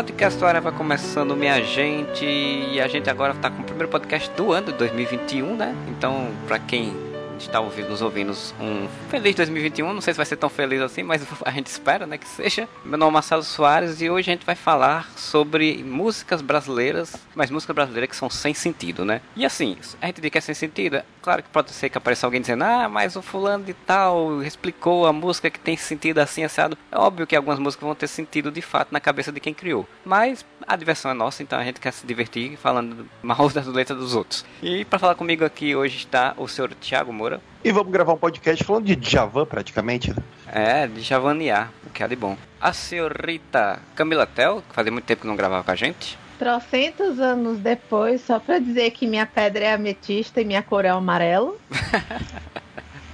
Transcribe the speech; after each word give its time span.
Podcast 0.00 0.42
Hora 0.42 0.62
vai 0.62 0.72
começando, 0.72 1.36
minha 1.36 1.62
gente. 1.62 2.24
E 2.24 2.80
a 2.80 2.88
gente 2.88 3.10
agora 3.10 3.34
tá 3.34 3.50
com 3.50 3.60
o 3.60 3.64
primeiro 3.64 3.86
podcast 3.86 4.30
do 4.30 4.50
ano 4.50 4.72
de 4.72 4.78
2021, 4.78 5.54
né? 5.54 5.76
Então, 5.88 6.30
pra 6.48 6.58
quem 6.58 6.96
está 7.38 7.60
ouvindo, 7.60 7.90
nos 7.90 8.00
ouvindo 8.00 8.32
um 8.58 8.88
feliz 9.10 9.34
2021. 9.34 9.92
Não 9.92 10.00
sei 10.00 10.14
se 10.14 10.16
vai 10.16 10.24
ser 10.24 10.36
tão 10.36 10.48
feliz 10.48 10.80
assim, 10.80 11.02
mas 11.02 11.22
a 11.44 11.50
gente 11.50 11.66
espera, 11.66 12.06
né, 12.06 12.16
que 12.16 12.26
seja. 12.26 12.66
Meu 12.82 12.98
nome 12.98 13.10
é 13.10 13.14
Marcelo 13.14 13.42
Soares 13.42 14.00
e 14.00 14.08
hoje 14.08 14.30
a 14.30 14.34
gente 14.34 14.46
vai 14.46 14.54
falar 14.54 15.10
sobre 15.16 15.84
músicas 15.84 16.40
brasileiras, 16.40 17.14
mas 17.34 17.50
músicas 17.50 17.74
brasileiras 17.74 18.08
que 18.08 18.16
são 18.16 18.30
sem 18.30 18.54
sentido, 18.54 19.04
né? 19.04 19.20
E 19.36 19.44
assim, 19.44 19.76
a 20.00 20.06
gente 20.06 20.22
diz 20.22 20.30
que 20.30 20.38
é 20.38 20.40
sem 20.40 20.54
sentido, 20.54 21.02
claro 21.22 21.42
que 21.42 21.48
pode 21.48 21.70
ser 21.70 21.88
que 21.88 21.98
apareça 21.98 22.26
alguém 22.26 22.40
dizendo, 22.40 22.64
ah, 22.64 22.88
mas 22.88 23.16
o 23.16 23.22
fulano 23.22 23.64
de 23.64 23.74
tal 23.74 24.42
explicou 24.42 25.06
a 25.06 25.12
música 25.12 25.50
que 25.50 25.58
tem 25.58 25.76
sentido 25.76 26.18
assim, 26.18 26.44
assado. 26.44 26.76
É 26.90 26.98
óbvio 26.98 27.26
que 27.26 27.36
algumas 27.36 27.58
músicas 27.58 27.86
vão 27.86 27.94
ter 27.94 28.08
sentido 28.08 28.50
de 28.50 28.62
fato 28.62 28.92
na 28.92 29.00
cabeça 29.00 29.30
de 29.30 29.40
quem 29.40 29.54
criou, 29.54 29.86
mas 30.04 30.44
a 30.66 30.76
diversão 30.76 31.10
é 31.10 31.14
nossa, 31.14 31.42
então 31.42 31.58
a 31.58 31.64
gente 31.64 31.80
quer 31.80 31.92
se 31.92 32.06
divertir 32.06 32.56
falando 32.56 33.08
mal 33.22 33.48
das 33.48 33.66
letras 33.66 33.98
dos 33.98 34.14
outros. 34.14 34.44
E 34.62 34.84
para 34.84 34.98
falar 34.98 35.14
comigo 35.14 35.44
aqui 35.44 35.74
hoje 35.74 35.96
está 35.98 36.34
o 36.36 36.48
senhor 36.48 36.74
Tiago 36.80 37.12
Moura. 37.12 37.40
E 37.62 37.70
vamos 37.72 37.92
gravar 37.92 38.14
um 38.14 38.18
podcast 38.18 38.64
falando 38.64 38.86
de 38.86 38.96
Djavan 38.96 39.44
praticamente, 39.44 40.10
né? 40.10 40.16
É, 40.46 40.86
de 40.86 41.00
Javanear, 41.02 41.70
o 41.86 41.90
que 41.90 42.02
é 42.02 42.08
de 42.08 42.16
bom. 42.16 42.36
A 42.60 42.72
senhorita 42.72 43.80
Camila 43.94 44.26
Tel, 44.26 44.62
que 44.68 44.74
fazia 44.74 44.90
muito 44.90 45.04
tempo 45.04 45.22
que 45.22 45.28
não 45.28 45.36
gravava 45.36 45.62
com 45.62 45.70
a 45.70 45.76
gente. 45.76 46.18
Trocentos 46.40 47.20
anos 47.20 47.58
depois, 47.58 48.22
só 48.22 48.40
pra 48.40 48.58
dizer 48.58 48.92
que 48.92 49.06
minha 49.06 49.26
pedra 49.26 49.62
é 49.62 49.74
ametista 49.74 50.40
e 50.40 50.44
minha 50.46 50.62
cor 50.62 50.86
é 50.86 50.88
amarelo. 50.88 51.60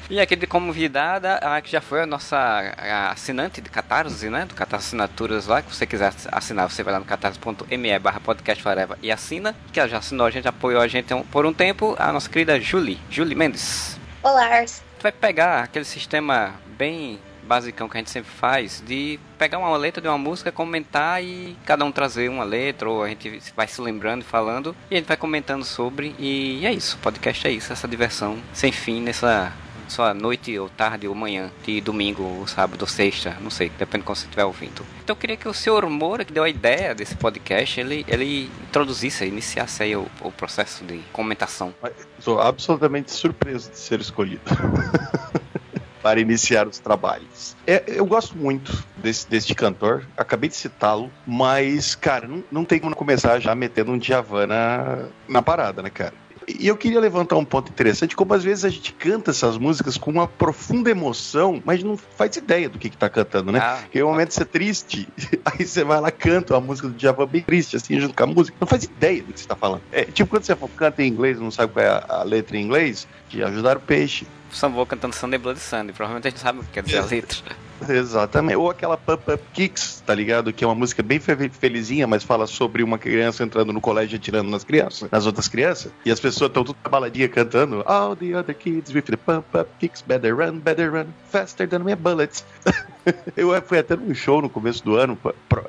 E 0.08 0.20
aqui 0.20 0.36
de 0.36 0.46
convidada, 0.46 1.34
a 1.38 1.60
que 1.60 1.68
já 1.68 1.80
foi 1.80 2.02
a 2.02 2.06
nossa 2.06 2.36
a 2.38 3.10
assinante 3.10 3.60
de 3.60 3.68
Catarse, 3.68 4.30
né? 4.30 4.44
Do 4.44 4.54
Catarse 4.54 4.86
Assinaturas 4.86 5.48
lá, 5.48 5.60
que 5.60 5.74
você 5.74 5.84
quiser 5.84 6.12
assinar, 6.30 6.70
você 6.70 6.84
vai 6.84 6.92
lá 6.92 7.00
no 7.00 7.04
catarse.me 7.04 7.98
barra 7.98 8.20
podcast 8.20 8.62
forever 8.62 8.96
e 9.02 9.10
assina. 9.10 9.52
Que 9.72 9.80
ela 9.80 9.88
já 9.88 9.98
assinou, 9.98 10.24
a 10.24 10.30
gente 10.30 10.46
apoiou 10.46 10.80
a 10.80 10.86
gente 10.86 11.12
por 11.32 11.44
um 11.44 11.52
tempo, 11.52 11.96
a 11.98 12.12
nossa 12.12 12.30
querida 12.30 12.60
Julie, 12.60 13.00
Julie 13.10 13.34
Mendes. 13.34 13.98
Olá. 14.22 14.64
Tu 14.64 15.02
vai 15.02 15.10
pegar 15.10 15.64
aquele 15.64 15.84
sistema 15.84 16.54
bem 16.78 17.18
basicão 17.46 17.88
que 17.88 17.96
a 17.96 18.00
gente 18.00 18.10
sempre 18.10 18.30
faz 18.30 18.82
de 18.86 19.18
pegar 19.38 19.58
uma 19.58 19.76
letra 19.76 20.02
de 20.02 20.08
uma 20.08 20.18
música, 20.18 20.52
comentar 20.52 21.22
e 21.22 21.56
cada 21.64 21.84
um 21.84 21.92
trazer 21.92 22.28
uma 22.28 22.44
letra, 22.44 22.88
ou 22.88 23.02
a 23.02 23.08
gente 23.08 23.40
vai 23.54 23.66
se 23.66 23.80
lembrando 23.80 24.22
e 24.22 24.24
falando, 24.24 24.76
e 24.90 24.94
a 24.94 24.98
gente 24.98 25.06
vai 25.06 25.16
comentando 25.16 25.64
sobre, 25.64 26.14
e 26.18 26.66
é 26.66 26.72
isso, 26.72 26.96
o 26.96 26.98
podcast 27.00 27.46
é 27.46 27.50
isso, 27.50 27.72
essa 27.72 27.88
diversão 27.88 28.38
sem 28.52 28.72
fim 28.72 29.00
nessa 29.00 29.52
só 29.88 30.12
noite 30.12 30.58
ou 30.58 30.68
tarde 30.68 31.06
ou 31.06 31.14
manhã 31.14 31.50
de 31.64 31.80
domingo 31.80 32.22
ou 32.22 32.46
sábado 32.46 32.82
ou 32.82 32.88
sexta, 32.88 33.36
não 33.40 33.50
sei, 33.50 33.70
depende 33.70 34.02
de 34.02 34.06
quando 34.06 34.18
você 34.18 34.24
estiver 34.24 34.44
ouvindo. 34.44 34.84
Então 35.02 35.14
eu 35.14 35.16
queria 35.16 35.36
que 35.36 35.48
o 35.48 35.54
senhor 35.54 35.88
Moura, 35.88 36.24
que 36.24 36.32
deu 36.32 36.42
a 36.42 36.48
ideia 36.48 36.94
desse 36.94 37.14
podcast, 37.14 37.80
ele, 37.80 38.04
ele 38.08 38.50
introduzisse, 38.68 39.24
iniciasse 39.24 39.82
aí 39.82 39.96
o, 39.96 40.06
o 40.20 40.32
processo 40.32 40.84
de 40.84 40.98
comentação. 41.12 41.74
Estou 42.18 42.40
absolutamente 42.40 43.12
surpreso 43.12 43.70
de 43.70 43.78
ser 43.78 44.00
escolhido. 44.00 44.42
para 46.06 46.20
iniciar 46.20 46.68
os 46.68 46.78
trabalhos. 46.78 47.56
É, 47.66 47.82
eu 47.88 48.06
gosto 48.06 48.38
muito 48.38 48.86
desse, 48.96 49.28
deste 49.28 49.56
cantor, 49.56 50.06
acabei 50.16 50.48
de 50.48 50.54
citá-lo, 50.54 51.10
mas, 51.26 51.96
cara, 51.96 52.28
não, 52.28 52.44
não 52.48 52.64
tem 52.64 52.78
como 52.78 52.94
começar 52.94 53.40
já 53.40 53.56
metendo 53.56 53.90
um 53.90 53.98
Djavan 53.98 54.46
na, 54.46 55.08
na 55.28 55.42
parada, 55.42 55.82
né, 55.82 55.90
cara? 55.90 56.14
E 56.48 56.68
eu 56.68 56.76
queria 56.76 57.00
levantar 57.00 57.36
um 57.36 57.44
ponto 57.44 57.70
interessante, 57.70 58.14
como 58.14 58.32
às 58.32 58.44
vezes 58.44 58.64
a 58.64 58.68
gente 58.68 58.92
canta 58.92 59.32
essas 59.32 59.58
músicas 59.58 59.96
com 59.96 60.10
uma 60.10 60.28
profunda 60.28 60.90
emoção, 60.90 61.60
mas 61.64 61.82
não 61.82 61.96
faz 61.96 62.36
ideia 62.36 62.68
do 62.68 62.78
que, 62.78 62.88
que 62.88 62.96
tá 62.96 63.08
cantando, 63.08 63.50
né? 63.50 63.58
Ah, 63.60 63.78
Porque 63.82 64.02
um 64.02 64.08
momento 64.08 64.32
você 64.32 64.42
é 64.42 64.44
triste, 64.44 65.08
aí 65.44 65.66
você 65.66 65.82
vai 65.82 66.00
lá 66.00 66.10
canta 66.10 66.54
uma 66.54 66.60
música 66.60 66.88
do 66.88 66.94
Djavan 66.94 67.26
bem 67.26 67.42
triste, 67.42 67.76
assim, 67.76 67.98
junto 67.98 68.14
com 68.14 68.22
a 68.22 68.26
música, 68.26 68.56
não 68.60 68.66
faz 68.66 68.84
ideia 68.84 69.22
do 69.22 69.32
que 69.32 69.40
você 69.40 69.48
tá 69.48 69.56
falando. 69.56 69.82
É 69.90 70.04
tipo 70.04 70.30
quando 70.30 70.44
você 70.44 70.56
canta 70.76 71.02
em 71.02 71.08
inglês, 71.08 71.40
não 71.40 71.50
sabe 71.50 71.72
qual 71.72 71.84
é 71.84 71.88
a, 71.88 72.04
a 72.08 72.22
letra 72.22 72.56
em 72.56 72.62
inglês, 72.62 73.08
de 73.28 73.42
ajudar 73.42 73.76
o 73.76 73.80
peixe. 73.80 74.26
Sambô 74.52 74.86
cantando 74.86 75.14
Sunday 75.14 75.38
Blood 75.38 75.58
Sunday, 75.58 75.92
provavelmente 75.92 76.28
a 76.28 76.30
gente 76.30 76.40
sabe 76.40 76.60
o 76.60 76.62
que 76.62 76.70
quer 76.70 76.82
dizer 76.84 76.98
a 76.98 77.04
letra. 77.04 77.38
Exatamente. 77.88 78.56
Ou 78.56 78.70
aquela 78.70 78.96
Pump 78.96 79.30
Up 79.30 79.42
Kicks, 79.52 80.02
tá 80.04 80.14
ligado? 80.14 80.52
Que 80.52 80.64
é 80.64 80.66
uma 80.66 80.74
música 80.74 81.02
bem 81.02 81.20
felizinha, 81.20 82.06
mas 82.06 82.22
fala 82.22 82.46
sobre 82.46 82.82
uma 82.82 82.98
criança 82.98 83.44
entrando 83.44 83.72
no 83.72 83.80
colégio 83.80 84.16
e 84.16 84.16
atirando 84.16 84.50
nas 84.50 84.64
crianças, 84.64 85.10
nas 85.10 85.26
outras 85.26 85.48
crianças. 85.48 85.92
E 86.04 86.10
as 86.10 86.20
pessoas 86.20 86.48
estão 86.48 86.64
tudo 86.64 86.76
baladinha 86.88 87.28
cantando. 87.28 87.82
All 87.86 88.16
the 88.16 88.34
other 88.34 88.54
kids 88.54 88.94
with 88.94 89.02
the 89.02 89.16
Pump 89.16 89.46
Up 89.56 89.68
Kicks, 89.78 90.02
better 90.02 90.36
run, 90.36 90.58
better 90.58 90.92
run, 90.92 91.06
faster 91.30 91.68
than 91.68 91.80
my 91.80 91.94
bullets. 91.94 92.44
Eu 93.36 93.50
fui 93.62 93.78
até 93.78 93.94
num 93.94 94.12
show 94.14 94.42
no 94.42 94.50
começo 94.50 94.84
do 94.84 94.96
ano, 94.96 95.16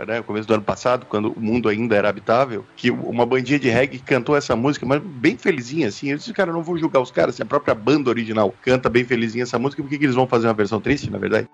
né, 0.07 0.17
no 0.17 0.23
começo 0.23 0.47
do 0.47 0.55
ano 0.55 0.63
passado, 0.63 1.05
quando 1.05 1.31
o 1.31 1.39
mundo 1.39 1.69
ainda 1.69 1.95
era 1.95 2.09
habitável, 2.09 2.65
que 2.75 2.89
uma 2.89 3.25
bandinha 3.27 3.59
de 3.59 3.69
reggae 3.69 3.99
cantou 3.99 4.35
essa 4.35 4.55
música, 4.55 4.85
mas 4.87 5.01
bem 5.03 5.37
felizinha, 5.37 5.87
assim. 5.87 6.09
Eu 6.09 6.17
disse, 6.17 6.33
cara, 6.33 6.51
não 6.51 6.63
vou 6.63 6.77
julgar 6.77 6.99
os 6.99 7.11
caras, 7.11 7.35
se 7.35 7.43
a 7.43 7.45
própria 7.45 7.75
banda 7.75 8.09
original 8.09 8.53
canta 8.63 8.89
bem 8.89 9.05
felizinha 9.05 9.43
essa 9.43 9.59
música, 9.59 9.83
por 9.83 9.89
que, 9.89 9.99
que 9.99 10.05
eles 10.05 10.15
vão 10.15 10.25
fazer 10.25 10.47
uma 10.47 10.53
versão 10.53 10.81
triste, 10.81 11.11
na 11.11 11.19
verdade? 11.19 11.47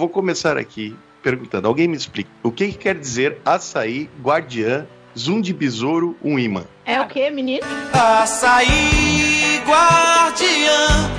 Vou 0.00 0.08
começar 0.08 0.56
aqui 0.56 0.96
perguntando: 1.22 1.68
alguém 1.68 1.86
me 1.86 1.94
explica 1.94 2.30
o 2.42 2.50
que, 2.50 2.68
que 2.68 2.78
quer 2.78 2.94
dizer 2.94 3.38
açaí, 3.44 4.08
guardiã, 4.22 4.86
zoom 5.14 5.42
de 5.42 5.52
besouro, 5.52 6.16
um 6.24 6.38
imã? 6.38 6.64
É 6.86 6.98
o 7.02 7.06
que, 7.06 7.28
menino? 7.28 7.66
Açaí, 7.92 9.60
guardiã, 9.66 11.10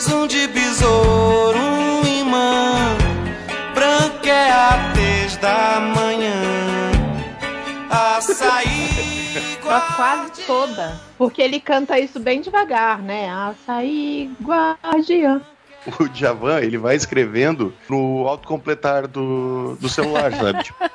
zoom 0.00 0.26
de 0.26 0.48
besouro, 0.48 1.60
um 1.60 2.04
imã, 2.04 2.96
branca 3.72 4.28
é 4.28 4.50
a 4.50 4.92
tez 4.94 5.36
da 5.36 5.78
manhã. 5.78 6.42
Açaí, 7.88 9.60
guardiã. 9.62 9.94
quase 9.94 10.42
toda, 10.44 11.00
porque 11.16 11.40
ele 11.40 11.60
canta 11.60 12.00
isso 12.00 12.18
bem 12.18 12.40
devagar, 12.40 13.00
né? 13.00 13.30
Açaí, 13.30 14.28
guardiã 14.42 15.40
o 15.98 16.08
Djavan, 16.08 16.60
ele 16.60 16.78
vai 16.78 16.96
escrevendo 16.96 17.72
no 17.88 18.26
autocompletar 18.26 19.06
do, 19.08 19.76
do 19.76 19.88
celular, 19.88 20.32
sabe? 20.32 20.64
Tipo... 20.68 20.88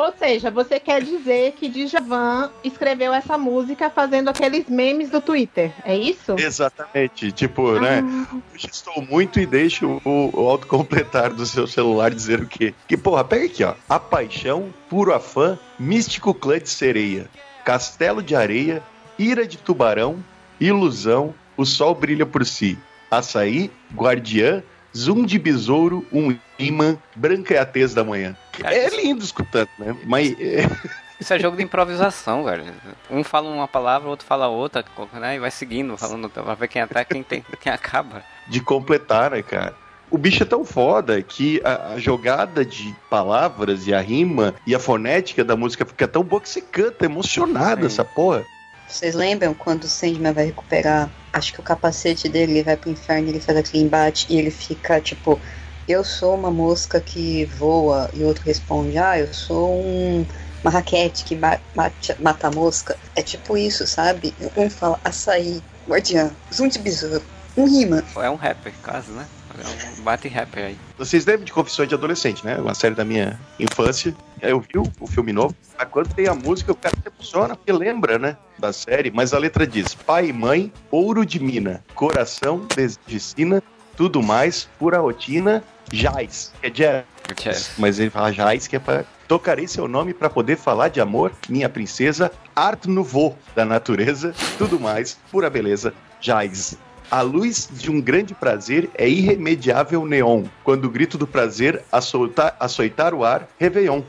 Ou 0.00 0.14
seja, 0.18 0.50
você 0.50 0.80
quer 0.80 1.02
dizer 1.02 1.52
que 1.52 1.68
Djavan 1.68 2.50
escreveu 2.64 3.12
essa 3.12 3.36
música 3.36 3.90
fazendo 3.90 4.30
aqueles 4.30 4.66
memes 4.66 5.10
do 5.10 5.20
Twitter, 5.20 5.74
é 5.84 5.94
isso? 5.94 6.36
Exatamente. 6.38 7.30
Tipo, 7.32 7.78
né, 7.78 7.98
ah. 7.98 8.02
né? 8.02 8.26
Hoje 8.54 8.68
estou 8.72 9.02
muito 9.02 9.38
e 9.38 9.44
deixo 9.44 10.00
o, 10.02 10.30
o 10.32 10.48
autocompletar 10.48 11.34
do 11.34 11.44
seu 11.44 11.66
celular 11.66 12.10
dizer 12.10 12.40
o 12.40 12.46
quê? 12.46 12.72
Que, 12.88 12.96
porra, 12.96 13.24
pega 13.24 13.44
aqui, 13.44 13.62
ó. 13.62 13.74
A 13.86 13.98
paixão, 13.98 14.72
puro 14.88 15.12
afã, 15.12 15.58
místico 15.78 16.32
clã 16.32 16.58
de 16.58 16.70
sereia, 16.70 17.28
castelo 17.62 18.22
de 18.22 18.34
areia, 18.34 18.82
ira 19.18 19.46
de 19.46 19.58
tubarão, 19.58 20.24
ilusão, 20.58 21.34
o 21.58 21.66
sol 21.66 21.94
brilha 21.94 22.24
por 22.24 22.46
si 22.46 22.78
açaí, 23.10 23.70
guardiã, 23.94 24.62
zoom 24.96 25.24
de 25.24 25.38
besouro, 25.38 26.06
um 26.12 26.36
imã, 26.58 26.96
branca 27.14 27.54
é 27.54 27.58
a 27.58 27.66
tez 27.66 27.94
da 27.94 28.04
manhã. 28.04 28.36
É 28.62 28.88
lindo 28.90 29.24
escutando, 29.24 29.68
né? 29.78 29.96
Mas. 30.04 30.32
É... 30.38 30.68
Isso 31.20 31.34
é 31.34 31.38
jogo 31.38 31.54
de 31.54 31.62
improvisação, 31.62 32.44
velho. 32.44 32.64
Um 33.10 33.22
fala 33.22 33.50
uma 33.50 33.68
palavra, 33.68 34.08
o 34.08 34.10
outro 34.10 34.26
fala 34.26 34.48
outra, 34.48 34.82
né? 35.12 35.36
E 35.36 35.38
vai 35.38 35.50
seguindo, 35.50 35.94
falando 35.98 36.30
pra 36.30 36.54
ver 36.54 36.66
quem 36.66 36.80
até 36.80 37.04
quem, 37.04 37.22
tem, 37.22 37.44
quem 37.60 37.70
acaba. 37.70 38.24
De 38.48 38.58
completar, 38.60 39.32
né, 39.32 39.42
cara? 39.42 39.74
O 40.10 40.16
bicho 40.16 40.42
é 40.42 40.46
tão 40.46 40.64
foda 40.64 41.20
que 41.22 41.60
a, 41.62 41.92
a, 41.92 41.98
jogada 41.98 42.64
de 42.64 42.96
palavras 43.10 43.86
e 43.86 43.92
a 43.92 44.00
rima 44.00 44.54
e 44.66 44.74
a 44.74 44.80
fonética 44.80 45.44
da 45.44 45.54
música 45.54 45.84
fica 45.84 46.08
tão 46.08 46.24
boa 46.24 46.40
que 46.40 46.48
você 46.48 46.62
canta 46.62 47.04
emocionado 47.04 47.82
Sim. 47.82 47.86
essa 47.86 48.04
porra. 48.04 48.42
Vocês 48.90 49.14
lembram 49.14 49.54
quando 49.54 49.84
o 49.84 49.88
Sandman 49.88 50.32
vai 50.32 50.46
recuperar? 50.46 51.10
Acho 51.32 51.52
que 51.52 51.60
o 51.60 51.62
capacete 51.62 52.28
dele 52.28 52.52
ele 52.52 52.62
vai 52.64 52.76
pro 52.76 52.90
inferno, 52.90 53.28
ele 53.28 53.40
faz 53.40 53.56
aquele 53.56 53.84
embate 53.84 54.26
e 54.28 54.36
ele 54.36 54.50
fica 54.50 55.00
tipo: 55.00 55.40
Eu 55.86 56.02
sou 56.02 56.34
uma 56.34 56.50
mosca 56.50 57.00
que 57.00 57.44
voa. 57.44 58.10
E 58.12 58.24
o 58.24 58.26
outro 58.26 58.44
responde: 58.44 58.98
Ah, 58.98 59.16
eu 59.16 59.32
sou 59.32 59.80
um, 59.80 60.26
uma 60.62 60.72
raquete 60.72 61.24
que 61.24 61.36
mata, 61.36 62.48
a 62.48 62.50
mosca. 62.50 62.96
É 63.14 63.22
tipo 63.22 63.56
isso, 63.56 63.86
sabe? 63.86 64.34
Um 64.56 64.68
fala 64.68 64.98
açaí, 65.04 65.62
guardiã, 65.88 66.32
zoom 66.52 66.66
de 66.66 66.80
besouro, 66.80 67.24
um 67.56 67.66
rima. 67.66 68.04
É 68.16 68.28
um 68.28 68.34
rapper, 68.34 68.74
caso, 68.82 69.12
né? 69.12 69.28
É 69.60 70.00
um 70.00 70.02
bate 70.02 70.28
rapper 70.28 70.66
aí. 70.66 70.78
Vocês 70.96 71.26
lembram 71.26 71.44
de 71.44 71.52
Confissões 71.52 71.88
de 71.88 71.94
Adolescente, 71.94 72.44
né? 72.44 72.56
Uma 72.58 72.74
série 72.74 72.94
da 72.94 73.04
minha 73.04 73.38
infância. 73.58 74.14
Eu 74.40 74.60
vi 74.60 74.78
o 74.98 75.06
filme 75.06 75.32
novo. 75.32 75.54
Mas 75.78 75.88
quando 75.88 76.14
tem 76.14 76.26
a 76.26 76.34
música, 76.34 76.72
o 76.72 76.74
cara 76.74 76.94
se 76.96 77.08
emociona, 77.08 77.56
porque 77.56 77.72
lembra, 77.72 78.18
né? 78.18 78.36
Da 78.58 78.72
série. 78.72 79.10
Mas 79.10 79.32
a 79.34 79.38
letra 79.38 79.66
diz: 79.66 79.94
pai 79.94 80.28
e 80.28 80.32
mãe, 80.32 80.72
ouro 80.90 81.24
de 81.24 81.38
mina, 81.40 81.84
coração, 81.94 82.66
medicina, 82.76 83.62
tudo 83.96 84.22
mais, 84.22 84.68
pura 84.78 84.98
rotina, 84.98 85.62
jazz. 85.92 86.52
É 86.62 86.70
jazz. 86.70 87.04
jazz. 87.36 87.72
Mas 87.76 87.98
ele 87.98 88.10
fala 88.10 88.32
jazz, 88.32 88.66
que 88.66 88.76
é 88.76 88.78
pra. 88.78 89.04
Tocarei 89.28 89.68
seu 89.68 89.86
nome 89.86 90.12
para 90.12 90.28
poder 90.28 90.56
falar 90.56 90.88
de 90.88 91.00
amor, 91.00 91.30
minha 91.48 91.68
princesa, 91.68 92.32
art 92.56 92.86
nouveau 92.86 93.38
da 93.54 93.64
natureza, 93.64 94.34
tudo 94.58 94.80
mais, 94.80 95.16
pura 95.30 95.48
beleza, 95.48 95.94
jazz. 96.20 96.76
A 97.10 97.22
luz 97.22 97.68
de 97.72 97.90
um 97.90 98.00
grande 98.00 98.34
prazer 98.34 98.88
é 98.94 99.08
irremediável 99.08 100.06
neon, 100.06 100.44
quando 100.62 100.84
o 100.84 100.90
grito 100.90 101.18
do 101.18 101.26
prazer 101.26 101.82
açoitar, 101.90 102.54
açoitar 102.60 103.14
o 103.14 103.24
ar, 103.24 103.48
Réveillon. 103.58 104.02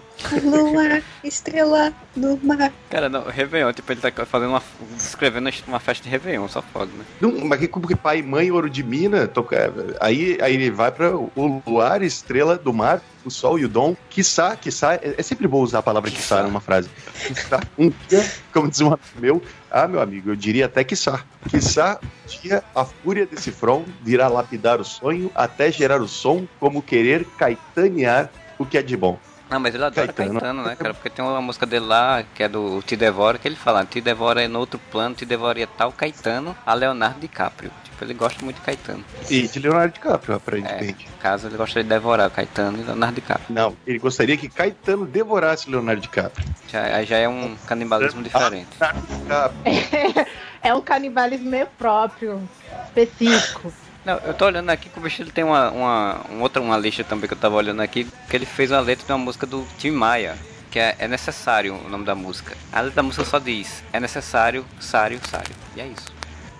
Luar, 0.44 1.02
estrela 1.24 1.94
no 2.16 2.38
mar. 2.44 2.72
Cara, 2.90 3.10
não, 3.10 3.24
Réveillon, 3.24 3.74
tipo, 3.74 3.92
ele 3.92 4.02
tá 4.02 4.26
fazendo 4.26 4.50
uma. 4.50 4.64
descrevendo 4.96 5.50
uma 5.68 5.80
festa 5.80 6.04
de 6.04 6.10
Réveillon, 6.10 6.48
só 6.48 6.62
foda, 6.62 6.92
né? 6.98 7.06
Não, 7.20 7.32
mas 7.46 7.60
que 7.60 7.68
como 7.68 7.88
que 7.88 7.96
pai 7.96 8.20
e 8.20 8.24
mãe, 8.24 8.52
ouro 8.52 8.70
de 8.70 8.84
mina, 8.84 9.28
toca, 9.28 9.74
aí, 10.00 10.38
aí 10.42 10.54
ele 10.56 10.72
vai 10.72 10.92
para 10.92 11.16
o 11.16 11.64
luar, 11.66 12.02
estrela 12.02 12.58
do 12.58 12.74
mar, 12.74 13.02
o 13.26 13.30
sol 13.30 13.60
e 13.60 13.66
o 13.66 13.70
dom, 13.70 13.96
quiçá, 14.10 14.56
quiçá, 14.56 14.96
é, 14.96 15.16
é 15.18 15.24
sempre 15.24 15.48
bom 15.48 15.62
usar 15.62 15.80
a 15.80 15.84
palavra 15.84 16.10
quiçá, 16.10 16.38
Quiçá. 16.38 16.44
numa 16.44 16.62
frase. 16.62 16.90
Quiçá, 17.28 17.60
um 17.78 17.92
dia, 18.10 18.26
como 18.54 18.70
diz 18.70 18.82
um 18.82 18.88
amigo 18.88 19.02
meu, 19.20 19.42
ah, 19.70 19.88
meu 19.88 20.02
amigo, 20.02 20.32
eu 20.32 20.36
diria 20.36 20.66
até 20.66 20.84
quiçá. 20.84 21.24
Quiçá, 21.50 22.00
um 22.02 22.42
dia, 22.42 22.64
a 22.76 22.86
fúria 22.86 23.26
desse 23.26 23.52
front 23.52 23.86
virá 24.02 24.28
lapidar 24.28 24.80
o 24.80 24.86
sonho 24.86 25.32
até 25.36 25.72
gerar 25.72 26.02
o 26.02 26.08
som, 26.08 26.48
como 26.60 26.82
querer 26.82 27.26
caetanear 27.38 28.30
o 28.58 28.66
que 28.66 28.78
é 28.78 28.82
de 28.82 28.96
bom. 28.98 29.20
Não, 29.52 29.60
mas 29.60 29.76
ele 29.76 29.84
adora 29.84 30.08
Caetano. 30.14 30.40
Caetano, 30.40 30.64
né, 30.64 30.76
cara? 30.78 30.94
Porque 30.94 31.10
tem 31.10 31.24
uma 31.26 31.42
música 31.42 31.66
dele 31.66 31.86
lá, 31.86 32.24
que 32.34 32.42
é 32.42 32.48
do 32.48 32.82
Te 32.84 32.96
Devora, 32.96 33.38
que 33.38 33.46
ele 33.48 33.58
fala, 33.58 33.84
Te 33.86 34.00
Devora 34.00 34.42
é 34.42 34.48
no 34.48 34.58
outro 34.60 34.80
plano, 34.90 35.14
Te 35.14 35.26
Devora 35.26 35.62
é 35.62 35.66
tal 35.66 35.92
Caetano 35.92 36.56
a 36.66 36.74
Leonardo 36.74 37.20
DiCaprio. 37.20 37.70
Tipo, 37.84 38.06
ele 38.06 38.14
gosta 38.14 38.42
muito 38.46 38.56
de 38.56 38.62
Caetano. 38.62 39.04
E 39.30 39.46
de 39.50 39.60
Leonardo 39.60 39.94
DiCaprio, 39.94 40.34
É, 40.34 40.38
aparentemente. 40.38 41.06
no 41.12 41.18
caso, 41.18 41.48
ele 41.48 41.58
gosta 41.58 41.84
de 41.84 41.90
devorar 41.90 42.30
o 42.30 42.32
Caetano 42.32 42.78
e 42.80 42.82
Leonardo 42.84 43.16
DiCaprio. 43.16 43.48
Não, 43.50 43.76
ele 43.86 44.00
gostaria 44.00 44.38
que 44.38 44.48
Caetano 44.48 45.06
devorasse 45.06 45.70
Leonardo 45.70 46.02
DiCaprio. 46.02 46.48
Já, 46.70 46.84
aí 46.84 47.06
já 47.06 47.18
é 47.18 47.28
um 47.28 47.56
canibalismo 47.68 48.24
diferente. 48.24 48.70
É 50.64 50.76
um 50.76 50.82
canibalismo 50.82 51.50
meio 51.50 51.66
próprio, 51.76 52.40
específico. 52.86 53.74
Não, 54.04 54.18
eu 54.26 54.34
tô 54.34 54.46
olhando 54.46 54.70
aqui 54.70 54.90
que 54.90 54.98
o 54.98 55.02
bicho 55.02 55.22
ele 55.22 55.32
tem 55.32 55.44
uma, 55.44 55.70
uma, 55.70 56.22
um 56.32 56.42
outra, 56.42 56.62
uma 56.62 56.78
lista 56.78 57.04
também 57.04 57.28
que 57.28 57.34
eu 57.34 57.38
tava 57.38 57.56
olhando 57.56 57.82
aqui, 57.82 58.08
que 58.30 58.36
ele 58.36 58.46
fez 58.46 58.72
uma 58.72 58.80
letra 58.80 59.06
de 59.06 59.12
uma 59.12 59.20
música 59.20 59.46
do 59.46 59.66
Tim 59.78 59.92
Maia, 59.92 60.36
que 60.72 60.80
é, 60.80 60.96
é 60.98 61.08
necessário 61.08 61.76
o 61.76 61.90
nome 61.90 62.06
da 62.06 62.16
música. 62.16 62.56
A 62.72 62.82
letra 62.82 62.96
da 62.96 63.04
música 63.04 63.24
só 63.26 63.38
diz, 63.38 63.84
é 63.94 64.00
necessário, 64.00 64.66
sário, 64.80 65.20
sário. 65.30 65.56
E 65.76 65.82
é 65.82 65.88
isso. 65.88 66.12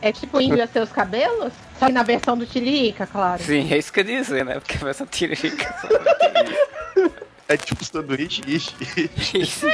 É 0.02 0.12
tipo 0.12 0.42
índio 0.42 0.64
a 0.64 0.68
seus 0.68 0.92
cabelos? 0.92 1.54
Só 1.80 1.88
que 1.88 1.92
na 1.92 2.04
versão 2.04 2.38
do 2.38 2.46
Tilica, 2.46 3.08
claro. 3.08 3.42
Sim, 3.42 3.72
é 3.72 3.78
isso 3.78 3.92
que 3.92 4.00
eu 4.00 4.06
ia 4.06 4.22
dizer, 4.22 4.46
né? 4.46 4.60
Porque 4.60 4.84
essa 4.86 5.06
tiririca 5.06 5.76
só 5.80 5.88
não 7.00 7.12
É 7.54 7.58
tipo 7.58 7.84
sanduíche, 7.84 8.42
ixi. 8.48 8.74
tem 9.32 9.42
isso. 9.42 9.66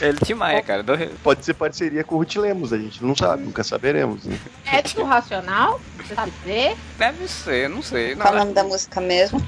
Ele 0.00 0.18
Tim 0.24 0.34
Maia, 0.34 0.62
cara. 0.62 0.82
do- 0.82 0.96
Pode 1.22 1.44
ser 1.44 1.54
parceria 1.54 2.04
com 2.04 2.16
o 2.16 2.18
Ruth 2.18 2.36
Lemos, 2.36 2.72
a 2.72 2.78
gente 2.78 3.02
não 3.02 3.16
sabe, 3.16 3.42
nunca 3.44 3.64
saberemos. 3.64 4.24
né? 4.24 4.38
É 4.70 4.82
do 4.82 5.04
racional? 5.04 5.80
Você 5.96 6.14
sabe 6.14 6.32
dizer? 6.44 6.76
Deve 6.98 7.28
ser, 7.28 7.68
não 7.68 7.82
sei. 7.82 8.14
Não, 8.14 8.22
Qual 8.22 8.34
é 8.34 8.36
o 8.36 8.40
nome 8.40 8.52
da 8.52 8.64
música 8.64 9.00
mesmo? 9.00 9.40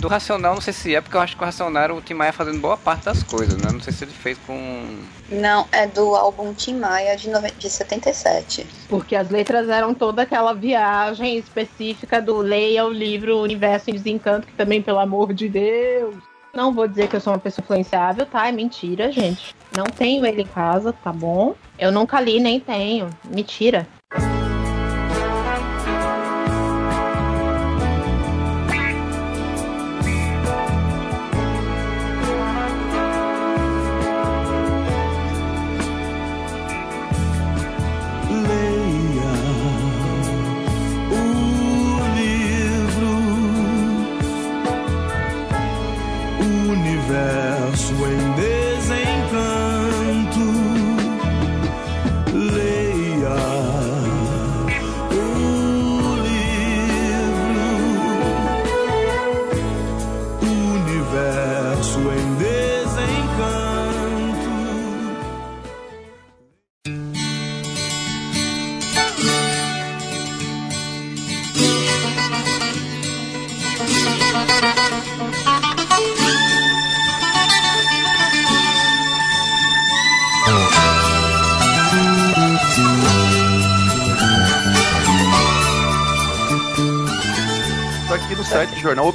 do 0.00 0.08
Racional, 0.08 0.54
não 0.54 0.62
sei 0.62 0.72
se 0.72 0.94
é, 0.94 1.00
porque 1.02 1.14
eu 1.14 1.20
acho 1.20 1.36
que 1.36 1.42
o 1.42 1.44
Racional 1.44 1.82
era 1.82 1.94
o 1.94 2.00
Tim 2.00 2.14
Maia 2.14 2.32
fazendo 2.32 2.58
boa 2.58 2.74
parte 2.74 3.04
das 3.04 3.22
coisas, 3.22 3.58
né? 3.60 3.70
Não 3.70 3.80
sei 3.82 3.92
se 3.92 4.02
ele 4.04 4.12
fez 4.12 4.38
com. 4.46 4.98
Não, 5.28 5.68
é 5.70 5.86
do 5.86 6.14
álbum 6.16 6.54
Tim 6.54 6.76
Maia 6.78 7.14
de, 7.18 7.28
nove- 7.28 7.50
de 7.58 7.68
77. 7.68 8.66
Porque 8.88 9.14
as 9.14 9.28
letras 9.28 9.68
eram 9.68 9.92
toda 9.92 10.22
aquela 10.22 10.54
viagem 10.54 11.36
específica 11.36 12.18
do 12.20 12.38
leia 12.38 12.86
o 12.86 12.90
livro 12.90 13.40
Universo 13.42 13.90
em 13.90 13.92
Desencanto, 13.92 14.46
que 14.46 14.54
também, 14.54 14.80
pelo 14.80 14.98
amor 15.00 15.34
de 15.34 15.50
Deus. 15.50 16.14
Não 16.52 16.72
vou 16.72 16.88
dizer 16.88 17.08
que 17.08 17.16
eu 17.16 17.20
sou 17.20 17.32
uma 17.32 17.38
pessoa 17.38 17.62
influenciável, 17.62 18.26
tá? 18.26 18.48
É 18.48 18.52
mentira, 18.52 19.12
gente. 19.12 19.54
Não 19.76 19.84
tenho 19.84 20.26
ele 20.26 20.42
em 20.42 20.46
casa, 20.46 20.92
tá 20.92 21.12
bom? 21.12 21.54
Eu 21.78 21.92
nunca 21.92 22.20
li, 22.20 22.40
nem 22.40 22.58
tenho. 22.58 23.08
Mentira. 23.24 23.86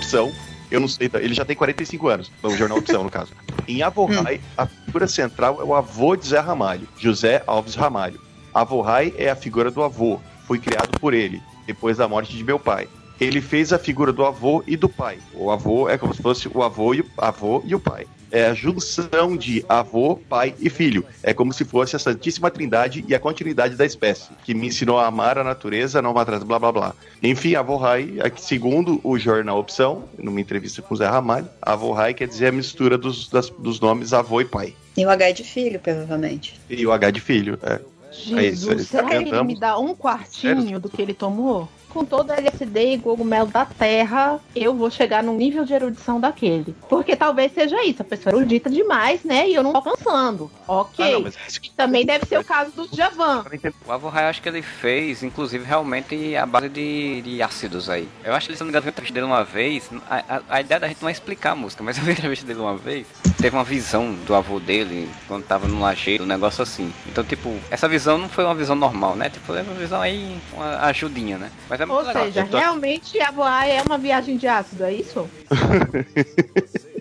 Opção. 0.06 0.31
Eu 0.69 0.80
não 0.80 0.88
sei, 0.88 1.10
ele 1.16 1.34
já 1.34 1.44
tem 1.44 1.56
45 1.56 2.07
anos, 2.07 2.31
o 2.42 2.56
Jornal 2.56 2.78
Opção, 2.78 3.04
no 3.04 3.10
caso. 3.10 3.34
Em 3.68 3.81
Avorrai, 3.81 4.40
a 4.57 4.66
figura 4.66 5.07
central 5.07 5.60
é 5.60 5.63
o 5.63 5.74
avô 5.74 6.16
de 6.16 6.28
Zé 6.28 6.40
Ramalho, 6.40 6.88
José 6.97 7.44
Alves 7.45 7.76
Ramalho. 7.76 8.19
Avorrai 8.54 9.14
é 9.18 9.30
a 9.30 9.35
figura 9.35 9.69
do 9.69 9.83
avô, 9.83 10.19
foi 10.47 10.59
criado 10.59 11.00
por 11.00 11.14
ele, 11.14 11.42
depois 11.68 11.97
da 11.97 12.07
morte 12.07 12.35
de 12.35 12.44
meu 12.44 12.59
pai. 12.59 12.88
Ele 13.19 13.42
fez 13.42 13.71
a 13.74 13.80
figura 13.80 14.12
do 14.12 14.26
avô 14.26 14.64
e 14.68 14.76
do 14.76 14.90
pai. 14.90 15.19
O 15.33 15.50
avô 15.50 15.88
é 15.88 15.97
como 15.97 16.14
se 16.14 16.21
fosse 16.21 16.47
o 16.47 16.64
avô 16.64 16.94
e 16.94 17.02
o, 17.02 17.06
avô 17.18 17.64
e 17.66 17.74
o 17.74 17.80
pai. 17.80 18.07
É 18.35 18.47
a 18.47 18.54
junção 18.54 19.37
de 19.37 19.63
avô, 19.69 20.18
pai 20.27 20.54
e 20.59 20.69
filho. 20.69 21.06
É 21.23 21.33
como 21.33 21.54
se 21.54 21.63
fosse 21.63 21.95
a 21.95 21.99
Santíssima 21.99 22.51
Trindade 22.51 23.06
e 23.07 23.15
a 23.15 23.19
continuidade 23.19 23.75
da 23.77 23.85
espécie, 23.85 24.30
que 24.44 24.54
me 24.54 24.68
ensinou 24.68 24.99
a 24.99 25.07
amar 25.07 25.37
a 25.37 25.44
natureza, 25.44 26.01
não 26.01 26.13
matar, 26.13 26.44
blá 26.44 26.59
blá 26.59 26.69
blá. 26.71 26.94
Enfim, 27.23 27.56
avô 27.56 27.77
Rai, 27.77 28.09
segundo 28.35 28.99
o 29.06 29.18
jornal 29.18 29.57
Opção, 29.57 30.04
numa 30.18 30.42
entrevista 30.42 30.81
com 30.81 30.94
o 30.94 30.97
Zé 30.97 31.07
Ramalho, 31.07 31.47
avô 31.61 31.94
Rai 31.94 32.13
quer 32.13 32.27
dizer 32.27 32.47
a 32.47 32.51
mistura 32.51 32.97
dos, 32.97 33.30
das- 33.30 33.49
dos 33.51 33.80
nomes 33.80 34.11
avô 34.11 34.42
e 34.42 34.45
pai. 34.45 34.73
E 34.97 35.06
o 35.06 35.09
H 35.09 35.30
é 35.30 35.31
de 35.31 35.44
filho, 35.45 35.80
provavelmente. 35.80 36.59
E 36.69 36.85
o 36.85 36.92
H 36.92 37.11
de 37.11 37.21
filho. 37.21 37.57
É. 37.63 37.80
Jesus, 38.11 38.81
isso, 38.81 38.92
será 38.92 39.09
que 39.09 39.15
ele 39.15 39.44
me 39.44 39.59
dá 39.59 39.77
um 39.77 39.94
quartinho 39.94 40.61
Sério? 40.61 40.80
do 40.80 40.89
que 40.89 41.01
ele 41.01 41.13
tomou? 41.13 41.69
Com 41.95 42.04
todo 42.04 42.30
LSD 42.33 42.95
e 42.95 42.99
cogumelo 42.99 43.47
da 43.47 43.64
terra, 43.64 44.37
eu 44.54 44.75
vou 44.75 44.92
chegar 44.92 45.23
num 45.23 45.33
nível 45.37 45.64
de 45.64 45.73
erudição 45.73 46.19
daquele. 46.19 46.75
Porque 46.90 47.16
talvez 47.16 47.54
seja 47.54 47.81
isso, 47.85 48.02
a 48.02 48.06
pessoa 48.06 48.33
é 48.33 48.35
erudita 48.35 48.69
demais, 48.69 49.23
né? 49.23 49.47
E 49.47 49.56
eu 49.56 49.64
não 49.64 49.71
tô 49.71 49.78
alcançando. 49.78 50.52
Ok. 50.68 51.06
Ah, 51.06 51.11
não, 51.11 51.21
mas 51.21 51.37
isso 51.47 51.61
E 51.64 51.69
também 51.69 52.06
deve 52.06 52.25
ser 52.25 52.37
o 52.37 52.44
caso 52.44 52.71
do 52.73 52.94
Javan. 52.94 53.45
O 53.87 53.92
Avô 53.94 54.09
Rai, 54.09 54.25
eu 54.25 54.30
acho 54.30 54.42
que 54.42 54.49
ele 54.49 54.61
fez, 54.61 55.23
inclusive, 55.23 55.64
realmente 55.64 56.35
a 56.35 56.45
base 56.45 56.68
de, 56.68 57.21
de 57.21 57.42
ácidos 57.42 57.90
aí. 57.90 58.09
Eu 58.25 58.33
acho 58.33 58.47
que 58.47 58.52
ele, 58.52 58.57
se 58.57 58.64
não 58.64 58.68
me 58.68 58.71
engano, 58.71 58.90
entrevista 58.90 59.14
dele 59.14 59.25
uma 59.25 59.45
vez. 59.45 59.90
A, 60.09 60.18
a- 60.35 60.42
a 60.49 60.59
ideia 60.59 60.81
da 60.81 60.90
gente 60.90 61.02
não 61.02 61.07
é 61.07 61.14
explicar 61.14 61.52
a 61.52 61.56
música, 61.56 61.81
mas 61.81 61.97
eu 61.97 62.04
vi 62.04 62.09
a 62.09 62.14
entrevista 62.14 62.45
dele 62.45 62.59
uma 62.59 62.75
vez. 62.75 63.07
Teve 63.37 63.56
uma 63.56 63.64
visão 63.64 64.14
do 64.25 64.35
avô 64.35 64.59
dele 64.59 65.09
quando 65.30 65.45
tava 65.45 65.66
no 65.66 65.80
lajeiro, 65.80 66.25
um 66.25 66.28
negócio 66.28 66.61
assim. 66.61 66.92
Então, 67.07 67.23
tipo, 67.23 67.56
essa 67.71 67.87
visão 67.87 68.18
não 68.18 68.28
foi 68.28 68.44
uma 68.44 68.56
visão 68.56 68.75
normal, 68.75 69.16
né? 69.16 69.30
Tipo, 69.30 69.56
é 69.56 69.61
uma 69.61 69.73
visão 69.75 70.02
aí, 70.02 70.35
uma 70.52 70.80
ajudinha, 70.87 71.37
né? 71.37 71.52
Mas 71.69 71.80
é 71.85 71.87
muito 71.87 71.99
Ou 72.01 72.07
legal. 72.07 72.23
seja, 72.25 72.45
tô- 72.45 72.57
realmente 72.57 73.19
a 73.21 73.31
voar 73.31 73.68
é 73.68 73.81
uma 73.81 73.97
viagem 73.97 74.37
de 74.37 74.47
ácido, 74.47 74.83
é 74.83 74.94
isso? 74.94 75.27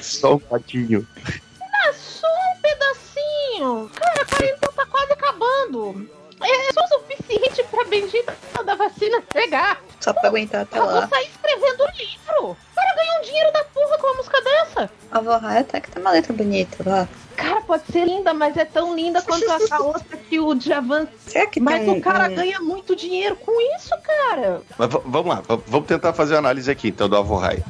Só 0.00 0.34
um 0.34 0.38
patinho. 0.38 1.06
É 1.86 1.92
só 1.92 2.26
um 2.26 2.60
pedacinho. 2.60 3.90
Cara, 3.94 4.22
a 4.22 4.26
quarentena 4.26 4.72
tá 4.74 4.86
quase 4.86 5.12
acabando. 5.12 6.08
É 6.42 6.72
só 6.72 6.80
o 6.80 7.00
suficiente 7.00 7.62
pra 7.70 7.84
bendita 7.84 8.34
da 8.64 8.74
vacina 8.74 9.22
chegar. 9.32 9.80
Só 10.00 10.12
pra 10.12 10.28
aguentar 10.28 10.62
até 10.62 10.78
Eu 10.78 10.84
vou 10.84 10.94
lá. 10.94 11.08
sair 11.08 11.28
escrevendo 11.28 11.84
livro. 11.98 12.50
O 12.52 12.56
cara 12.74 12.94
ganha 12.96 13.18
um 13.20 13.22
dinheiro 13.24 13.52
da 13.52 13.64
porra 13.64 13.98
com 13.98 14.06
uma 14.06 14.16
música 14.16 14.40
dessa. 14.42 14.90
A 15.10 15.20
Vorrai 15.20 15.58
até 15.58 15.80
que 15.80 15.90
tem 15.90 16.00
uma 16.00 16.10
letra 16.12 16.32
bonita 16.32 16.76
lá. 16.88 17.08
Cara, 17.36 17.60
pode 17.62 17.84
ser 17.92 18.04
linda, 18.06 18.32
mas 18.34 18.56
é 18.56 18.64
tão 18.64 18.94
linda 18.94 19.20
quanto 19.22 19.44
a, 19.50 19.58
a 19.76 19.80
outra 19.82 20.16
que 20.16 20.38
o 20.40 20.54
Djavan. 20.54 21.06
Será 21.26 21.46
que 21.46 21.60
Mas 21.60 21.84
tem 21.84 21.90
o 21.98 22.00
cara 22.00 22.30
um- 22.30 22.34
ganha 22.34 22.60
muito 22.60 22.94
dinheiro 22.96 23.36
com 23.36 23.52
isso, 23.76 23.90
cara. 24.02 24.62
Mas 24.78 24.88
vamos 24.90 25.26
lá, 25.34 25.42
vamos 25.66 25.86
tentar 25.86 26.12
fazer 26.12 26.36
a 26.36 26.38
análise 26.38 26.70
aqui, 26.70 26.88
então, 26.88 27.08
do 27.08 27.16
avô 27.16 27.36
Rai. 27.36 27.62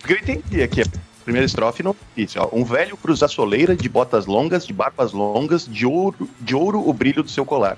Porque 0.00 0.12
eu 0.14 0.18
entendi 0.18 0.62
aqui, 0.62 0.82
a 0.82 0.86
primeira 1.24 1.44
estrofe 1.46 1.82
não 1.82 1.94
disse, 2.16 2.38
ó. 2.38 2.48
Um 2.52 2.64
velho 2.64 2.96
cruza 2.96 3.28
soleira 3.28 3.76
de 3.76 3.88
botas 3.88 4.26
longas, 4.26 4.66
de 4.66 4.72
barbas 4.72 5.12
longas, 5.12 5.66
de 5.66 5.86
ouro, 5.86 6.28
de 6.40 6.54
ouro 6.56 6.88
o 6.88 6.92
brilho 6.92 7.22
do 7.22 7.30
seu 7.30 7.44
colar. 7.44 7.76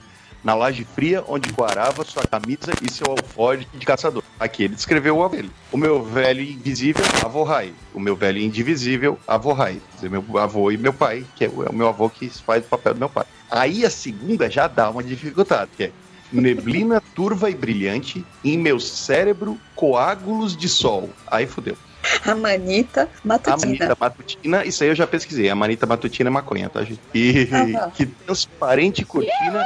Na 0.49 0.55
laje 0.55 0.83
fria 0.83 1.23
onde 1.29 1.51
guarava 1.51 2.03
sua 2.07 2.23
camisa 2.23 2.73
e 2.81 2.91
seu 2.91 3.05
alforje 3.11 3.69
de 3.75 3.85
caçador. 3.85 4.23
Aqui 4.41 4.63
ele 4.63 4.75
descreveu 4.75 5.19
o 5.19 5.23
avô. 5.23 5.37
O 5.71 5.77
meu 5.77 6.03
velho 6.03 6.41
invisível, 6.41 7.05
avô 7.23 7.43
Rai. 7.43 7.75
O 7.93 8.01
meu 8.01 8.17
velho 8.17 8.39
indivisível, 8.39 9.19
avô 9.29 9.53
Rai. 9.53 9.79
Meu 10.01 10.25
avô 10.39 10.73
e 10.73 10.79
meu 10.79 10.95
pai, 10.95 11.23
que 11.37 11.45
é 11.45 11.51
o 11.51 11.65
é 11.65 11.69
o 11.69 11.75
meu 11.75 11.87
avô 11.87 12.09
que 12.09 12.31
faz 12.31 12.65
o 12.65 12.67
papel 12.69 12.95
do 12.95 13.01
meu 13.01 13.11
pai. 13.11 13.27
Aí 13.51 13.85
a 13.85 13.91
segunda 13.91 14.49
já 14.49 14.67
dá 14.67 14.89
uma 14.89 15.03
dificuldade, 15.03 15.71
que 15.77 15.85
é 15.85 15.93
neblina 16.33 17.03
turva 17.15 17.51
e 17.51 17.55
brilhante, 17.55 18.25
em 18.43 18.57
meu 18.57 18.81
cérebro 18.81 19.59
coágulos 19.75 20.57
de 20.57 20.67
sol. 20.67 21.11
Aí 21.27 21.47
fudeu. 21.47 21.77
A 22.25 22.35
manita 22.35 23.03
A 23.03 23.29
matutina. 23.29 23.67
manita 23.67 23.97
matutina, 24.01 24.65
isso 24.65 24.83
aí 24.83 24.89
eu 24.89 24.95
já 24.95 25.07
pesquisei. 25.07 25.51
A 25.51 25.55
manita 25.55 25.85
matutina 25.85 26.31
é 26.31 26.33
maconha, 26.33 26.71
tá, 26.71 26.83
gente? 26.83 27.01
E 27.15 27.49
que 27.95 28.07
transparente 28.07 29.05
cortina. 29.05 29.63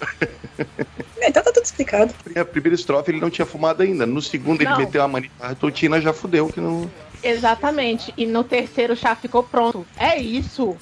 Então 1.22 1.42
tá 1.42 1.52
tudo 1.52 1.64
explicado. 1.64 2.14
A 2.34 2.44
primeira 2.44 2.74
estrofe 2.74 3.10
ele 3.10 3.20
não 3.20 3.28
tinha 3.28 3.44
fumado 3.44 3.82
ainda. 3.82 4.06
No 4.06 4.22
segundo 4.22 4.62
ele 4.62 4.70
Não. 4.70 4.78
meteu 4.78 5.02
a 5.02 5.08
manita 5.08 5.32
matutina, 5.38 6.00
já 6.00 6.12
fudeu. 6.12 6.48
Que 6.48 6.60
não... 6.60 6.90
Exatamente. 7.22 8.12
E 8.16 8.24
no 8.24 8.42
terceiro 8.42 8.94
já 8.94 9.14
ficou 9.14 9.42
pronto. 9.42 9.86
É 9.98 10.18
isso. 10.18 10.76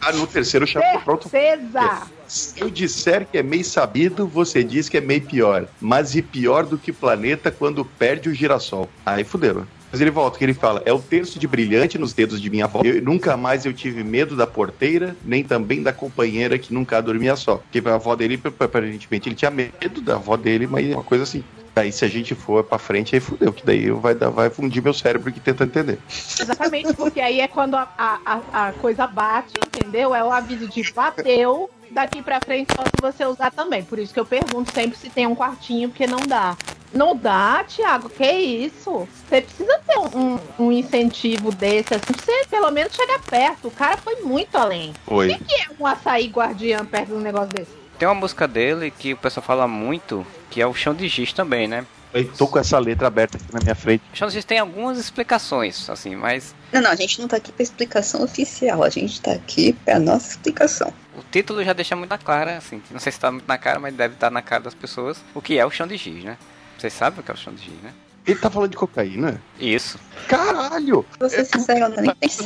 Ah, 0.00 0.12
no 0.12 0.26
terceiro 0.26 0.66
já 0.66 0.80
ficou 0.80 1.00
pronto. 1.00 1.28
Certeza. 1.28 2.02
Se 2.26 2.60
eu 2.60 2.68
disser 2.68 3.26
que 3.30 3.38
é 3.38 3.42
meio 3.42 3.64
sabido, 3.64 4.26
você 4.26 4.64
diz 4.64 4.88
que 4.88 4.96
é 4.96 5.00
meio 5.00 5.22
pior. 5.22 5.68
Mas 5.80 6.14
e 6.16 6.22
pior 6.22 6.66
do 6.66 6.76
que 6.76 6.92
planeta 6.92 7.50
quando 7.50 7.84
perde 7.84 8.28
o 8.28 8.34
girassol. 8.34 8.88
Aí 9.06 9.22
fudeu. 9.22 9.66
Mas 9.94 10.00
ele 10.00 10.10
volta, 10.10 10.36
que 10.36 10.44
ele 10.44 10.54
fala, 10.54 10.82
é 10.84 10.92
o 10.92 10.98
terço 10.98 11.38
de 11.38 11.46
brilhante 11.46 11.96
nos 11.98 12.12
dedos 12.12 12.40
de 12.42 12.50
minha 12.50 12.64
avó. 12.64 12.80
Eu, 12.82 13.00
nunca 13.00 13.36
mais 13.36 13.64
eu 13.64 13.72
tive 13.72 14.02
medo 14.02 14.34
da 14.34 14.44
porteira, 14.44 15.16
nem 15.24 15.44
também 15.44 15.84
da 15.84 15.92
companheira 15.92 16.58
que 16.58 16.74
nunca 16.74 17.00
dormia 17.00 17.36
só. 17.36 17.58
Porque 17.58 17.80
a 17.88 17.94
avó 17.94 18.16
dele, 18.16 18.42
aparentemente, 18.58 19.28
ele 19.28 19.36
tinha 19.36 19.52
medo 19.52 20.02
da 20.02 20.14
avó 20.16 20.36
dele, 20.36 20.66
mas 20.66 20.84
é 20.84 20.94
uma 20.96 21.04
coisa 21.04 21.22
assim. 21.22 21.44
Daí 21.76 21.92
se 21.92 22.04
a 22.04 22.08
gente 22.08 22.34
for 22.34 22.64
pra 22.64 22.76
frente, 22.76 23.14
aí 23.14 23.20
fudeu, 23.20 23.52
que 23.52 23.64
daí 23.64 23.88
vai, 23.92 24.16
dar, 24.16 24.30
vai 24.30 24.50
fundir 24.50 24.82
meu 24.82 24.92
cérebro 24.92 25.32
que 25.32 25.38
tenta 25.38 25.62
entender. 25.62 26.00
Exatamente, 26.40 26.92
porque 26.94 27.20
aí 27.20 27.40
é 27.40 27.46
quando 27.46 27.76
a, 27.76 27.88
a, 27.96 28.40
a- 28.52 28.72
coisa 28.72 29.06
bate, 29.06 29.52
entendeu? 29.64 30.12
É 30.12 30.24
o 30.24 30.32
aviso 30.32 30.66
de 30.68 30.92
bateu, 30.92 31.70
daqui 31.92 32.20
pra 32.20 32.40
frente 32.40 32.72
se 32.72 33.00
você 33.00 33.24
usar 33.26 33.52
também. 33.52 33.84
Por 33.84 34.00
isso 34.00 34.12
que 34.12 34.18
eu 34.18 34.26
pergunto 34.26 34.72
sempre 34.74 34.98
se 34.98 35.08
tem 35.08 35.28
um 35.28 35.36
quartinho, 35.36 35.88
porque 35.88 36.06
não 36.08 36.18
dá. 36.26 36.56
Não 36.94 37.16
dá, 37.16 37.64
Thiago, 37.64 38.08
que 38.08 38.24
isso? 38.24 39.08
Você 39.28 39.40
precisa 39.40 39.80
ter 39.86 39.98
um, 39.98 40.38
um 40.58 40.70
incentivo 40.72 41.50
desse, 41.50 41.92
assim, 41.92 42.12
pra 42.12 42.24
você 42.24 42.46
pelo 42.48 42.70
menos 42.70 42.94
chegar 42.94 43.20
perto. 43.20 43.66
O 43.68 43.70
cara 43.70 43.96
foi 43.96 44.16
muito 44.22 44.56
além. 44.56 44.94
Foi. 45.04 45.32
O 45.32 45.38
que 45.38 45.54
é 45.54 45.66
um 45.78 45.86
açaí 45.86 46.28
guardiã 46.28 46.84
perto 46.84 47.08
de 47.08 47.14
um 47.14 47.20
negócio 47.20 47.48
desse? 47.48 47.72
Tem 47.98 48.06
uma 48.06 48.14
música 48.14 48.46
dele 48.46 48.90
que 48.90 49.12
o 49.12 49.16
pessoal 49.16 49.44
fala 49.44 49.66
muito, 49.66 50.24
que 50.50 50.60
é 50.60 50.66
o 50.66 50.74
Chão 50.74 50.94
de 50.94 51.08
Giz 51.08 51.32
também, 51.32 51.66
né? 51.66 51.84
Eu 52.12 52.32
tô 52.32 52.46
com 52.46 52.60
essa 52.60 52.78
letra 52.78 53.08
aberta 53.08 53.36
aqui 53.38 53.52
na 53.52 53.58
minha 53.60 53.74
frente. 53.74 54.04
O 54.12 54.16
Chão 54.16 54.28
de 54.28 54.34
Giz 54.34 54.44
tem 54.44 54.60
algumas 54.60 54.96
explicações, 54.98 55.90
assim, 55.90 56.14
mas 56.14 56.54
Não, 56.72 56.80
não, 56.80 56.90
a 56.90 56.94
gente 56.94 57.20
não 57.20 57.26
tá 57.26 57.38
aqui 57.38 57.50
pra 57.50 57.62
explicação 57.64 58.22
oficial, 58.22 58.84
a 58.84 58.88
gente 58.88 59.20
tá 59.20 59.32
aqui 59.32 59.72
pra 59.84 59.98
nossa 59.98 60.30
explicação. 60.30 60.92
o 61.16 61.22
título 61.32 61.64
já 61.64 61.72
deixa 61.72 61.96
muito 61.96 62.10
na 62.10 62.18
clara, 62.18 62.56
assim, 62.56 62.80
não 62.88 63.00
sei 63.00 63.10
se 63.10 63.18
tá 63.18 63.32
muito 63.32 63.48
na 63.48 63.58
cara, 63.58 63.80
mas 63.80 63.92
deve 63.94 64.14
estar 64.14 64.30
na 64.30 64.42
cara 64.42 64.62
das 64.62 64.74
pessoas, 64.74 65.20
o 65.34 65.42
que 65.42 65.58
é 65.58 65.66
o 65.66 65.70
Chão 65.70 65.88
de 65.88 65.96
Giz, 65.96 66.22
né? 66.22 66.36
Vocês 66.78 66.92
sabem 66.92 67.20
o 67.20 67.22
que 67.22 67.30
é 67.30 67.34
o 67.34 67.36
Chão 67.36 67.54
de 67.54 67.64
Giz, 67.64 67.82
né? 67.82 67.92
Ele 68.26 68.38
tá 68.38 68.50
falando 68.50 68.70
de 68.70 68.76
cocaína? 68.76 69.40
Isso. 69.60 69.98
Caralho! 70.28 71.04
Pra 71.18 71.28
ser 71.28 71.44
sincero, 71.44 71.94
eu 71.94 72.02
nem 72.02 72.12
isso. 72.22 72.42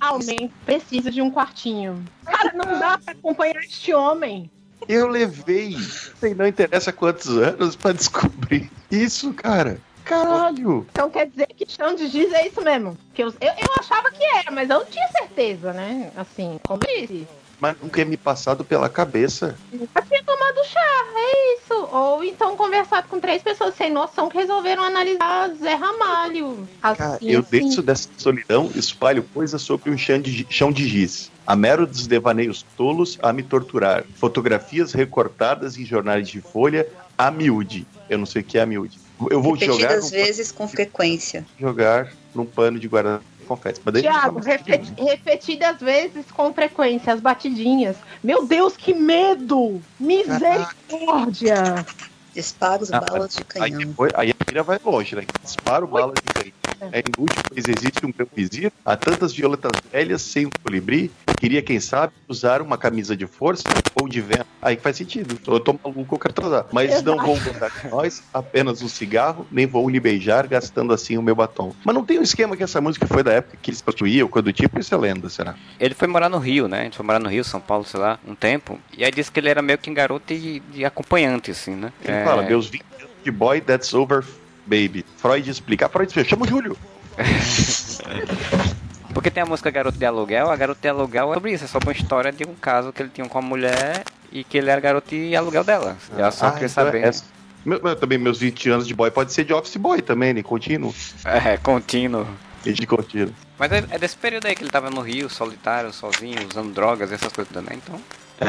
Realmente 0.00 0.52
precisa 0.66 1.10
de 1.10 1.22
um 1.22 1.30
quartinho. 1.30 2.04
Cara, 2.24 2.52
não 2.54 2.78
dá 2.78 2.98
pra 2.98 3.12
acompanhar 3.12 3.56
este 3.56 3.94
homem. 3.94 4.50
Eu 4.88 5.08
levei, 5.08 5.76
sei 6.18 6.34
não 6.34 6.46
interessa 6.46 6.92
quantos 6.92 7.28
anos 7.28 7.76
pra 7.76 7.92
descobrir 7.92 8.70
isso, 8.90 9.32
cara. 9.32 9.78
Caralho! 10.04 10.86
Então 10.90 11.08
quer 11.08 11.28
dizer 11.28 11.46
que 11.46 11.64
chão 11.70 11.94
de 11.94 12.08
giz 12.08 12.32
é 12.32 12.48
isso 12.48 12.60
mesmo. 12.60 12.98
Que 13.14 13.22
eu, 13.22 13.28
eu, 13.28 13.48
eu 13.48 13.74
achava 13.78 14.10
que 14.10 14.22
era, 14.22 14.50
mas 14.50 14.68
eu 14.68 14.80
não 14.80 14.86
tinha 14.86 15.08
certeza, 15.08 15.72
né? 15.72 16.10
Assim, 16.16 16.58
como 16.66 16.80
disse. 16.80 17.26
Mas 17.62 17.76
nunca 17.80 18.00
ia 18.00 18.04
me 18.04 18.16
passado 18.16 18.64
pela 18.64 18.88
cabeça. 18.88 19.56
Nunca 19.72 20.02
tinha 20.02 20.20
tomado 20.24 20.64
chá, 20.64 20.80
é 21.14 21.54
isso. 21.54 21.88
Ou 21.92 22.24
então 22.24 22.56
conversado 22.56 23.06
com 23.06 23.20
três 23.20 23.40
pessoas 23.40 23.76
sem 23.76 23.88
noção 23.88 24.28
que 24.28 24.36
resolveram 24.36 24.82
analisar 24.82 25.48
Zé 25.54 25.74
Ramalho. 25.74 26.68
Assim, 26.82 26.98
Cara, 26.98 27.18
eu 27.22 27.38
assim. 27.38 27.50
desço 27.60 27.80
dessa 27.80 28.08
solidão 28.18 28.68
espalho 28.74 29.22
coisas 29.32 29.62
sobre 29.62 29.92
um 29.92 29.96
chão 29.96 30.20
de, 30.20 30.44
chão 30.50 30.72
de 30.72 30.88
giz. 30.88 31.30
A 31.46 31.54
mero 31.54 31.86
dos 31.86 32.08
devaneios 32.08 32.66
tolos 32.76 33.16
a 33.22 33.32
me 33.32 33.44
torturar. 33.44 34.02
Fotografias 34.16 34.92
recortadas 34.92 35.78
em 35.78 35.84
jornais 35.84 36.28
de 36.28 36.40
folha 36.40 36.88
a 37.16 37.30
miúde. 37.30 37.86
Eu 38.10 38.18
não 38.18 38.26
sei 38.26 38.42
o 38.42 38.44
que 38.44 38.58
é 38.58 38.62
a 38.62 38.66
miúde. 38.66 38.98
Eu 39.30 39.40
vou 39.40 39.56
jogar, 39.56 39.72
Repetidas 39.74 40.10
vezes 40.10 40.50
com 40.50 40.66
frequência. 40.66 41.46
jogar 41.60 42.12
num 42.34 42.44
pano 42.44 42.76
de 42.80 42.88
guarda 42.88 43.22
confete. 43.56 43.80
Tiago, 44.00 44.40
repeti- 44.40 44.92
repetidas 44.98 45.80
vezes 45.80 46.24
com 46.32 46.52
frequência, 46.52 47.12
as 47.12 47.20
batidinhas. 47.20 47.96
Meu 48.22 48.46
Deus, 48.46 48.76
que 48.76 48.94
medo! 48.94 49.80
Misericórdia! 49.98 51.86
Disparos, 52.34 52.90
Ah, 52.92 53.00
balas 53.00 53.34
de 53.34 53.44
Aí, 53.60 53.70
canhão. 53.70 53.88
depois, 53.90 54.12
aí 54.14 54.30
a 54.30 54.34
mira 54.48 54.62
vai 54.62 54.78
longe, 54.82 55.14
né? 55.14 55.24
Disparo 55.42 55.86
bala 55.86 56.14
de 56.14 56.22
canhão. 56.32 56.52
É 56.90 57.00
inútil, 57.00 57.42
pois 57.48 57.64
existe 57.68 58.04
um 58.06 58.12
vizir. 58.34 58.72
Há 58.84 58.96
tantas 58.96 59.32
violetas 59.32 59.70
velhas 59.92 60.22
sem 60.22 60.46
um 60.46 60.50
colibri. 60.62 61.10
Queria, 61.38 61.62
quem 61.62 61.78
sabe, 61.80 62.12
usar 62.28 62.62
uma 62.62 62.78
camisa 62.78 63.16
de 63.16 63.26
força 63.26 63.64
ou 64.00 64.08
de 64.08 64.20
vento. 64.20 64.46
Aí 64.60 64.76
faz 64.76 64.96
sentido. 64.96 65.38
Eu 65.46 65.60
tô 65.60 65.78
maluco, 65.84 66.14
eu 66.14 66.18
quero 66.18 66.34
transar. 66.34 66.66
Mas 66.72 67.02
não 67.02 67.16
vou 67.16 67.38
gostar 67.40 67.68
de 67.68 67.88
nós, 67.88 68.22
apenas 68.32 68.80
um 68.82 68.88
cigarro, 68.88 69.46
nem 69.50 69.66
vou 69.66 69.88
lhe 69.88 69.98
beijar, 70.00 70.46
gastando 70.46 70.92
assim 70.92 71.16
o 71.18 71.22
meu 71.22 71.34
batom. 71.34 71.74
Mas 71.84 71.94
não 71.94 72.04
tem 72.04 72.18
um 72.18 72.22
esquema 72.22 72.56
que 72.56 72.62
essa 72.62 72.80
música 72.80 73.06
foi 73.06 73.22
da 73.22 73.32
época 73.32 73.58
que 73.60 73.70
eles 73.70 73.80
prostituíam, 73.82 74.28
coisa 74.28 74.44
do 74.44 74.52
tipo, 74.52 74.78
isso 74.78 74.94
é 74.94 74.98
lenda, 74.98 75.28
será? 75.28 75.54
Ele 75.80 75.94
foi 75.94 76.08
morar 76.08 76.28
no 76.28 76.38
Rio, 76.38 76.68
né? 76.68 76.86
Ele 76.86 76.94
foi 76.94 77.04
morar 77.04 77.18
no 77.18 77.28
Rio, 77.28 77.44
São 77.44 77.60
Paulo, 77.60 77.84
sei 77.84 77.98
lá, 78.00 78.18
um 78.26 78.34
tempo. 78.34 78.78
E 78.96 79.04
aí 79.04 79.10
disse 79.10 79.30
que 79.30 79.40
ele 79.40 79.48
era 79.48 79.60
meio 79.62 79.78
que 79.78 79.90
um 79.90 79.94
garoto 79.94 80.32
de, 80.32 80.60
de 80.60 80.84
acompanhante, 80.84 81.50
assim, 81.50 81.74
né? 81.74 81.92
Ele 82.04 82.16
É, 82.16 82.24
fala, 82.24 82.42
meus 82.42 82.68
20 82.68 82.82
anos 83.00 83.10
de 83.24 83.30
boy, 83.30 83.60
that's 83.60 83.92
over, 83.94 84.24
baby. 84.66 85.04
Freud 85.16 85.48
explica. 85.50 85.88
Freud 85.88 86.08
explica, 86.08 86.28
chama 86.30 86.44
o 86.44 86.48
Júlio. 86.48 86.76
Porque 89.12 89.30
tem 89.30 89.42
a 89.42 89.46
música 89.46 89.70
Garoto 89.70 89.98
de 89.98 90.06
Aluguel, 90.06 90.50
a 90.50 90.56
Garoto 90.56 90.80
de 90.80 90.88
Aluguel 90.88 91.30
é 91.30 91.34
sobre 91.34 91.52
isso, 91.52 91.64
é 91.64 91.66
sobre 91.66 91.88
uma 91.90 91.92
história 91.94 92.32
de 92.32 92.44
um 92.44 92.54
caso 92.54 92.92
que 92.92 93.02
ele 93.02 93.10
tinha 93.10 93.28
com 93.28 93.38
uma 93.38 93.46
mulher 93.46 94.04
e 94.30 94.42
que 94.42 94.56
ele 94.56 94.70
era 94.70 94.80
garoto 94.80 95.10
de 95.10 95.36
aluguel 95.36 95.62
dela. 95.62 95.96
Ela 96.16 96.30
só 96.30 96.46
Ah, 96.46 96.52
queria 96.52 96.66
então 96.66 96.82
é 96.84 96.86
saber. 96.86 97.04
essa. 97.04 97.24
Meu- 97.64 97.94
também 97.94 98.16
meus 98.18 98.38
20 98.40 98.70
anos 98.70 98.86
de 98.88 98.94
boy 98.94 99.10
pode 99.10 99.32
ser 99.32 99.44
de 99.44 99.52
office 99.52 99.76
boy 99.76 100.00
também, 100.00 100.32
né? 100.32 100.42
Contínuo. 100.42 100.94
É, 101.24 101.58
contínuo. 101.58 102.26
E 102.64 102.72
de 102.72 102.86
contínuo. 102.86 103.34
Mas 103.58 103.70
é, 103.70 103.84
é 103.90 103.98
desse 103.98 104.16
período 104.16 104.46
aí 104.46 104.54
que 104.54 104.62
ele 104.62 104.70
tava 104.70 104.88
no 104.90 105.00
Rio, 105.02 105.28
solitário, 105.28 105.92
sozinho, 105.92 106.38
usando 106.50 106.72
drogas 106.72 107.10
e 107.10 107.14
essas 107.14 107.32
coisas 107.32 107.52
também, 107.52 107.76
então. 107.84 108.00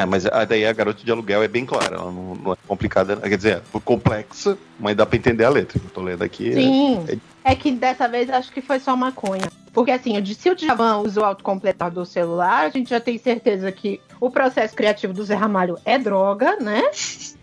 É, 0.01 0.05
mas 0.05 0.25
a, 0.25 0.43
daí 0.45 0.65
a 0.65 0.73
garota 0.73 1.03
de 1.03 1.11
aluguel 1.11 1.43
é 1.43 1.47
bem 1.47 1.65
clara, 1.65 1.95
ela 1.95 2.11
não, 2.11 2.35
não 2.35 2.53
é 2.53 2.55
complicada, 2.67 3.15
quer 3.17 3.37
dizer, 3.37 3.57
é 3.75 3.79
complexa, 3.83 4.57
mas 4.79 4.95
dá 4.95 5.05
pra 5.05 5.17
entender 5.17 5.43
a 5.45 5.49
letra. 5.49 5.79
que 5.79 5.85
Eu 5.85 5.91
tô 5.91 6.01
lendo 6.01 6.23
aqui. 6.23 6.49
é- 6.49 6.53
Sim. 6.53 7.21
É 7.43 7.55
que 7.55 7.71
dessa 7.71 8.07
vez 8.07 8.29
acho 8.29 8.51
que 8.51 8.61
foi 8.61 8.79
só 8.79 8.95
maconha. 8.95 9.49
Porque 9.73 9.91
assim, 9.91 10.15
eu 10.15 10.21
disse, 10.21 10.41
se 10.41 10.49
o 10.49 10.55
Djavan 10.55 10.97
usa 10.99 11.19
o 11.21 11.25
autocompletador 11.25 12.03
do 12.03 12.05
celular, 12.05 12.65
a 12.65 12.69
gente 12.69 12.89
já 12.91 12.99
tem 12.99 13.17
certeza 13.17 13.71
que 13.71 13.99
o 14.19 14.29
processo 14.29 14.75
criativo 14.75 15.13
do 15.13 15.23
Zé 15.23 15.35
Ramalho 15.35 15.77
é 15.83 15.97
droga, 15.97 16.55
né? 16.57 16.81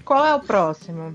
Qual 0.05 0.25
é 0.25 0.35
o 0.35 0.41
próximo? 0.41 1.15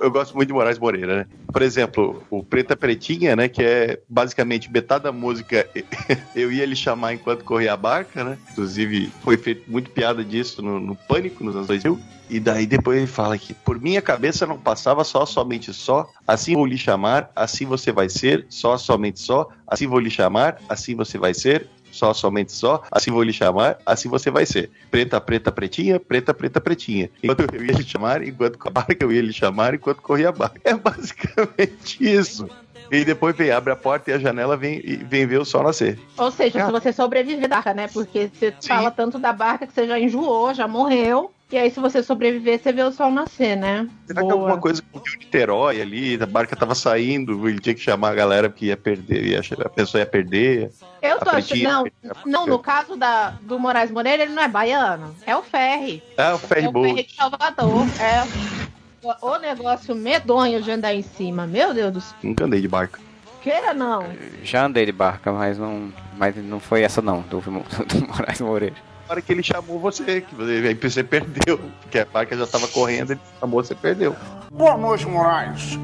Eu 0.00 0.10
gosto 0.10 0.34
muito 0.34 0.48
de 0.48 0.54
Moraes 0.54 0.78
Moreira, 0.78 1.16
né? 1.16 1.26
Por 1.52 1.62
exemplo, 1.62 2.22
o 2.30 2.42
Preta 2.42 2.76
Pretinha, 2.76 3.36
né? 3.36 3.48
Que 3.48 3.62
é 3.62 4.00
basicamente 4.08 4.70
metade 4.70 5.04
da 5.04 5.12
música 5.12 5.68
eu 6.34 6.50
ia 6.52 6.66
lhe 6.66 6.76
chamar 6.76 7.14
enquanto 7.14 7.44
corria 7.44 7.72
a 7.72 7.76
barca, 7.76 8.24
né? 8.24 8.38
Inclusive, 8.52 9.12
foi 9.22 9.36
feito 9.36 9.70
muito 9.70 9.90
piada 9.90 10.24
disso 10.24 10.62
no, 10.62 10.80
no 10.80 10.94
Pânico, 10.94 11.44
nos 11.44 11.54
anos 11.54 11.68
2000. 11.68 11.98
E 12.30 12.40
daí 12.40 12.66
depois 12.66 12.96
ele 12.96 13.06
fala 13.06 13.36
que 13.36 13.52
por 13.52 13.78
minha 13.78 14.00
cabeça 14.00 14.46
não 14.46 14.58
passava 14.58 15.04
só, 15.04 15.26
somente 15.26 15.72
só, 15.74 16.08
assim 16.26 16.54
vou 16.54 16.64
lhe 16.64 16.78
chamar, 16.78 17.30
assim 17.36 17.66
você 17.66 17.92
vai 17.92 18.08
ser, 18.08 18.46
só, 18.48 18.78
somente 18.78 19.20
só, 19.20 19.48
assim 19.66 19.86
vou 19.86 19.98
lhe 19.98 20.10
chamar, 20.10 20.58
assim 20.66 20.94
você 20.94 21.18
vai 21.18 21.34
ser, 21.34 21.68
só, 21.92 22.12
somente 22.12 22.52
só, 22.52 22.82
assim 22.90 23.10
vou 23.10 23.22
lhe 23.22 23.32
chamar, 23.32 23.78
assim 23.86 24.08
você 24.08 24.30
vai 24.30 24.44
ser. 24.46 24.70
Preta, 24.90 25.20
preta, 25.20 25.52
pretinha, 25.52 26.00
preta, 26.00 26.34
preta, 26.34 26.60
pretinha. 26.60 27.10
Enquanto 27.22 27.54
eu 27.54 27.64
ia 27.64 27.72
lhe 27.72 27.84
chamar, 27.84 28.26
enquanto 28.26 28.58
com 28.58 28.68
a 28.68 28.72
barca 28.72 28.96
eu 29.00 29.12
ia 29.12 29.22
lhe 29.22 29.32
chamar, 29.32 29.74
enquanto 29.74 30.02
corria 30.02 30.30
a 30.30 30.32
barca. 30.32 30.60
É 30.64 30.74
basicamente 30.74 31.98
isso. 32.00 32.48
E 32.90 33.04
depois 33.04 33.34
vem, 33.34 33.50
abre 33.50 33.72
a 33.72 33.76
porta 33.76 34.10
e 34.10 34.14
a 34.14 34.18
janela 34.18 34.56
vem, 34.56 34.80
e 34.84 34.96
vem 34.96 35.26
ver 35.26 35.40
o 35.40 35.44
sol 35.44 35.62
nascer. 35.62 35.98
Ou 36.16 36.30
seja, 36.30 36.58
Cara. 36.58 36.66
se 36.66 36.72
você 36.72 36.92
sobreviver 36.92 37.48
da 37.48 37.56
barca, 37.56 37.72
né? 37.72 37.88
Porque 37.88 38.30
você 38.32 38.54
Sim. 38.60 38.68
fala 38.68 38.90
tanto 38.90 39.18
da 39.18 39.32
barca 39.32 39.66
que 39.66 39.72
você 39.72 39.86
já 39.86 39.98
enjoou, 39.98 40.52
já 40.52 40.68
morreu. 40.68 41.32
E 41.52 41.58
aí, 41.58 41.70
se 41.70 41.78
você 41.78 42.02
sobreviver, 42.02 42.58
você 42.58 42.72
vê 42.72 42.82
o 42.82 42.90
sol 42.90 43.10
nascer, 43.10 43.56
né? 43.56 43.86
Será 44.06 44.22
que 44.22 44.26
é 44.26 44.30
Boa. 44.30 44.40
alguma 44.40 44.58
coisa 44.58 44.82
com 44.90 44.98
o 44.98 45.02
Rio 45.02 45.18
Niterói 45.18 45.82
ali, 45.82 46.18
a 46.20 46.24
barca 46.24 46.56
tava 46.56 46.74
saindo, 46.74 47.46
ele 47.46 47.60
tinha 47.60 47.74
que 47.74 47.80
chamar 47.80 48.08
a 48.10 48.14
galera 48.14 48.48
porque 48.48 48.66
ia 48.66 48.76
perder, 48.76 49.22
ia, 49.26 49.40
a 49.62 49.68
pessoa 49.68 50.00
ia 50.00 50.06
perder. 50.06 50.70
Eu 51.02 51.18
tô 51.18 51.28
achando. 51.28 51.62
Não, 51.62 51.84
não, 52.24 52.46
no 52.46 52.58
caso 52.58 52.96
da, 52.96 53.34
do 53.42 53.58
Moraes 53.58 53.90
Moreira, 53.90 54.22
ele 54.22 54.32
não 54.32 54.42
é 54.42 54.48
baiano. 54.48 55.14
É 55.26 55.36
o 55.36 55.42
ferry. 55.42 56.02
Ah, 56.16 56.32
o 56.32 56.36
É 56.36 56.38
ferry 56.38 56.68
o 56.68 56.72
ferry 56.72 56.94
boat. 56.94 57.02
de 57.06 57.14
Salvador. 57.14 57.86
É 58.00 59.06
o, 59.06 59.26
o 59.26 59.38
negócio 59.38 59.94
medonho 59.94 60.62
de 60.62 60.70
andar 60.70 60.94
em 60.94 61.02
cima. 61.02 61.46
Meu 61.46 61.74
Deus 61.74 61.92
do 61.92 62.00
céu. 62.00 62.16
Nunca 62.22 62.46
andei 62.46 62.62
de 62.62 62.68
barca. 62.68 62.98
Queira 63.42 63.74
não. 63.74 64.06
Já 64.42 64.64
andei 64.64 64.86
de 64.86 64.92
barca, 64.92 65.32
mas 65.32 65.58
não, 65.58 65.92
mas 66.16 66.34
não 66.36 66.60
foi 66.60 66.82
essa 66.82 67.02
não, 67.02 67.20
do, 67.22 67.40
do 67.40 68.06
Moraes 68.08 68.40
Moreira. 68.40 68.76
Hora 69.12 69.20
que 69.20 69.30
ele 69.30 69.42
chamou 69.42 69.78
você, 69.78 70.22
que 70.22 70.34
você, 70.34 70.52
aí 70.66 70.72
você 70.72 71.04
perdeu, 71.04 71.60
porque 71.82 71.98
a 71.98 72.06
barca 72.06 72.34
já 72.34 72.46
tava 72.46 72.66
correndo, 72.66 73.10
ele 73.10 73.20
chamou, 73.38 73.62
você 73.62 73.74
perdeu. 73.74 74.16
Boa 74.50 74.74
noite, 74.74 75.06
Moraes. 75.06 75.78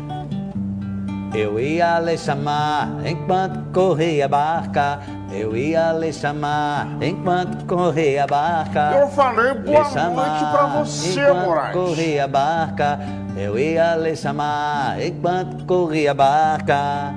Eu 1.34 1.60
ia 1.60 2.00
lhe 2.00 2.16
chamar 2.16 2.88
enquanto 3.04 3.70
corria 3.70 4.24
a 4.24 4.28
barca. 4.28 5.00
Eu 5.30 5.54
ia 5.54 5.92
lhe 5.92 6.10
chamar 6.10 6.96
enquanto 7.02 7.66
corria 7.66 8.24
a 8.24 8.26
barca. 8.26 8.92
Eu 8.98 9.08
falei 9.08 9.52
boa 9.52 9.82
noite 9.82 10.44
pra 10.50 10.66
você, 10.78 11.20
enquanto 11.20 11.44
Moraes. 11.44 11.72
corria 11.74 12.24
a 12.24 12.28
barca. 12.28 12.98
Eu 13.36 13.58
ia 13.58 13.94
lhe 13.96 14.16
chamar 14.16 15.02
enquanto 15.02 15.66
corria 15.66 16.12
a 16.12 16.14
barca. 16.14 17.14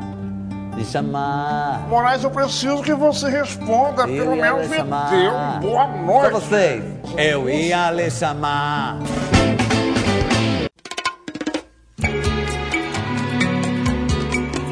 Lhe 0.75 0.85
chamar. 0.85 1.85
Moraes, 1.89 2.23
eu 2.23 2.31
preciso 2.31 2.81
que 2.81 2.93
você 2.93 3.29
responda, 3.29 4.03
Eu 4.03 4.07
pelo 4.23 4.35
menos 4.35 4.67
me 4.69 4.79
um 4.81 4.85
boa 5.59 5.87
Pra 5.87 5.97
noite. 5.97 6.31
vocês. 6.31 6.83
Eu 7.17 7.49
ia 7.49 7.91
lhe 7.91 8.09
chamar. 8.09 8.97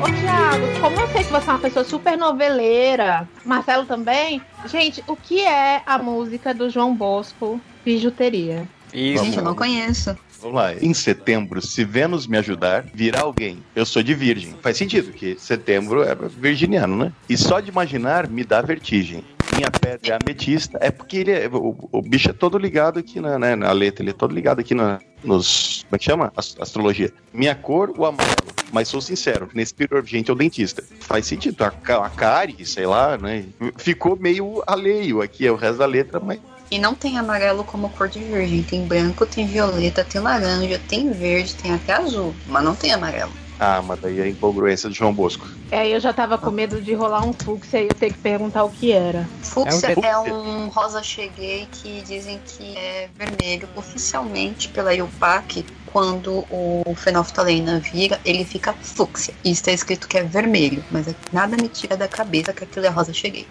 Ô, 0.02 0.06
Thiago, 0.06 0.80
como 0.82 1.00
eu 1.00 1.08
sei 1.10 1.24
que 1.24 1.32
você 1.32 1.50
é 1.50 1.54
uma 1.54 1.60
pessoa 1.60 1.86
super 1.86 2.18
noveleira, 2.18 3.28
Marcelo 3.46 3.86
também, 3.86 4.42
gente, 4.66 5.04
o 5.08 5.16
que 5.16 5.42
é 5.46 5.82
a 5.86 5.98
música 5.98 6.54
do 6.54 6.70
João 6.70 6.96
Bosco, 6.96 7.60
Bijuteria? 7.84 8.68
Isso. 8.94 9.24
Gente, 9.24 9.38
eu 9.38 9.44
não 9.44 9.56
conheço. 9.56 10.16
Vamos 10.42 10.56
lá. 10.56 10.74
Em 10.76 10.94
setembro, 10.94 11.62
se 11.62 11.84
Vênus 11.84 12.26
me 12.26 12.38
ajudar, 12.38 12.86
virar 12.94 13.22
alguém. 13.22 13.64
Eu 13.76 13.86
sou 13.86 14.02
de 14.02 14.14
virgem. 14.14 14.56
Faz 14.62 14.78
sentido, 14.78 15.12
que 15.12 15.36
setembro 15.40 16.04
é 16.04 16.16
virginiano, 16.16 16.96
né? 16.96 17.14
E 17.28 17.38
só 17.38 17.60
de 17.60 17.70
imaginar 17.70 18.28
me 18.30 18.44
dá 18.44 18.62
vertigem. 18.62 19.24
Minha 19.56 19.70
pedra 19.72 20.14
é 20.14 20.18
ametista. 20.24 20.78
É 20.82 20.92
porque 20.92 21.18
ele 21.18 21.32
é, 21.32 21.48
o, 21.52 21.76
o 21.92 22.02
bicho 22.02 22.30
é 22.30 22.34
todo 22.34 22.58
ligado 22.58 23.00
aqui 23.00 23.20
na, 23.20 23.38
né, 23.38 23.56
na 23.56 23.72
letra, 23.72 24.04
ele 24.04 24.12
é 24.12 24.14
todo 24.14 24.34
ligado 24.34 24.60
aqui 24.60 24.74
na, 24.74 25.00
nos. 25.24 25.84
Como 25.84 25.96
é 25.96 26.00
que 26.00 26.06
chama? 26.06 26.32
As- 26.38 26.56
astrologia. 26.60 27.12
Minha 27.34 27.56
cor, 27.56 27.94
o 27.98 28.06
amarelo. 28.06 28.36
Mas 28.72 28.88
sou 28.88 29.02
sincero, 29.02 29.50
nesse 29.54 29.74
período 29.74 30.04
urgente 30.04 30.30
é 30.30 30.34
o 30.34 30.38
dentista. 30.38 30.84
Faz 31.00 31.26
sentido. 31.26 31.64
A, 31.64 31.74
a 32.06 32.10
cárie, 32.10 32.64
sei 32.66 32.86
lá, 32.86 33.18
né? 33.18 33.46
Ficou 33.78 34.16
meio 34.16 34.64
alheio 34.68 35.22
aqui, 35.22 35.48
é 35.48 35.52
o 35.52 35.56
resto 35.56 35.80
da 35.80 35.88
letra, 35.88 36.20
mas 36.20 36.40
E 36.72 36.78
não 36.78 36.94
tem 36.94 37.18
amarelo 37.18 37.64
como 37.64 37.90
cor 37.90 38.08
de 38.08 38.20
virgem. 38.20 38.64
Tem 38.64 38.86
branco, 38.86 39.26
tem 39.26 39.46
violeta, 39.48 40.04
tem 40.04 40.22
laranja, 40.22 40.80
tem 40.88 41.12
verde, 41.12 41.56
tem 41.56 41.74
até 41.74 41.94
azul. 41.94 42.34
Mas 42.48 42.64
não 42.64 42.76
tem 42.76 42.92
amarelo. 42.94 43.32
Ah, 43.62 43.82
mas 43.82 44.00
daí 44.00 44.20
é 44.20 44.24
a 44.24 44.28
incongruência 44.30 44.90
de 44.90 44.96
João 44.96 45.14
Bosco. 45.14 45.46
É, 45.70 45.86
eu 45.88 46.00
já 46.00 46.14
tava 46.14 46.38
com 46.38 46.50
medo 46.50 46.82
de 46.82 46.94
rolar 46.94 47.26
um 47.26 47.34
fúcsia 47.34 47.82
e 47.82 47.88
eu 47.90 47.94
ter 47.94 48.14
que 48.14 48.18
perguntar 48.18 48.64
o 48.64 48.70
que 48.70 48.92
era. 48.94 49.28
Fúcsia 49.42 49.88
É 50.02 50.08
é 50.08 50.18
um- 50.18 50.64
um, 50.66 50.68
rosa 50.70 51.04
cheguei 51.04 51.68
que 51.70 52.02
dizem 52.08 52.40
que 52.46 52.78
é 52.78 53.10
vermelho. 53.18 53.68
Oficialmente 53.76 54.70
pela 54.70 54.94
IUPAC, 54.94 55.66
quando 55.92 56.46
o 56.50 56.94
fenolftalina 56.96 57.80
vira, 57.80 58.20
ele 58.24 58.44
fica 58.44 58.74
fúcsia. 58.74 59.34
E 59.44 59.52
está 59.52 59.72
escrito 59.72 60.08
que 60.08 60.18
é 60.18 60.24
vermelho, 60.24 60.84
mas 60.92 61.08
nada 61.32 61.56
me 61.58 61.68
tira 61.68 61.98
da 61.98 62.08
cabeça 62.08 62.54
que 62.54 62.64
aquilo 62.64 62.86
é 62.86 62.90
rosa 62.90 63.14
cheguei. 63.14 63.48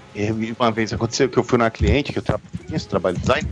Uma 0.58 0.70
vez 0.70 0.92
aconteceu 0.92 1.28
que 1.28 1.38
eu 1.38 1.44
fui 1.44 1.58
na 1.58 1.70
cliente, 1.70 2.12
que 2.12 2.18
eu 2.18 2.22
nisso, 2.68 2.88
trabalho 2.88 3.18
design. 3.18 3.48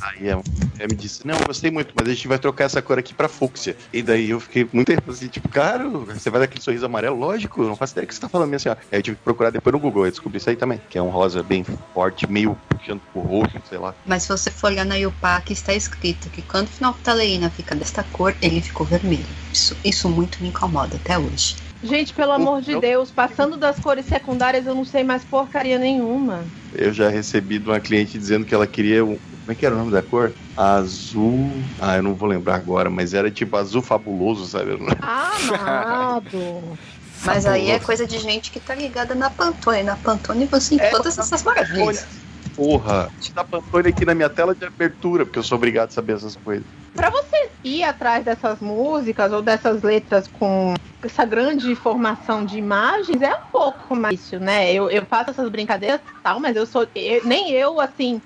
Aí 0.00 0.28
ela 0.28 0.42
ela 0.78 0.88
me 0.88 0.96
disse, 0.96 1.24
não, 1.24 1.38
eu 1.38 1.46
gostei 1.46 1.70
muito, 1.70 1.92
mas 1.94 2.08
a 2.08 2.14
gente 2.14 2.26
vai 2.26 2.38
trocar 2.38 2.64
essa 2.64 2.82
cor 2.82 2.98
aqui 2.98 3.14
pra 3.14 3.28
fúcsia. 3.28 3.76
E 3.92 4.02
daí 4.02 4.30
eu 4.30 4.40
fiquei 4.40 4.66
muito 4.72 4.88
tempo 4.88 5.10
assim, 5.12 5.28
tipo, 5.28 5.48
cara, 5.48 5.88
você 5.88 6.28
vai 6.30 6.40
dar 6.40 6.46
aquele 6.46 6.62
sorriso 6.64 6.86
amarelo? 6.86 7.16
Lógico, 7.16 7.62
não 7.62 7.76
faço 7.76 7.92
ideia 7.92 8.06
que 8.06 8.14
você 8.14 8.20
tá 8.20 8.28
falando, 8.28 8.48
minha 8.48 8.58
senhora. 8.58 8.80
Aí 8.90 8.98
eu 8.98 9.02
tive 9.02 9.16
que 9.16 9.22
procurar 9.22 9.50
depois 9.50 9.72
no 9.72 9.78
Google, 9.78 10.06
eu 10.06 10.10
descobri 10.10 10.38
isso 10.38 10.50
aí 10.50 10.56
também, 10.56 10.80
que 10.88 10.98
é 10.98 11.02
um 11.02 11.10
rosa 11.10 11.42
bem 11.42 11.62
forte, 11.94 12.28
meio 12.28 12.56
puxando 12.68 13.00
pro 13.12 13.20
roxo, 13.22 13.58
sei 13.68 13.78
lá. 13.78 13.94
Mas 14.04 14.24
se 14.24 14.30
você 14.30 14.50
for 14.50 14.68
olhar 14.72 14.84
na 14.84 14.96
IUPAC, 14.98 15.52
está 15.52 15.72
escrito 15.74 16.28
que 16.30 16.42
quando 16.42 16.66
o 16.66 16.70
fenolftalina 16.70 17.48
fica 17.50 17.76
desta 17.76 18.02
cor, 18.02 18.34
ele 18.42 18.60
ficou 18.60 18.84
vermelho. 18.84 19.26
Isso, 19.52 19.76
isso 19.84 20.08
muito 20.08 20.42
me 20.42 20.48
incomoda 20.48 20.96
até 20.96 21.16
hoje. 21.18 21.54
Gente, 21.82 22.12
pelo 22.14 22.32
amor 22.32 22.60
de 22.60 22.72
Eu- 22.72 22.80
Deus, 22.80 23.10
passando 23.10 23.56
das 23.56 23.78
cores 23.78 24.06
secundárias, 24.06 24.66
eu 24.66 24.74
não 24.74 24.84
sei 24.84 25.04
mais 25.04 25.24
porcaria 25.24 25.78
nenhuma. 25.78 26.48
Eu 26.72 26.92
já 26.92 27.08
recebi 27.08 27.58
de 27.58 27.68
uma 27.68 27.78
cliente 27.80 28.18
dizendo 28.18 28.46
que 28.46 28.54
ela 28.54 28.66
queria 28.66 29.04
um. 29.04 29.18
Como 29.42 29.52
é 29.52 29.54
que 29.56 29.66
era 29.66 29.74
o 29.74 29.78
nome 29.78 29.90
da 29.92 30.02
cor? 30.02 30.36
Azul. 30.56 31.64
Ah, 31.78 31.96
eu 31.96 32.02
não 32.02 32.14
vou 32.14 32.28
lembrar 32.28 32.54
agora, 32.54 32.88
mas 32.88 33.12
era 33.12 33.30
tipo 33.30 33.56
azul 33.56 33.82
fabuloso, 33.82 34.46
sabe? 34.46 34.72
Amado. 35.02 36.78
Mas 37.24 37.46
aí 37.46 37.62
é 37.62 37.64
Fabuloso. 37.66 37.86
coisa 37.86 38.06
de 38.06 38.18
gente 38.18 38.50
que 38.50 38.58
tá 38.58 38.74
ligada 38.74 39.14
na 39.14 39.30
Pantone. 39.30 39.84
Na 39.84 39.96
Pantone 39.96 40.46
você 40.46 40.76
tem 40.76 40.86
É, 40.86 40.90
todas 40.90 41.16
essas 41.16 41.42
maravilhas. 41.44 42.20
Porra, 42.56 43.08
tá 43.32 43.44
Pantone 43.44 43.88
aqui 43.90 44.04
na 44.04 44.14
minha 44.14 44.28
tela 44.28 44.54
de 44.54 44.66
abertura, 44.66 45.24
porque 45.24 45.38
eu 45.38 45.42
sou 45.42 45.56
obrigado 45.56 45.88
a 45.88 45.92
saber 45.92 46.14
essas 46.14 46.36
coisas. 46.36 46.66
Pra 46.92 47.10
você 47.10 47.52
ir 47.64 47.84
atrás 47.84 48.24
dessas 48.24 48.58
músicas 48.60 49.32
ou 49.32 49.40
dessas 49.40 49.82
letras 49.82 50.26
com 50.28 50.74
essa 51.00 51.24
grande 51.24 51.74
formação 51.74 52.44
de 52.44 52.58
imagens 52.58 53.22
é 53.22 53.32
um 53.32 53.50
pouco 53.52 53.94
mais 53.96 54.14
difícil, 54.14 54.40
né? 54.40 54.72
Eu, 54.72 54.90
eu 54.90 55.06
faço 55.06 55.30
essas 55.30 55.48
brincadeiras 55.48 56.00
e 56.00 56.22
tal, 56.22 56.38
mas 56.40 56.56
eu 56.56 56.66
sou. 56.66 56.86
eu- 56.94 57.24
nem 57.24 57.50
eu, 57.52 57.80
assim, 57.80 58.20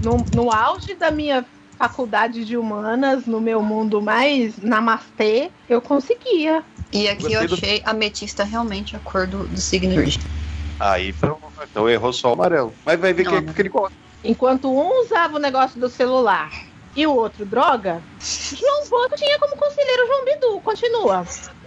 no, 0.00 0.24
no 0.32 0.50
auge 0.50 0.94
da 0.96 1.10
minha 1.10 1.44
faculdade 1.78 2.44
de 2.44 2.56
humanas, 2.56 3.26
no 3.26 3.40
meu 3.40 3.62
mundo 3.62 4.00
mais 4.00 4.56
namastê, 4.58 5.50
eu 5.68 5.80
conseguia. 5.80 6.64
E 6.92 7.08
aqui 7.08 7.32
eu 7.32 7.46
do- 7.46 7.54
achei 7.54 7.82
ametista 7.84 8.44
realmente 8.44 8.96
a 8.96 9.00
cor 9.00 9.26
do, 9.26 9.46
do 9.46 9.60
signo 9.60 9.94
virgem. 9.94 10.20
Aí, 10.78 11.08
então, 11.08 11.38
então 11.62 11.88
errou 11.88 12.12
só 12.12 12.30
o 12.30 12.32
amarelo. 12.32 12.74
Mas 12.84 12.98
vai 12.98 13.12
ver 13.12 13.26
que 13.26 13.34
é 13.34 13.40
Não. 13.40 13.52
que 13.52 13.62
ele 13.62 13.68
gosta. 13.68 13.96
Enquanto 14.22 14.68
um 14.72 15.02
usava 15.02 15.36
o 15.36 15.40
negócio 15.40 15.78
do 15.78 15.88
celular 15.88 16.50
e 16.94 17.06
o 17.06 17.14
outro 17.14 17.44
droga, 17.46 18.02
João 18.20 18.88
Bosco 18.90 19.16
tinha 19.16 19.38
como 19.38 19.56
conselheiro 19.56 20.06
João 20.06 20.24
Bidu. 20.24 20.60
Continua. 20.62 21.24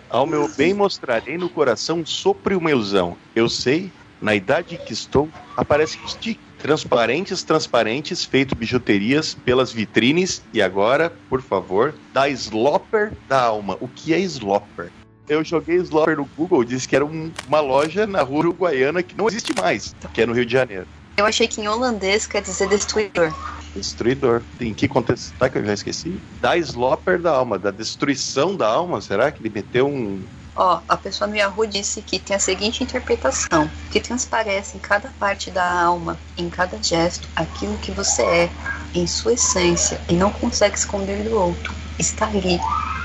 Ao 0.10 0.26
meu 0.26 0.48
bem 0.56 0.74
mostrarei 0.74 1.38
no 1.38 1.50
coração 1.50 2.04
sopre 2.06 2.56
uma 2.56 2.72
ilusão. 2.72 3.18
Eu 3.36 3.48
sei, 3.48 3.94
na 4.20 4.34
idade 4.36 4.78
que 4.78 4.94
estou, 4.94 5.30
aparecem 5.56 6.00
os 6.04 6.16
tic- 6.16 6.42
transparentes, 6.60 7.44
transparentes, 7.44 8.24
feito 8.24 8.56
bijuterias 8.56 9.34
pelas 9.34 9.72
vitrines. 9.72 10.42
E 10.54 10.62
agora, 10.62 11.12
por 11.30 11.42
favor, 11.42 11.96
da 12.14 12.30
Slopper 12.30 13.14
da 13.28 13.42
alma. 13.42 13.78
O 13.80 13.88
que 13.88 14.14
é 14.14 14.20
Slopper? 14.20 14.92
Eu 15.28 15.44
joguei 15.44 15.78
Slopper 15.78 16.18
no 16.18 16.26
Google, 16.26 16.64
disse 16.64 16.88
que 16.88 16.96
era 16.96 17.06
um- 17.06 17.32
uma 17.48 17.60
loja 17.60 18.06
na 18.06 18.22
rua 18.22 18.40
uruguaiana 18.40 19.02
que 19.02 19.16
não 19.16 19.28
existe 19.28 19.54
mais, 19.56 19.96
que 20.14 20.22
é 20.22 20.26
no 20.26 20.34
Rio 20.34 20.46
de 20.46 20.52
Janeiro. 20.52 20.88
Eu 21.18 21.26
achei 21.26 21.48
que 21.48 21.62
em 21.62 21.68
holandês 21.68 22.26
quer 22.26 22.42
dizer 22.42 22.70
destruidor. 22.70 23.34
Destruidor. 23.76 24.42
Em 24.60 24.74
que 24.74 24.88
contexto? 24.88 25.34
Tá 25.38 25.50
que 25.50 25.58
eu 25.58 25.66
já 25.66 25.74
esqueci? 25.74 26.18
Da 26.42 26.58
Slopper 26.58 27.20
da 27.20 27.32
alma, 27.32 27.60
da 27.60 27.72
destruição 27.72 28.56
da 28.56 28.68
alma. 28.68 29.02
Será 29.02 29.32
que 29.32 29.42
ele 29.42 29.52
meteu 29.54 29.88
um. 29.88 30.22
Ó, 30.62 30.82
a 30.90 30.98
pessoa 30.98 31.26
no 31.26 31.38
Yahoo 31.38 31.66
disse 31.66 32.02
que 32.02 32.20
tem 32.20 32.36
a 32.36 32.40
seguinte 32.40 32.84
interpretação: 32.84 33.72
que 33.90 34.02
transparece 34.02 34.76
em 34.76 34.80
cada 34.82 35.08
parte 35.18 35.50
da 35.50 35.84
alma, 35.84 36.20
em 36.38 36.50
cada 36.50 36.84
gesto, 36.84 37.30
aquilo 37.34 37.78
que 37.78 37.92
você 37.92 38.24
é, 38.24 38.50
em 38.94 39.08
sua 39.08 39.34
essência, 39.34 40.02
e 40.10 40.14
não 40.14 40.30
consegue 40.30 40.78
esconder 40.78 41.24
do 41.24 41.34
outro. 41.34 41.74
Está 41.98 42.28
ali, 42.28 42.60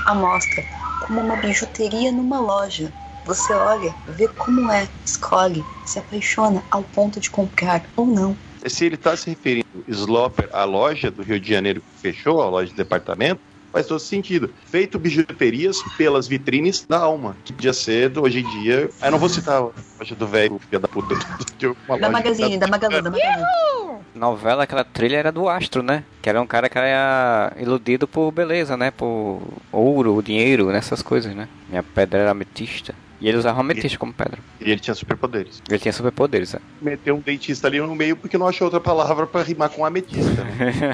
à 0.05 0.13
mostra, 0.13 0.65
como 1.07 1.21
uma 1.21 1.37
bijuteria 1.37 2.11
numa 2.11 2.41
loja. 2.41 2.93
Você 3.23 3.53
olha, 3.53 3.95
vê 4.05 4.27
como 4.27 4.69
é, 4.69 4.85
escolhe, 5.05 5.63
se 5.85 5.97
apaixona 5.97 6.61
ao 6.69 6.83
ponto 6.83 7.21
de 7.21 7.29
comprar 7.29 7.85
ou 7.95 8.05
não. 8.05 8.35
Se 8.65 8.85
ele 8.85 8.95
está 8.95 9.15
se 9.15 9.29
referindo 9.29 9.65
Slopper 9.87 10.49
à 10.51 10.65
loja 10.65 11.09
do 11.09 11.23
Rio 11.23 11.39
de 11.39 11.49
Janeiro 11.49 11.81
que 11.81 12.01
fechou, 12.01 12.41
a 12.41 12.49
loja 12.49 12.69
de 12.69 12.75
departamento, 12.75 13.39
faz 13.75 13.87
todo 13.87 13.99
sentido. 13.99 14.49
Feito 14.67 14.97
bijuterias 14.97 15.83
pelas 15.97 16.29
vitrines 16.29 16.85
da 16.87 16.97
alma, 16.97 17.35
que 17.43 17.51
podia 17.51 17.73
ser 17.73 18.17
hoje 18.17 18.39
em 18.39 18.61
dia. 18.61 18.89
Aí 19.01 19.11
não 19.11 19.19
vou 19.19 19.27
citar 19.27 19.57
a 19.57 19.69
loja 19.99 20.15
do 20.15 20.25
velho, 20.25 20.57
filho 20.59 20.79
da 20.79 20.87
puta. 20.87 21.13
Da 21.99 22.09
Magazine, 22.09 22.57
da 22.57 22.67
Magalu, 22.67 23.01
da 23.01 23.09
Magalu. 23.09 23.99
Novela, 24.13 24.63
aquela 24.63 24.83
trilha 24.83 25.17
era 25.17 25.31
do 25.31 25.49
Astro, 25.49 25.81
né? 25.81 26.03
Que 26.21 26.29
era 26.29 26.41
um 26.41 26.47
cara 26.47 26.69
que 26.69 26.77
era 26.77 27.51
iludido 27.57 28.07
por 28.07 28.31
beleza, 28.31 28.77
né? 28.77 28.91
Por 28.91 29.41
ouro, 29.71 30.21
dinheiro, 30.21 30.71
nessas 30.71 31.01
coisas, 31.01 31.35
né? 31.35 31.47
Minha 31.69 31.83
pedra 31.83 32.19
era 32.19 32.31
ametista. 32.31 32.93
E 33.19 33.27
ele 33.27 33.37
usava 33.37 33.61
ametista 33.61 33.97
como 33.97 34.13
pedra. 34.13 34.39
E 34.59 34.71
ele 34.71 34.79
tinha 34.79 34.93
superpoderes. 34.93 35.61
Ele 35.69 35.79
tinha 35.79 35.93
superpoderes, 35.93 36.53
né? 36.53 36.59
Meteu 36.81 37.15
um 37.15 37.19
dentista 37.19 37.67
ali 37.67 37.79
no 37.79 37.95
meio 37.95 38.15
porque 38.15 38.37
não 38.37 38.47
achou 38.47 38.65
outra 38.65 38.79
palavra 38.79 39.25
pra 39.25 39.41
rimar 39.41 39.69
com 39.69 39.85
ametista. 39.85 40.45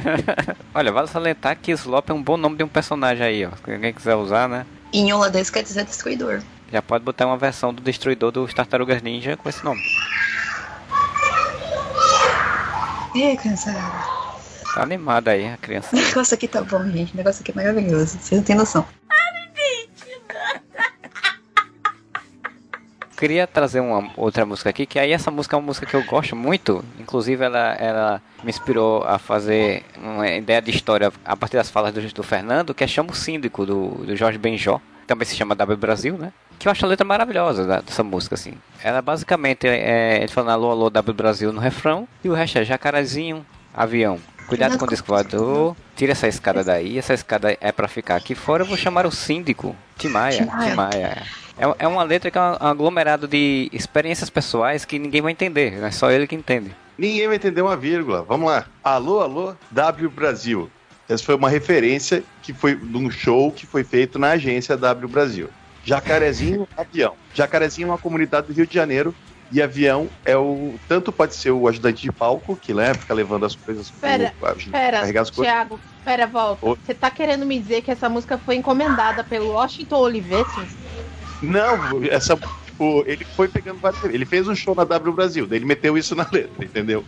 Olha, 0.74 0.92
vale 0.92 1.08
salientar 1.08 1.58
que 1.60 1.72
Slop 1.72 2.10
é 2.10 2.14
um 2.14 2.22
bom 2.22 2.38
nome 2.38 2.58
de 2.58 2.64
um 2.64 2.68
personagem 2.68 3.26
aí, 3.26 3.46
ó. 3.46 3.50
Se 3.64 3.72
alguém 3.72 3.94
quiser 3.94 4.16
usar, 4.16 4.48
né? 4.48 4.66
Em 4.94 5.12
holandês 5.12 5.50
quer 5.50 5.64
dizer 5.64 5.84
destruidor. 5.86 6.42
Já 6.72 6.82
pode 6.82 7.04
botar 7.04 7.26
uma 7.26 7.38
versão 7.38 7.74
do 7.74 7.82
Destruidor 7.82 8.32
dos 8.32 8.54
Tartarugas 8.54 9.02
Ninja 9.02 9.36
com 9.36 9.50
esse 9.50 9.64
nome. 9.64 9.82
Ih, 13.14 13.36
cansada. 13.36 13.78
Tá 14.74 14.84
animada 14.84 15.32
aí 15.32 15.50
a 15.50 15.58
criança. 15.58 15.94
O 15.94 16.00
negócio 16.00 16.34
aqui 16.34 16.48
tá 16.48 16.62
bom, 16.62 16.84
gente. 16.90 17.14
O 17.14 17.18
negócio 17.18 17.42
aqui 17.42 17.52
é 17.52 17.56
maravilhoso. 17.56 18.18
Vocês 18.18 18.40
não 18.40 18.44
têm 18.44 18.56
noção. 18.56 18.86
Queria 23.22 23.46
trazer 23.46 23.80
uma 23.82 24.10
outra 24.18 24.44
música 24.48 24.72
aqui, 24.72 24.84
que 24.88 24.98
aí 24.98 25.12
essa 25.12 25.30
música 25.30 25.56
é 25.56 25.60
uma 25.60 25.66
música 25.68 25.86
que 25.86 25.94
eu 25.94 26.04
gosto 26.04 26.36
muito. 26.36 26.84
Inclusive 27.00 27.46
ela, 27.46 27.74
ela 27.76 28.22
me 28.44 28.50
inspirou 28.50 29.04
a 29.04 29.20
fazer 29.20 29.86
uma 29.96 30.28
ideia 30.28 30.60
de 30.60 30.72
história 30.72 31.14
a 31.24 31.38
partir 31.38 31.56
das 31.56 31.70
falas 31.70 31.94
do, 31.94 32.02
do 32.02 32.24
Fernando, 32.24 32.74
que 32.74 32.84
é 32.84 32.88
Chama 32.88 33.12
o 33.12 33.16
Síndico, 33.16 33.64
do, 33.64 33.90
do 33.90 34.16
Jorge 34.16 34.40
Benjó. 34.40 34.82
Também 35.06 35.28
se 35.28 35.36
chama 35.36 35.54
W 35.54 35.78
Brasil, 35.78 36.18
né? 36.18 36.34
Que 36.58 36.68
eu 36.68 36.72
acho 36.72 36.84
a 36.84 36.88
letra 36.90 37.06
maravilhosa 37.06 37.64
da- 37.68 37.82
dessa 37.82 38.04
música, 38.04 38.34
assim. 38.34 38.54
Ela 38.84 39.04
basicamente 39.04 39.68
é 39.68 40.18
ele 40.24 40.32
falando 40.32 40.54
alô, 40.54 40.72
alô, 40.72 40.90
W 40.90 41.14
Brasil 41.16 41.54
no 41.54 41.62
refrão, 41.62 42.08
e 42.24 42.30
o 42.30 42.34
resto 42.34 42.58
é 42.58 42.64
jacarezinho, 42.66 43.46
avião. 43.72 44.18
Cuidado 44.48 44.80
com 44.80 44.86
o 44.86 44.88
disco 44.88 45.08
voador, 45.08 45.76
tira 45.96 46.12
essa 46.14 46.28
escada 46.28 46.64
daí, 46.64 46.98
essa 46.98 47.14
escada 47.14 47.56
é 47.62 47.72
pra 47.72 47.88
ficar 47.88 48.16
aqui 48.16 48.34
fora, 48.34 48.64
eu 48.64 48.68
vou 48.68 48.76
chamar 48.76 49.06
o 49.06 49.12
síndico, 49.12 49.76
Timaya, 49.98 50.48
Timaya. 50.72 51.24
É, 51.58 51.86
é 51.86 51.88
uma 51.88 52.04
letra 52.04 52.32
que 52.32 52.38
é 52.38 52.42
um 52.42 52.56
aglomerado 52.60 53.28
de 53.28 53.70
experiências 53.72 54.30
pessoais 54.30 54.86
que 54.86 54.98
ninguém 54.98 55.22
vai 55.22 55.32
entender, 55.32 55.82
é 55.84 55.92
só 55.92 56.10
ele 56.12 56.28
que 56.28 56.36
entende. 56.36 56.76
Ninguém 56.98 57.28
vai 57.28 57.36
entender 57.36 57.62
uma 57.62 57.76
vírgula. 57.76 58.24
Vamos 58.24 58.50
lá. 58.50 58.66
Alô, 58.84 59.22
alô, 59.22 59.56
W 59.72 60.10
Brasil. 60.10 60.70
Essa 61.10 61.24
foi 61.24 61.36
uma 61.36 61.50
referência 61.50 62.24
que 62.42 62.54
foi 62.54 62.76
de 62.76 62.98
um 62.98 63.10
show 63.10 63.52
que 63.52 63.66
foi 63.66 63.84
feito 63.84 64.18
na 64.20 64.32
agência 64.32 64.78
W 64.78 65.08
Brasil. 65.08 65.50
Jacarezinho, 65.84 66.68
avião. 66.78 67.14
Jacarezinho 67.34 67.88
é 67.88 67.92
uma 67.92 67.98
comunidade 67.98 68.48
do 68.48 68.54
Rio 68.54 68.68
de 68.68 68.74
Janeiro 68.74 69.14
e 69.52 69.62
avião 69.62 70.08
é 70.24 70.38
o. 70.38 70.76
Tanto 70.88 71.12
pode 71.12 71.36
ser 71.36 71.52
o 71.52 71.68
ajudante 71.68 72.04
de 72.04 72.12
palco, 72.12 72.56
que 72.56 72.74
né, 72.74 72.94
fica 72.94 73.14
levando 73.14 73.46
as 73.46 73.56
coisas. 73.56 73.90
Pera, 73.90 74.32
o- 74.40 74.46
a- 74.46 74.56
Pera, 74.72 75.00
carregar 75.00 75.22
as 75.24 75.32
coisas. 75.32 75.52
Thiago, 75.54 75.80
pera, 76.06 76.28
volta. 76.28 76.66
Você 76.86 76.94
tá 76.94 77.10
querendo 77.10 77.46
me 77.46 77.60
dizer 77.60 77.82
que 77.82 77.92
essa 77.92 78.08
música 78.08 78.38
foi 78.38 78.56
encomendada 78.56 79.24
pelo 79.24 79.54
Washington 79.54 79.98
Oliveto? 79.98 80.66
Não, 81.42 82.04
essa. 82.04 82.40
Tipo, 82.66 83.04
ele 83.08 83.26
foi 83.36 83.48
pegando 83.48 83.80
várias. 83.80 84.04
Ele 84.04 84.26
fez 84.26 84.48
um 84.48 84.56
show 84.56 84.76
na 84.76 84.84
W 84.84 85.14
Brasil, 85.14 85.48
daí 85.48 85.58
ele 85.60 85.66
meteu 85.66 85.98
isso 85.98 86.16
na 86.16 86.28
letra, 86.32 86.64
entendeu? 86.66 87.06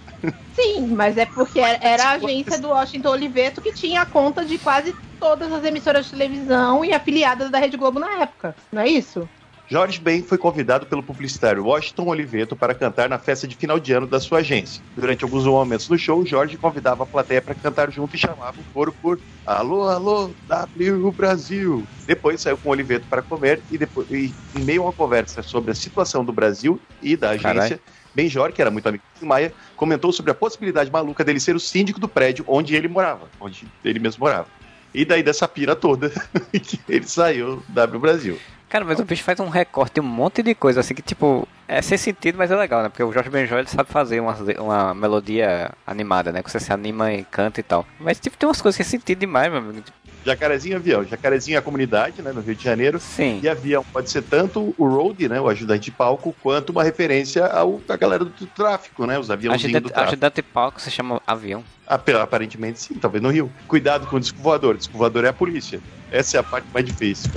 Sim, 0.51 0.87
mas 0.89 1.17
é 1.17 1.25
porque 1.25 1.59
era- 1.59 1.79
era 1.81 2.03
a 2.03 2.11
agência 2.11 2.59
do 2.59 2.69
Washington 2.69 3.09
Oliveto 3.09 3.61
que 3.61 3.73
tinha 3.73 4.01
a 4.01 4.05
conta 4.05 4.45
de 4.45 4.57
quase 4.57 4.95
todas 5.19 5.51
as 5.51 5.63
emissoras 5.63 6.05
de 6.05 6.11
televisão 6.11 6.83
e 6.83 6.93
afiliadas 6.93 7.49
da 7.49 7.57
Rede 7.57 7.77
Globo 7.77 7.99
na 7.99 8.21
época, 8.21 8.55
não 8.71 8.81
é 8.81 8.87
isso? 8.87 9.29
Jorge 9.73 9.99
Ben 9.99 10.21
foi 10.21 10.37
convidado 10.37 10.85
pelo 10.85 11.01
publicitário 11.01 11.65
Washington 11.65 12.05
Oliveto 12.05 12.55
para 12.55 12.75
cantar 12.75 13.09
na 13.09 13.17
festa 13.17 13.47
de 13.47 13.55
final 13.55 13.79
de 13.79 13.91
ano 13.91 14.05
da 14.05 14.19
sua 14.19 14.37
agência. 14.37 14.83
Durante 14.95 15.23
alguns 15.23 15.45
momentos 15.45 15.87
do 15.87 15.97
show, 15.97 16.23
Jorge 16.23 16.57
convidava 16.57 17.01
a 17.01 17.07
plateia 17.07 17.41
para 17.41 17.55
cantar 17.55 17.91
junto 17.91 18.15
e 18.15 18.19
chamava 18.19 18.61
o 18.61 18.63
coro 18.71 18.93
por 19.01 19.19
Alô, 19.47 19.89
alô, 19.89 20.29
W 20.47 21.11
Brasil. 21.13 21.83
Depois 22.05 22.39
saiu 22.39 22.55
com 22.55 22.69
Oliveto 22.69 23.07
para 23.09 23.23
comer 23.23 23.63
e, 23.71 23.79
depois, 23.79 24.07
e 24.11 24.31
em 24.55 24.63
meio 24.63 24.83
a 24.83 24.85
uma 24.85 24.93
conversa 24.93 25.41
sobre 25.41 25.71
a 25.71 25.73
situação 25.73 26.23
do 26.23 26.31
Brasil 26.31 26.79
e 27.01 27.17
da 27.17 27.31
agência, 27.31 27.51
Caralho. 27.51 27.79
Benjor, 28.13 28.51
que 28.51 28.61
era 28.61 28.69
muito 28.69 28.87
amigo 28.87 29.03
de 29.19 29.25
Maia, 29.25 29.51
comentou 29.75 30.13
sobre 30.13 30.31
a 30.31 30.35
possibilidade 30.35 30.91
maluca 30.91 31.23
dele 31.23 31.39
ser 31.39 31.55
o 31.55 31.59
síndico 31.59 31.99
do 31.99 32.07
prédio 32.07 32.45
onde 32.47 32.75
ele 32.75 32.87
morava, 32.87 33.27
onde 33.41 33.65
ele 33.83 33.97
mesmo 33.97 34.23
morava. 34.23 34.45
E 34.93 35.03
daí 35.03 35.23
dessa 35.23 35.47
pira 35.47 35.75
toda, 35.75 36.11
ele 36.87 37.07
saiu 37.07 37.55
do 37.55 37.73
W 37.73 37.99
Brasil. 37.99 38.37
Cara, 38.73 38.83
mas 38.85 38.99
o 38.99 39.05
bicho 39.05 39.23
faz 39.23 39.39
um 39.39 39.49
recorte 39.49 39.93
de 39.93 39.99
um 40.01 40.03
monte 40.03 40.41
de 40.41 40.55
coisa, 40.55 40.79
assim, 40.79 40.95
que 40.95 41.01
tipo, 41.03 41.47
é 41.67 41.79
sem 41.79 41.95
sentido, 41.95 42.39
mas 42.39 42.49
é 42.49 42.55
legal, 42.55 42.81
né? 42.81 42.89
Porque 42.89 43.03
o 43.03 43.13
Jorge 43.13 43.29
Benjol, 43.29 43.59
ele 43.59 43.67
sabe 43.69 43.87
fazer 43.87 44.19
uma, 44.19 44.35
uma 44.59 44.93
melodia 44.95 45.69
animada, 45.85 46.31
né? 46.31 46.41
Que 46.41 46.49
você 46.49 46.59
se 46.59 46.73
anima 46.73 47.13
e 47.13 47.23
canta 47.23 47.59
e 47.59 47.63
tal. 47.63 47.85
Mas, 47.99 48.19
tipo, 48.19 48.35
tem 48.35 48.49
umas 48.49 48.59
coisas 48.63 48.75
que 48.75 48.81
é 48.81 48.85
sentido 48.85 49.19
demais, 49.19 49.51
meu 49.51 49.61
amigo. 49.61 49.83
Jacarezinho 50.25 50.77
Avião. 50.77 51.03
Jacarezinho 51.03 51.55
é 51.55 51.59
a 51.59 51.61
comunidade, 51.61 52.23
né, 52.23 52.31
no 52.31 52.41
Rio 52.41 52.55
de 52.55 52.63
Janeiro. 52.63 52.99
Sim. 52.99 53.39
E 53.43 53.47
avião 53.47 53.85
pode 53.93 54.09
ser 54.09 54.23
tanto 54.23 54.73
o 54.75 54.87
road, 54.87 55.29
né, 55.29 55.39
o 55.39 55.47
ajudante 55.49 55.83
de 55.83 55.91
palco, 55.91 56.35
quanto 56.41 56.71
uma 56.71 56.83
referência 56.83 57.45
ao, 57.45 57.79
à 57.87 57.95
galera 57.95 58.25
do 58.25 58.45
tráfico, 58.47 59.05
né, 59.05 59.19
os 59.19 59.29
aviãozinhos 59.29 59.83
do 59.83 59.89
tráfico. 59.89 60.07
ajudante 60.13 60.35
de 60.37 60.41
palco 60.41 60.81
se 60.81 60.89
chama 60.89 61.21
avião. 61.27 61.63
Ap- 61.85 62.09
Aparentemente 62.09 62.79
sim, 62.79 62.95
talvez 62.95 63.21
no 63.21 63.29
Rio. 63.29 63.51
Cuidado 63.67 64.07
com 64.07 64.15
o. 64.15 64.19
Disco 64.19 64.39
voador 64.41 65.25
é 65.25 65.27
a 65.27 65.33
polícia. 65.33 65.79
Essa 66.11 66.37
é 66.37 66.39
a 66.39 66.43
parte 66.43 66.65
mais 66.73 66.83
difícil. 66.85 67.29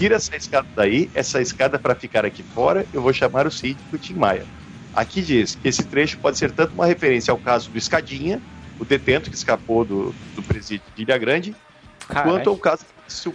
Tira 0.00 0.16
essa 0.16 0.34
escada 0.34 0.66
daí, 0.74 1.10
essa 1.14 1.42
escada 1.42 1.78
para 1.78 1.94
ficar 1.94 2.24
aqui 2.24 2.42
fora, 2.42 2.86
eu 2.90 3.02
vou 3.02 3.12
chamar 3.12 3.46
o 3.46 3.50
síndico 3.50 3.98
Tim 3.98 4.14
Maia. 4.14 4.46
Aqui 4.94 5.20
diz 5.20 5.56
que 5.56 5.68
esse 5.68 5.82
trecho 5.82 6.16
pode 6.16 6.38
ser 6.38 6.50
tanto 6.52 6.72
uma 6.72 6.86
referência 6.86 7.30
ao 7.30 7.36
caso 7.36 7.68
do 7.68 7.76
Escadinha, 7.76 8.40
o 8.78 8.84
detento 8.86 9.28
que 9.28 9.36
escapou 9.36 9.84
do, 9.84 10.14
do 10.34 10.42
presídio 10.42 10.86
de 10.96 11.02
Ilha 11.02 11.18
Grande, 11.18 11.54
Caralho. 12.08 12.30
quanto 12.32 12.48
ao 12.48 12.56
caso 12.56 12.82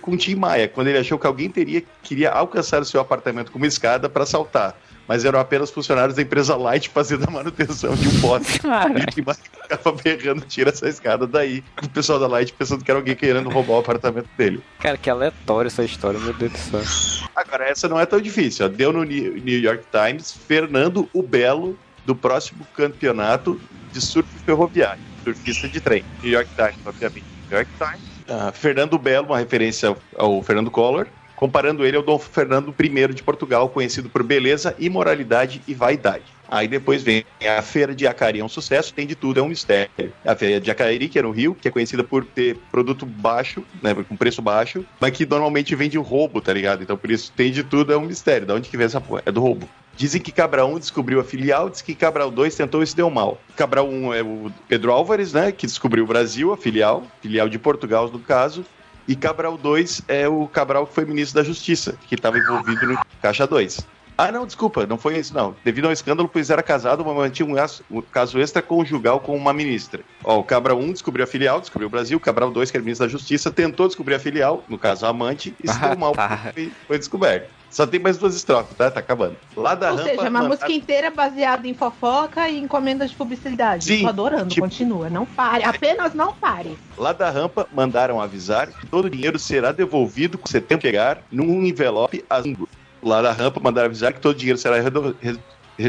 com 0.01 0.13
o 0.13 0.17
Tim 0.17 0.33
Maia, 0.33 0.67
quando 0.67 0.87
ele 0.87 0.97
achou 0.97 1.19
que 1.19 1.27
alguém 1.27 1.51
teria 1.51 1.83
queria 2.01 2.31
alcançar 2.31 2.81
o 2.81 2.85
seu 2.85 2.99
apartamento 2.99 3.51
com 3.51 3.59
uma 3.59 3.67
escada 3.67 4.09
para 4.09 4.23
assaltar. 4.23 4.75
Mas 5.07 5.23
eram 5.23 5.39
apenas 5.39 5.69
funcionários 5.69 6.15
da 6.15 6.21
empresa 6.21 6.55
Light 6.55 6.89
fazendo 6.89 7.27
a 7.27 7.31
manutenção 7.31 7.93
de 7.95 8.07
um 8.07 8.21
poste. 8.21 8.59
Caralho. 8.61 9.05
E 9.15 9.21
Maia 9.21 9.37
ficava 9.61 9.91
berrando, 9.91 10.41
tira 10.41 10.69
essa 10.69 10.87
escada 10.87 11.27
daí. 11.27 11.63
O 11.81 11.89
pessoal 11.89 12.19
da 12.19 12.27
Light 12.27 12.53
pensando 12.53 12.83
que 12.83 12.89
era 12.89 12.99
alguém 12.99 13.15
querendo 13.15 13.49
roubar 13.49 13.73
o 13.73 13.79
apartamento 13.79 14.29
dele. 14.37 14.63
Cara, 14.79 14.97
que 14.97 15.09
aleatório 15.09 15.67
essa 15.67 15.83
história, 15.83 16.19
meu 16.19 16.33
Deus 16.33 16.51
do 16.51 16.57
céu. 16.57 17.27
Agora, 17.35 17.65
essa 17.65 17.87
não 17.87 17.99
é 17.99 18.05
tão 18.05 18.19
difícil. 18.19 18.65
ó. 18.65 18.69
Deu 18.69 18.91
no 18.91 19.03
New 19.03 19.59
York 19.59 19.83
Times 19.91 20.31
Fernando 20.31 21.07
o 21.13 21.21
Belo 21.21 21.77
do 22.05 22.15
próximo 22.15 22.65
campeonato 22.75 23.59
de 23.91 24.01
surf 24.01 24.27
ferroviário, 24.45 25.01
surfista 25.23 25.67
de 25.67 25.79
trem. 25.81 26.03
New 26.21 26.31
York 26.31 26.49
Times, 26.55 26.77
obviamente. 26.85 27.25
New 27.49 27.57
York 27.57 27.69
Times. 27.77 28.15
Ah, 28.27 28.51
Fernando 28.51 28.97
Belo, 28.97 29.27
uma 29.27 29.37
referência 29.37 29.95
ao 30.17 30.41
Fernando 30.41 30.71
Collor, 30.71 31.07
comparando 31.35 31.85
ele 31.85 31.97
ao 31.97 32.03
Dom 32.03 32.17
Fernando 32.17 32.73
I 32.79 33.13
de 33.13 33.23
Portugal, 33.23 33.69
conhecido 33.69 34.09
por 34.09 34.23
beleza, 34.23 34.75
imoralidade 34.79 35.61
e 35.67 35.73
vaidade. 35.73 36.35
Aí 36.47 36.67
depois 36.67 37.01
vem 37.01 37.25
a 37.57 37.61
Feira 37.61 37.95
de 37.95 38.05
Acari, 38.05 38.39
é 38.39 38.45
um 38.45 38.49
sucesso, 38.49 38.93
tem 38.93 39.07
de 39.07 39.15
tudo, 39.15 39.39
é 39.39 39.43
um 39.43 39.47
mistério. 39.47 39.89
A 40.23 40.35
Feira 40.35 40.61
de 40.61 40.69
Acari, 40.69 41.09
que 41.09 41.17
é 41.17 41.21
no 41.21 41.31
Rio, 41.31 41.55
que 41.55 41.67
é 41.67 41.71
conhecida 41.71 42.03
por 42.03 42.23
ter 42.23 42.57
produto 42.71 43.05
baixo, 43.05 43.63
né, 43.81 43.95
com 44.07 44.15
preço 44.15 44.41
baixo, 44.41 44.85
mas 44.99 45.11
que 45.11 45.25
normalmente 45.25 45.75
vende 45.75 45.97
roubo, 45.97 46.41
tá 46.41 46.53
ligado? 46.53 46.83
Então 46.83 46.95
por 46.95 47.09
isso 47.09 47.31
tem 47.35 47.51
de 47.51 47.63
tudo, 47.63 47.91
é 47.91 47.97
um 47.97 48.05
mistério. 48.05 48.45
Da 48.45 48.53
onde 48.53 48.69
que 48.69 48.77
vem 48.77 48.85
essa 48.85 49.01
porra? 49.01 49.23
É 49.25 49.31
do 49.31 49.41
roubo. 49.41 49.67
Dizem 49.97 50.21
que 50.21 50.31
Cabral 50.31 50.69
1 50.73 50.79
descobriu 50.79 51.21
a 51.21 51.23
filial, 51.23 51.69
diz 51.69 51.81
que 51.81 51.95
Cabral 51.95 52.29
2 52.29 52.53
tentou 52.53 52.83
e 52.83 52.87
se 52.87 52.95
deu 52.95 53.09
mal. 53.09 53.39
Cabral 53.55 53.87
1 53.87 54.13
é 54.13 54.21
o 54.21 54.51
Pedro 54.67 54.91
Álvares, 54.91 55.31
né, 55.33 55.51
que 55.53 55.65
descobriu 55.65 56.03
o 56.03 56.07
Brasil, 56.07 56.51
a 56.51 56.57
filial, 56.57 57.03
filial 57.21 57.47
de 57.47 57.57
Portugal 57.57 58.09
no 58.11 58.19
caso, 58.19 58.65
e 59.07 59.15
Cabral 59.15 59.57
2 59.57 60.03
é 60.07 60.27
o 60.27 60.47
Cabral 60.47 60.85
que 60.87 60.93
foi 60.93 61.05
ministro 61.05 61.41
da 61.41 61.47
Justiça, 61.47 61.97
que 62.07 62.15
estava 62.15 62.37
envolvido 62.37 62.85
no 62.87 62.99
Caixa 63.21 63.45
2. 63.45 63.79
Ah, 64.17 64.31
não, 64.31 64.45
desculpa, 64.45 64.85
não 64.85 64.97
foi 64.97 65.17
isso, 65.17 65.33
não. 65.33 65.53
Devido 65.61 65.85
ao 65.87 65.91
escândalo, 65.91 66.29
pois 66.31 66.49
era 66.49 66.63
casado, 66.63 67.03
mas 67.03 67.13
mantinha 67.15 67.49
um, 67.49 67.57
as- 67.61 67.81
um 67.91 68.01
caso 68.01 68.39
extraconjugal 68.39 69.19
com 69.19 69.35
uma 69.35 69.51
ministra. 69.51 69.99
Ó, 70.23 70.39
o 70.39 70.43
Cabral 70.43 70.79
1 70.79 70.93
descobriu 70.93 71.25
a 71.25 71.27
filial, 71.27 71.59
descobriu 71.59 71.87
o 71.87 71.91
Brasil. 71.91 72.17
O 72.17 72.21
Cabral 72.21 72.49
2, 72.49 72.71
que 72.71 72.77
era 72.77 72.83
ministro 72.83 73.05
da 73.05 73.11
Justiça, 73.11 73.51
tentou 73.51 73.87
descobrir 73.87 74.15
a 74.15 74.19
filial, 74.19 74.63
no 74.69 74.77
caso 74.77 75.05
a 75.05 75.09
amante, 75.09 75.53
e 75.61 75.67
se 75.69 75.77
Ah, 75.83 75.89
deu 75.89 75.97
mal, 75.97 76.13
tá. 76.13 76.49
foi, 76.53 76.71
foi 76.87 76.97
descoberto. 76.97 77.49
Só 77.69 77.85
tem 77.85 77.99
mais 77.99 78.17
duas 78.17 78.35
estrofes, 78.35 78.75
tá? 78.77 78.89
Tá 78.89 78.99
acabando. 79.01 79.35
Lá 79.55 79.75
da 79.75 79.91
Ou 79.91 79.97
rampa, 79.97 80.09
seja, 80.09 80.21
uma 80.21 80.29
mandaram- 80.29 80.49
música 80.49 80.71
inteira 80.71 81.11
baseada 81.11 81.67
em 81.67 81.73
fofoca 81.73 82.47
e 82.47 82.57
encomendas 82.59 83.09
de 83.11 83.15
publicidade. 83.17 83.83
Sim, 83.83 84.01
Tô 84.03 84.07
adorando, 84.09 84.47
tipo- 84.47 84.61
continua. 84.61 85.09
Não 85.09 85.25
pare, 85.25 85.63
apenas 85.65 86.13
não 86.13 86.31
pare. 86.33 86.77
Lá 86.97 87.11
da 87.11 87.29
rampa, 87.29 87.67
mandaram 87.73 88.21
avisar 88.21 88.67
que 88.67 88.85
todo 88.87 89.05
o 89.05 89.09
dinheiro 89.09 89.37
será 89.37 89.71
devolvido 89.73 90.37
com 90.37 90.47
70 90.47 90.81
chegar 90.81 91.21
num 91.31 91.65
envelope 91.65 92.23
azul. 92.29 92.67
Lá 93.03 93.21
da 93.21 93.31
rampa, 93.33 93.59
mandaram 93.59 93.87
avisar 93.87 94.13
que 94.13 94.19
todo 94.21 94.35
o 94.35 94.37
dinheiro 94.39 94.57
será 94.57 94.79
redo- 94.79 95.15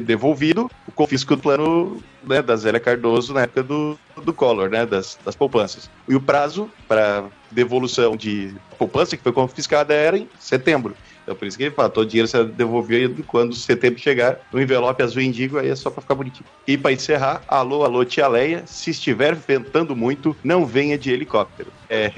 devolvido, 0.03 0.69
o 0.87 0.93
confisco 0.93 1.37
do 1.37 1.43
plano 1.43 2.03
né, 2.25 2.43
da 2.43 2.57
Zélia 2.57 2.81
Cardoso 2.81 3.33
na 3.33 3.43
época 3.43 3.63
do, 3.63 3.97
do 4.25 4.33
Collor, 4.35 4.69
né, 4.69 4.85
das, 4.85 5.17
das 5.25 5.37
poupanças. 5.37 5.89
E 6.09 6.15
o 6.17 6.21
prazo 6.21 6.69
para 6.89 7.25
devolução 7.53 8.17
de 8.17 8.53
poupança 8.77 9.17
que 9.17 9.23
foi 9.23 9.33
confiscada 9.33 9.95
era 9.95 10.19
em 10.19 10.29
setembro. 10.41 10.97
Então 11.27 11.35
por 11.35 11.49
isso 11.49 11.59
que 11.59 11.65
ele 11.65 11.75
fala, 11.75 11.91
todo 11.91 12.07
dinheiro 12.07 12.29
será 12.29 12.45
devolvido 12.45 13.25
quando 13.25 13.53
setembro 13.53 13.99
chegar, 13.99 14.39
no 14.53 14.63
envelope 14.63 15.03
azul 15.03 15.21
indigo, 15.21 15.59
aí 15.59 15.69
é 15.69 15.75
só 15.75 15.91
pra 15.91 16.01
ficar 16.01 16.15
bonitinho. 16.15 16.49
E 16.65 16.79
pra 16.79 16.93
encerrar, 16.93 17.43
alô, 17.49 17.83
alô, 17.83 18.05
tia 18.05 18.29
Leia, 18.29 18.63
se 18.65 18.91
estiver 18.91 19.35
ventando 19.35 19.97
muito, 19.97 20.37
não 20.45 20.65
venha 20.65 20.97
de 20.97 21.11
helicóptero. 21.11 21.73
É... 21.91 22.13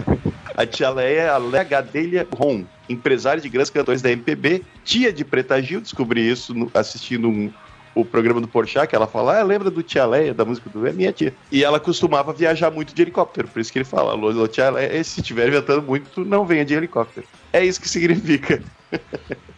a 0.56 0.64
tia 0.64 0.88
Leia 0.88 1.20
é 1.20 1.28
a 1.28 1.36
Leia 1.36 1.62
Gadelha 1.62 2.26
Ron, 2.34 2.64
empresária 2.88 3.42
de 3.42 3.50
grandes 3.50 3.68
cantores 3.68 4.00
da 4.00 4.10
MPB, 4.10 4.62
tia 4.82 5.12
de 5.12 5.26
Preta 5.26 5.60
Gil, 5.60 5.82
descobri 5.82 6.26
isso 6.26 6.54
assistindo 6.72 7.28
um, 7.28 7.52
o 7.94 8.02
programa 8.02 8.40
do 8.40 8.48
Porchat, 8.48 8.88
que 8.88 8.96
ela 8.96 9.06
fala, 9.06 9.40
ah, 9.40 9.42
lembra 9.42 9.70
do 9.70 9.82
Tia 9.82 10.06
Leia, 10.06 10.32
da 10.32 10.46
música 10.46 10.70
do... 10.70 10.86
É 10.86 10.92
minha 10.92 11.12
tia. 11.12 11.34
E 11.52 11.62
ela 11.62 11.78
costumava 11.78 12.32
viajar 12.32 12.70
muito 12.70 12.94
de 12.94 13.02
helicóptero, 13.02 13.46
por 13.46 13.60
isso 13.60 13.70
que 13.70 13.76
ele 13.76 13.84
fala, 13.84 14.12
alô, 14.12 14.30
alô, 14.30 14.48
Tia 14.48 14.70
Leia, 14.70 15.04
se 15.04 15.20
estiver 15.20 15.50
ventando 15.50 15.82
muito, 15.82 16.24
não 16.24 16.46
venha 16.46 16.64
de 16.64 16.72
helicóptero. 16.72 17.26
É 17.54 17.64
isso 17.64 17.80
que 17.80 17.88
significa. 17.88 18.60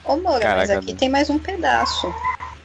Ô, 0.04 0.16
Moura, 0.16 0.54
mas 0.54 0.68
Caraca, 0.68 0.78
aqui 0.80 0.92
né? 0.92 0.98
tem 0.98 1.09
mais 1.09 1.30
um 1.30 1.38
pedaço. 1.38 2.14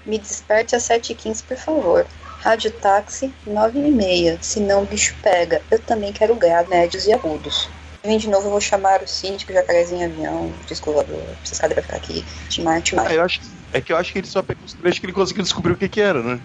Me 0.05 0.17
desperte 0.19 0.75
às 0.75 0.83
7h15, 0.83 1.43
por 1.47 1.55
favor. 1.55 2.05
Rádio 2.41 2.69
táxi 2.69 3.33
9 3.47 3.79
e 3.79 3.91
meia. 3.91 4.37
Senão 4.41 4.83
o 4.83 4.85
bicho 4.85 5.15
pega. 5.23 5.61
Eu 5.71 5.79
também 5.79 6.11
quero 6.11 6.35
graves, 6.35 6.69
médios 6.69 7.07
e 7.07 7.13
agudos. 7.13 7.69
Vem 8.03 8.17
de 8.17 8.27
novo, 8.27 8.47
eu 8.47 8.51
vou 8.51 8.59
chamar 8.59 9.01
o 9.01 9.07
síndico, 9.07 9.53
jacarezinho 9.53 10.05
avião, 10.05 10.51
descolador, 10.67 11.21
vocês 11.43 11.59
cadê 11.59 11.75
pra 11.75 11.83
ficar 11.83 11.97
aqui, 11.97 12.25
Timar, 12.49 12.81
Timar. 12.81 13.05
Ah, 13.07 13.13
eu 13.13 13.23
acho, 13.23 13.39
é 13.71 13.79
que 13.79 13.93
eu 13.93 13.97
acho 13.97 14.11
que 14.11 14.17
ele 14.17 14.27
só 14.27 14.41
pegou 14.41 14.65
os 14.65 14.73
trechos 14.73 14.99
que 14.99 15.05
ele 15.05 15.13
conseguiu 15.13 15.43
descobrir 15.43 15.73
o 15.73 15.77
que 15.77 15.87
que 15.87 16.01
era, 16.01 16.21
né? 16.21 16.41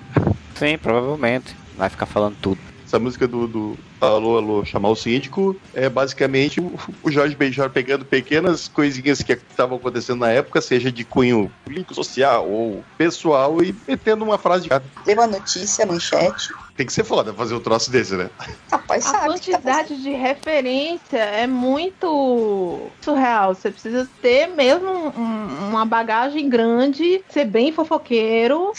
Sim, 0.54 0.78
provavelmente. 0.78 1.56
Vai 1.74 1.88
ficar 1.88 2.06
falando 2.06 2.36
tudo. 2.42 2.60
Essa 2.86 3.00
música 3.00 3.26
do, 3.26 3.48
do 3.48 3.76
Alô, 4.00 4.36
Alô, 4.36 4.64
chamar 4.64 4.90
o 4.90 4.96
síndico 4.96 5.56
é 5.74 5.88
basicamente 5.88 6.60
o, 6.60 7.10
Jorge 7.10 7.34
Benjor 7.34 7.68
pegando 7.70 8.04
pequenas 8.04 8.68
coisinhas 8.68 9.22
que 9.22 9.32
estavam 9.32 9.76
acontecendo 9.76 10.20
na 10.20 10.30
época, 10.30 10.60
seja 10.60 10.92
de 10.92 11.04
cunho 11.04 11.50
político, 11.64 11.94
social 11.94 12.48
ou 12.48 12.84
pessoal, 12.96 13.60
e 13.62 13.74
metendo 13.88 14.24
uma 14.24 14.38
frase 14.38 14.64
de 14.64 14.68
cada. 14.68 14.84
Leu 15.04 15.20
a 15.20 15.26
notícia, 15.26 15.84
manchete. 15.84 16.50
Tem 16.76 16.86
que 16.86 16.92
ser 16.92 17.04
foda 17.04 17.32
fazer 17.32 17.54
um 17.54 17.60
troço 17.60 17.90
desse, 17.90 18.14
né? 18.16 18.28
Rapaz, 18.70 19.06
A 19.06 19.12
tá 19.12 19.24
quantidade 19.24 20.02
de 20.02 20.10
referência 20.10 21.16
é 21.16 21.46
muito 21.46 22.92
surreal. 23.02 23.54
Você 23.54 23.70
precisa 23.70 24.06
ter 24.20 24.48
mesmo 24.48 24.86
um- 24.90 25.68
uma 25.70 25.86
bagagem 25.86 26.48
grande, 26.50 27.24
ser 27.30 27.46
bem 27.46 27.72
fofoqueiro 27.72 28.72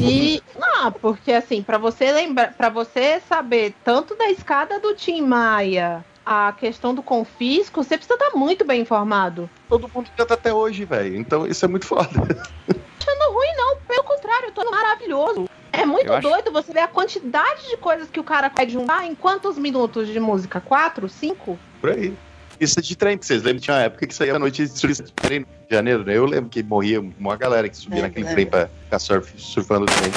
e 0.00 0.40
não, 0.56 0.92
porque 0.92 1.32
assim, 1.32 1.62
pra 1.62 1.76
você 1.76 2.10
lembrar, 2.10 2.56
para 2.56 2.70
você 2.70 3.20
saber 3.28 3.76
tanto 3.84 4.16
da 4.16 4.30
escada 4.30 4.80
do 4.80 4.94
Tim 4.94 5.20
Maia, 5.20 6.06
a 6.24 6.52
questão 6.52 6.94
do 6.94 7.02
confisco, 7.02 7.82
você 7.82 7.96
precisa 7.98 8.14
estar 8.14 8.38
muito 8.38 8.64
bem 8.64 8.80
informado. 8.80 9.50
Todo 9.68 9.90
mundo 9.94 10.10
canta 10.16 10.34
até 10.34 10.52
hoje, 10.54 10.84
velho. 10.86 11.16
Então 11.16 11.46
isso 11.46 11.64
é 11.64 11.68
muito 11.68 11.86
foda. 11.86 12.08
Achando 13.12 13.32
ruim 13.34 13.56
não, 13.56 13.76
pelo 13.86 14.04
contrário, 14.04 14.46
eu 14.48 14.52
tô 14.52 14.70
maravilhoso. 14.70 15.48
É 15.72 15.84
muito 15.84 16.06
Eu 16.06 16.14
acho- 16.14 16.28
doido 16.28 16.50
você 16.52 16.72
ver 16.72 16.80
a 16.80 16.88
quantidade 16.88 17.68
de 17.68 17.76
coisas 17.76 18.08
que 18.10 18.20
o 18.20 18.24
cara 18.24 18.50
consegue 18.50 18.72
juntar 18.72 19.04
em 19.06 19.14
quantos 19.14 19.58
minutos 19.58 20.08
de 20.08 20.20
música? 20.20 20.60
Quatro? 20.60 21.08
Cinco? 21.08 21.58
Por 21.80 21.90
aí. 21.90 22.16
Isso 22.60 22.78
é 22.78 22.82
de 22.82 22.94
trem, 22.94 23.18
que 23.18 23.26
vocês 23.26 23.42
lembram? 23.42 23.60
Tinha 23.60 23.76
uma 23.76 23.82
época 23.82 24.06
que 24.06 24.14
saía 24.14 24.34
a 24.36 24.38
notícia 24.38 24.72
de 24.72 24.78
surfista 24.78 25.02
de 25.04 25.12
trem 25.12 25.40
no 25.40 25.46
Rio 25.46 25.66
de 25.68 25.74
Janeiro, 25.74 26.04
né? 26.04 26.16
Eu 26.16 26.26
lembro 26.26 26.48
que 26.50 26.62
morria 26.62 27.00
uma 27.00 27.36
galera 27.36 27.68
que 27.68 27.76
subia 27.76 28.02
Lembro, 28.02 28.08
naquele 28.10 28.24
lembro. 28.26 28.34
trem 28.34 28.46
pra 28.46 28.68
ficar 28.84 28.98
surf, 28.98 29.32
surfando 29.40 29.84
o 29.84 29.86
trem. 29.86 30.12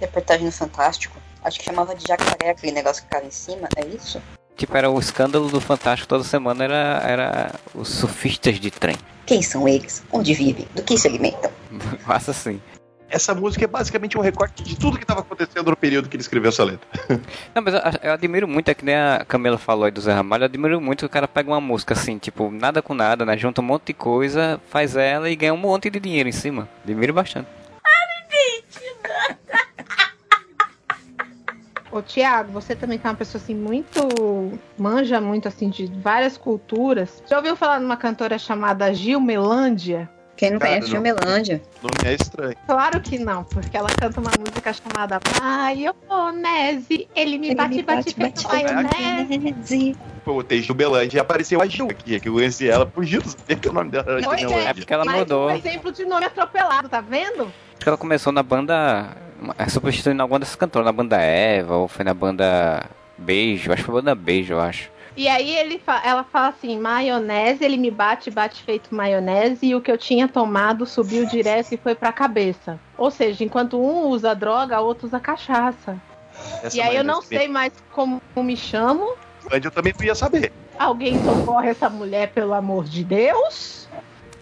Reportagem 0.00 0.44
no 0.44 0.52
Fantástico. 0.52 1.16
Acho 1.42 1.58
que 1.60 1.64
chamava 1.64 1.94
de 1.94 2.04
jacaré, 2.06 2.50
aquele 2.50 2.72
negócio 2.72 3.02
que 3.02 3.08
ficava 3.08 3.24
em 3.24 3.30
cima, 3.30 3.68
é 3.76 3.86
isso? 3.86 4.20
Tipo, 4.56 4.76
era 4.76 4.90
o 4.90 4.98
escândalo 4.98 5.48
do 5.48 5.60
Fantástico 5.60 6.08
toda 6.08 6.24
semana, 6.24 6.64
era, 6.64 7.02
era 7.04 7.54
os 7.74 7.88
surfistas 7.88 8.58
de 8.58 8.70
trem. 8.70 8.96
Quem 9.26 9.42
são 9.42 9.68
eles? 9.68 10.02
Onde 10.10 10.32
vivem? 10.32 10.66
Do 10.74 10.82
que 10.82 10.96
se 10.96 11.06
alimentam? 11.06 11.50
Faça 12.06 12.30
assim. 12.30 12.60
Essa 13.08 13.34
música 13.34 13.64
é 13.64 13.68
basicamente 13.68 14.18
um 14.18 14.20
recorte 14.20 14.64
de 14.64 14.76
tudo 14.76 14.96
que 14.96 15.04
estava 15.04 15.20
acontecendo 15.20 15.70
no 15.70 15.76
período 15.76 16.08
que 16.08 16.16
ele 16.16 16.22
escreveu 16.22 16.48
essa 16.48 16.64
letra. 16.64 16.88
Não, 17.54 17.62
mas 17.62 17.74
eu, 17.74 17.80
eu 18.02 18.12
admiro 18.12 18.48
muito, 18.48 18.68
é 18.68 18.74
que 18.74 18.84
nem 18.84 18.96
a 18.96 19.24
Camila 19.28 19.58
falou 19.58 19.84
aí 19.84 19.90
do 19.90 20.00
Zé 20.00 20.12
Ramalho, 20.12 20.42
eu 20.42 20.46
admiro 20.46 20.80
muito 20.80 21.00
que 21.00 21.06
o 21.06 21.10
cara 21.10 21.28
pega 21.28 21.50
uma 21.50 21.60
música 21.60 21.94
assim, 21.94 22.18
tipo, 22.18 22.50
nada 22.50 22.82
com 22.82 22.94
nada, 22.94 23.24
né? 23.24 23.36
Junta 23.36 23.60
um 23.60 23.64
monte 23.64 23.86
de 23.86 23.94
coisa, 23.94 24.60
faz 24.70 24.96
ela 24.96 25.30
e 25.30 25.36
ganha 25.36 25.54
um 25.54 25.58
monte 25.58 25.88
de 25.88 26.00
dinheiro 26.00 26.28
em 26.28 26.32
cima. 26.32 26.68
Admiro 26.82 27.12
bastante. 27.12 27.46
Ô, 31.96 32.02
Tiago, 32.02 32.52
você 32.52 32.76
também 32.76 32.98
que 32.98 33.06
é 33.06 33.10
uma 33.10 33.16
pessoa 33.16 33.40
assim 33.42 33.54
muito. 33.54 34.00
manja 34.76 35.18
muito 35.20 35.48
assim 35.48 35.70
de 35.70 35.86
várias 35.86 36.36
culturas. 36.36 37.22
Já 37.26 37.38
ouviu 37.38 37.56
falar 37.56 37.80
numa 37.80 37.96
cantora 37.96 38.38
chamada 38.38 38.92
Gil 38.92 39.18
Melândia? 39.20 40.08
Quem 40.36 40.50
não 40.50 40.58
Cara, 40.58 40.72
conhece 40.72 40.88
não. 40.88 41.02
Gilmelândia? 41.02 41.62
O 41.82 41.86
nome 41.86 42.12
é 42.12 42.14
estranho. 42.14 42.54
Claro 42.66 43.00
que 43.00 43.18
não, 43.18 43.42
porque 43.44 43.74
ela 43.74 43.88
canta 43.88 44.20
uma 44.20 44.30
música 44.38 44.70
chamada 44.74 45.18
Maionese. 45.40 47.08
Ele 47.16 47.38
me 47.38 47.54
bate, 47.54 47.82
bate, 47.82 48.12
feito 48.14 48.42
maionese. 48.46 49.96
Pô, 50.22 50.44
tem 50.44 50.60
Gilbelândia 50.60 51.16
e 51.16 51.20
apareceu 51.20 51.62
a 51.62 51.66
Gil 51.66 51.88
aqui, 51.90 52.20
que 52.20 52.28
eu 52.28 52.34
conheci 52.34 52.68
ela 52.68 52.84
por 52.84 53.02
Gil, 53.04 53.22
sabia 53.24 53.56
que 53.56 53.68
o 53.68 53.72
nome 53.72 53.90
dela 53.90 54.04
era 54.08 54.18
É 54.20 54.22
Gilbelândia. 54.38 54.74
porque 54.74 54.92
ela 54.92 55.04
Mais 55.06 55.18
mudou. 55.20 55.46
um 55.46 55.48
Acho 55.48 55.66
exemplo 55.66 55.90
de 55.92 56.04
nome 56.04 56.26
atropelado, 56.26 56.88
tá 56.90 57.00
vendo? 57.00 57.50
que 57.80 57.88
ela 57.88 57.96
começou 57.96 58.32
na 58.32 58.42
banda. 58.42 59.16
É, 59.58 59.68
Substituindo 59.68 60.22
alguma 60.22 60.38
dessas 60.40 60.56
cantoras, 60.56 60.86
na 60.86 60.92
banda 60.92 61.16
Eva, 61.18 61.76
ou 61.76 61.88
foi 61.88 62.04
na 62.04 62.14
banda 62.14 62.86
Beijo, 63.18 63.72
acho 63.72 63.82
que 63.82 63.86
foi 63.86 63.94
a 63.98 64.02
banda 64.02 64.14
Beijo, 64.14 64.54
eu 64.54 64.60
acho. 64.60 64.90
E 65.16 65.26
aí 65.28 65.56
ele 65.56 65.78
fa- 65.78 66.02
ela 66.04 66.24
fala 66.24 66.48
assim, 66.48 66.78
maionese, 66.78 67.64
ele 67.64 67.78
me 67.78 67.90
bate, 67.90 68.30
bate 68.30 68.62
feito 68.62 68.94
maionese, 68.94 69.64
e 69.66 69.74
o 69.74 69.80
que 69.80 69.90
eu 69.90 69.96
tinha 69.96 70.28
tomado 70.28 70.84
subiu 70.84 71.24
direto 71.24 71.72
e 71.72 71.78
foi 71.78 71.94
pra 71.94 72.12
cabeça. 72.12 72.78
Ou 72.98 73.10
seja, 73.10 73.42
enquanto 73.42 73.80
um 73.80 74.08
usa 74.08 74.34
droga, 74.34 74.78
o 74.78 74.84
outro 74.84 75.06
usa 75.06 75.18
cachaça. 75.18 75.96
Essa 76.62 76.76
e 76.76 76.82
aí 76.82 76.96
eu 76.96 77.04
não 77.04 77.22
sei 77.22 77.48
mais 77.48 77.72
como 77.92 78.20
me 78.36 78.56
chamo. 78.56 79.14
Gilbelândia 79.40 79.68
eu 79.68 79.72
também 79.72 79.94
não 79.98 80.04
ia 80.04 80.14
saber. 80.14 80.52
Alguém 80.78 81.18
socorre 81.24 81.70
essa 81.70 81.88
mulher, 81.88 82.28
pelo 82.32 82.52
amor 82.52 82.84
de 82.84 83.02
Deus. 83.02 83.85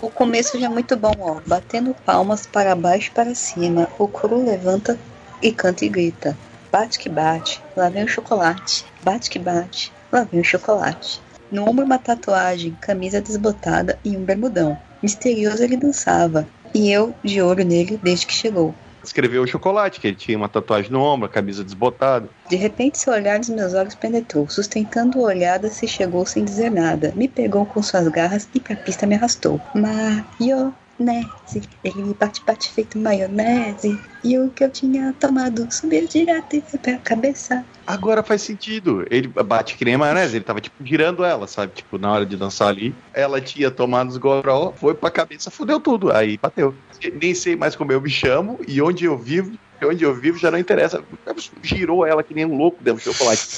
O 0.00 0.10
começo 0.10 0.58
já 0.58 0.66
é 0.66 0.68
muito 0.68 0.96
bom, 0.96 1.12
ó. 1.18 1.40
Batendo 1.46 1.94
palmas 2.04 2.46
para 2.46 2.74
baixo 2.74 3.08
e 3.10 3.14
para 3.14 3.34
cima. 3.34 3.88
O 3.98 4.08
coro 4.08 4.44
levanta 4.44 4.98
e 5.42 5.52
canta 5.52 5.84
e 5.84 5.88
grita. 5.88 6.36
Bate 6.70 6.98
que 6.98 7.08
bate, 7.08 7.62
lá 7.76 7.88
vem 7.88 8.04
o 8.04 8.08
chocolate. 8.08 8.84
Bate 9.02 9.30
que 9.30 9.38
bate, 9.38 9.92
lá 10.10 10.24
vem 10.24 10.40
o 10.40 10.44
chocolate. 10.44 11.22
No 11.50 11.68
ombro 11.68 11.84
uma 11.84 11.98
tatuagem, 11.98 12.76
camisa 12.80 13.20
desbotada 13.20 13.98
e 14.04 14.16
um 14.16 14.24
bermudão. 14.24 14.76
Misterioso 15.00 15.62
ele 15.62 15.76
dançava. 15.76 16.46
E 16.74 16.90
eu 16.90 17.14
de 17.22 17.40
olho 17.40 17.64
nele 17.64 18.00
desde 18.02 18.26
que 18.26 18.32
chegou. 18.32 18.74
Escreveu 19.04 19.42
o 19.42 19.46
chocolate, 19.46 20.00
que 20.00 20.06
ele 20.08 20.16
tinha 20.16 20.36
uma 20.36 20.48
tatuagem 20.48 20.90
no 20.90 21.00
ombro, 21.00 21.26
a 21.26 21.28
camisa 21.28 21.62
desbotada. 21.62 22.28
De 22.48 22.56
repente 22.56 22.98
seu 22.98 23.12
olhar 23.12 23.38
nos 23.38 23.48
meus 23.48 23.74
olhos 23.74 23.94
penetrou, 23.94 24.48
sustentando 24.48 25.20
a 25.20 25.28
olhada 25.28 25.68
se 25.68 25.86
chegou 25.86 26.24
sem 26.26 26.44
dizer 26.44 26.70
nada. 26.70 27.12
Me 27.14 27.28
pegou 27.28 27.66
com 27.66 27.82
suas 27.82 28.08
garras 28.08 28.48
e 28.54 28.60
pra 28.60 28.76
pista 28.76 29.06
me 29.06 29.14
arrastou. 29.14 29.60
Maionese, 29.74 31.62
ele 31.82 32.02
me 32.02 32.14
bate 32.14 32.42
bate 32.46 32.72
feito 32.72 32.98
maionese. 32.98 33.98
E 34.22 34.38
o 34.38 34.48
que 34.50 34.64
eu 34.64 34.70
tinha 34.70 35.14
tomado 35.20 35.66
subiu 35.70 36.06
direto 36.08 36.56
e 36.56 36.62
foi 36.62 36.78
pra 36.78 36.96
cabeça. 36.98 37.64
Agora 37.86 38.22
faz 38.22 38.40
sentido. 38.40 39.04
Ele 39.10 39.28
bate 39.28 39.76
que 39.76 39.84
nem 39.84 39.96
maionese, 39.96 40.36
ele 40.36 40.44
tava 40.44 40.60
tipo 40.60 40.82
girando 40.82 41.22
ela, 41.24 41.46
sabe? 41.46 41.72
Tipo, 41.74 41.98
na 41.98 42.10
hora 42.10 42.24
de 42.24 42.36
dançar 42.36 42.68
ali, 42.68 42.94
ela 43.12 43.40
tinha 43.40 43.70
tomado 43.70 44.08
os 44.08 44.16
goró, 44.16 44.72
foi 44.74 44.94
pra 44.94 45.10
cabeça, 45.10 45.50
fudeu 45.50 45.78
tudo. 45.78 46.10
Aí 46.10 46.38
bateu. 46.38 46.74
Nem 47.14 47.34
sei 47.34 47.56
mais 47.56 47.74
como 47.76 47.92
eu 47.92 48.00
me 48.00 48.10
chamo 48.10 48.58
e 48.66 48.80
onde 48.82 49.04
eu 49.04 49.16
vivo, 49.16 49.52
onde 49.82 50.04
eu 50.04 50.14
vivo 50.14 50.38
já 50.38 50.50
não 50.50 50.58
interessa. 50.58 51.02
Girou 51.62 52.06
ela 52.06 52.22
que 52.22 52.34
nem 52.34 52.44
um 52.44 52.56
louco 52.56 52.78
dentro 52.82 53.02
do 53.02 53.12
chocolate. 53.12 53.48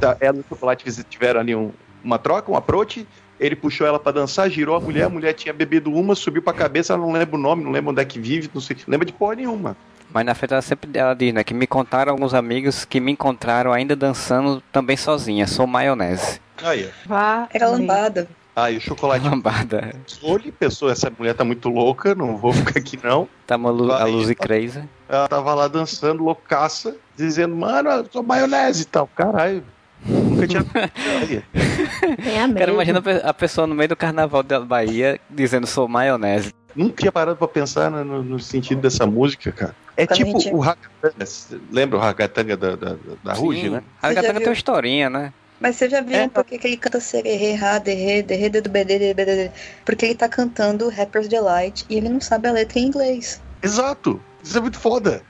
Tá, 0.00 0.16
ela 0.20 0.36
e 0.38 0.40
o 0.40 0.44
chocolate 0.48 1.04
tiveram 1.04 1.40
ali 1.40 1.54
um- 1.54 1.72
uma 2.02 2.18
troca, 2.18 2.50
um 2.50 2.56
approach. 2.56 3.06
Ele 3.40 3.56
puxou 3.56 3.86
ela 3.86 3.98
pra 3.98 4.12
dançar, 4.12 4.48
girou 4.48 4.76
a 4.76 4.80
mulher, 4.80 5.04
a 5.04 5.08
mulher 5.08 5.32
tinha 5.32 5.52
bebido 5.52 5.92
uma, 5.92 6.14
subiu 6.14 6.40
pra 6.40 6.52
cabeça, 6.52 6.92
ela 6.92 7.02
não 7.04 7.12
lembra 7.12 7.34
o 7.36 7.38
nome, 7.38 7.64
não 7.64 7.72
lembra 7.72 7.90
onde 7.90 8.00
é 8.00 8.04
que 8.04 8.18
vive, 8.18 8.48
não 8.54 8.60
sei, 8.60 8.76
não 8.86 8.92
lembra 8.92 9.04
de 9.06 9.12
porra 9.12 9.34
nenhuma. 9.34 9.76
Mas 10.12 10.24
na 10.24 10.34
frente 10.34 10.52
ela 10.52 10.62
sempre 10.62 10.90
ela 10.96 11.14
diz, 11.14 11.34
né? 11.34 11.42
Que 11.42 11.52
me 11.52 11.66
contaram 11.66 12.12
alguns 12.12 12.32
amigos 12.34 12.84
que 12.84 13.00
me 13.00 13.10
encontraram 13.10 13.72
ainda 13.72 13.96
dançando 13.96 14.62
também 14.70 14.96
sozinha. 14.96 15.46
Sou 15.48 15.66
maionese. 15.66 16.40
Aí. 16.62 16.88
Vá. 17.04 17.48
Era 17.52 17.66
lambada. 17.68 18.28
Aí 18.56 18.76
o 18.76 18.80
chocolate 18.80 19.26
Lambada. 19.28 19.94
Olhe, 20.22 20.52
pessoa, 20.52 20.92
essa 20.92 21.12
mulher 21.18 21.34
tá 21.34 21.44
muito 21.44 21.68
louca, 21.68 22.14
não 22.14 22.36
vou 22.36 22.52
ficar 22.52 22.78
aqui 22.78 22.98
não. 23.02 23.28
Tá 23.46 23.56
uma 23.56 23.70
lu- 23.70 23.90
a 23.92 24.04
luz 24.04 24.30
e 24.30 24.34
crazy. 24.34 24.82
Ela 25.08 25.26
tava 25.26 25.52
lá 25.54 25.66
dançando, 25.66 26.22
loucaça, 26.22 26.96
dizendo, 27.16 27.54
mano, 27.56 27.90
eu 27.90 28.06
sou 28.12 28.22
maionese 28.22 28.82
e 28.82 28.86
tal. 28.86 29.08
Caralho, 29.08 29.64
nunca 30.06 30.46
tinha. 30.46 30.64
Medo. 30.64 32.54
Cara, 32.58 32.72
imagina 32.72 32.98
a 33.00 33.02
pe- 33.02 33.22
a 33.24 33.34
pessoa 33.34 33.66
no 33.66 33.74
meio 33.74 33.88
do 33.88 33.96
carnaval 33.96 34.42
da 34.42 34.60
Bahia 34.60 35.20
dizendo 35.28 35.66
sou 35.66 35.88
maionese. 35.88 36.52
nunca 36.76 36.94
tinha 37.02 37.12
parado 37.12 37.36
pra 37.36 37.48
pensar 37.48 37.90
no, 37.90 38.22
no- 38.22 38.38
sentido 38.40 38.80
dessa 38.80 39.04
música, 39.06 39.50
cara. 39.50 39.74
É 39.96 40.04
a 40.04 40.06
tipo 40.08 40.30
gente- 40.40 40.54
o 40.54 40.58
Ragatanga. 40.58 41.24
Lembra 41.72 41.98
o 41.98 42.00
Ragatanga 42.00 42.56
da, 42.56 42.76
da, 42.76 42.96
da 43.22 43.32
Ruge, 43.32 43.68
né? 43.68 43.82
A 44.02 44.08
Você 44.08 44.14
já 44.14 44.20
Gatanga 44.22 44.32
viu? 44.34 44.40
tem 44.42 44.48
uma 44.48 44.54
historinha, 44.56 45.10
né? 45.10 45.32
Mas 45.64 45.76
vocês 45.76 45.90
já 45.90 46.02
viram 46.02 46.24
É. 46.24 46.28
por 46.28 46.44
que 46.44 46.58
que 46.58 46.66
ele 46.66 46.76
canta 46.76 47.00
sererê, 47.00 47.54
ra, 47.54 47.78
derê, 47.78 48.22
derê, 48.22 48.50
dedo, 48.50 48.68
bedê, 48.68 49.50
Porque 49.82 50.04
ele 50.04 50.14
tá 50.14 50.28
cantando 50.28 50.90
Rapper's 50.90 51.26
Delight 51.26 51.86
e 51.88 51.96
ele 51.96 52.10
não 52.10 52.20
sabe 52.20 52.48
a 52.48 52.52
letra 52.52 52.78
em 52.78 52.84
inglês. 52.88 53.40
Exato. 53.62 54.20
Isso 54.42 54.58
é 54.58 54.60
muito 54.60 54.78
foda. 54.78 55.22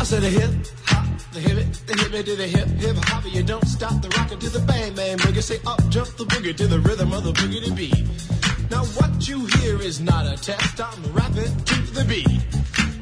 I 0.00 0.04
said 0.04 0.24
a 0.24 0.30
hip 0.30 0.50
hop, 0.86 1.06
the 1.32 1.40
hip 1.40 1.58
it, 1.58 1.86
the 1.86 1.94
hip 2.02 2.14
it 2.14 2.24
to 2.24 2.36
the 2.36 2.46
hip 2.46 2.68
hip 2.80 2.96
hop. 3.08 3.24
You 3.26 3.42
don't 3.42 3.66
stop 3.68 4.00
the 4.00 4.08
rocker 4.16 4.36
to 4.36 4.48
the 4.48 4.60
bang 4.60 4.94
bang 4.94 5.18
boogie. 5.18 5.42
Say 5.42 5.60
up 5.66 5.80
jump 5.90 6.08
the 6.16 6.24
boogie 6.24 6.56
to 6.56 6.66
the 6.66 6.80
rhythm 6.80 7.12
of 7.12 7.24
the 7.24 7.32
boogie 7.32 7.62
to 7.66 7.72
beat. 7.72 8.49
Now 8.70 8.84
what 8.98 9.28
you 9.28 9.46
hear 9.58 9.82
is 9.82 10.00
not 10.00 10.26
a 10.26 10.36
test. 10.36 10.80
I'm 10.80 11.02
rapping 11.12 11.54
to 11.70 11.76
the 11.92 12.04
beat, 12.04 12.30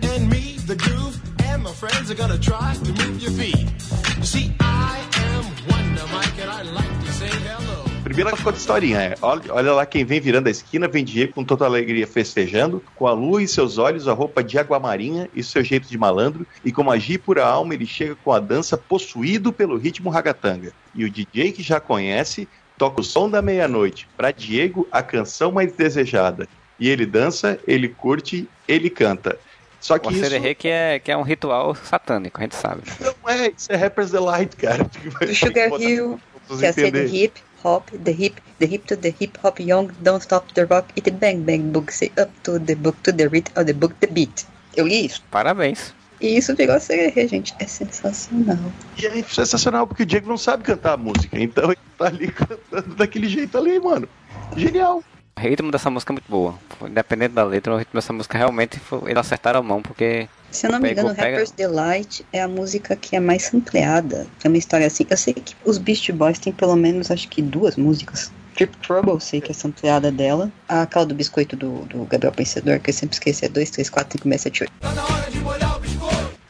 and 0.03 0.29
me, 0.31 0.57
the 0.67 0.77
groove, 0.77 1.21
and 1.45 1.63
my 1.63 1.73
friends 1.73 2.11
are 2.11 2.15
gonna 2.15 2.39
try 2.39 2.75
to 2.75 2.93
move 3.01 3.21
your 3.21 3.33
feet. 3.33 3.69
You 4.17 4.25
see, 4.25 4.55
I 4.61 5.05
am 5.29 5.45
Wonder 5.69 6.07
Mike, 6.11 6.41
and 6.41 6.51
I 6.51 6.63
like 6.63 7.05
to 7.05 7.13
say 7.13 7.29
hello. 7.29 7.85
Primeiro 8.03 8.31
ela 8.31 8.37
ficou 8.39 8.51
de 8.51 8.59
historinha. 8.59 8.99
É. 8.99 9.15
Olha, 9.21 9.43
olha 9.53 9.73
lá 9.75 9.85
quem 9.85 10.07
vem 10.07 10.19
virando 10.19 10.47
a 10.47 10.51
esquina, 10.51 10.89
vem 10.89 11.05
Diego 11.05 11.35
com 11.35 11.45
toda 11.45 11.67
alegria 11.67 12.07
festejando, 12.07 12.83
com 12.97 13.07
a 13.07 13.13
lua 13.13 13.43
em 13.43 13.47
seus 13.47 13.77
olhos, 13.77 14.09
a 14.09 14.15
roupa 14.15 14.43
de 14.43 14.59
água 14.59 14.81
marinha 14.81 15.29
e 15.35 15.43
seu 15.43 15.63
jeito 15.63 15.87
de 15.87 15.99
malandro, 15.99 16.47
e 16.65 16.73
com 16.73 16.83
magia 16.83 17.17
e 17.17 17.19
pura 17.19 17.45
alma 17.45 17.75
ele 17.75 17.85
chega 17.85 18.17
com 18.17 18.33
a 18.33 18.41
dança 18.41 18.79
possuído 18.79 19.53
pelo 19.53 19.77
ritmo 19.77 20.09
ragatanga. 20.09 20.73
E 20.95 21.05
o 21.05 21.11
DJ 21.11 21.53
que 21.53 21.63
já 21.63 21.79
conhece 21.79 22.49
toca 22.79 23.01
o 23.01 23.05
som 23.05 23.29
da 23.29 23.43
meia-noite, 23.43 24.09
para 24.17 24.31
Diego 24.31 24.87
a 24.91 25.03
canção 25.03 25.51
mais 25.51 25.73
desejada. 25.73 26.49
E 26.79 26.89
ele 26.89 27.05
dança, 27.05 27.59
ele 27.67 27.89
curte, 27.89 28.49
ele 28.67 28.89
canta. 28.89 29.37
Só 29.81 29.99
que 29.99 30.09
O 30.09 30.11
isso 30.11 30.55
que 30.57 30.69
é, 30.69 30.99
que 30.99 31.11
é 31.11 31.17
um 31.17 31.23
ritual 31.23 31.75
satânico, 31.75 32.41
a 32.41 32.43
gente 32.43 32.55
sabe. 32.55 32.83
não 33.01 33.31
é, 33.31 33.53
isso 33.57 33.71
é 33.71 33.77
Rapper's 33.77 34.11
Delight, 34.11 34.57
cara. 34.57 34.85
Do 34.85 35.35
Sugar 35.35 35.71
Hill, 35.81 36.21
que 36.59 36.67
é 36.67 36.73
ser 36.73 36.93
the 36.93 37.05
hip 37.05 37.41
hop, 37.65 37.91
the 38.05 38.11
hip, 38.13 38.41
the 38.59 38.67
hip 38.67 38.87
to 38.87 38.97
the 38.97 39.15
hip 39.21 39.39
hop 39.43 39.61
young, 39.61 39.89
don't 40.01 40.23
stop 40.23 40.53
the 40.55 40.65
rock, 40.65 40.87
it 40.97 41.11
bang 41.19 41.43
bang 41.43 41.71
book, 41.71 41.93
say 41.93 42.11
up 42.19 42.31
to 42.43 42.59
the 42.59 42.75
book, 42.75 42.97
to 43.03 43.13
the 43.13 43.29
rhythm 43.29 43.53
of 43.57 43.67
the 43.67 43.75
book, 43.75 43.95
the 44.01 44.07
beat. 44.07 44.47
Eu 44.77 44.87
li 44.87 45.07
isso. 45.07 45.23
Parabéns. 45.31 45.95
E 46.21 46.37
isso 46.37 46.55
virou 46.57 46.79
sererê, 46.81 47.29
gente. 47.29 47.55
É 47.59 47.67
sensacional. 47.67 48.59
E 49.01 49.07
é 49.07 49.23
sensacional, 49.23 49.87
porque 49.87 50.03
o 50.03 50.07
Diego 50.07 50.29
não 50.29 50.39
sabe 50.39 50.63
cantar 50.65 50.95
a 50.95 50.97
música. 50.97 51.39
Então 51.39 51.65
ele 51.67 51.79
tá 51.97 52.07
ali 52.07 52.29
cantando 52.33 52.95
daquele 52.95 53.29
jeito 53.29 53.57
ali, 53.57 53.79
mano. 53.79 54.09
Genial. 54.57 55.03
O 55.37 55.41
ritmo 55.41 55.71
dessa 55.71 55.89
música 55.91 56.13
é 56.13 56.15
muito 56.15 56.29
boa. 56.29 56.55
Independente 56.83 57.33
da 57.35 57.45
letra, 57.45 57.73
o 57.75 57.79
ritmo 57.79 57.95
dessa 57.95 58.13
música 58.13 58.37
realmente 58.37 58.79
foi, 58.81 59.03
eles 59.11 59.19
acertaram 59.19 59.61
a 59.61 59.63
mão, 59.63 59.81
porque 59.81 60.29
Se 60.51 60.67
eu 60.67 60.73
não 60.73 60.81
me 60.81 60.91
engano, 60.91 61.11
pega- 61.15 61.23
Rapper's 61.31 61.53
Delight 61.53 62.27
é 62.33 62.43
a 62.43 62.49
música 62.49 62.97
que 62.97 63.15
é 63.15 63.21
mais 63.21 63.45
sampleada. 63.45 64.27
É 64.43 64.49
uma 64.49 64.57
história 64.59 64.87
assim. 64.89 65.07
Eu 65.09 65.17
sei 65.17 65.35
que 65.35 65.55
os 65.65 65.79
Beast 65.79 66.11
Boys 66.11 66.39
tem 66.41 66.53
pelo 66.53 66.75
menos, 66.75 67.11
acho 67.13 67.29
que 67.29 67.41
duas 67.41 67.77
músicas. 67.77 68.33
Trip 68.57 68.77
Trouble, 68.79 69.13
eu 69.13 69.21
sei 69.21 69.41
que 69.41 69.53
é 69.53 69.55
sampleada 69.55 70.11
dela. 70.11 70.51
A 70.69 70.85
Cal 70.87 71.07
do 71.07 71.15
Biscoito 71.15 71.55
do, 71.55 71.85
do 71.85 72.05
Gabriel 72.07 72.33
Pensador, 72.33 72.81
que 72.81 72.91
eu 72.91 72.95
sempre 72.95 73.15
esqueço, 73.15 73.45
é 73.45 73.49
2, 73.49 73.71
3, 73.71 73.89
4, 73.89 74.19
5, 74.19 74.29
6, 74.29 74.41
7, 74.43 74.63
8. 74.65 74.73
Tá 74.81 74.93
na 74.93 75.05
hora 75.05 75.31
de 75.31 75.39
molhar 75.39 75.78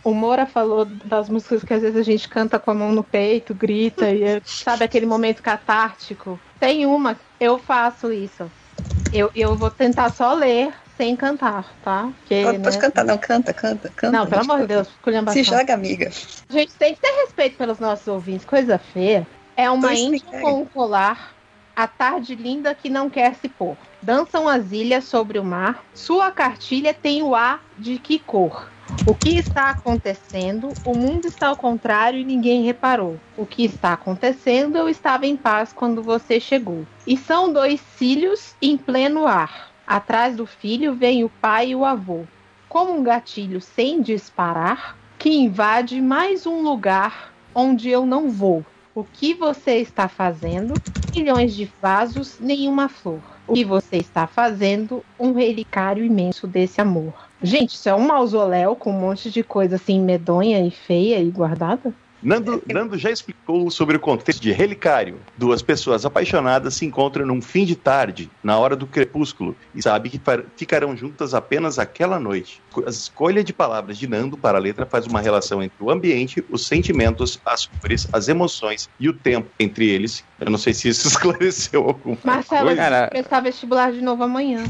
o 0.08 0.14
Moura 0.14 0.46
falou 0.46 0.86
das 0.86 1.28
músicas 1.28 1.62
que 1.62 1.74
às 1.74 1.82
vezes 1.82 1.96
a 1.96 2.02
gente 2.02 2.28
canta 2.28 2.58
com 2.58 2.70
a 2.70 2.74
mão 2.74 2.92
no 2.92 3.04
peito, 3.04 3.54
grita, 3.54 4.10
e 4.10 4.22
é, 4.22 4.40
sabe 4.44 4.84
aquele 4.84 5.04
momento 5.04 5.42
catártico. 5.42 6.40
Tem 6.58 6.86
uma, 6.86 7.18
eu 7.38 7.58
faço 7.58 8.10
isso. 8.10 8.50
Eu, 9.12 9.30
eu 9.34 9.54
vou 9.54 9.70
tentar 9.70 10.10
só 10.10 10.32
ler 10.32 10.72
sem 10.96 11.14
cantar, 11.14 11.74
tá? 11.84 12.10
Porque, 12.20 12.42
Pode, 12.42 12.58
pode 12.58 12.76
né? 12.76 12.82
cantar, 12.82 13.04
não, 13.04 13.18
canta, 13.18 13.52
canta, 13.52 13.88
canta. 13.94 14.18
Não, 14.18 14.26
pelo 14.26 14.40
amor 14.40 14.60
de. 14.60 14.66
Deus. 14.66 14.88
Se 15.32 15.42
joga, 15.42 15.74
amiga. 15.74 16.10
Gente, 16.48 16.72
tem 16.74 16.94
que 16.94 17.00
ter 17.00 17.10
respeito 17.24 17.56
pelos 17.58 17.78
nossos 17.78 18.08
ouvintes, 18.08 18.46
coisa 18.46 18.78
feia. 18.78 19.26
É 19.56 19.70
uma 19.70 19.92
índia 19.92 20.22
é. 20.32 20.40
com 20.40 20.62
um 20.62 20.64
colar, 20.64 21.34
a 21.76 21.86
tarde 21.86 22.34
linda 22.34 22.74
que 22.74 22.88
não 22.88 23.10
quer 23.10 23.34
se 23.34 23.48
pôr. 23.48 23.76
Dançam 24.00 24.48
as 24.48 24.72
ilhas 24.72 25.04
sobre 25.04 25.38
o 25.38 25.44
mar, 25.44 25.84
sua 25.92 26.30
cartilha 26.30 26.94
tem 26.94 27.22
o 27.22 27.34
ar 27.34 27.62
de 27.76 27.98
que 27.98 28.18
cor? 28.18 28.68
O 29.04 29.14
que 29.14 29.30
está 29.30 29.70
acontecendo? 29.70 30.76
O 30.84 30.94
mundo 30.94 31.28
está 31.28 31.48
ao 31.48 31.56
contrário 31.56 32.20
e 32.20 32.24
ninguém 32.24 32.62
reparou. 32.64 33.18
O 33.36 33.46
que 33.46 33.64
está 33.64 33.94
acontecendo? 33.94 34.76
Eu 34.76 34.88
estava 34.88 35.26
em 35.26 35.36
paz 35.36 35.72
quando 35.72 36.02
você 36.02 36.38
chegou. 36.38 36.86
E 37.06 37.16
são 37.16 37.52
dois 37.52 37.80
cílios 37.80 38.54
em 38.60 38.76
pleno 38.76 39.26
ar. 39.26 39.70
Atrás 39.86 40.36
do 40.36 40.44
filho 40.44 40.94
vem 40.94 41.24
o 41.24 41.30
pai 41.30 41.70
e 41.70 41.74
o 41.74 41.84
avô. 41.84 42.24
Como 42.68 42.92
um 42.92 43.02
gatilho 43.02 43.60
sem 43.60 44.02
disparar, 44.02 44.98
que 45.18 45.30
invade 45.30 46.00
mais 46.02 46.46
um 46.46 46.60
lugar 46.60 47.32
onde 47.54 47.88
eu 47.88 48.04
não 48.04 48.28
vou. 48.28 48.64
O 48.94 49.04
que 49.04 49.32
você 49.32 49.76
está 49.76 50.08
fazendo? 50.08 50.78
Milhões 51.14 51.54
de 51.54 51.72
vasos, 51.80 52.38
nenhuma 52.38 52.88
flor. 52.88 53.22
O 53.46 53.54
que 53.54 53.64
você 53.64 53.96
está 53.96 54.26
fazendo? 54.26 55.02
Um 55.18 55.32
relicário 55.32 56.04
imenso 56.04 56.46
desse 56.46 56.80
amor. 56.80 57.27
Gente, 57.42 57.74
isso 57.74 57.88
é 57.88 57.94
um 57.94 58.06
mausoléu 58.06 58.74
com 58.74 58.90
um 58.90 59.00
monte 59.00 59.30
de 59.30 59.42
coisa 59.42 59.76
assim 59.76 60.00
medonha 60.00 60.64
e 60.66 60.70
feia 60.70 61.20
e 61.20 61.30
guardada? 61.30 61.94
Nando, 62.20 62.62
Nando 62.72 62.98
já 62.98 63.10
explicou 63.10 63.70
sobre 63.70 63.96
o 63.96 64.00
contexto 64.00 64.40
de 64.40 64.50
Relicário. 64.50 65.20
Duas 65.36 65.62
pessoas 65.62 66.04
apaixonadas 66.04 66.74
se 66.74 66.84
encontram 66.84 67.24
num 67.24 67.40
fim 67.40 67.64
de 67.64 67.76
tarde, 67.76 68.28
na 68.42 68.58
hora 68.58 68.74
do 68.74 68.86
crepúsculo, 68.86 69.54
e 69.74 69.80
sabem 69.80 70.10
que 70.10 70.20
ficarão 70.56 70.96
juntas 70.96 71.32
apenas 71.32 71.78
aquela 71.78 72.18
noite. 72.18 72.60
A 72.84 72.90
escolha 72.90 73.44
de 73.44 73.52
palavras 73.52 73.96
de 73.96 74.08
Nando 74.08 74.36
para 74.36 74.58
a 74.58 74.60
letra 74.60 74.84
faz 74.84 75.06
uma 75.06 75.20
relação 75.20 75.62
entre 75.62 75.76
o 75.80 75.90
ambiente, 75.90 76.44
os 76.50 76.66
sentimentos, 76.66 77.40
as 77.44 77.66
cores, 77.66 78.08
as 78.12 78.28
emoções 78.28 78.88
e 78.98 79.08
o 79.08 79.12
tempo 79.12 79.48
entre 79.60 79.88
eles. 79.88 80.24
Eu 80.40 80.50
não 80.50 80.58
sei 80.58 80.74
se 80.74 80.88
isso 80.88 81.06
esclareceu 81.08 81.84
alguma 81.84 82.18
Marcelo, 82.24 82.66
coisa. 82.66 82.82
Cara- 82.82 83.00
vai 83.00 83.10
prestar 83.10 83.40
vestibular 83.40 83.92
de 83.92 84.00
novo 84.00 84.24
amanhã. 84.24 84.64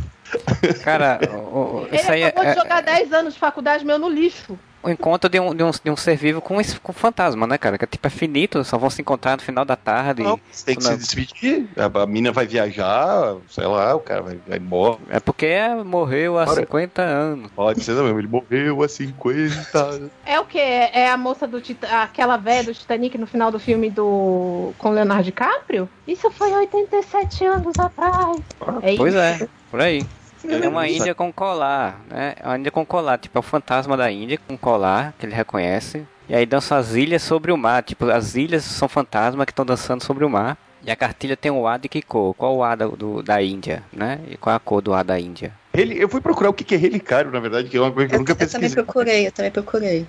Cara, 0.82 1.18
o- 1.32 1.80
o- 1.82 1.86
Ele 1.88 1.96
isso 1.96 2.10
aí 2.12 2.22
é, 2.22 2.26
acabou 2.26 2.44
de 2.44 2.58
é- 2.58 2.62
jogar 2.62 2.82
10 2.82 3.12
anos 3.12 3.34
de 3.34 3.40
faculdade 3.40 3.84
meu 3.84 3.98
no 3.98 4.08
lixo. 4.08 4.58
o 4.80 4.88
encontro 4.88 5.28
de 5.28 5.40
um, 5.40 5.52
de, 5.54 5.62
um, 5.64 5.70
de 5.84 5.90
um 5.90 5.96
ser 5.96 6.16
vivo 6.16 6.40
com 6.40 6.60
esse 6.60 6.78
com 6.78 6.92
fantasma, 6.92 7.46
né, 7.48 7.58
cara? 7.58 7.76
Que 7.76 7.84
é 7.84 7.86
tipo 7.86 8.06
é 8.06 8.10
finito, 8.10 8.62
só 8.62 8.78
vão 8.78 8.88
se 8.88 9.02
encontrar 9.02 9.36
no 9.36 9.42
final 9.42 9.64
da 9.64 9.74
tarde. 9.74 10.22
Não, 10.22 10.38
você 10.50 10.66
tem 10.66 10.76
que 10.76 10.84
se 10.84 10.90
Não. 10.90 10.96
despedir. 10.96 11.68
A, 11.76 12.02
a 12.02 12.06
mina 12.06 12.30
vai 12.30 12.46
viajar, 12.46 13.36
sei 13.50 13.66
lá, 13.66 13.94
o 13.96 14.00
cara 14.00 14.22
vai, 14.22 14.38
vai 14.46 14.56
embora. 14.58 14.98
É 15.10 15.18
porque 15.18 15.48
morreu 15.84 16.38
há 16.38 16.42
Ora. 16.42 16.60
50 16.60 17.02
anos. 17.02 17.50
Pode 17.56 17.82
ser 17.82 17.96
também, 17.96 18.16
ele 18.16 18.28
morreu 18.28 18.82
há 18.84 18.88
50. 18.88 20.10
É 20.24 20.38
o 20.38 20.44
que? 20.44 20.58
É 20.60 21.10
a 21.10 21.16
moça 21.16 21.46
do 21.46 21.60
Tita- 21.60 21.88
aquela 22.02 22.36
velha 22.36 22.62
do 22.64 22.72
Titanic 22.74 23.18
no 23.18 23.26
final 23.26 23.50
do 23.50 23.58
filme 23.58 23.90
do 23.90 24.72
com 24.78 24.90
Leonardo 24.90 25.24
DiCaprio? 25.24 25.88
Isso 26.06 26.30
foi 26.30 26.52
87 26.52 27.44
anos 27.44 27.74
atrás. 27.78 28.38
É 28.82 28.96
Pois 28.96 29.12
isso. 29.12 29.22
é, 29.22 29.48
por 29.70 29.80
aí. 29.80 30.06
É 30.44 30.68
uma 30.68 30.88
Índia 30.88 31.14
com 31.14 31.32
colar, 31.32 32.00
né? 32.08 32.34
É 32.40 32.46
uma 32.46 32.58
Índia 32.58 32.70
com 32.70 32.84
colar, 32.86 33.18
tipo, 33.18 33.36
é 33.38 33.40
o 33.40 33.42
fantasma 33.42 33.96
da 33.96 34.10
Índia 34.10 34.38
com 34.46 34.56
colar, 34.56 35.14
que 35.18 35.26
ele 35.26 35.34
reconhece. 35.34 36.06
E 36.28 36.34
aí 36.34 36.44
dançam 36.46 36.76
as 36.76 36.94
ilhas 36.94 37.22
sobre 37.22 37.50
o 37.50 37.56
mar, 37.56 37.82
tipo, 37.82 38.04
as 38.10 38.34
ilhas 38.34 38.62
são 38.64 38.88
fantasmas 38.88 39.44
que 39.46 39.52
estão 39.52 39.64
dançando 39.64 40.02
sobre 40.04 40.24
o 40.24 40.30
mar. 40.30 40.56
E 40.84 40.90
a 40.90 40.96
cartilha 40.96 41.36
tem 41.36 41.50
o 41.50 41.66
A 41.66 41.76
de 41.76 41.88
que 41.88 42.00
cor? 42.00 42.34
Qual 42.34 42.56
o 42.56 42.62
A 42.62 42.74
da, 42.76 42.86
do- 42.86 43.22
da 43.22 43.42
Índia, 43.42 43.82
né? 43.92 44.20
E 44.28 44.36
qual 44.36 44.54
a 44.54 44.60
cor 44.60 44.80
do 44.80 44.94
A 44.94 45.02
da 45.02 45.18
Índia? 45.18 45.52
Ele, 45.74 46.00
eu 46.02 46.08
fui 46.08 46.20
procurar 46.20 46.50
o 46.50 46.52
que 46.54 46.62
que 46.64 46.74
é 46.74 46.78
relicário, 46.78 47.30
na 47.32 47.40
verdade, 47.40 47.68
que 47.68 47.76
é 47.76 47.80
uma 47.80 47.90
coisa 47.90 48.08
que 48.08 48.14
eu 48.14 48.18
nunca 48.20 48.32
eu 48.32 48.36
também 48.36 48.48
pesquisei. 48.52 48.74
procurei, 48.84 49.26
eu 49.26 49.32
também 49.32 49.50
procurei. 49.50 50.06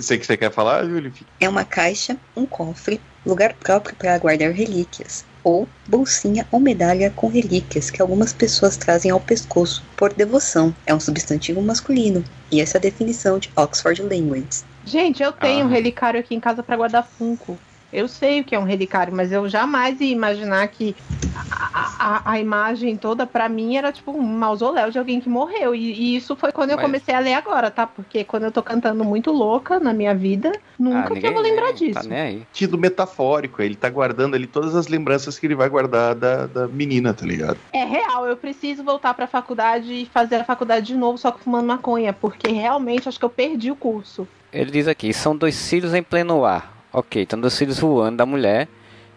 Sei 0.00 0.18
que 0.18 0.26
você 0.26 0.36
quer 0.36 0.50
falar, 0.52 0.84
Júlio? 0.84 1.12
É 1.40 1.48
uma 1.48 1.64
caixa, 1.64 2.16
um 2.36 2.44
cofre, 2.46 3.00
lugar 3.24 3.54
próprio 3.54 3.94
para 3.96 4.16
guardar 4.18 4.50
relíquias. 4.50 5.24
Ou 5.42 5.66
bolsinha 5.88 6.46
ou 6.52 6.60
medalha 6.60 7.10
com 7.10 7.28
relíquias 7.28 7.90
que 7.90 8.00
algumas 8.02 8.32
pessoas 8.32 8.76
trazem 8.76 9.10
ao 9.10 9.20
pescoço 9.20 9.82
por 9.96 10.12
devoção. 10.12 10.74
É 10.86 10.94
um 10.94 11.00
substantivo 11.00 11.62
masculino. 11.62 12.24
E 12.50 12.60
essa 12.60 12.76
é 12.76 12.78
a 12.78 12.82
definição 12.82 13.38
de 13.38 13.50
Oxford 13.56 14.02
Language. 14.02 14.62
Gente, 14.84 15.22
eu 15.22 15.32
tenho 15.32 15.64
Ah. 15.64 15.66
um 15.66 15.70
relicário 15.70 16.18
aqui 16.20 16.34
em 16.34 16.40
casa 16.40 16.62
pra 16.62 16.76
guardar 16.76 17.06
Funko. 17.06 17.58
Eu 17.92 18.06
sei 18.08 18.40
o 18.40 18.44
que 18.44 18.54
é 18.54 18.58
um 18.58 18.64
relicário, 18.64 19.12
mas 19.14 19.32
eu 19.32 19.48
jamais 19.48 20.00
ia 20.00 20.12
imaginar 20.12 20.66
que 20.68 20.94
a, 21.50 21.96
a- 21.98 22.22
a 22.32 22.40
imagem 22.40 22.96
toda 22.96 23.26
pra 23.26 23.48
mim 23.48 23.76
era 23.76 23.90
tipo 23.92 24.12
um 24.12 24.22
mausoléu 24.22 24.90
de 24.90 24.98
alguém 24.98 25.20
que 25.20 25.28
morreu. 25.28 25.74
E, 25.74 25.92
e 25.92 26.16
isso 26.16 26.36
foi 26.36 26.52
quando 26.52 26.70
eu 26.70 26.76
Mas- 26.76 26.84
comecei 26.86 27.14
a 27.14 27.18
ler 27.18 27.34
agora, 27.34 27.70
tá? 27.70 27.86
Porque 27.86 28.22
quando 28.24 28.44
eu 28.44 28.52
tô 28.52 28.62
cantando 28.62 29.04
muito 29.04 29.32
louca 29.32 29.80
na 29.80 29.92
minha 29.92 30.14
vida, 30.14 30.52
nunca 30.78 31.14
que 31.14 31.26
eu 31.26 31.32
vou 31.32 31.42
lembrar 31.42 31.66
nem- 31.66 31.74
disso. 31.74 31.94
Tá 31.94 32.02
nem 32.08 32.20
aí. 32.20 32.42
Sentido 32.52 32.78
metafórico, 32.78 33.60
ele 33.62 33.74
tá 33.74 33.88
guardando 33.90 34.34
ali 34.34 34.46
todas 34.46 34.74
as 34.76 34.86
lembranças 34.86 35.38
que 35.38 35.46
ele 35.46 35.54
vai 35.54 35.68
guardar 35.68 36.14
da, 36.14 36.46
da 36.46 36.68
menina, 36.68 37.12
tá 37.12 37.26
ligado? 37.26 37.58
É 37.72 37.84
real, 37.84 38.26
eu 38.26 38.36
preciso 38.36 38.84
voltar 38.84 39.14
pra 39.14 39.26
faculdade 39.26 39.92
e 39.92 40.06
fazer 40.06 40.36
a 40.36 40.44
faculdade 40.44 40.86
de 40.86 40.94
novo, 40.94 41.18
só 41.18 41.30
que 41.30 41.40
fumando 41.42 41.66
maconha, 41.66 42.12
porque 42.12 42.50
realmente 42.52 43.08
acho 43.08 43.18
que 43.18 43.24
eu 43.24 43.30
perdi 43.30 43.70
o 43.70 43.76
curso. 43.76 44.26
Ele 44.52 44.70
diz 44.70 44.88
aqui, 44.88 45.12
são 45.12 45.36
dois 45.36 45.54
cílios 45.54 45.94
em 45.94 46.02
pleno 46.02 46.44
ar. 46.44 46.79
Ok, 46.92 47.22
então 47.22 47.40
dois 47.40 47.54
cílios 47.54 47.78
voando 47.78 48.16
da 48.16 48.26
mulher. 48.26 48.68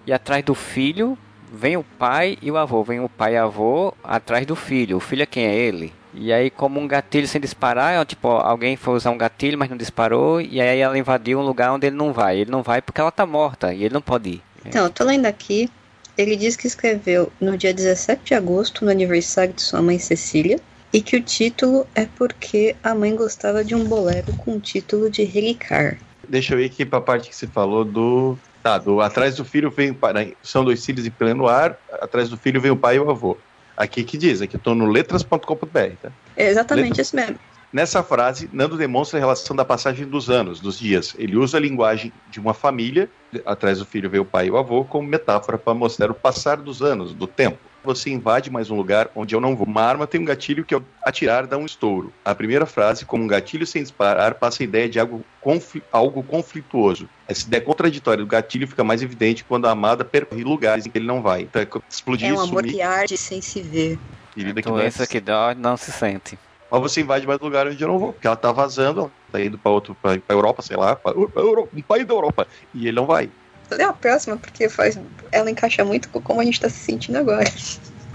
E 0.06 0.14
atrás 0.14 0.44
do 0.44 0.54
filho 0.54 1.18
vem 1.52 1.78
o 1.78 1.84
pai 1.84 2.38
e 2.42 2.52
o 2.52 2.58
avô. 2.58 2.84
Vem 2.84 3.00
o 3.00 3.10
pai 3.10 3.34
e 3.34 3.38
avô 3.38 3.94
atrás 4.04 4.46
do 4.46 4.56
filho. 4.56 4.98
O 4.98 5.00
filho 5.00 5.24
é 5.24 5.26
quem 5.26 5.46
é 5.46 5.56
ele? 5.56 5.94
E 6.16 6.32
aí, 6.32 6.52
como 6.52 6.80
um 6.80 6.88
gatilho 6.88 7.28
sem 7.28 7.42
disparar, 7.42 8.00
é, 8.00 8.06
tipo, 8.06 8.28
alguém 8.28 8.76
foi 8.76 8.94
usar 8.94 9.10
um 9.10 9.18
gatilho, 9.18 9.58
mas 9.58 9.70
não 9.70 9.76
disparou, 9.78 10.40
e 10.40 10.62
aí 10.62 10.80
ela 10.80 10.98
invadiu 10.98 11.40
um 11.40 11.44
lugar 11.44 11.72
onde 11.72 11.88
ele 11.88 11.96
não 11.96 12.14
vai. 12.14 12.38
Ele 12.38 12.52
não 12.52 12.62
vai 12.62 12.84
porque 12.84 13.02
ela 13.02 13.12
tá 13.12 13.26
morta, 13.26 13.74
e 13.74 13.84
ele 13.84 13.96
não 13.96 14.02
pode 14.02 14.30
ir. 14.30 14.42
Então, 14.64 14.84
eu 14.84 14.92
tô 14.92 15.04
lendo 15.04 15.26
aqui. 15.26 15.70
Ele 16.16 16.36
diz 16.36 16.56
que 16.56 16.68
escreveu 16.68 17.32
no 17.42 17.58
dia 17.58 17.74
17 17.74 18.22
de 18.24 18.36
agosto, 18.36 18.86
no 18.86 18.92
aniversário 18.92 19.54
de 19.54 19.64
sua 19.64 19.82
mãe 19.82 19.98
Cecília, 19.98 20.60
e 20.94 21.02
que 21.02 21.18
o 21.18 21.24
título 21.24 21.88
é 21.96 22.06
porque 22.06 22.76
a 22.84 22.94
mãe 22.94 23.16
gostava 23.16 23.64
de 23.64 23.74
um 23.74 23.84
bolero 23.84 24.32
com 24.34 24.58
o 24.58 24.60
título 24.60 25.10
de 25.10 25.24
Relicar. 25.24 25.98
Deixa 26.34 26.56
eu 26.56 26.60
ir 26.60 26.66
aqui 26.66 26.84
pra 26.84 27.00
parte 27.00 27.30
que 27.30 27.36
você 27.36 27.46
falou 27.46 27.86
do. 27.86 28.36
Tá, 28.64 28.80
do 28.80 29.00
atrás 29.02 29.36
do 29.36 29.46
filho 29.46 29.70
vem 29.70 29.92
o 29.92 29.96
pai. 29.96 30.34
São 30.42 30.66
dois 30.66 30.84
filhos 30.84 31.06
em 31.06 31.12
pleno 31.12 31.46
ar, 31.48 31.78
atrás 32.02 32.28
do 32.28 32.36
filho 32.36 32.60
vem 32.60 32.72
o 32.72 32.76
pai 32.76 32.96
e 32.96 33.00
o 33.00 33.08
avô. 33.08 33.38
Aqui 33.78 34.04
que 34.04 34.18
diz, 34.18 34.42
aqui 34.42 34.56
eu 34.56 34.60
tô 34.60 34.74
no 34.74 34.88
letras.com.br, 34.88 35.96
tá? 36.02 36.12
É 36.36 36.50
exatamente 36.50 37.00
isso 37.00 37.16
mesmo. 37.16 37.38
Nessa 37.72 38.02
frase, 38.02 38.50
Nando 38.52 38.76
demonstra 38.76 39.20
a 39.20 39.22
relação 39.22 39.56
da 39.56 39.64
passagem 39.64 40.08
dos 40.08 40.28
anos, 40.28 40.60
dos 40.60 40.80
dias. 40.80 41.14
Ele 41.20 41.38
usa 41.38 41.58
a 41.58 41.62
linguagem 41.62 42.12
de 42.32 42.40
uma 42.40 42.56
família, 42.56 43.08
atrás 43.46 43.78
do 43.78 43.86
filho 43.86 44.10
veio 44.10 44.24
o 44.24 44.26
pai 44.26 44.48
e 44.48 44.52
o 44.52 44.58
avô, 44.58 44.84
como 44.84 45.08
metáfora 45.08 45.60
para 45.60 45.76
mostrar 45.76 46.10
o 46.10 46.16
passar 46.16 46.58
dos 46.58 46.82
anos, 46.82 47.14
do 47.14 47.28
tempo. 47.28 47.60
Você 47.84 48.10
invade 48.10 48.50
mais 48.50 48.72
um 48.72 48.76
lugar 48.78 49.10
onde 49.14 49.36
eu 49.36 49.42
não 49.42 49.56
vou. 49.58 49.68
Uma 49.68 49.82
arma 49.82 50.08
tem 50.08 50.22
um 50.22 50.26
gatilho 50.26 50.64
que 50.64 50.74
ao 50.74 50.82
atirar 51.04 51.46
dá 51.46 51.58
um 51.58 51.66
estouro. 51.66 52.14
A 52.24 52.34
primeira 52.34 52.66
frase, 52.66 53.04
como 53.06 53.26
um 53.26 53.28
gatilho 53.28 53.68
sem 53.68 53.82
disparar, 53.82 54.36
passa 54.36 54.64
a 54.64 54.66
ideia 54.66 54.88
de 54.88 55.00
algo, 55.00 55.22
confli- 55.42 55.84
algo 55.92 56.24
conflituoso. 56.24 57.10
Essa 57.28 57.46
ideia 57.46 57.62
contraditória 57.62 58.24
do 58.24 58.28
gatilho 58.28 58.66
fica 58.70 58.86
mais 58.86 59.02
evidente 59.02 59.44
quando 59.44 59.66
a 59.68 59.72
amada 59.72 60.06
percorre 60.06 60.44
lugares 60.46 60.86
em 60.86 60.90
que 60.90 60.98
ele 60.98 61.06
não 61.08 61.22
vai. 61.22 61.42
Então, 61.42 61.62
é 61.62 61.68
explodir, 61.90 62.30
É 62.30 62.34
um 62.34 62.40
amor 62.40 62.62
sumir, 62.62 62.72
que 62.74 62.82
arde 62.82 63.18
sem 63.18 63.42
se 63.42 63.62
ver. 63.62 64.00
ferida 64.34 64.62
que 64.62 64.70
Então, 64.70 64.80
é 64.80 64.90
que 65.08 65.20
dói 65.20 65.54
não 65.54 65.76
se 65.76 65.92
sente. 65.92 66.40
mas 66.72 66.82
você 66.82 67.02
invade 67.02 67.28
mais 67.28 67.40
lugar 67.42 67.68
onde 67.68 67.84
eu 67.84 67.88
não 67.90 68.00
vou, 68.00 68.14
porque 68.14 68.26
ela 68.28 68.36
tá 68.38 68.52
vazando, 68.54 69.02
ela 69.02 69.12
tá 69.32 69.42
indo 69.42 69.58
pra 69.58 69.72
outro, 69.72 69.94
pra, 70.02 70.18
pra 70.18 70.36
Europa, 70.36 70.62
sei 70.62 70.78
lá, 70.78 70.96
pra, 70.96 71.12
pra 71.14 71.42
Euro- 71.42 71.68
um 71.74 71.82
país 71.82 72.08
da 72.08 72.14
Europa, 72.14 72.48
e 72.74 72.88
ele 72.88 72.96
não 72.96 73.06
vai. 73.06 73.30
Ler 73.72 73.84
a 73.84 73.94
próxima, 73.94 74.38
porque 74.38 74.70
faz, 74.70 75.00
ela 75.32 75.50
encaixa 75.50 75.84
muito 75.84 76.10
com 76.10 76.22
como 76.22 76.42
a 76.42 76.46
gente 76.46 76.62
tá 76.62 76.70
se 76.70 76.78
sentindo 76.78 77.18
agora. 77.18 77.52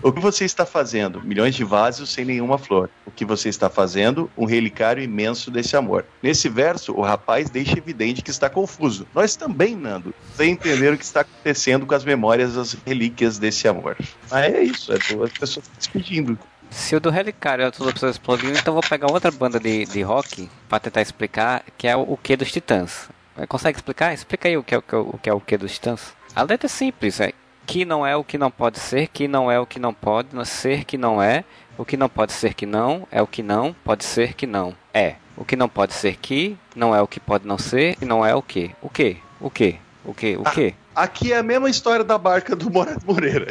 O 0.01 0.13
que 0.13 0.21
você 0.21 0.45
está 0.45 0.65
fazendo? 0.65 1.21
Milhões 1.21 1.57
de 1.57 1.65
vasos 1.65 2.11
sem 2.11 2.25
nenhuma 2.25 2.57
flor. 2.57 2.89
O 3.05 3.11
que 3.11 3.25
você 3.25 3.49
está 3.49 3.69
fazendo? 3.69 4.31
Um 4.39 4.45
relicário 4.45 5.03
imenso 5.03 5.51
desse 5.51 5.77
amor. 5.77 6.05
Nesse 6.23 6.49
verso, 6.49 6.93
o 6.93 7.03
rapaz 7.03 7.51
deixa 7.51 7.77
evidente 7.77 8.23
que 8.23 8.31
está 8.31 8.49
confuso. 8.49 9.09
Nós 9.13 9.35
também, 9.35 9.75
Nando, 9.75 10.15
sem 10.37 10.53
entender 10.53 10.93
o 10.93 10.97
que 10.97 11.05
está 11.05 11.23
acontecendo 11.23 11.85
com 11.85 11.95
as 11.97 12.05
memórias, 12.05 12.57
as 12.57 12.77
relíquias 12.87 13.39
desse 13.39 13.67
amor. 13.67 13.97
Mas 14.31 14.55
é 14.55 14.63
isso, 14.63 14.93
é 14.93 14.99
duas 14.99 15.33
pessoas 15.33 15.67
se 15.67 15.73
despedindo. 15.77 16.39
Se 16.71 16.95
o 16.95 17.01
do 17.01 17.11
Relicário 17.11 17.65
é 17.65 17.71
todas 17.71 17.89
as 17.89 17.95
pessoas 17.95 18.15
explodindo, 18.15 18.57
então 18.57 18.75
vou 18.75 18.83
pegar 18.83 19.11
outra 19.11 19.31
banda 19.33 19.59
de, 19.59 19.85
de 19.85 20.03
rock 20.03 20.49
pra 20.69 20.79
tentar 20.79 21.03
explicar, 21.03 21.65
que 21.77 21.89
é 21.89 21.97
o, 21.97 22.03
o 22.03 22.17
que 22.17 22.37
dos 22.37 22.53
Titãs. 22.53 23.09
Eh, 23.39 23.47
Consegue 23.47 23.79
explicar? 23.79 24.13
Explica 24.13 24.49
aí 24.49 24.57
o 24.57 24.63
que 24.63 24.75
é 24.75 24.79
o 24.79 24.83
que, 24.83 24.95
é 24.95 24.99
o- 24.99 25.11
o 25.15 25.19
que 25.19 25.31
é 25.31 25.33
o 25.33 25.41
que 25.41 25.57
dos 25.57 25.73
Titãs. 25.73 26.13
A 26.35 26.43
letra 26.43 26.67
é 26.67 26.69
simples, 26.69 27.21
é 27.21 27.33
que 27.67 27.85
não 27.85 28.07
é 28.07 28.17
o 28.17 28.25
que 28.25 28.39
não 28.39 28.51
pode 28.51 28.79
ser, 28.79 29.09
que 29.09 29.29
não 29.29 29.51
é 29.51 29.59
o 29.61 29.67
que 29.67 29.79
não 29.79 29.93
pode, 29.93 30.29
não 30.35 30.45
ser 30.45 30.85
que 30.85 30.97
não 30.97 31.23
é, 31.23 31.45
o 31.77 31.85
que 31.85 31.97
não 31.97 32.09
pode 32.09 32.33
ser 32.33 32.55
que 32.55 32.65
não, 32.67 33.07
é 33.11 33.21
o 33.23 33.27
que 33.27 33.43
não, 33.43 33.75
pode 33.85 34.05
ser 34.05 34.35
que 34.35 34.47
não, 34.47 34.75
é. 34.93 35.17
O 35.37 35.45
que 35.45 35.55
não 35.55 35.69
pode 35.69 35.95
ser 35.95 36.17
que, 36.17 36.57
não 36.75 36.95
é 36.95 37.01
o 37.01 37.07
que 37.07 37.21
pode 37.21 37.47
não 37.47 37.59
ser, 37.59 37.97
e 38.03 38.05
não 38.05 38.25
é 38.27 38.35
o 38.35 38.43
que. 38.43 38.71
O 38.83 38.89
que? 38.89 39.19
O 39.41 39.49
que? 39.51 39.77
O 40.05 40.13
que? 40.15 40.37
O 40.37 40.43
que? 40.45 40.75
Aqui 40.97 41.33
é 41.33 41.39
a 41.39 41.43
mesma 41.45 41.71
história 41.71 42.05
da 42.05 42.19
barca 42.19 42.57
do 42.57 42.69
Moraes 42.71 43.05
Moreira. 43.05 43.47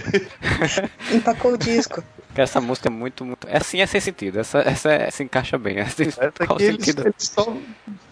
Empacou 1.14 1.54
o 1.54 1.58
disco. 1.58 2.04
Essa 2.42 2.62
música 2.62 2.88
é 2.88 2.92
muito, 2.92 3.26
muito. 3.26 3.48
É 3.48 3.58
assim, 3.58 3.82
é 3.82 3.86
sem 3.86 4.00
sentido. 4.02 4.40
Essa, 4.40 4.60
essa 4.60 4.92
é- 4.92 5.12
se 5.12 5.24
encaixa 5.24 5.58
bem. 5.58 5.78
Essa, 5.80 6.04
Essa 6.08 6.32
qual 6.46 6.56
aqui 6.56 6.64
eles, 6.64 6.86
sentido? 6.86 7.08
eles, 7.08 7.30
tão- 7.30 7.62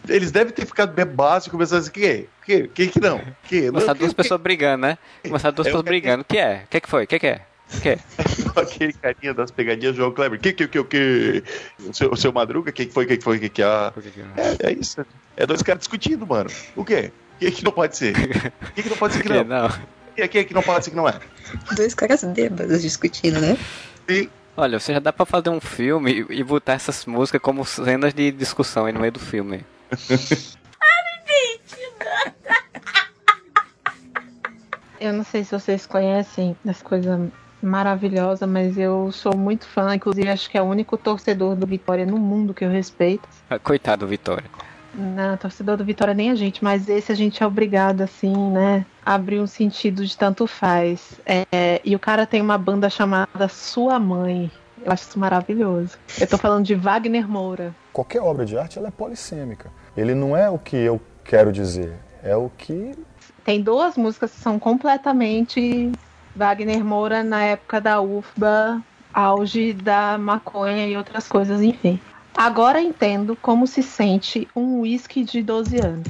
eles 0.07 0.32
devem 0.32 0.53
ter 0.53 0.65
ficado 0.65 0.93
bem 0.93 1.05
básicos, 1.05 1.51
começando 1.51 1.80
assim, 1.80 1.91
que? 1.91 2.28
Que? 2.45 2.67
Que 2.69 2.88
que 2.88 2.99
não? 2.99 3.21
Que? 3.43 3.67
Começar 3.67 3.93
Não, 3.93 3.99
duas 3.99 4.11
que- 4.11 4.15
pessoas 4.17 4.41
brigando, 4.41 4.82
né? 4.88 4.97
Começar 5.23 5.51
duas 5.51 5.67
É, 5.67 5.69
pessoas 5.69 5.84
que- 5.84 5.89
brigando. 5.89 6.21
O 6.21 6.26
que 6.26 6.38
é? 6.38 6.61
O 6.65 6.67
que, 6.69 6.78
é 6.78 6.80
que 6.80 6.89
foi? 6.89 7.03
O 7.03 7.07
que, 7.07 7.19
que 7.19 7.28
é? 7.28 7.41
O 7.73 7.82
que 7.82 7.89
é? 7.89 7.99
Aquele 8.61 8.93
carinha 8.93 9.34
das 9.34 9.49
pegadinhas, 9.51 9.95
João 9.95 10.11
Kleber. 10.11 10.39
Que, 10.39 10.53
que, 10.53 10.67
que, 10.67 10.84
que? 10.84 11.43
O 11.88 11.93
seu, 11.93 12.11
o 12.11 12.15
seu 12.17 12.32
Madruga, 12.32 12.71
que 12.71 12.86
que 12.86 12.93
foi, 12.93 13.05
que 13.05 13.17
que 13.17 13.23
foi, 13.23 13.39
que 13.39 13.49
que 13.49 13.63
ah? 13.63 13.91
É, 14.59 14.67
é 14.67 14.73
isso. 14.73 15.05
É 15.36 15.45
dois 15.45 15.61
caras 15.63 15.80
discutindo, 15.80 16.26
mano. 16.28 16.49
O 16.76 16.86
quê? 16.86 17.11
O 17.36 17.39
que 17.39 17.51
que 17.51 17.63
não 17.63 17.71
pode 17.71 17.97
ser? 17.97 18.13
O 18.15 18.71
que 18.73 18.84
que 18.84 18.89
não 18.89 18.97
pode 18.97 19.13
ser 19.15 19.21
que 19.23 19.28
Que 19.30 19.34
não? 19.34 19.43
não. 19.43 19.67
O 19.67 20.28
que 20.30 20.43
que 20.45 20.53
não 20.53 20.61
pode 20.61 20.86
ser 20.86 20.91
que 20.91 20.95
não 20.95 21.09
é? 21.09 21.19
Dois 21.76 21.93
caras 21.93 22.23
bêbados 22.23 22.82
discutindo, 22.82 23.41
né? 23.41 23.57
Sim. 24.08 24.30
Olha, 24.58 24.80
você 24.80 24.93
já 24.93 24.99
dá 24.99 25.12
pra 25.12 25.26
fazer 25.26 25.49
um 25.49 25.60
filme 25.60 26.26
e 26.30 26.43
botar 26.43 26.74
essas 26.74 27.06
músicas 27.06 27.41
como 27.41 27.66
cenas 27.66 28.14
de 28.14 28.32
discussão 28.32 28.86
aí 28.86 28.93
no 28.93 28.99
meio 29.01 29.12
do 29.12 29.20
filme. 29.20 29.66
Eu 34.99 35.14
não 35.14 35.24
sei 35.24 35.43
se 35.43 35.51
vocês 35.51 35.86
conhecem 35.86 36.56
essa 36.66 36.84
coisa 36.84 37.32
maravilhosa, 37.62 38.47
mas 38.47 38.78
eu 38.78 39.12
sou 39.12 39.36
muito 39.36 39.68
fã, 39.68 39.93
inclusive 39.93 40.30
acho 40.30 40.49
que 40.49 40.58
é 40.58 40.62
o 40.62 40.66
único 40.66 40.97
torcedor 40.97 41.56
do 41.56 41.68
Vitória 41.68 42.06
no 42.06 42.18
mundo 42.18 42.53
que 42.53 42.64
eu 42.64 42.70
respeito. 42.70 43.28
Ah, 43.49 43.60
Coitado, 43.60 44.08
Vitória. 44.08 44.45
Não, 44.98 45.36
torcedor 45.38 45.78
do 45.78 45.84
Vitória 45.84 46.14
nem 46.14 46.32
a 46.32 46.36
gente, 46.36 46.64
mas 46.64 46.88
esse 46.88 47.12
a 47.12 47.16
gente 47.16 47.43
é 47.43 47.48
obrigado, 47.48 48.02
assim, 48.02 48.34
né? 48.52 48.86
Abrir 49.06 49.39
um 49.39 49.48
sentido 49.48 50.06
de 50.06 50.18
tanto 50.18 50.48
faz. 50.48 51.20
É, 51.26 51.82
e 51.84 51.96
o 51.96 52.00
cara 52.00 52.26
tem 52.26 52.41
uma 52.41 52.58
banda 52.58 52.89
chamada 52.89 53.48
Sua 53.50 54.00
Mãe. 54.00 54.50
Eu 54.84 54.91
acho 54.91 55.04
isso 55.04 55.20
maravilhoso. 55.20 55.98
Eu 56.20 56.28
tô 56.28 56.38
falando 56.38 56.66
de 56.66 56.76
Wagner 56.76 57.28
Moura. 57.28 57.76
Qualquer 57.91 58.22
obra 58.22 58.46
de 58.46 58.58
arte 58.58 58.78
ela 58.78 58.88
é 58.88 58.91
polissêmica. 58.91 59.72
Ele 59.98 60.14
não 60.14 60.36
é 60.38 60.50
o 60.50 60.58
que 60.60 60.78
eu 60.78 61.02
quero 61.24 61.52
dizer, 61.52 61.93
é 62.24 62.36
o 62.36 62.50
que 62.56 62.93
Tem 63.43 63.62
duas 63.62 63.98
músicas 63.98 64.32
que 64.32 64.39
são 64.39 64.60
completamente 64.60 65.91
Wagner 66.36 66.84
Moura 66.86 67.24
na 67.24 67.43
época 67.43 67.82
da 67.82 68.00
UFBA, 68.02 68.82
auge 69.14 69.74
da 69.74 70.18
maconha 70.18 70.88
e 70.88 70.96
outras 70.96 71.28
coisas, 71.28 71.62
enfim. 71.62 72.00
Agora 72.38 72.82
entendo 72.82 73.34
como 73.34 73.66
se 73.66 73.82
sente 73.82 74.46
um 74.54 74.82
uísque 74.82 75.24
de 75.24 75.42
12 75.42 75.80
anos. 75.80 76.08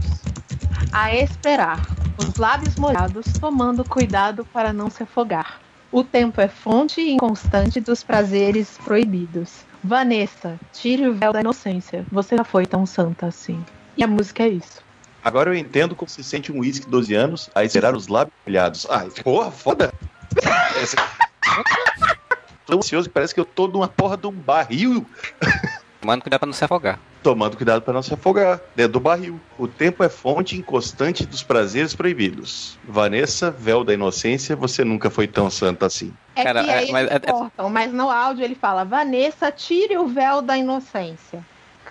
A 0.91 1.13
esperar, 1.13 1.85
os 2.17 2.35
lábios 2.37 2.75
molhados, 2.77 3.25
tomando 3.39 3.83
cuidado 3.83 4.43
para 4.43 4.73
não 4.73 4.89
se 4.89 5.03
afogar. 5.03 5.61
O 5.91 6.03
tempo 6.03 6.41
é 6.41 6.47
fonte 6.47 6.99
inconstante 6.99 7.79
dos 7.79 8.03
prazeres 8.03 8.75
proibidos. 8.83 9.65
Vanessa, 9.83 10.59
tire 10.73 11.07
o 11.07 11.13
véu 11.13 11.31
da 11.31 11.41
inocência. 11.41 12.03
Você 12.11 12.35
já 12.35 12.43
foi 12.43 12.65
tão 12.65 12.87
santa 12.87 13.27
assim. 13.27 13.63
E 13.95 14.03
a 14.03 14.07
música 14.07 14.43
é 14.43 14.49
isso. 14.49 14.83
Agora 15.23 15.51
eu 15.51 15.55
entendo 15.55 15.95
como 15.95 16.09
se 16.09 16.23
sente 16.23 16.51
um 16.51 16.59
uísque 16.61 16.85
de 16.85 16.91
12 16.91 17.13
anos 17.13 17.49
a 17.53 17.63
esperar 17.63 17.95
os 17.95 18.07
lábios 18.07 18.35
molhados. 18.45 18.87
Ai, 18.89 19.11
porra, 19.23 19.51
foda! 19.51 19.93
Essa... 20.81 20.97
Tô 22.65 22.77
ansioso, 22.77 23.09
parece 23.11 23.33
que 23.33 23.39
eu 23.39 23.45
tô 23.45 23.67
numa 23.67 23.87
porra 23.87 24.17
de 24.17 24.25
um 24.25 24.31
barril 24.31 25.05
Mano, 26.05 26.21
cuidado 26.21 26.39
pra 26.39 26.45
não 26.47 26.53
se 26.53 26.63
afogar. 26.63 26.99
tomando 27.23 27.57
cuidado 27.57 27.81
para 27.81 27.93
não 27.93 28.03
se 28.03 28.13
afogar 28.13 28.61
dentro 28.75 28.93
do 28.93 28.99
barril. 28.99 29.39
O 29.57 29.67
tempo 29.67 30.03
é 30.03 30.09
fonte 30.09 30.55
inconstante 30.55 31.25
dos 31.25 31.41
prazeres 31.41 31.95
proibidos. 31.95 32.77
Vanessa, 32.87 33.49
véu 33.49 33.83
da 33.83 33.93
inocência, 33.93 34.55
você 34.55 34.83
nunca 34.85 35.09
foi 35.09 35.27
tão 35.27 35.49
santa 35.49 35.87
assim. 35.87 36.13
É 36.35 36.43
Cara, 36.43 36.63
que 36.63 36.69
é- 36.69 36.77
aí 36.77 36.91
mas 36.91 37.07
é- 37.09 37.15
é- 37.15 37.19
cortam, 37.19 37.69
mas 37.69 37.91
no 37.91 38.11
áudio 38.11 38.43
ele 38.43 38.53
fala: 38.55 38.83
Vanessa, 38.85 39.51
tire 39.51 39.97
o 39.97 40.05
véu 40.05 40.41
da 40.43 40.55
inocência. 40.55 41.43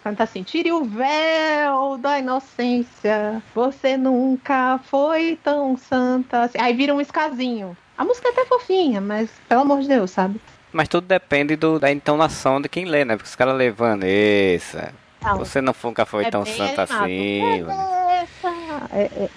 Canta 0.04 0.22
assim: 0.22 0.42
tire 0.44 0.70
o 0.70 0.84
véu 0.84 1.98
da 1.98 2.18
inocência. 2.20 3.42
Você 3.54 3.96
nunca 3.96 4.78
foi 4.84 5.36
tão 5.42 5.76
santa 5.76 6.42
assim. 6.42 6.58
Aí 6.60 6.74
vira 6.74 6.94
um 6.94 7.00
escasinho. 7.00 7.76
A 7.98 8.04
música 8.04 8.28
é 8.28 8.32
até 8.32 8.44
fofinha, 8.44 9.00
mas 9.00 9.30
pelo 9.48 9.62
amor 9.62 9.80
de 9.80 9.88
Deus, 9.88 10.10
sabe? 10.10 10.40
Mas 10.74 10.88
tudo 10.88 11.06
depende 11.06 11.54
do, 11.54 11.78
da 11.78 11.90
entonação 11.92 12.60
de 12.60 12.68
quem 12.68 12.84
lê, 12.84 13.04
né? 13.04 13.14
Porque 13.16 13.28
os 13.28 13.36
caras 13.36 13.54
lê 13.56 13.70
Vanessa. 13.70 14.92
Não, 15.22 15.38
Você 15.38 15.60
não 15.60 15.74
nunca 15.84 16.04
foi 16.04 16.24
é 16.24 16.30
tão 16.30 16.44
santa 16.44 16.82
animado. 16.82 17.02
assim. 17.04 17.62
Vanessa. 17.62 18.88
É, 18.92 19.02
é. 19.02 19.28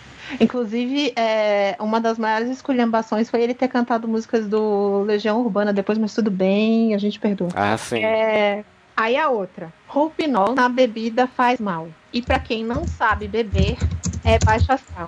Inclusive, 0.41 1.13
é, 1.15 1.75
uma 1.79 2.01
das 2.01 2.17
maiores 2.17 2.49
esculhambações 2.49 3.29
foi 3.29 3.43
ele 3.43 3.53
ter 3.53 3.67
cantado 3.67 4.07
músicas 4.07 4.47
do 4.47 5.03
Legião 5.03 5.39
Urbana 5.39 5.71
depois, 5.71 5.97
mas 5.99 6.13
tudo 6.13 6.31
bem, 6.31 6.95
a 6.95 6.97
gente 6.97 7.19
perdoa. 7.19 7.49
Ah, 7.55 7.77
sim. 7.77 8.03
É, 8.03 8.65
Aí 8.97 9.15
a 9.15 9.29
outra. 9.29 9.71
Roupinol 9.87 10.55
na 10.55 10.67
bebida 10.67 11.27
faz 11.27 11.59
mal. 11.59 11.87
E 12.11 12.19
pra 12.19 12.39
quem 12.39 12.65
não 12.65 12.87
sabe 12.87 13.27
beber, 13.27 13.77
é 14.25 14.39
baixo 14.43 14.71
astral. 14.71 15.07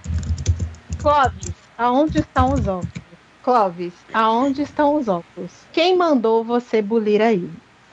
Clóvis, 1.01 1.51
aonde 1.75 2.19
estão 2.19 2.53
os 2.53 2.67
óculos? 2.67 3.08
Clóvis, 3.43 3.93
aonde 4.13 4.61
estão 4.61 4.95
os 4.95 5.07
óculos? 5.07 5.51
Quem 5.71 5.97
mandou 5.97 6.43
você 6.43 6.81
bulir 6.81 7.21
aí? 7.21 7.49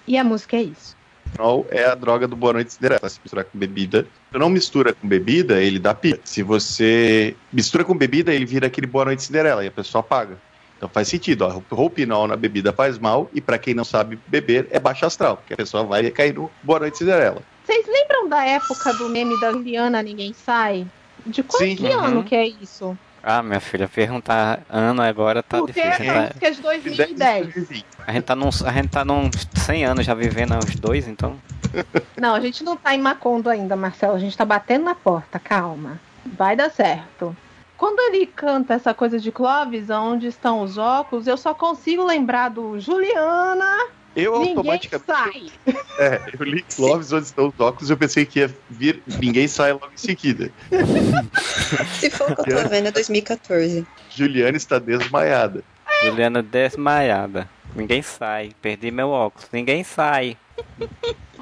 E 0.06 0.16
a 0.16 0.24
música 0.24 0.56
é 0.56 0.62
isso. 0.62 0.96
Rock'n'roll 1.36 1.66
é 1.70 1.84
a 1.84 1.94
droga 1.94 2.26
do 2.26 2.34
Boa 2.34 2.54
Noite 2.54 2.72
Cinderela. 2.72 3.08
Se 3.08 3.20
misturar 3.22 3.44
com 3.44 3.58
bebida. 3.58 4.06
Se 4.32 4.38
não 4.38 4.48
mistura 4.48 4.92
com 4.94 5.06
bebida, 5.06 5.60
ele 5.60 5.78
dá 5.78 5.94
pica. 5.94 6.20
Se 6.24 6.42
você 6.42 7.36
mistura 7.52 7.84
com 7.84 7.96
bebida, 7.96 8.32
ele 8.32 8.46
vira 8.46 8.66
aquele 8.66 8.86
Boa 8.86 9.04
Noite 9.04 9.22
Cinderela 9.22 9.64
e 9.64 9.68
a 9.68 9.72
pessoa 9.72 10.02
paga. 10.02 10.38
Então 10.76 10.88
faz 10.90 11.08
sentido, 11.08 11.42
ó, 11.42 11.74
roupinol 11.74 12.28
na 12.28 12.36
bebida 12.36 12.70
faz 12.70 12.98
mal 12.98 13.30
e 13.32 13.40
pra 13.40 13.56
quem 13.58 13.72
não 13.72 13.84
sabe 13.84 14.18
beber 14.26 14.68
é 14.70 14.78
baixo 14.78 15.06
astral, 15.06 15.38
porque 15.38 15.54
a 15.54 15.56
pessoa 15.56 15.84
vai 15.84 16.10
cair 16.10 16.34
no 16.34 16.50
Boa 16.62 16.80
Noite 16.80 16.98
Cinderela. 16.98 17.42
Vocês 17.64 17.86
lembram 17.86 18.28
da 18.28 18.44
época 18.44 18.92
do 18.92 19.08
meme 19.08 19.40
da 19.40 19.52
Juliana 19.52 20.02
Ninguém 20.02 20.34
Sai? 20.34 20.86
De 21.24 21.42
qual 21.42 21.62
Sim. 21.62 21.76
que 21.76 21.84
Uhum. 21.86 22.04
ano 22.04 22.24
que 22.24 22.34
é 22.34 22.46
isso? 22.46 22.96
Ah, 23.28 23.42
minha 23.42 23.58
filha, 23.58 23.88
perguntar 23.88 24.60
ano 24.70 25.02
agora 25.02 25.42
tá 25.42 25.58
Porque 25.58 25.82
difícil. 25.82 26.12
A 26.12 26.46
é 26.46 26.50
de 26.52 26.62
2010. 26.62 27.54
tá, 27.54 28.04
a 28.06 28.12
gente 28.12 28.22
tá 28.22 28.36
num, 28.36 28.48
a 28.64 28.72
gente 28.72 28.88
tá 28.88 29.04
num 29.04 29.28
100 29.56 29.84
anos 29.84 30.06
já 30.06 30.14
vivendo 30.14 30.54
uns 30.54 30.76
dois, 30.76 31.08
então. 31.08 31.36
Não, 32.16 32.36
a 32.36 32.40
gente 32.40 32.62
não 32.62 32.76
tá 32.76 32.94
em 32.94 33.00
Macondo 33.00 33.50
ainda, 33.50 33.74
Marcelo. 33.74 34.14
A 34.14 34.18
gente 34.20 34.38
tá 34.38 34.44
batendo 34.44 34.84
na 34.84 34.94
porta, 34.94 35.40
calma. 35.40 36.00
Vai 36.24 36.54
dar 36.54 36.70
certo. 36.70 37.36
Quando 37.76 37.98
ele 37.98 38.26
canta 38.26 38.74
essa 38.74 38.94
coisa 38.94 39.18
de 39.18 39.32
Clóvis, 39.32 39.90
onde 39.90 40.28
estão 40.28 40.62
os 40.62 40.78
óculos, 40.78 41.26
eu 41.26 41.36
só 41.36 41.52
consigo 41.52 42.04
lembrar 42.04 42.50
do 42.50 42.78
Juliana, 42.78 43.88
Eu 44.16 44.32
ninguém 44.38 44.56
automaticamente. 44.56 45.06
sai. 45.06 45.50
É, 45.98 46.20
eu 46.38 46.44
li 46.44 46.62
Clóvis 46.62 47.10
onde 47.10 47.24
estão 47.24 47.48
os 47.48 47.58
óculos 47.58 47.88
e 47.88 47.92
eu 47.92 47.96
pensei 47.96 48.26
que 48.26 48.40
ia 48.40 48.54
vir. 48.68 49.02
Ninguém 49.18 49.48
sai 49.48 49.72
logo 49.72 49.88
em 49.94 49.96
seguida. 49.96 50.50
Se 51.98 52.10
for 52.10 52.30
o 52.32 52.36
que 52.36 52.52
eu 52.52 52.62
tô 52.62 52.68
vendo, 52.68 52.88
é 52.88 52.90
2014. 52.90 53.86
Juliana 54.10 54.56
está 54.58 54.78
desmaiada. 54.78 55.64
Juliana 56.02 56.42
desmaiada. 56.42 57.48
Ninguém 57.74 58.02
sai. 58.02 58.52
Perdi 58.60 58.90
meu 58.90 59.08
óculos. 59.08 59.48
Ninguém 59.50 59.82
sai. 59.84 60.36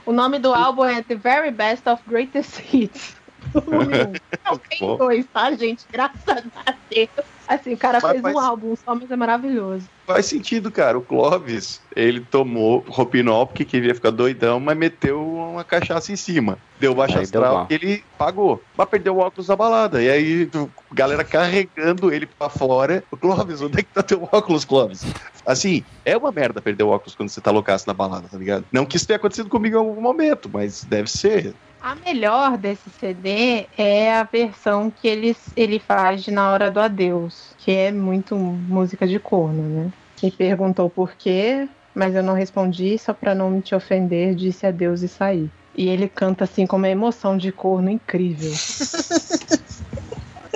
O 0.07 0.13
nome 0.13 0.39
do 0.39 0.55
álbum 0.55 0.85
é 0.85 1.03
The 1.03 1.17
Very 1.17 1.51
Best 1.51 1.89
of 1.89 2.03
Greatest 2.07 2.61
Hits. 2.73 3.17
Não, 3.55 4.59
tem 4.59 4.97
dois, 4.97 5.27
tá, 5.33 5.53
gente? 5.53 5.85
Graças 5.91 6.45
a 6.67 6.75
Deus. 6.91 7.09
Assim, 7.47 7.75
o 7.75 7.79
cara 7.79 7.99
Mas 8.03 8.11
fez 8.13 8.23
faz- 8.23 8.35
um 8.35 8.39
álbum 8.41 8.75
só, 8.77 8.95
mas 8.95 9.11
é 9.11 9.17
maravilhoso. 9.17 9.87
Faz 10.07 10.27
sentido, 10.27 10.71
cara. 10.71 10.99
O 10.99 11.03
Clóvis, 11.03 11.81
ele 11.95 12.21
tomou 12.21 12.85
Ropinol 12.89 13.47
porque 13.47 13.65
queria 13.65 13.95
ficar 13.95 14.11
doidão, 14.11 14.61
mas 14.61 14.77
meteu 14.77 15.23
uma 15.27 15.65
cachaça 15.65 16.13
em 16.13 16.17
cima. 16.17 16.59
Deu 16.79 16.95
baixo 16.95 17.19
Aí 17.19 17.27
deu 17.27 17.43
astral 17.43 17.67
e 17.71 17.75
ele 17.75 18.05
pagou. 18.19 18.63
Mas 18.77 18.89
perdeu 18.89 19.17
o 19.17 19.19
óculos 19.21 19.47
da 19.47 19.57
balada. 19.57 20.03
E 20.03 20.11
aí, 20.11 20.51
galera 20.93 21.25
carregando 21.25 22.13
ele 22.13 22.27
pra 22.27 22.49
fora. 22.49 23.03
O 23.11 23.17
Clóvis, 23.17 23.61
onde 23.63 23.79
é 23.81 23.83
que 23.83 23.93
tá 23.93 24.03
teu 24.03 24.23
óculos, 24.31 24.65
Clóvis? 24.65 25.03
Assim, 25.47 25.85
é 26.05 26.17
uma 26.17 26.33
merda 26.33 26.61
perder 26.61 26.85
o 26.85 26.89
óculos 26.89 27.15
quando 27.15 27.29
você 27.29 27.41
tá 27.41 27.51
loucaço 27.51 27.87
na 27.87 27.95
balada, 27.95 28.29
tá 28.29 28.37
ligado? 28.39 28.65
Não 28.73 28.85
que 28.87 28.97
isso 28.97 29.07
tenha 29.07 29.17
acontecido 29.17 29.49
comigo 29.49 29.77
em 29.77 29.79
algum 29.79 30.01
momento, 30.01 30.51
mas 30.53 30.85
deve 30.85 31.11
ser. 31.11 31.55
A 31.85 31.95
melhor 31.97 32.57
desse 32.57 32.89
CD 32.99 33.69
é 33.77 34.15
a 34.15 34.23
versão 34.25 34.91
que 34.91 35.07
ele, 35.07 35.37
ele 35.55 35.79
faz 35.79 36.23
de 36.23 36.31
Na 36.31 36.51
Hora 36.51 36.71
do 36.71 36.81
Adeus, 36.81 37.53
que 37.59 37.71
é 37.73 37.93
muito 37.93 38.35
música 38.35 39.07
de 39.07 39.19
corno, 39.19 39.69
né? 39.69 39.91
Me 40.23 40.31
perguntou 40.31 40.89
por 40.89 41.13
quê, 41.13 41.69
mas 41.95 42.15
eu 42.15 42.23
não 42.23 42.33
respondi, 42.33 42.97
só 42.97 43.13
pra 43.13 43.35
não 43.35 43.61
te 43.61 43.75
ofender, 43.75 44.35
disse 44.35 44.65
adeus 44.67 45.03
e 45.03 45.09
saí. 45.09 45.51
E 45.77 45.87
ele 45.87 46.09
canta 46.09 46.45
assim 46.45 46.67
com 46.67 46.77
uma 46.77 46.89
emoção 46.89 47.37
de 47.37 47.53
corno 47.53 47.91
incrível. 47.91 48.51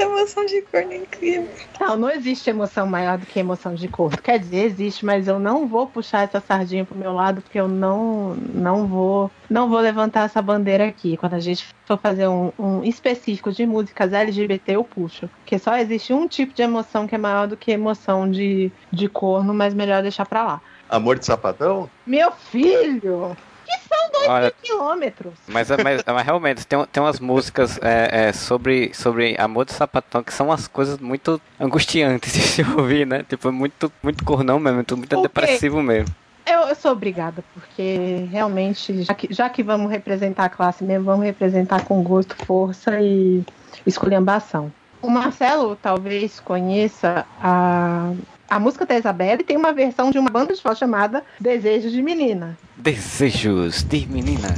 Emoção 0.00 0.46
de 0.46 0.62
corno 0.62 0.92
é 0.92 0.96
incrível. 0.96 1.48
Não, 1.80 1.96
não 1.96 2.10
existe 2.10 2.48
emoção 2.48 2.86
maior 2.86 3.18
do 3.18 3.26
que 3.26 3.38
emoção 3.38 3.74
de 3.74 3.88
corno. 3.88 4.16
Quer 4.18 4.38
dizer, 4.38 4.64
existe, 4.64 5.04
mas 5.04 5.26
eu 5.26 5.38
não 5.38 5.66
vou 5.66 5.86
puxar 5.86 6.22
essa 6.22 6.40
sardinha 6.40 6.84
pro 6.84 6.96
meu 6.96 7.12
lado, 7.12 7.40
porque 7.42 7.58
eu 7.58 7.68
não, 7.68 8.34
não 8.34 8.86
vou 8.86 9.30
não 9.48 9.68
vou 9.68 9.80
levantar 9.80 10.24
essa 10.24 10.42
bandeira 10.42 10.86
aqui. 10.86 11.16
Quando 11.16 11.34
a 11.34 11.40
gente 11.40 11.66
for 11.86 11.98
fazer 11.98 12.28
um, 12.28 12.52
um 12.58 12.84
específico 12.84 13.50
de 13.50 13.66
músicas 13.66 14.12
LGBT, 14.12 14.76
eu 14.76 14.84
puxo. 14.84 15.28
Porque 15.38 15.58
só 15.58 15.76
existe 15.76 16.12
um 16.12 16.28
tipo 16.28 16.52
de 16.52 16.62
emoção 16.62 17.06
que 17.06 17.14
é 17.14 17.18
maior 17.18 17.46
do 17.46 17.56
que 17.56 17.70
emoção 17.70 18.30
de, 18.30 18.70
de 18.92 19.08
corno, 19.08 19.54
mas 19.54 19.74
melhor 19.74 20.02
deixar 20.02 20.26
pra 20.26 20.44
lá. 20.44 20.60
Amor 20.88 21.18
de 21.18 21.26
sapatão? 21.26 21.88
Meu 22.06 22.30
filho! 22.32 23.36
Que 23.68 23.78
são 23.88 24.10
dois 24.12 24.28
Olha- 24.28 24.42
mil 24.44 24.52
quilômetros? 24.62 25.34
Mas, 25.48 25.68
mas, 25.70 26.02
mas 26.06 26.24
realmente, 26.24 26.66
tem, 26.66 26.84
tem 26.86 27.02
umas 27.02 27.20
músicas 27.20 27.78
é, 27.82 28.28
é, 28.28 28.32
sobre, 28.32 28.92
sobre 28.94 29.36
amor 29.38 29.64
de 29.66 29.72
sapatão 29.72 30.22
que 30.22 30.32
são 30.32 30.46
umas 30.48 30.66
coisas 30.66 30.98
muito 30.98 31.40
angustiantes 31.60 32.32
de 32.34 32.40
se 32.40 32.62
ouvir, 32.62 33.06
né? 33.06 33.24
Tipo, 33.28 33.52
muito, 33.52 33.92
muito 34.02 34.24
cornão 34.24 34.58
mesmo, 34.58 34.76
muito, 34.76 34.96
muito 34.96 35.12
O 35.18 35.22
quê? 35.22 35.28
depressivo 35.28 35.82
mesmo. 35.82 36.14
Eu, 36.46 36.60
eu 36.60 36.74
sou 36.74 36.92
obrigada, 36.92 37.44
porque 37.52 38.26
realmente, 38.30 39.02
já 39.02 39.14
que, 39.14 39.32
já 39.32 39.50
que 39.50 39.62
vamos 39.62 39.90
representar 39.90 40.44
a 40.46 40.48
classe 40.48 40.82
mesmo, 40.82 41.04
vamos 41.04 41.26
representar 41.26 41.82
com 41.84 42.02
gosto, 42.02 42.34
força 42.34 42.98
e 43.02 43.42
esculhambação. 43.86 44.72
O 45.02 45.10
Marcelo 45.10 45.76
talvez 45.76 46.40
conheça 46.40 47.26
a, 47.42 48.12
a 48.48 48.58
música 48.58 48.86
da 48.86 48.96
Isabela 48.96 49.40
e 49.40 49.44
tem 49.44 49.56
uma 49.56 49.72
versão 49.72 50.10
de 50.10 50.18
uma 50.18 50.30
banda 50.30 50.54
de 50.54 50.62
voz 50.62 50.78
chamada 50.78 51.22
Desejo 51.38 51.90
de 51.90 52.02
Menina. 52.02 52.56
Desejos 52.76 53.82
de 53.82 54.06
menina. 54.06 54.48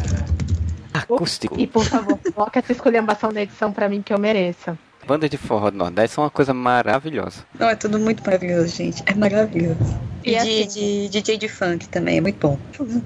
Acústico. 0.93 1.59
E 1.59 1.67
por 1.67 1.85
favor, 1.85 2.19
coloque 2.35 2.59
essa 2.59 2.73
esculhambação 2.73 3.31
na 3.33 3.43
edição 3.43 3.73
pra 3.73 3.89
mim 3.89 4.03
que 4.03 4.13
eu 4.13 4.19
mereça. 4.19 4.79
Bandas 5.07 5.31
de 5.31 5.37
forró 5.39 5.71
do 5.71 5.77
Nordeste 5.79 6.15
são 6.15 6.25
uma 6.25 6.31
coisa 6.31 6.53
maravilhosa. 6.53 7.45
Não, 7.59 7.69
é 7.69 7.75
tudo 7.75 7.99
muito 7.99 8.23
maravilhoso, 8.25 8.69
gente. 8.69 9.03
É 9.07 9.15
maravilhoso. 9.15 9.79
E 10.25 10.33
E, 10.33 10.37
assim- 10.37 10.67
de, 10.69 11.09
de 11.09 11.21
DJ 11.21 11.39
de 11.39 11.49
funk 11.49 11.89
também, 11.89 12.19
é 12.19 12.21
muito 12.21 12.39
bom. 12.47 12.59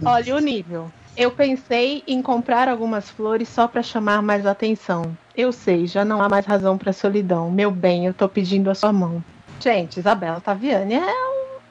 Olha 0.05 0.35
o 0.35 0.39
nível. 0.39 0.91
Eu 1.17 1.31
pensei 1.31 2.03
em 2.09 2.21
comprar 2.21 2.69
algumas 2.69 3.09
flores 3.09 3.49
só 3.49 3.69
pra 3.69 3.83
chamar 3.83 4.21
mais 4.21 4.45
atenção. 4.45 5.17
Eu 5.37 5.53
sei, 5.53 5.87
já 5.87 6.05
não 6.05 6.21
há 6.21 6.29
mais 6.29 6.45
razão 6.45 6.77
pra 6.77 6.93
solidão. 6.93 7.51
Meu 7.51 7.71
bem, 7.71 8.07
eu 8.07 8.13
tô 8.15 8.29
pedindo 8.29 8.69
a 8.71 8.75
sua 8.75 8.93
mão. 8.93 9.23
Gente, 9.61 9.99
Isabela 9.99 10.41
Taviani 10.41 10.95
é 10.95 11.15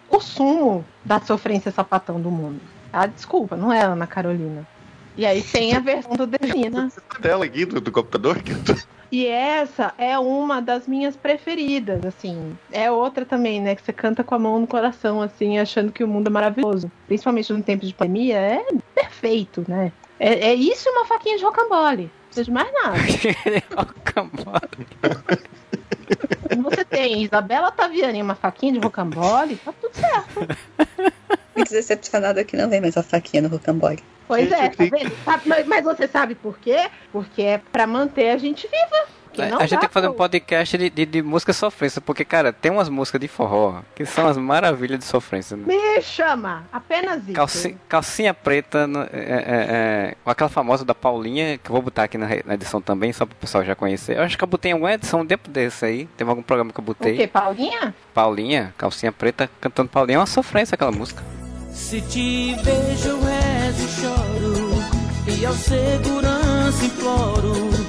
o, 0.09 0.17
o 0.17 0.19
sumo 0.19 0.85
da 1.03 1.19
sofrência 1.19 1.71
sapatão 1.71 2.19
do 2.19 2.31
mundo. 2.31 2.59
Ah, 2.91 3.07
desculpa, 3.07 3.55
não 3.55 3.73
é 3.73 3.81
Ana 3.81 4.05
Carolina. 4.05 4.67
E 5.15 5.25
aí 5.25 5.41
tem 5.41 5.75
a 5.75 5.79
versão 5.79 6.15
do 6.15 6.25
Devina. 6.25 6.91
Tela 7.21 7.45
aqui 7.45 7.65
do, 7.65 7.79
do 7.79 7.91
computador 7.91 8.41
que 8.41 8.51
eu 8.51 8.63
tô 8.63 8.75
E 9.11 9.27
essa 9.27 9.93
é 9.97 10.17
uma 10.17 10.61
das 10.61 10.87
minhas 10.87 11.15
preferidas, 11.15 12.03
assim. 12.03 12.57
É 12.71 12.89
outra 12.89 13.25
também, 13.25 13.61
né? 13.61 13.75
Que 13.75 13.83
você 13.83 13.93
canta 13.93 14.23
com 14.23 14.33
a 14.33 14.39
mão 14.39 14.59
no 14.59 14.67
coração, 14.67 15.21
assim, 15.21 15.59
achando 15.59 15.91
que 15.91 16.03
o 16.03 16.07
mundo 16.07 16.27
é 16.27 16.31
maravilhoso. 16.31 16.91
Principalmente 17.07 17.53
no 17.53 17.61
tempo 17.61 17.85
de 17.85 17.93
pandemia, 17.93 18.37
é 18.37 18.65
perfeito, 18.95 19.63
né? 19.67 19.91
É, 20.19 20.49
é 20.49 20.55
isso 20.55 20.87
e 20.87 20.91
uma 20.91 21.05
faquinha 21.05 21.37
de 21.37 21.43
rocambole. 21.43 22.03
Não 22.03 22.27
precisa 22.27 22.45
de 22.45 22.51
mais 22.51 22.73
nada. 22.73 22.97
Você 26.63 26.85
tem 26.85 27.23
Isabela 27.23 27.71
Taviani 27.71 28.19
e 28.19 28.21
uma 28.21 28.35
faquinha 28.35 28.73
de 28.73 28.79
rocambole, 28.79 29.55
tá 29.57 29.73
tudo 29.73 29.93
certo. 29.95 30.47
Muito 31.55 31.71
decepcionado 31.71 32.39
aqui 32.39 32.57
não 32.57 32.69
vem 32.69 32.81
mais 32.81 32.97
a 32.97 33.03
faquinha 33.03 33.43
no 33.43 33.49
rocambole. 33.49 34.03
Pois 34.27 34.49
Gente, 34.49 34.61
é, 34.61 34.69
tá 34.69 34.97
vendo? 34.97 35.11
Mas, 35.45 35.67
mas 35.67 35.83
você 35.83 36.07
sabe 36.07 36.35
por 36.35 36.57
quê? 36.57 36.89
Porque 37.11 37.41
é 37.41 37.57
pra 37.57 37.85
manter 37.85 38.29
a 38.29 38.37
gente 38.37 38.67
viva. 38.67 39.12
Porque 39.35 39.49
não 39.51 39.57
a 39.59 39.65
gente 39.65 39.79
tem 39.79 39.87
que 39.89 39.93
fazer 39.93 40.07
um 40.07 40.13
podcast 40.13 40.77
de, 40.77 40.89
de, 40.89 41.05
de 41.05 41.21
música 41.21 41.51
sofrência, 41.53 41.99
porque, 41.99 42.23
cara, 42.23 42.53
tem 42.53 42.71
umas 42.71 42.87
músicas 42.89 43.19
de 43.19 43.27
forró 43.27 43.81
que 43.95 44.05
são 44.05 44.27
as 44.27 44.37
maravilhas 44.37 44.99
de 44.99 45.05
sofrência. 45.05 45.57
né? 45.57 45.63
Me 45.67 46.01
chama, 46.01 46.65
apenas 46.71 47.23
isso. 47.23 47.33
Calcinha, 47.33 47.75
calcinha 47.89 48.33
preta, 48.33 48.85
no- 48.87 49.01
é, 49.01 49.07
é, 49.11 49.45
é, 49.47 50.15
com 50.23 50.29
aquela 50.29 50.49
famosa 50.49 50.85
da 50.85 50.93
Paulinha, 50.95 51.57
que 51.57 51.69
eu 51.69 51.73
vou 51.73 51.81
botar 51.81 52.03
aqui 52.03 52.17
na, 52.17 52.27
na 52.45 52.53
edição 52.53 52.79
também, 52.81 53.11
só 53.11 53.25
para 53.25 53.33
o 53.33 53.37
pessoal 53.37 53.63
já 53.63 53.75
conhecer. 53.75 54.17
Eu 54.17 54.23
acho 54.23 54.37
que 54.37 54.43
eu 54.43 54.47
botei 54.47 54.71
em 54.71 54.73
alguma 54.73 54.93
edição 54.93 55.21
um 55.21 55.25
tempo 55.25 55.49
desse 55.49 55.85
aí. 55.85 56.05
Teve 56.17 56.29
algum 56.29 56.43
programa 56.43 56.71
que 56.71 56.79
eu 56.79 56.83
O 56.83 56.85
botei. 56.85 57.15
quê, 57.17 57.27
Paulinha? 57.27 57.93
Paulinha, 58.13 58.73
calcinha 58.77 59.11
preta, 59.11 59.49
cantando 59.59 59.89
Paulinha. 59.89 60.17
É 60.17 60.19
uma 60.19 60.25
sofrência 60.27 60.75
aquela 60.75 60.91
música. 60.91 61.23
Se 61.71 61.99
te 62.01 62.55
vejo, 62.61 63.19
rezo 63.19 63.85
e 63.85 63.87
choro. 64.01 64.73
E 65.25 65.45
ao 65.45 65.53
segurança 65.53 66.85
imploro. 66.85 67.82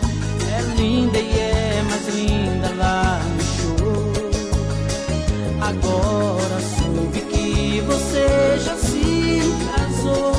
Agora 5.67 6.61
soube 6.61 7.21
que 7.23 7.81
você 7.81 8.59
já 8.59 8.77
se 8.77 9.41
casou. 9.65 10.34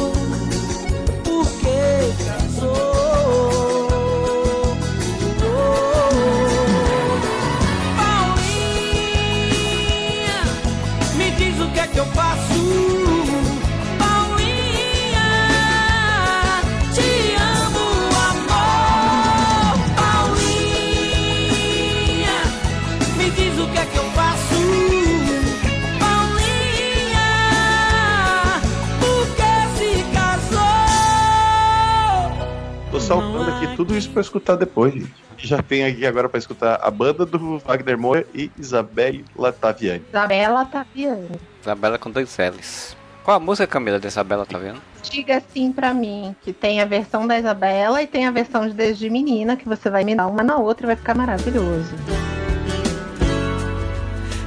Saltando 33.05 33.51
aqui 33.51 33.75
tudo 33.75 33.95
isso 33.95 34.09
pra 34.09 34.21
escutar 34.21 34.55
depois, 34.55 34.93
gente. 34.93 35.13
Já 35.37 35.61
tem 35.61 35.85
aqui 35.85 36.05
agora 36.05 36.27
pra 36.27 36.39
escutar 36.39 36.79
a 36.81 36.89
banda 36.89 37.25
do 37.25 37.59
Wagner 37.59 37.97
Moura 37.97 38.25
e 38.33 38.49
Isabelle 38.57 39.23
Lataviani. 39.35 40.03
Isabela 40.09 40.65
Taviani. 40.65 41.39
Isabela 41.61 41.97
com 41.99 42.09
dois 42.09 42.35
L's. 42.37 42.97
Qual 43.23 43.37
a 43.37 43.39
música, 43.39 43.67
Camila, 43.67 43.99
da 43.99 44.07
Isabela, 44.07 44.45
tá 44.45 44.57
vendo? 44.57 44.81
Diga 45.03 45.41
sim 45.53 45.71
pra 45.71 45.93
mim, 45.93 46.35
que 46.41 46.53
tem 46.53 46.81
a 46.81 46.85
versão 46.85 47.27
da 47.27 47.37
Isabela 47.37 48.01
e 48.01 48.07
tem 48.07 48.25
a 48.25 48.31
versão 48.31 48.67
de 48.67 48.73
Desde 48.73 49.09
Menina, 49.09 49.55
que 49.55 49.67
você 49.67 49.89
vai 49.89 50.01
emendar 50.01 50.29
uma 50.29 50.43
na 50.43 50.57
outra 50.57 50.85
e 50.85 50.87
vai 50.87 50.95
ficar 50.95 51.15
maravilhoso. 51.15 51.93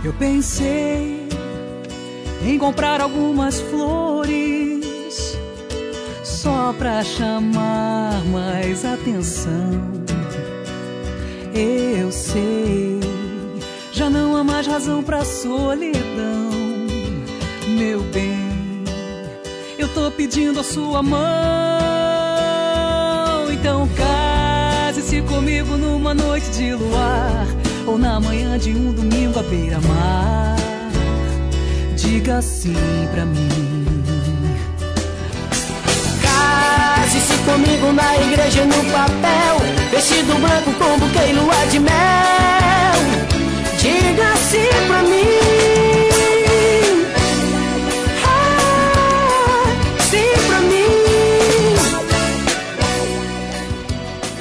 Eu 0.04 0.12
pensei 0.14 1.28
em 2.44 2.58
comprar 2.58 3.00
algumas 3.00 3.60
flores 3.60 4.77
só 6.48 6.72
pra 6.72 7.04
chamar 7.04 8.24
mais 8.24 8.82
atenção. 8.82 9.82
Eu 11.54 12.10
sei, 12.10 13.00
já 13.92 14.08
não 14.08 14.34
há 14.34 14.42
mais 14.42 14.66
razão 14.66 15.02
pra 15.02 15.26
solidão, 15.26 16.06
meu 17.66 18.00
bem. 18.14 18.48
Eu 19.78 19.88
tô 19.88 20.10
pedindo 20.10 20.60
a 20.60 20.64
sua 20.64 21.02
mão, 21.02 21.18
então 23.52 23.86
case-se 23.88 25.20
comigo 25.22 25.76
numa 25.76 26.14
noite 26.14 26.48
de 26.52 26.72
luar 26.72 27.46
ou 27.86 27.98
na 27.98 28.18
manhã 28.18 28.56
de 28.56 28.70
um 28.70 28.90
domingo 28.94 29.38
à 29.38 29.42
beira-mar. 29.42 30.56
Diga 31.94 32.40
sim 32.40 32.74
pra 33.12 33.26
mim. 33.26 33.77
Case-se 36.96 37.36
comigo 37.44 37.92
na 37.92 38.16
igreja 38.18 38.64
no 38.64 38.84
papel, 38.92 39.56
vestido 39.90 40.34
branco 40.40 40.72
com 40.74 40.98
buquê 40.98 41.30
e 41.30 41.32
lua 41.32 41.66
de 41.70 41.78
mel. 41.80 41.92
Diga 43.80 44.36
sim 44.36 44.68
pra 44.86 45.02
mim. 45.02 45.24
Ah, 48.26 49.64
sim 50.10 50.46
pra 50.46 50.60
mim. 50.60 50.84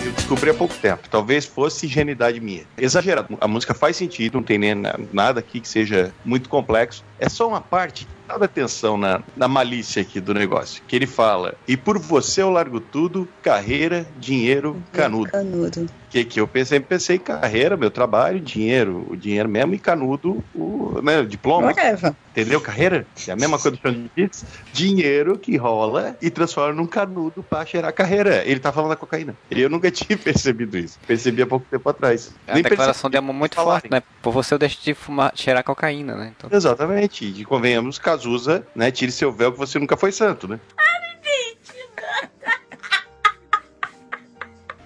Eu 0.05 0.11
descobri 0.13 0.49
há 0.49 0.53
pouco 0.53 0.73
tempo. 0.75 1.07
Talvez 1.09 1.45
fosse 1.45 1.85
ingenuidade 1.85 2.39
minha. 2.41 2.63
Exagerado. 2.77 3.37
A 3.39 3.47
música 3.47 3.73
faz 3.73 3.95
sentido, 3.95 4.35
não 4.35 4.43
tem 4.43 4.57
nem 4.57 4.75
na- 4.75 4.95
nada 5.13 5.39
aqui 5.39 5.59
que 5.59 5.67
seja 5.69 6.11
muito 6.25 6.49
complexo. 6.49 7.03
É 7.19 7.29
só 7.29 7.47
uma 7.47 7.61
parte. 7.61 8.07
Dá 8.27 8.35
atenção 8.35 8.97
na, 8.97 9.21
na 9.35 9.47
malícia 9.47 10.01
aqui 10.01 10.19
do 10.19 10.33
negócio. 10.33 10.83
Que 10.87 10.95
ele 10.95 11.07
fala: 11.07 11.55
E 11.67 11.77
por 11.77 11.97
você 11.97 12.41
eu 12.41 12.49
largo 12.49 12.79
tudo, 12.79 13.27
carreira, 13.41 14.05
dinheiro, 14.19 14.83
canudo. 14.91 15.31
Canudo. 15.31 15.87
Que, 16.09 16.23
que 16.23 16.39
eu 16.39 16.47
pensei, 16.47 16.79
pensei 16.79 17.19
carreira, 17.19 17.75
meu 17.75 17.91
trabalho, 17.91 18.39
dinheiro, 18.39 19.05
o 19.09 19.15
dinheiro 19.17 19.49
mesmo, 19.49 19.75
e 19.75 19.79
canudo, 19.79 20.41
o, 20.55 21.01
né, 21.03 21.23
diploma. 21.23 21.67
Whatever. 21.67 22.15
Entendeu? 22.31 22.61
Carreira? 22.61 23.05
É 23.27 23.31
a 23.31 23.35
mesma 23.35 23.59
coisa 23.59 23.75
do 23.75 23.81
Xande 23.81 24.09
disse. 24.15 24.45
Dinheiro 24.71 25.37
que 25.37 25.57
rola 25.57 26.15
e 26.21 26.29
transforma 26.29 26.73
num 26.73 26.85
canudo 26.85 27.43
pra 27.43 27.65
cheirar 27.65 27.89
a 27.89 27.91
carreira. 27.91 28.43
Ele 28.45 28.59
tá 28.59 28.71
falando 28.71 28.91
da 28.91 28.95
cocaína. 28.95 29.35
Eu 29.51 29.69
nunca 29.69 29.89
tinha 29.91 30.17
percebido 30.17 30.77
isso. 30.77 30.97
Percebi 31.05 31.41
há 31.41 31.47
pouco 31.47 31.65
tempo 31.69 31.89
atrás. 31.89 32.31
É 32.45 32.53
uma 32.53 32.61
declaração 32.61 33.09
de 33.09 33.17
amor 33.17 33.33
muito 33.33 33.55
falarem. 33.55 33.81
forte, 33.81 33.91
né? 33.91 34.03
Por 34.21 34.31
você 34.31 34.53
eu 34.53 34.59
deixo 34.59 34.81
de 34.83 34.93
fumar, 34.93 35.33
cheirar 35.35 35.63
cocaína, 35.63 36.15
né? 36.15 36.33
Então, 36.37 36.49
Exatamente. 36.55 37.25
E 37.25 37.43
convenhamos, 37.43 37.97
Cazuza, 37.97 38.65
né? 38.75 38.91
Tire 38.91 39.11
seu 39.11 39.31
véu 39.31 39.51
que 39.51 39.57
você 39.57 39.77
nunca 39.77 39.97
foi 39.97 40.11
santo, 40.11 40.47
né? 40.47 40.59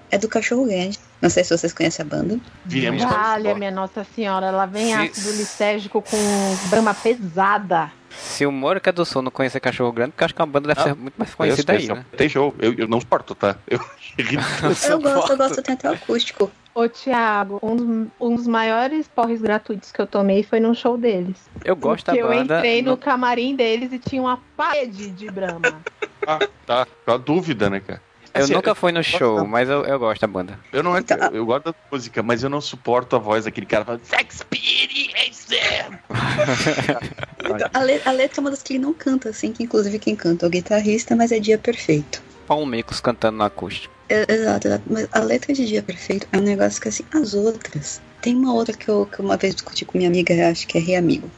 É 0.09 0.17
do 0.17 0.27
Cachorro 0.27 0.65
Grande. 0.65 0.99
Não 1.21 1.29
sei 1.29 1.43
se 1.43 1.55
vocês 1.55 1.71
conhecem 1.71 2.03
a 2.03 2.07
banda. 2.09 2.39
Viemos 2.65 3.03
Olha, 3.03 3.53
minha 3.53 3.69
Nossa 3.71 4.03
Senhora, 4.03 4.47
ela 4.47 4.65
vem 4.65 4.87
Se- 4.87 4.93
ácido 4.93 5.31
lisérgico 5.37 6.01
com 6.01 6.17
brama 6.69 6.93
pesada. 6.95 7.91
se 8.09 8.45
o 8.45 8.51
Mônica 8.51 8.91
do 8.91 9.05
Sul 9.05 9.21
não 9.21 9.29
conhecer 9.31 9.59
Cachorro 9.59 9.91
Grande, 9.91 10.11
porque 10.11 10.23
eu 10.23 10.25
acho 10.25 10.35
que 10.35 10.41
a 10.41 10.45
banda 10.45 10.67
deve 10.69 10.79
Ah, 10.79 10.83
ser 10.83 10.95
muito 10.95 11.13
mais 11.17 11.33
conhecida 11.35 11.73
aí, 11.73 11.87
né? 11.87 12.03
Tem 12.17 12.27
show. 12.27 12.53
Eu, 12.59 12.73
eu 12.73 12.87
não 12.87 12.99
suporto, 12.99 13.35
tá? 13.35 13.55
Eu... 13.67 13.79
Eu 14.89 14.99
gosto, 14.99 15.31
eu 15.31 15.37
gosto, 15.37 15.61
tem 15.61 15.73
até 15.73 15.89
o 15.89 15.93
acústico. 15.93 16.51
Ô, 16.75 16.87
Thiago, 16.87 17.59
um 17.63 17.75
dos, 17.75 18.07
um 18.19 18.35
dos 18.35 18.45
maiores 18.47 19.07
porres 19.07 19.41
gratuitos 19.41 19.91
que 19.91 19.99
eu 20.01 20.05
tomei 20.07 20.43
foi 20.43 20.59
num 20.59 20.73
show 20.73 20.97
deles. 20.97 21.37
Eu 21.63 21.75
gosto 21.75 22.05
Porque 22.05 22.21
da 22.21 22.27
eu 22.27 22.29
banda. 22.33 22.57
entrei 22.57 22.81
no 22.81 22.91
não- 22.91 22.97
camarim 22.97 23.55
deles 23.55 23.91
e 23.93 23.99
tinha 23.99 24.21
uma 24.21 24.39
parede 24.57 25.09
de 25.11 25.27
brama. 25.31 25.81
ah, 26.27 26.39
tá. 26.65 26.87
Com 27.05 27.11
a 27.11 27.17
dúvida, 27.17 27.69
né, 27.69 27.79
cara? 27.79 28.01
Eu 28.33 28.43
Assim, 28.43 28.53
nunca 28.53 28.73
fui 28.73 28.91
no 28.93 29.03
show, 29.03 29.37
da- 29.37 29.43
mas 29.43 29.67
eu, 29.69 29.83
eu 29.85 29.99
gosto 29.99 30.21
da 30.21 30.27
banda. 30.27 30.57
Eu 30.71 30.81
não 30.81 30.93
que- 30.95 31.03
Tá. 31.15 31.29
eu 31.33 31.45
gosto 31.45 31.65
da 31.65 31.73
música, 31.91 32.23
mas 32.23 32.41
eu 32.43 32.49
não 32.49 32.61
suporto 32.61 33.15
a 33.15 33.19
voz 33.19 33.43
daquele 33.45 33.65
cara 33.65 33.83
falando 33.83 34.01
Experience! 34.03 35.47
A, 37.73 37.83
le- 37.83 38.01
a 38.05 38.11
letra 38.11 38.39
é 38.39 38.41
uma 38.41 38.51
das 38.51 38.61
que 38.61 38.73
ele 38.73 38.79
não 38.79 38.93
canta, 38.93 39.29
assim, 39.29 39.51
que 39.51 39.63
inclusive 39.63 39.97
quem 39.99 40.15
canta 40.15 40.45
é 40.45 40.47
o 40.47 40.49
guitarrista, 40.49 41.15
mas 41.15 41.31
é 41.31 41.39
Dia 41.39 41.57
Perfeito. 41.57 42.21
Paulo 42.47 42.65
Micos 42.65 42.99
cantando 43.01 43.37
no 43.37 43.43
acústico. 43.43 43.93
É, 44.09 44.31
exato, 44.31 44.67
exato. 44.67 44.83
Mas 44.89 45.07
a 45.11 45.19
letra 45.19 45.53
de 45.53 45.65
Dia 45.65 45.81
Perfeito 45.81 46.27
é 46.31 46.37
um 46.37 46.41
negócio 46.41 46.81
que, 46.81 46.87
assim, 46.89 47.03
as 47.13 47.33
outras. 47.33 48.01
Tem 48.21 48.35
uma 48.35 48.53
outra 48.53 48.75
que 48.75 48.87
eu, 48.89 49.05
que 49.05 49.19
eu 49.19 49.25
uma 49.25 49.37
vez 49.37 49.55
discuti 49.55 49.83
com 49.85 49.97
minha 49.97 50.09
amiga, 50.09 50.49
acho 50.49 50.67
que 50.67 50.77
é 50.77 50.81
Rei 50.81 50.95
Amigo. 50.95 51.29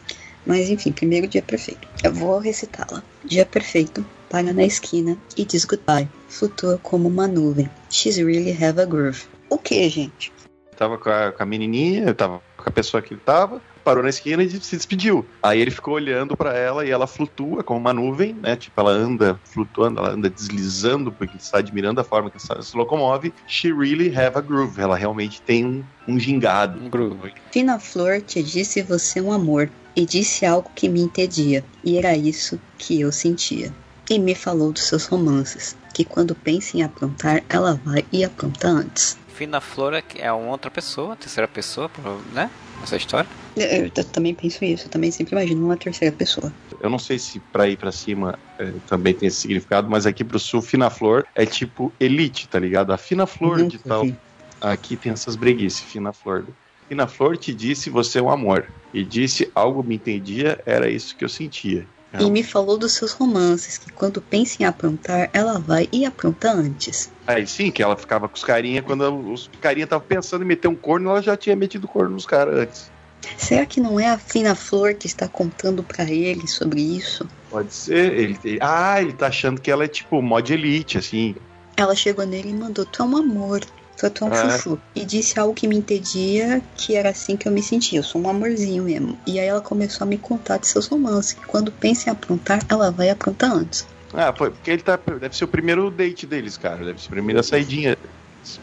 Mas 0.45 0.69
enfim, 0.69 0.91
primeiro 0.91 1.27
Dia 1.27 1.41
Perfeito. 1.41 1.87
Eu 2.03 2.13
vou 2.13 2.37
recitá-la. 2.39 3.01
Dia 3.23 3.45
Perfeito, 3.45 4.05
para 4.33 4.51
na 4.51 4.63
esquina 4.63 5.15
e 5.37 5.45
diz 5.45 5.63
goodbye. 5.63 6.09
Flutua 6.27 6.79
como 6.81 7.07
uma 7.07 7.27
nuvem. 7.27 7.69
She's 7.91 8.17
really 8.17 8.49
have 8.51 8.81
a 8.81 8.85
groove. 8.85 9.27
O 9.47 9.59
que, 9.59 9.87
gente? 9.87 10.33
Tava 10.75 10.97
com 10.97 11.07
a, 11.07 11.31
com 11.31 11.43
a 11.43 11.45
menininha, 11.45 12.05
eu 12.05 12.15
tava 12.15 12.41
com 12.57 12.67
a 12.67 12.71
pessoa 12.71 12.99
que 12.99 13.13
ele 13.13 13.21
tava, 13.23 13.61
parou 13.83 14.01
na 14.01 14.09
esquina 14.09 14.41
e 14.41 14.49
se 14.49 14.75
despediu. 14.75 15.23
Aí 15.43 15.61
ele 15.61 15.69
ficou 15.69 15.93
olhando 15.93 16.35
pra 16.35 16.57
ela 16.57 16.83
e 16.83 16.89
ela 16.89 17.05
flutua 17.05 17.63
como 17.63 17.79
uma 17.79 17.93
nuvem, 17.93 18.33
né? 18.33 18.55
Tipo, 18.55 18.81
ela 18.81 18.89
anda 18.89 19.39
flutuando, 19.45 19.99
ela 19.99 20.09
anda 20.09 20.31
deslizando 20.31 21.11
porque 21.11 21.33
ele 21.33 21.43
está 21.43 21.59
admirando 21.59 22.01
a 22.01 22.03
forma 22.03 22.31
que 22.31 22.37
ela 22.49 22.63
se 22.63 22.75
locomove. 22.75 23.31
She 23.45 23.71
really 23.71 24.07
have 24.17 24.35
a 24.35 24.41
groove. 24.41 24.81
Ela 24.81 24.97
realmente 24.97 25.43
tem 25.43 25.63
um, 25.63 25.83
um 26.07 26.19
gingado. 26.19 26.83
Um 26.83 26.89
groove. 26.89 27.35
Fina 27.51 27.77
Flor 27.77 28.19
te 28.19 28.41
disse 28.41 28.81
você 28.81 29.21
um 29.21 29.31
amor 29.31 29.69
e 29.95 30.07
disse 30.07 30.43
algo 30.43 30.71
que 30.73 30.89
me 30.89 31.01
entendia, 31.01 31.63
e 31.83 31.99
era 31.99 32.17
isso 32.17 32.59
que 32.79 32.99
eu 32.99 33.11
sentia. 33.11 33.71
E 34.13 34.19
me 34.19 34.35
falou 34.35 34.71
dos 34.71 34.83
seus 34.83 35.07
romances, 35.07 35.75
que 35.91 36.05
quando 36.05 36.35
pensa 36.35 36.77
em 36.77 36.83
aprontar, 36.83 37.43
ela 37.49 37.73
vai 37.83 38.05
e 38.13 38.23
apronta 38.23 38.67
antes. 38.67 39.17
Fina 39.27 39.59
Flor 39.59 39.95
é- 39.95 40.03
é 40.19 40.31
uma 40.31 40.51
outra 40.51 40.69
pessoa, 40.69 41.15
terceira 41.15 41.47
pessoa, 41.47 41.89
né? 42.31 42.51
Essa 42.83 42.95
história. 42.95 43.27
Eu, 43.55 43.85
eu 43.85 44.03
também 44.11 44.35
penso 44.35 44.63
isso, 44.63 44.85
eu 44.85 44.91
também 44.91 45.09
sempre 45.09 45.33
imagino 45.33 45.65
uma 45.65 45.75
terceira 45.75 46.15
pessoa. 46.15 46.53
Eu 46.79 46.91
não 46.91 46.99
sei 46.99 47.17
se 47.17 47.39
pra 47.51 47.67
ir 47.67 47.75
pra 47.75 47.91
cima 47.91 48.37
é, 48.59 48.71
também 48.85 49.15
tem 49.15 49.27
esse 49.27 49.41
significado, 49.41 49.89
mas 49.89 50.05
aqui 50.05 50.23
pro 50.23 50.37
sul, 50.37 50.61
Fina 50.61 50.91
Flor 50.91 51.25
é 51.35 51.43
tipo 51.43 51.91
elite, 51.99 52.47
tá 52.47 52.59
ligado? 52.59 52.93
A 52.93 52.99
Fina 52.99 53.25
Flor 53.25 53.57
Nunca 53.57 53.77
de 53.79 53.83
tal. 53.83 54.03
vi. 54.03 54.19
Aqui 54.61 54.95
tem 54.95 55.11
essas 55.11 55.35
breguices, 55.35 55.79
Fina 55.81 56.13
Flor. 56.13 56.47
Fina 56.87 57.07
Flor 57.07 57.35
te 57.35 57.51
disse 57.51 57.89
você 57.89 58.19
é 58.19 58.21
um 58.21 58.29
amor. 58.29 58.69
E 58.93 59.03
disse 59.03 59.51
algo 59.55 59.81
me 59.81 59.95
entendia, 59.95 60.61
era 60.67 60.87
isso 60.87 61.17
que 61.17 61.25
eu 61.25 61.29
sentia. 61.29 61.87
E 62.19 62.29
me 62.29 62.43
falou 62.43 62.77
dos 62.77 62.93
seus 62.93 63.11
romances, 63.11 63.77
que 63.77 63.91
quando 63.91 64.21
pensa 64.21 64.61
em 64.61 64.65
aprontar, 64.65 65.29
ela 65.33 65.59
vai 65.59 65.89
e 65.91 66.05
apronta 66.05 66.51
antes. 66.51 67.11
Aí 67.25 67.47
sim, 67.47 67.71
que 67.71 67.81
ela 67.81 67.97
ficava 67.97 68.27
com 68.29 68.35
os 68.35 68.43
carinha, 68.43 68.83
quando 68.83 69.31
os 69.31 69.49
carinha 69.59 69.85
estavam 69.85 70.05
pensando 70.05 70.43
em 70.43 70.47
meter 70.47 70.67
um 70.67 70.75
corno, 70.75 71.09
ela 71.09 71.21
já 71.21 71.35
tinha 71.35 71.55
metido 71.55 71.87
corno 71.87 72.11
nos 72.11 72.25
caras 72.25 72.55
antes. 72.55 72.91
Será 73.37 73.65
que 73.65 73.79
não 73.79 73.99
é 73.99 74.09
a 74.09 74.17
Fina 74.17 74.53
Flor 74.53 74.95
que 74.95 75.07
está 75.07 75.27
contando 75.27 75.83
pra 75.83 76.03
ele 76.03 76.47
sobre 76.47 76.81
isso? 76.81 77.25
Pode 77.49 77.73
ser. 77.73 78.13
Ele, 78.13 78.37
ele- 78.43 78.59
ah, 78.61 79.01
ele 79.01 79.13
tá 79.13 79.27
achando 79.27 79.61
que 79.61 79.71
ela 79.71 79.85
é 79.85 79.87
tipo 79.87 80.21
mod 80.21 80.53
elite, 80.53 80.97
assim. 80.97 81.35
Ela 81.77 81.95
chegou 81.95 82.25
nele 82.25 82.49
e 82.49 82.53
mandou: 82.53 82.85
Tu 82.85 83.01
é 83.01 83.05
um 83.05 83.17
amor, 83.17 83.61
tu 83.97 84.25
é 84.25 84.27
um 84.27 84.33
É. 84.33 84.51
chuchu. 84.51 84.79
E 84.95 85.05
disse 85.05 85.39
algo 85.39 85.53
que 85.53 85.67
me 85.67 85.77
entendia, 85.77 86.61
que 86.75 86.95
era 86.95 87.09
assim 87.09 87.37
que 87.37 87.47
eu 87.47 87.51
me 87.51 87.61
sentia. 87.63 87.99
Eu 87.99 88.03
sou 88.03 88.21
um 88.21 88.29
amorzinho 88.29 88.83
mesmo. 88.83 89.17
E 89.25 89.39
aí 89.39 89.47
ela 89.47 89.61
começou 89.61 90.05
a 90.05 90.07
me 90.07 90.17
contar 90.17 90.57
de 90.57 90.67
seus 90.67 90.87
romances. 90.87 91.33
Que 91.33 91.45
quando 91.45 91.71
pensa 91.71 92.09
em 92.09 92.11
aprontar, 92.11 92.65
ela 92.69 92.91
vai 92.91 93.09
aprontar 93.09 93.51
antes. 93.51 93.85
Ah, 94.13 94.33
foi 94.35 94.51
porque 94.51 94.69
ele 94.71 94.81
tá. 94.81 94.95
Deve 95.19 95.35
ser 95.35 95.45
o 95.45 95.47
primeiro 95.47 95.89
date 95.89 96.27
deles, 96.27 96.57
cara. 96.57 96.85
Deve 96.85 96.99
ser 97.01 97.07
a 97.07 97.11
primeira 97.11 97.41
saidinha 97.41 97.97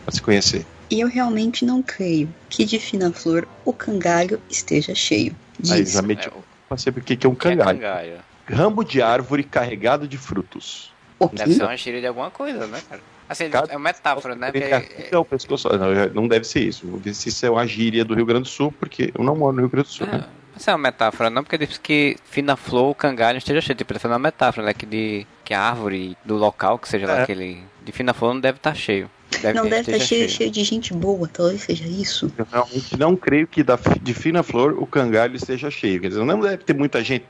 pra 0.04 0.12
se 0.14 0.20
conhecer. 0.22 0.66
E 0.90 1.00
eu 1.00 1.08
realmente 1.08 1.64
não 1.64 1.82
creio 1.82 2.32
que 2.48 2.64
de 2.64 2.78
Fina 2.78 3.12
Flor 3.12 3.46
o 3.64 3.72
cangalho 3.72 4.40
esteja 4.50 4.94
cheio. 4.94 5.34
Aí 5.70 5.82
Diz. 5.82 5.92
já 5.92 6.02
meti 6.02 6.28
É, 6.28 6.30
o- 6.32 6.42
pra 6.68 6.78
saber 6.78 7.00
o 7.00 7.04
que 7.04 7.16
que 7.16 7.26
é 7.26 7.30
um 7.30 7.34
que 7.34 7.48
é 7.48 7.56
cangalho. 7.56 8.18
Ramo 8.48 8.84
de 8.84 9.00
árvore 9.00 9.44
carregado 9.44 10.06
de 10.08 10.18
frutos. 10.18 10.92
O 11.18 11.28
Deve 11.28 11.50
quê? 11.50 11.56
ser 11.56 11.62
uma 11.64 11.76
gíria 11.76 12.00
de 12.00 12.06
alguma 12.06 12.30
coisa, 12.30 12.66
né, 12.66 12.80
cara? 12.88 13.00
Assim, 13.30 13.48
Cada- 13.48 13.72
é 13.72 13.76
uma 13.76 13.84
metáfora, 13.84 14.34
né? 14.34 14.50
Ele 14.52 14.60
Porque, 14.68 15.14
é 15.14 15.16
o 15.18 15.24
pescoço. 15.24 15.68
Não, 15.68 16.22
não 16.22 16.28
deve 16.28 16.44
ser 16.44 16.60
isso. 16.64 16.84
Vou 16.86 16.98
ver 16.98 17.14
se 17.14 17.28
isso 17.28 17.46
é 17.46 17.50
uma 17.50 17.64
gíria 17.64 18.04
do 18.04 18.12
Rio 18.12 18.26
Grande 18.26 18.42
do 18.42 18.48
Sul, 18.48 18.74
porque 18.78 19.12
eu 19.16 19.22
não 19.22 19.36
moro 19.36 19.52
no 19.54 19.60
Rio 19.60 19.70
Grande 19.70 19.86
do 19.86 19.92
Sul. 19.92 20.06
né? 20.08 20.24
é, 20.56 20.58
isso 20.58 20.68
é 20.68 20.72
uma 20.72 20.78
metáfora, 20.80 21.30
não, 21.30 21.44
porque 21.44 21.56
diz 21.56 21.78
que 21.78 22.16
fina 22.24 22.56
flor, 22.56 22.90
o 22.90 22.94
cangalho 22.94 23.38
esteja 23.38 23.60
cheio. 23.60 23.76
Tipo, 23.76 23.94
essa 23.94 24.08
é 24.08 24.10
uma 24.10 24.18
metáfora, 24.18 24.66
né? 24.66 24.74
Que, 24.74 24.84
de, 24.84 25.24
que 25.44 25.54
a 25.54 25.60
árvore 25.60 26.16
do 26.24 26.36
local, 26.36 26.76
que 26.76 26.88
seja 26.88 27.06
lá 27.06 27.20
É. 27.20 27.22
aquele. 27.22 27.62
de 27.84 27.92
Fina 27.92 28.12
Flor 28.12 28.34
não 28.34 28.40
deve 28.40 28.58
estar 28.58 28.74
cheio. 28.74 29.08
Deve, 29.40 29.54
não 29.56 29.62
deve 29.68 29.76
esteja 29.82 29.96
estar 29.98 30.06
cheio, 30.08 30.28
cheio 30.28 30.50
de 30.50 30.64
gente 30.64 30.92
boa, 30.92 31.28
talvez 31.28 31.62
seja 31.62 31.86
isso. 31.86 32.32
Eu 32.36 32.44
realmente 32.50 32.98
não 32.98 33.14
creio 33.14 33.46
que 33.46 33.62
da, 33.62 33.78
de 34.02 34.12
fina 34.12 34.42
flor 34.42 34.72
o 34.76 34.84
cangalho 34.84 35.36
esteja 35.36 35.70
cheio. 35.70 36.00
Quer 36.00 36.08
dizer, 36.08 36.24
não 36.24 36.40
deve 36.40 36.58
ter 36.64 36.74
muita 36.74 37.02
gente, 37.04 37.24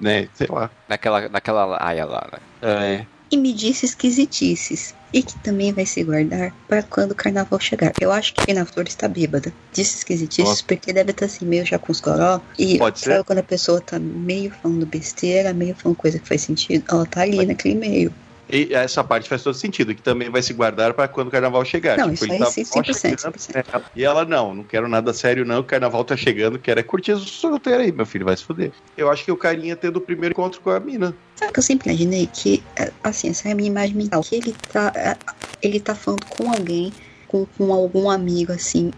né? 0.00 0.26
Sei 0.32 0.46
lá. 0.50 0.70
Daquela, 0.88 1.28
daquela 1.28 1.76
aia 1.86 2.06
lá, 2.06 2.26
né? 2.32 2.38
É. 2.62 3.06
E 3.30 3.36
me 3.36 3.52
disse 3.52 3.84
esquisitices. 3.84 4.94
E 5.14 5.22
que 5.22 5.36
também 5.36 5.72
vai 5.72 5.86
se 5.86 6.02
guardar 6.02 6.52
para 6.66 6.82
quando 6.82 7.12
o 7.12 7.14
carnaval 7.14 7.60
chegar. 7.60 7.94
Eu 8.00 8.10
acho 8.10 8.34
que 8.34 8.42
Fina 8.42 8.64
Flor 8.64 8.84
está 8.88 9.06
bêbada. 9.06 9.54
Disse 9.72 9.98
esquisitices 9.98 10.44
Nossa. 10.44 10.64
porque 10.66 10.92
deve 10.92 11.12
estar 11.12 11.26
assim, 11.26 11.46
meio 11.46 11.64
já 11.64 11.78
com 11.78 11.92
os 11.92 12.00
goró. 12.00 12.40
E 12.58 12.78
Pode 12.78 12.98
sabe 12.98 13.18
ser. 13.18 13.24
quando 13.24 13.38
a 13.38 13.44
pessoa 13.44 13.80
tá 13.80 13.96
meio 13.96 14.50
falando 14.50 14.84
besteira, 14.84 15.54
meio 15.54 15.76
falando 15.76 15.96
coisa 15.96 16.18
que 16.18 16.26
faz 16.26 16.42
sentido? 16.42 16.84
Ela 16.90 17.06
tá 17.06 17.20
ali 17.20 17.46
naquele 17.46 17.76
meio. 17.76 18.12
E 18.54 18.72
essa 18.72 19.02
parte 19.02 19.28
faz 19.28 19.42
todo 19.42 19.54
sentido, 19.54 19.94
que 19.94 20.00
também 20.00 20.30
vai 20.30 20.40
se 20.40 20.52
guardar 20.52 20.94
para 20.94 21.08
quando 21.08 21.26
o 21.26 21.30
carnaval 21.30 21.64
chegar. 21.64 21.98
Não, 21.98 22.12
isso 22.12 22.30
aí 22.30 22.38
tá 22.38 22.46
sim, 22.46 22.64
só 22.64 22.80
100%, 22.80 23.00
chegando, 23.00 23.34
100%. 23.34 23.54
né? 23.54 23.82
E 23.96 24.04
ela, 24.04 24.24
não, 24.24 24.54
não 24.54 24.62
quero 24.62 24.88
nada 24.88 25.12
sério, 25.12 25.44
não. 25.44 25.58
O 25.58 25.64
carnaval 25.64 26.04
tá 26.04 26.16
chegando, 26.16 26.56
quero 26.56 26.78
é 26.78 26.82
curtir 26.82 27.12
o 27.12 27.18
solteiro 27.18 27.82
aí, 27.82 27.90
meu 27.90 28.06
filho, 28.06 28.24
vai 28.24 28.36
se 28.36 28.44
fuder. 28.44 28.70
Eu 28.96 29.10
acho 29.10 29.24
que 29.24 29.32
o 29.32 29.36
carinha 29.36 29.74
tendo 29.74 29.96
o 29.96 30.00
primeiro 30.00 30.32
encontro 30.32 30.60
com 30.60 30.70
a 30.70 30.78
mina. 30.78 31.14
Sabe 31.34 31.52
que 31.52 31.58
eu 31.58 31.62
sempre 31.64 31.90
imaginei 31.90 32.28
que, 32.32 32.62
é, 32.76 32.92
assim, 33.02 33.30
essa 33.30 33.48
é 33.48 33.52
a 33.52 33.54
minha 33.56 33.68
imagem 33.68 33.96
mental, 33.96 34.22
que 34.22 34.36
ele 34.36 34.54
tá, 34.72 34.92
é, 34.94 35.16
ele 35.60 35.80
tá 35.80 35.96
falando 35.96 36.24
com 36.26 36.48
alguém, 36.48 36.92
com, 37.26 37.44
com 37.58 37.72
algum 37.72 38.08
amigo, 38.08 38.52
assim, 38.52 38.92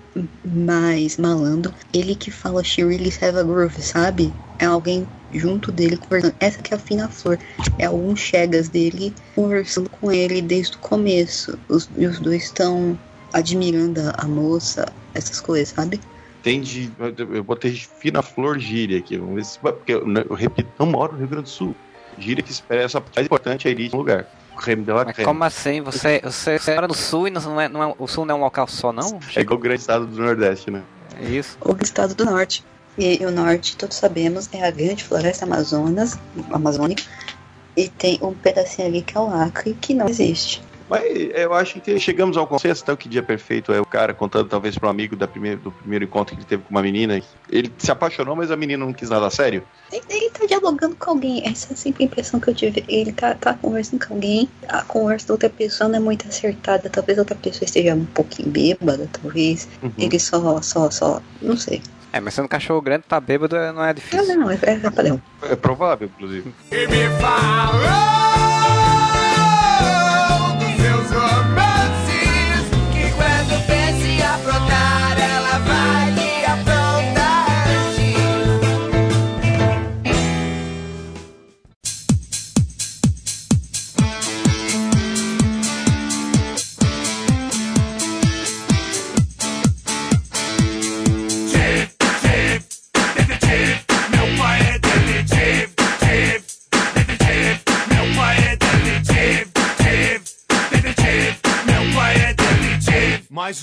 mais 0.45 1.17
malandro, 1.17 1.73
ele 1.95 2.15
que 2.15 2.31
fala 2.31 2.63
she 2.63 2.85
really 2.85 3.13
have 3.23 3.39
a 3.39 3.43
groove, 3.43 3.81
sabe? 3.81 4.31
É 4.59 4.67
alguém 4.67 5.07
junto 5.33 5.73
dele 5.73 5.97
conversando. 5.97 6.35
Essa 6.41 6.63
que 6.63 6.73
é 6.73 6.77
a 6.77 6.81
Fina 6.81 7.09
Flor. 7.09 7.39
É 7.79 7.87
alguns 7.87 8.21
chegas 8.21 8.69
dele 8.69 9.15
conversando 9.35 9.91
com 9.91 10.11
ele 10.11 10.41
desde 10.43 10.77
o 10.77 10.81
começo. 10.81 11.59
Os, 11.69 11.89
e 11.97 12.07
os 12.07 12.19
dois 12.19 12.45
estão 12.45 12.99
admirando 13.33 14.01
a, 14.17 14.27
moça, 14.27 14.87
essas 15.15 15.41
coisas, 15.41 15.69
sabe? 15.69 16.01
Tem 16.43 16.61
de. 16.61 16.91
Eu 17.19 17.43
botei 17.43 17.73
fina 17.73 18.23
flor 18.23 18.59
gíria 18.59 18.99
aqui. 18.99 19.19
Vamos 19.19 19.35
ver 19.35 19.45
se. 19.45 19.59
Porque 19.59 19.93
eu, 19.93 20.07
eu 20.07 20.35
repito, 20.35 20.69
não 20.79 20.87
moro 20.87 21.13
no 21.13 21.19
Rio 21.19 21.29
Grande 21.29 21.45
do 21.45 21.49
Sul. 21.49 21.75
Gíria 22.19 22.43
que 22.43 22.51
expressa 22.51 22.99
a 22.99 23.03
mais 23.15 23.27
importante 23.27 23.67
é 23.67 23.71
a 23.71 23.75
elite 23.75 23.93
no 23.93 23.99
lugar. 23.99 24.27
Creme 24.57 24.85
de 24.85 24.91
la 24.91 25.05
Mas 25.05 25.15
creme. 25.15 25.27
como 25.27 25.45
assim? 25.45 25.83
Você, 25.83 26.21
você, 26.23 26.59
você 26.59 26.75
mora 26.75 26.89
no 26.89 26.95
sul 26.95 27.29
e 27.29 27.31
não 27.31 27.61
é, 27.61 27.69
não 27.69 27.83
é, 27.83 27.95
o 27.99 28.07
sul 28.07 28.25
não 28.25 28.37
é 28.37 28.39
um 28.39 28.41
local 28.41 28.67
só, 28.67 28.91
não? 28.91 29.19
É 29.35 29.41
igual 29.41 29.59
o 29.59 29.63
grande 29.63 29.81
estado 29.81 30.07
do 30.07 30.23
Nordeste, 30.23 30.71
né? 30.71 30.83
É 31.21 31.29
isso. 31.29 31.59
o 31.61 31.77
estado 31.83 32.15
do 32.15 32.25
norte. 32.25 32.65
E 32.99 33.25
o 33.25 33.31
norte, 33.31 33.77
todos 33.77 33.97
sabemos, 33.97 34.49
é 34.53 34.67
a 34.67 34.71
grande 34.71 35.05
floresta 35.05 35.45
amazonas, 35.45 36.19
amazônica. 36.51 37.03
E 37.77 37.89
tem 37.89 38.19
um 38.23 38.33
pedacinho 38.33 38.89
ali 38.89 39.03
que 39.03 39.17
é 39.17 39.21
o 39.21 39.29
Acre, 39.29 39.75
que 39.75 39.93
não 39.93 40.09
existe. 40.09 40.63
Mas 40.89 41.03
eu 41.35 41.53
acho 41.53 41.81
que 41.81 41.99
chegamos 41.99 42.37
ao 42.37 42.47
consenso, 42.47 42.83
até 42.83 42.93
o 42.93 42.97
que 42.97 43.09
dia 43.09 43.23
perfeito 43.23 43.73
é 43.73 43.81
o 43.81 43.85
cara 43.85 44.15
contando 44.15 44.49
talvez 44.49 44.79
para 44.79 44.87
um 44.87 44.91
amigo 44.91 45.17
da 45.17 45.27
primeiro, 45.27 45.61
do 45.61 45.73
primeiro 45.73 46.05
encontro 46.05 46.35
que 46.35 46.41
ele 46.41 46.49
teve 46.49 46.63
com 46.63 46.71
uma 46.71 46.83
menina. 46.83 47.21
Ele 47.51 47.73
se 47.77 47.91
apaixonou, 47.91 48.37
mas 48.37 48.51
a 48.53 48.57
menina 48.57 48.85
não 48.85 48.93
quis 48.93 49.11
nada 49.11 49.29
sério. 49.29 49.65
Ele, 49.93 50.05
ele 50.09 50.31
tá 50.31 50.47
dialogando 50.47 50.95
com 50.95 51.11
alguém, 51.11 51.47
essa 51.47 51.73
é 51.73 51.77
sempre 51.77 52.05
a 52.05 52.07
impressão 52.07 52.39
que 52.39 52.49
eu 52.49 52.55
tive. 52.55 52.85
Ele 52.89 53.13
tá, 53.13 53.35
tá 53.35 53.55
conversando 53.55 54.07
com 54.07 54.15
alguém, 54.15 54.49
a 54.69 54.83
conversa 54.85 55.27
da 55.27 55.35
outra 55.35 55.51
pessoa 55.51 55.89
não 55.89 55.97
é 55.97 56.01
muito 56.01 56.29
acertada. 56.29 56.89
Talvez 56.89 57.19
a 57.19 57.23
outra 57.23 57.37
pessoa 57.37 57.65
esteja 57.65 57.95
um 57.95 58.05
pouquinho 58.07 58.49
bêbada, 58.49 59.09
talvez. 59.21 59.69
Uhum. 59.83 59.93
Ele 59.99 60.21
só, 60.21 60.63
só, 60.63 60.89
só, 60.91 61.21
não 61.43 61.57
sei. 61.57 61.83
É, 62.13 62.21
mas 62.21 62.35
sendo 62.35 62.47
um 62.47 62.49
cachorro 62.49 62.81
grande, 62.81 63.05
tá 63.09 63.21
bêbado, 63.21 63.57
não 63.75 63.83
é 63.85 63.89
Não, 63.89 63.93
difícil. 63.95 64.39
não, 64.39 64.51
é, 64.51 64.59
é 64.63 64.79
padrão. 64.79 65.21
É 65.43 65.57
provável, 65.57 66.09
inclusive. 66.15 66.55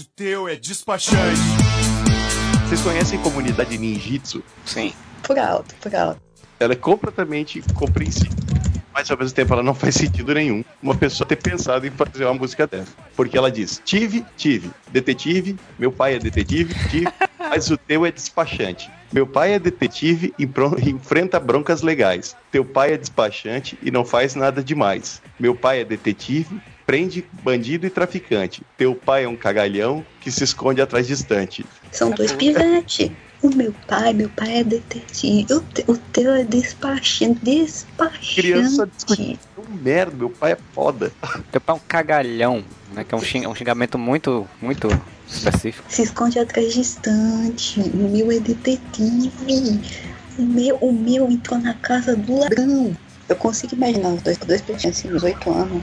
O 0.04 0.06
teu 0.16 0.50
é 0.50 0.56
despachante. 0.56 1.40
Vocês 2.68 2.82
conhecem 2.82 3.20
comunidade 3.22 3.78
ninjitsu? 3.78 4.44
Sim. 4.66 4.94
Por 5.24 5.40
alto, 5.40 5.74
por 5.76 5.96
alto. 5.96 6.22
Ela 6.60 6.74
é 6.74 6.76
completamente 6.76 7.64
compreensível. 7.74 8.38
Mas 8.94 9.10
ao 9.10 9.18
mesmo 9.18 9.34
tempo 9.34 9.54
ela 9.54 9.64
não 9.64 9.74
faz 9.74 9.96
sentido 9.96 10.34
nenhum 10.34 10.64
uma 10.82 10.94
pessoa 10.94 11.28
ter 11.28 11.38
pensado 11.38 11.88
em 11.88 11.90
fazer 11.90 12.26
uma 12.26 12.34
música 12.34 12.68
dessa. 12.68 12.92
Porque 13.16 13.38
ela 13.38 13.50
diz: 13.50 13.82
tive, 13.86 14.26
tive, 14.36 14.70
detetive, 14.92 15.58
meu 15.80 15.92
pai 15.92 16.16
é 16.16 16.20
detetive, 16.20 16.76
tive, 16.90 17.08
mas 17.40 17.72
o 17.72 17.78
teu 17.78 18.06
é 18.06 18.12
despachante. 18.12 18.92
Meu 19.12 19.26
pai 19.26 19.54
é 19.54 19.60
detetive 19.60 20.34
e 20.38 20.44
e 20.44 20.90
enfrenta 20.90 21.40
broncas 21.40 21.82
legais. 21.82 22.36
Teu 22.52 22.66
pai 22.66 22.94
é 22.94 22.98
despachante 22.98 23.78
e 23.82 23.90
não 23.90 24.04
faz 24.04 24.36
nada 24.36 24.62
demais. 24.64 25.22
Meu 25.40 25.56
pai 25.56 25.82
é 25.82 25.86
detetive, 25.86 26.62
prende 26.86 27.26
bandido 27.44 27.86
e 27.86 27.90
traficante. 27.90 28.62
Teu 28.78 28.94
pai 28.96 29.24
é 29.26 29.28
um 29.28 29.36
cagalhão 29.36 30.06
que 30.22 30.32
se 30.32 30.44
esconde 30.44 30.82
atrás 30.82 31.08
distante. 31.08 31.66
São 31.92 32.12
dois 32.12 32.32
pivetes. 32.32 33.12
O 33.42 33.50
meu 33.54 33.74
pai, 33.88 34.14
meu 34.14 34.30
pai 34.30 34.60
é 34.60 34.64
detetive. 34.64 35.54
O, 35.54 35.60
te- 35.60 35.84
o 35.86 35.98
teu 35.98 36.32
é 36.34 36.44
despachante. 36.46 37.40
Despachante. 37.44 38.36
Criança 38.36 38.88
discutindo 38.88 39.40
merda, 39.82 40.16
meu 40.16 40.30
pai 40.30 40.54
é 40.54 40.58
foda. 40.74 41.12
Teu 41.52 41.60
pai 41.60 41.76
é 41.76 41.78
um 41.78 41.82
cagalhão, 41.88 42.64
né? 42.94 43.04
Que 43.04 43.14
é 43.14 43.18
um, 43.18 43.22
xing- 43.22 43.46
um 43.48 43.54
xingamento 43.56 43.98
muito, 43.98 44.48
muito 44.62 44.88
específico. 45.28 45.86
Se 45.90 46.04
esconde 46.04 46.40
atrás 46.40 46.74
distante. 46.74 47.82
O 47.82 47.98
meu 48.10 48.32
é 48.32 48.40
detetive. 48.40 49.82
O 50.38 50.42
meu, 50.42 50.76
o 50.78 50.92
meu 50.94 51.30
entrou 51.30 51.60
na 51.60 51.74
casa 51.74 52.16
do 52.16 52.38
ladrão. 52.40 52.96
Eu 53.30 53.36
consigo 53.36 53.76
imaginar 53.76 54.10
os 54.10 54.22
dois, 54.22 54.38
dois 54.38 54.62
pretinhos 54.62 54.98
assim, 54.98 55.14
uns 55.14 55.24
oito 55.24 55.50
anos, 55.52 55.82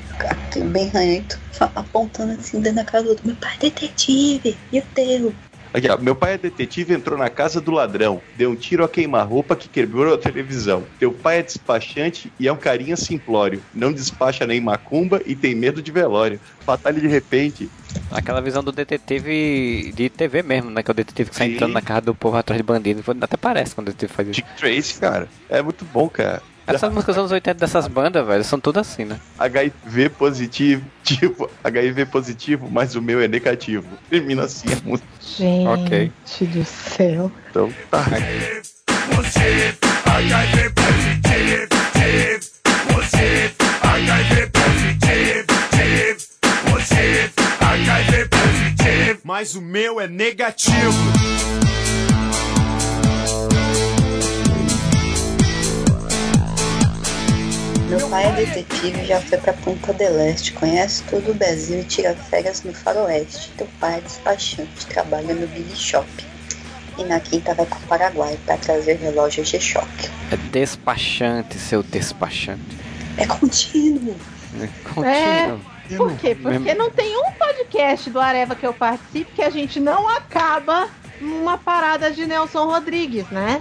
bem 0.73 0.89
ranhento, 0.89 1.39
apontando 1.75 2.33
assim 2.33 2.61
dentro 2.61 2.77
da 2.77 2.85
casa 2.85 3.05
do 3.05 3.11
outro. 3.11 3.27
Meu 3.27 3.37
pai 3.37 3.55
é 3.57 3.59
detetive. 3.59 4.57
E 4.73 4.79
o 4.79 4.83
teu? 4.95 5.33
Aqui, 5.73 5.89
ó, 5.89 5.97
meu 5.97 6.17
pai 6.17 6.35
é 6.35 6.39
detetive, 6.39 6.93
entrou 6.93 7.17
na 7.17 7.31
casa 7.31 7.61
do 7.61 7.71
ladrão, 7.71 8.21
deu 8.37 8.51
um 8.51 8.57
tiro 8.57 8.83
a 8.83 8.89
queimar-roupa 8.89 9.55
que 9.55 9.69
quebrou 9.69 10.13
a 10.13 10.19
televisão. 10.19 10.83
Teu 10.99 11.13
pai 11.13 11.39
é 11.39 11.43
despachante 11.43 12.33
e 12.41 12.49
é 12.49 12.53
um 12.53 12.57
carinha 12.57 12.97
simplório. 12.97 13.63
Não 13.73 13.93
despacha 13.93 14.45
nem 14.45 14.61
macumba 14.61 15.23
e 15.25 15.37
tem 15.37 15.55
medo 15.55 15.81
de 15.81 15.93
velório. 15.93 16.41
Batalha 16.67 17.01
de 17.01 17.07
repente. 17.07 17.71
Aquela 18.11 18.41
visão 18.43 18.65
do 18.65 18.73
detetive 18.73 19.93
de 19.95 20.09
TV 20.09 20.43
mesmo, 20.43 20.71
né? 20.71 20.83
Que 20.83 20.91
é 20.91 20.93
o 20.93 20.95
detetive 20.95 21.31
que 21.31 21.37
sai 21.37 21.53
entrando 21.53 21.73
na 21.73 21.83
casa 21.83 22.03
do 22.03 22.17
povo 22.17 22.37
atrás 22.37 22.59
de 22.59 22.65
bandido. 22.65 23.05
Até 23.21 23.37
parece 23.37 23.73
quando 23.73 23.89
o 23.89 23.93
detetive 23.93 24.13
faz 24.13 24.29
isso. 24.29 24.37
Dick 24.37 24.57
Tracy, 24.57 24.99
cara. 24.99 25.29
É 25.49 25.63
muito 25.63 25.85
bom, 25.85 26.09
cara. 26.09 26.43
Essas 26.67 26.93
músicas 26.93 27.17
dos 27.17 27.21
anos 27.23 27.33
80 27.33 27.59
dessas 27.59 27.89
bandas, 27.89 28.25
velho, 28.27 28.45
são 28.45 28.61
tudo 28.61 28.79
assim, 28.79 29.05
né? 29.05 29.19
HIV 29.39 30.11
positivo, 30.11 30.85
tipo, 31.03 31.51
HIV 31.65 32.07
positivo, 32.07 32.69
mas 32.71 32.95
o 32.95 33.03
meu 33.03 33.21
é 33.21 33.27
negativo. 33.29 33.87
Termina 34.09 34.45
assim 34.45 34.69
a 34.73 34.89
música. 34.89 35.09
Gente 35.21 35.67
Ok. 35.69 36.13
do 36.43 36.65
céu. 36.65 37.33
Então, 37.51 37.73
tá. 37.91 38.05
Você, 39.17 39.75
HIV 40.07 40.71
positivo, 40.71 41.69
HIV 43.83 44.47
positivo, 44.47 45.47
positivo. 45.47 46.73
Você, 46.73 47.31
HIV 47.61 48.29
positivo, 48.29 49.21
mas 49.25 49.55
o 49.55 49.61
meu 49.63 50.01
é 50.01 50.07
negativo. 50.07 50.93
Meu 57.91 58.09
pai 58.09 58.25
é 58.25 58.33
detetive 58.33 59.01
e 59.03 59.07
já 59.07 59.21
foi 59.21 59.37
pra 59.37 59.53
Ponta 59.53 59.93
del 59.93 60.17
Este, 60.21 60.53
conhece 60.53 61.03
todo 61.11 61.33
o 61.33 61.35
Brasil 61.35 61.81
e 61.81 61.83
tira 61.83 62.15
férias 62.15 62.63
no 62.63 62.73
faroeste. 62.73 63.51
Teu 63.57 63.67
pai 63.81 63.99
é 63.99 64.01
despachante, 64.01 64.87
trabalha 64.87 65.35
no 65.35 65.45
Big 65.49 65.75
Shop. 65.75 66.07
E 66.97 67.03
na 67.03 67.19
quinta 67.19 67.53
vai 67.53 67.67
pro 67.67 67.81
Paraguai 67.81 68.39
pra 68.47 68.57
trazer 68.59 68.95
relógio 68.95 69.45
G-Shock. 69.45 69.89
É 70.31 70.37
despachante, 70.53 71.59
seu 71.59 71.83
despachante. 71.83 72.79
É 73.17 73.27
contínuo. 73.27 74.15
né? 74.53 74.69
Contínuo. 74.95 75.61
Por 75.97 76.17
quê? 76.17 76.37
Porque 76.37 76.73
não 76.75 76.91
tem 76.91 77.17
um 77.17 77.33
podcast 77.33 78.09
do 78.09 78.21
Areva 78.21 78.55
que 78.55 78.65
eu 78.65 78.73
participe 78.73 79.33
que 79.33 79.43
a 79.43 79.51
gente 79.51 79.81
não 79.81 80.09
acaba 80.09 80.89
numa 81.21 81.59
parada 81.59 82.13
de 82.13 82.25
Nelson 82.25 82.67
Rodrigues, 82.67 83.29
né? 83.31 83.61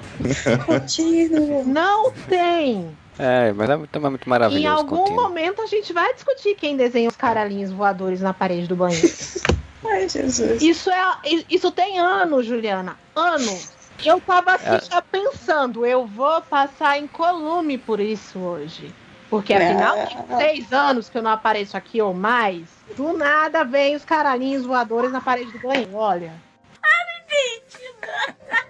Contínuo. 0.67 1.65
Não 1.65 2.11
tem. 2.11 2.95
É, 3.19 3.51
mas 3.51 3.69
é 3.69 3.75
muito, 3.75 3.95
é 3.95 4.09
muito 4.09 4.25
Em 4.25 4.29
maravilhoso. 4.29 4.69
algum 4.69 4.97
contínuo. 4.97 5.23
momento 5.23 5.61
a 5.61 5.65
gente 5.65 5.91
vai 5.91 6.13
discutir 6.13 6.55
quem 6.55 6.77
desenha 6.77 7.09
os 7.09 7.15
caralhinhos 7.17 7.71
voadores 7.71 8.21
na 8.21 8.33
parede 8.33 8.67
do 8.67 8.75
banheiro. 8.77 9.07
Ai, 9.85 10.07
Jesus. 10.07 10.61
Isso 10.61 10.89
é. 10.89 11.03
Isso 11.49 11.71
tem 11.71 11.99
anos, 11.99 12.45
Juliana. 12.45 12.99
Anos. 13.15 13.91
Eu 14.03 14.21
tava 14.21 14.53
assim 14.53 14.75
É. 14.75 14.79
já 14.79 15.01
pensando, 15.01 15.85
eu 15.85 16.07
vou 16.07 16.41
passar 16.43 16.97
em 16.97 17.07
colume 17.07 17.77
por 17.77 17.99
isso 17.99 18.39
hoje. 18.39 18.97
Porque 19.29 19.53
afinal, 19.53 19.95
tem 20.07 20.37
seis 20.37 20.71
anos 20.71 21.09
que 21.09 21.17
eu 21.17 21.21
não 21.21 21.31
apareço 21.31 21.75
aqui 21.77 22.01
ou 22.01 22.13
mais. 22.13 22.83
Do 22.95 23.13
nada 23.13 23.63
vem 23.63 23.95
os 23.95 24.05
caralhinhos 24.05 24.65
voadores 24.65 25.11
na 25.11 25.21
parede 25.21 25.51
do 25.51 25.59
banheiro, 25.59 25.93
olha. 25.93 26.41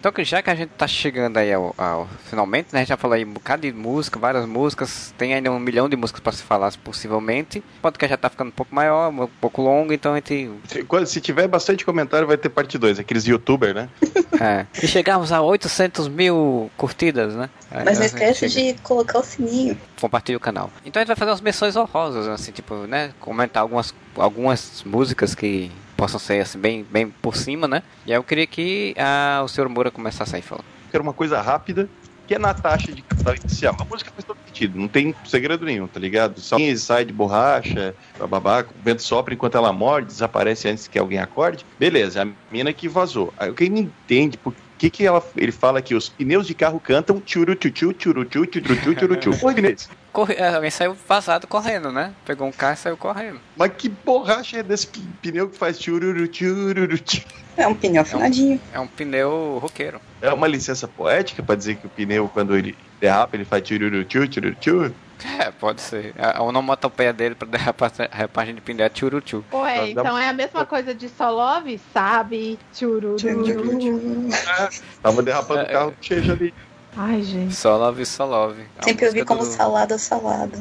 Então, 0.00 0.10
que 0.10 0.24
já 0.24 0.40
que 0.40 0.48
a 0.48 0.54
gente 0.54 0.70
tá 0.70 0.86
chegando 0.88 1.36
aí 1.36 1.52
ao, 1.52 1.74
ao- 1.76 2.08
finalmente, 2.24 2.68
né? 2.72 2.78
A 2.78 2.82
gente 2.82 2.88
já 2.88 2.96
falou 2.96 3.14
aí 3.14 3.22
um 3.22 3.34
bocado 3.34 3.60
de 3.60 3.72
música, 3.72 4.18
várias 4.18 4.46
músicas, 4.46 5.14
tem 5.18 5.34
ainda 5.34 5.52
um 5.52 5.58
milhão 5.58 5.90
de 5.90 5.94
músicas 5.96 6.20
pra 6.22 6.32
se 6.32 6.42
falar, 6.42 6.72
possivelmente. 6.82 7.58
O 7.58 7.82
podcast 7.82 8.10
já 8.10 8.16
tá 8.16 8.30
ficando 8.30 8.48
um 8.48 8.52
pouco 8.52 8.74
maior, 8.74 9.10
um 9.10 9.26
pouco 9.40 9.60
longo, 9.60 9.92
então 9.92 10.12
a 10.12 10.16
gente. 10.16 10.50
Se, 10.66 10.86
se 11.06 11.20
tiver 11.20 11.46
bastante 11.48 11.84
comentário, 11.84 12.26
vai 12.26 12.38
ter 12.38 12.48
parte 12.48 12.78
2. 12.78 12.98
Aqueles 12.98 13.26
youtubers, 13.26 13.74
né? 13.74 13.88
É. 14.40 14.64
E 14.82 14.86
chegamos 14.88 15.32
a 15.32 15.42
800 15.42 16.08
mil 16.08 16.70
curtidas, 16.78 17.34
né? 17.34 17.50
Aí 17.70 17.84
Mas 17.84 17.98
não 17.98 18.06
gente 18.08 18.14
esquece 18.14 18.48
chega- 18.48 18.72
de 18.72 18.80
colocar 18.80 19.18
o 19.18 19.22
sininho. 19.22 19.76
compartilha 20.00 20.38
o 20.38 20.40
canal. 20.40 20.70
Então 20.82 20.98
a 20.98 21.02
gente 21.02 21.08
vai 21.08 21.16
fazer 21.16 21.30
umas 21.32 21.42
menções 21.42 21.76
honrosas, 21.76 22.26
assim, 22.26 22.50
tipo, 22.50 22.74
né? 22.86 23.12
Comentar 23.20 23.60
algumas, 23.62 23.94
algumas 24.16 24.82
músicas 24.86 25.34
que 25.34 25.70
possam 26.00 26.18
ser 26.18 26.40
assim, 26.40 26.58
bem, 26.58 26.86
bem 26.90 27.10
por 27.10 27.36
cima, 27.36 27.68
né? 27.68 27.82
E 28.06 28.12
aí 28.12 28.16
eu 28.16 28.24
queria 28.24 28.46
que 28.46 28.94
ah, 28.96 29.42
o 29.44 29.48
senhor 29.48 29.68
Moura 29.68 29.90
começasse 29.90 30.34
aí 30.34 30.40
falando. 30.40 30.64
Quero 30.90 31.02
uma 31.02 31.12
coisa 31.12 31.38
rápida, 31.42 31.90
que 32.26 32.34
é 32.34 32.38
Natasha 32.38 32.90
de 32.90 33.02
Capital 33.02 33.34
Inicial. 33.36 33.76
A 33.78 33.84
música 33.84 34.10
faz 34.10 34.24
todo 34.24 34.38
sentido, 34.46 34.78
não 34.78 34.88
tem 34.88 35.14
segredo 35.26 35.66
nenhum, 35.66 35.86
tá 35.86 36.00
ligado? 36.00 36.40
Só 36.40 36.56
sai 36.78 37.04
de 37.04 37.12
borracha, 37.12 37.94
bababá, 38.18 38.62
o 38.62 38.82
vento 38.82 39.02
sopra 39.02 39.34
enquanto 39.34 39.58
ela 39.58 39.74
morde, 39.74 40.06
desaparece 40.06 40.68
antes 40.68 40.88
que 40.88 40.98
alguém 40.98 41.18
acorde. 41.18 41.66
Beleza, 41.78 42.22
a 42.22 42.28
mina 42.50 42.72
que 42.72 42.88
vazou. 42.88 43.34
Aí 43.36 43.52
quem 43.52 43.68
não 43.68 43.78
entende 43.78 44.38
por 44.38 44.54
que, 44.80 44.88
que 44.88 45.06
ela, 45.06 45.22
ele 45.36 45.52
fala 45.52 45.82
que 45.82 45.94
os 45.94 46.08
pneus 46.08 46.46
de 46.46 46.54
carro 46.54 46.80
cantam 46.80 47.20
tchuru-tchu-tchu, 47.20 47.92
tchuru-tchu, 47.92 48.46
tchuru-tchu, 48.46 48.94
tchuru-tchu. 48.94 49.46
Oi, 49.46 49.54
Inês. 49.58 49.90
Corre... 50.10 50.34
É, 50.38 50.54
alguém 50.54 50.70
saiu 50.70 50.96
vazado 51.06 51.46
correndo, 51.46 51.92
né? 51.92 52.14
Pegou 52.24 52.48
um 52.48 52.52
carro 52.52 52.72
e 52.72 52.76
saiu 52.78 52.96
correndo. 52.96 53.38
Mas 53.54 53.72
que 53.76 53.90
borracha 53.90 54.56
é 54.56 54.62
desse 54.62 54.86
pneu 55.20 55.50
que 55.50 55.58
faz 55.58 55.78
tchururu, 55.78 56.26
tchururu, 56.26 56.96
tchu? 56.96 57.22
É 57.58 57.68
um 57.68 57.74
pneu 57.74 58.00
afinadinho. 58.00 58.58
É 58.72 58.80
um 58.80 58.86
pneu 58.86 59.58
roqueiro. 59.60 60.00
É 60.22 60.32
uma 60.32 60.48
licença 60.48 60.88
poética 60.88 61.42
pra 61.42 61.54
dizer 61.54 61.76
que 61.76 61.86
o 61.86 61.90
pneu, 61.90 62.26
quando 62.32 62.56
ele 62.56 62.74
derrapa, 62.98 63.36
ele 63.36 63.44
faz 63.44 63.62
tchururu, 63.62 64.02
tchu, 64.06 64.26
tchururu, 64.26 64.54
tchu? 64.54 64.94
É, 65.38 65.50
pode 65.50 65.82
ser. 65.82 66.14
A, 66.18 66.42
onomatopeia 66.42 67.12
dele 67.12 67.34
pra 67.34 67.46
derrapar 67.46 67.92
a 68.10 68.16
repagem 68.16 68.54
de 68.54 68.60
pneu 68.60 68.86
é 68.86 68.88
tchuruchu. 68.88 69.44
Ué, 69.52 69.76
Dá- 69.76 69.88
então 69.88 70.18
é 70.18 70.28
a 70.28 70.32
mesma 70.32 70.64
coisa 70.64 70.94
de 70.94 71.08
Solove, 71.08 71.78
sabe? 71.92 72.58
Tchururu. 72.72 73.16
Tava 75.02 75.22
derrapando 75.22 75.60
É, 75.60 75.64
o 75.64 75.68
carro 75.72 75.94
cheio 76.00 76.32
ali. 76.32 76.54
Ai, 76.96 77.22
gente. 77.22 77.54
Só 77.54 77.76
love, 77.76 78.04
só 78.04 78.24
love. 78.24 78.62
A 78.78 78.82
Sempre 78.82 79.06
eu 79.06 79.12
vi 79.12 79.18
música 79.20 79.24
como 79.34 79.40
do- 79.48 79.52
salada, 79.54 79.96
salada. 79.98 80.58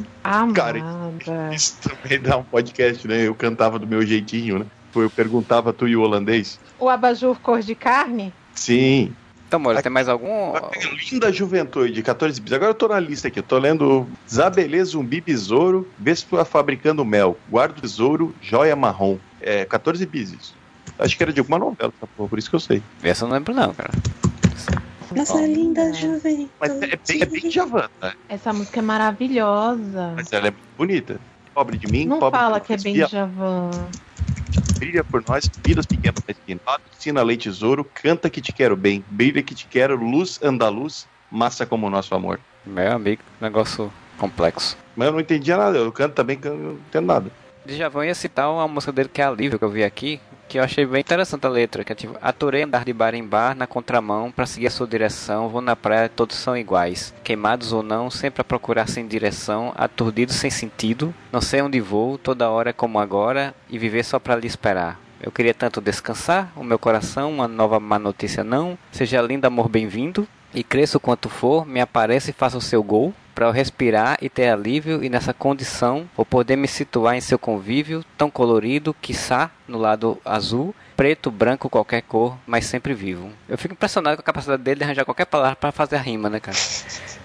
Cara, 0.54 0.80
Amada. 0.80 1.56
Isso 1.56 1.78
também 1.82 2.20
dá 2.22 2.38
um 2.38 2.44
podcast, 2.44 3.08
né? 3.08 3.28
Eu 3.28 3.34
cantava 3.34 3.80
do 3.80 3.88
meu 3.88 4.06
jeitinho, 4.06 4.60
né? 4.60 4.66
Foi, 4.92 5.06
Eu 5.06 5.10
perguntava 5.10 5.74
tu 5.74 5.88
e 5.88 5.96
o 5.96 6.02
holandês. 6.02 6.60
O 6.80 6.88
abajur 6.90 7.40
cor 7.40 7.62
de 7.62 7.74
carne? 7.76 8.32
Sim. 8.54 9.14
Então, 9.48 9.60
Moura, 9.60 9.82
tem 9.82 9.92
mais 9.92 10.08
algum? 10.08 10.54
Linda 11.12 11.32
juventude, 11.34 12.04
14 12.04 12.40
bis. 12.40 12.54
Agora 12.54 12.70
eu 12.70 12.76
tô 12.76 12.88
na 12.88 13.00
lista 13.00 13.28
aqui. 13.30 13.40
Eu 13.40 13.44
tô 13.44 13.58
lendo 13.58 14.08
Zabelê 14.30 14.84
Zumbi 14.84 15.20
Besouro, 15.22 15.88
Vespa 15.98 16.46
Fabricando 16.46 17.04
Mel, 17.04 17.36
Guardo 17.50 17.82
Tesouro, 17.82 18.36
Joia 18.40 18.76
Marrom. 18.76 19.18
É, 19.42 19.66
14 19.66 20.06
bis 20.06 20.32
isso. 20.34 20.56
Acho 21.00 21.16
que 21.16 21.24
era 21.24 21.32
de 21.32 21.40
alguma 21.40 21.58
novela, 21.58 21.94
porra, 22.16 22.30
por 22.30 22.38
isso 22.38 22.50
que 22.50 22.56
eu 22.56 22.60
sei. 22.60 22.84
Essa 23.02 23.24
eu 23.24 23.30
não 23.30 23.36
lembro 23.36 23.54
não, 23.54 23.74
cara. 23.74 23.92
Nossa 25.16 25.42
linda 25.42 25.92
juventude. 25.94 26.50
Mas 26.60 26.72
é 26.72 26.98
bem, 26.98 27.22
é 27.22 27.26
bem 27.26 27.50
Javan, 27.52 27.90
tá? 28.00 28.14
Essa 28.28 28.54
música 28.54 28.80
é 28.80 28.82
maravilhosa. 28.82 30.14
Mas 30.16 30.32
ela 30.32 30.50
é 30.50 30.52
muito 30.52 30.78
bonita. 30.78 31.20
Pobre 31.54 31.78
de 31.78 31.88
mim, 31.88 32.06
Não 32.06 32.20
pobre 32.20 32.40
fala 32.40 32.60
de 32.60 32.68
que 32.68 32.74
é 32.74 32.78
bem 32.78 32.96
Javan. 32.96 33.72
Brilha 34.78 35.04
por 35.04 35.24
nós, 35.28 35.50
vidas 35.66 35.86
pequenas 35.86 36.24
mais 36.28 36.38
que 36.46 36.98
Ensina 36.98 37.24
leite 37.24 37.50
tesouro, 37.50 37.84
canta 37.84 38.30
que 38.30 38.42
te 38.42 38.52
quero 38.52 38.76
bem. 38.76 39.04
Brilha 39.10 39.42
que 39.42 39.56
te 39.56 39.66
quero, 39.68 39.96
luz 39.96 40.40
andaluz, 40.44 41.08
massa 41.32 41.66
como 41.66 41.88
o 41.88 41.90
nosso 41.90 42.14
amor. 42.14 42.40
Meu 42.66 42.92
amigo, 42.92 43.22
negócio 43.42 43.92
complexo. 44.18 44.78
Mas 44.96 45.08
eu 45.08 45.14
não 45.14 45.20
entendia 45.20 45.58
nada, 45.58 45.78
eu 45.78 45.92
canto 45.92 46.14
também, 46.14 46.38
que 46.38 46.48
eu 46.48 46.56
não 46.56 46.72
entendo 46.74 47.06
nada. 47.06 47.32
Djavan 47.66 48.06
ia 48.06 48.16
citar 48.16 48.52
uma 48.52 48.68
música 48.68 48.92
dele 48.92 49.10
que 49.10 49.22
é 49.22 49.26
Alívio, 49.26 49.58
que 49.58 49.66
eu 49.66 49.70
vi 49.70 49.84
aqui, 49.84 50.20
que 50.50 50.58
eu 50.58 50.64
achei 50.64 50.84
bem 50.84 51.00
interessante 51.00 51.46
a 51.46 51.50
letra, 51.50 51.84
que 51.84 51.92
é 51.94 51.96
tipo, 51.96 52.18
aturei 52.20 52.64
andar 52.64 52.84
de 52.84 52.92
bar 52.92 53.14
em 53.14 53.24
bar 53.24 53.56
na 53.56 53.68
contramão 53.68 54.32
pra 54.32 54.48
seguir 54.48 54.66
a 54.66 54.72
sua 54.72 54.88
direção, 54.88 55.48
vou 55.48 55.62
na 55.62 55.76
praia, 55.76 56.10
todos 56.10 56.36
são 56.36 56.58
iguais, 56.58 57.14
queimados 57.24 57.72
ou 57.72 57.84
não, 57.84 58.10
sempre 58.10 58.42
a 58.42 58.44
procurar 58.44 58.90
sem 58.90 59.08
direção, 59.08 59.72
aturdido 59.78 60.34
sem 60.34 60.50
sentido, 60.50 61.14
não 61.32 61.40
sei 61.40 61.62
onde 61.62 61.80
vou, 61.80 62.18
toda 62.18 62.50
hora 62.50 62.72
é 62.72 62.74
como 62.74 63.00
agora, 63.00 63.54
e 63.70 63.78
viver 63.78 64.04
só 64.04 64.18
pra 64.18 64.36
lhe 64.36 64.48
esperar. 64.48 65.00
Eu 65.22 65.32
queria 65.32 65.54
tanto 65.54 65.80
descansar, 65.80 66.52
o 66.56 66.64
meu 66.64 66.80
coração, 66.80 67.32
uma 67.32 67.48
nova 67.48 67.80
má 67.80 68.00
notícia 68.00 68.44
não, 68.44 68.76
seja 68.92 69.22
lindo 69.22 69.46
amor 69.46 69.70
bem-vindo, 69.70 70.28
e 70.52 70.64
cresça 70.64 70.98
o 70.98 71.02
quanto 71.02 71.30
for, 71.30 71.64
me 71.64 71.80
apareça 71.80 72.32
e 72.32 72.34
faça 72.34 72.58
o 72.58 72.62
seu 72.62 72.82
gol, 72.82 73.14
para 73.40 73.48
eu 73.48 73.52
respirar 73.54 74.18
e 74.22 74.28
ter 74.28 74.50
alívio, 74.50 75.02
e 75.02 75.08
nessa 75.08 75.34
condição 75.34 76.10
vou 76.14 76.26
poder 76.26 76.58
me 76.58 76.68
situar 76.68 77.16
em 77.16 77.22
seu 77.22 77.40
convívio, 77.40 78.04
tão 78.18 78.30
colorido, 78.30 78.94
quiçá 79.02 79.50
no 79.66 79.78
lado 79.78 80.18
azul, 80.26 80.76
preto, 80.98 81.32
branco, 81.32 81.70
qualquer 81.70 82.02
cor, 82.02 82.38
mas 82.46 82.66
sempre 82.66 82.94
vivo. 82.94 83.32
Eu 83.48 83.58
fico 83.58 83.74
impressionado 83.76 84.18
com 84.18 84.22
a 84.22 84.26
capacidade 84.26 84.62
dele 84.62 84.80
de 84.80 84.84
arranjar 84.84 85.06
qualquer 85.06 85.24
palavra 85.24 85.56
para 85.56 85.72
fazer 85.72 85.96
a 85.96 86.02
rima, 86.02 86.30
né, 86.30 86.42
cara? 86.42 86.58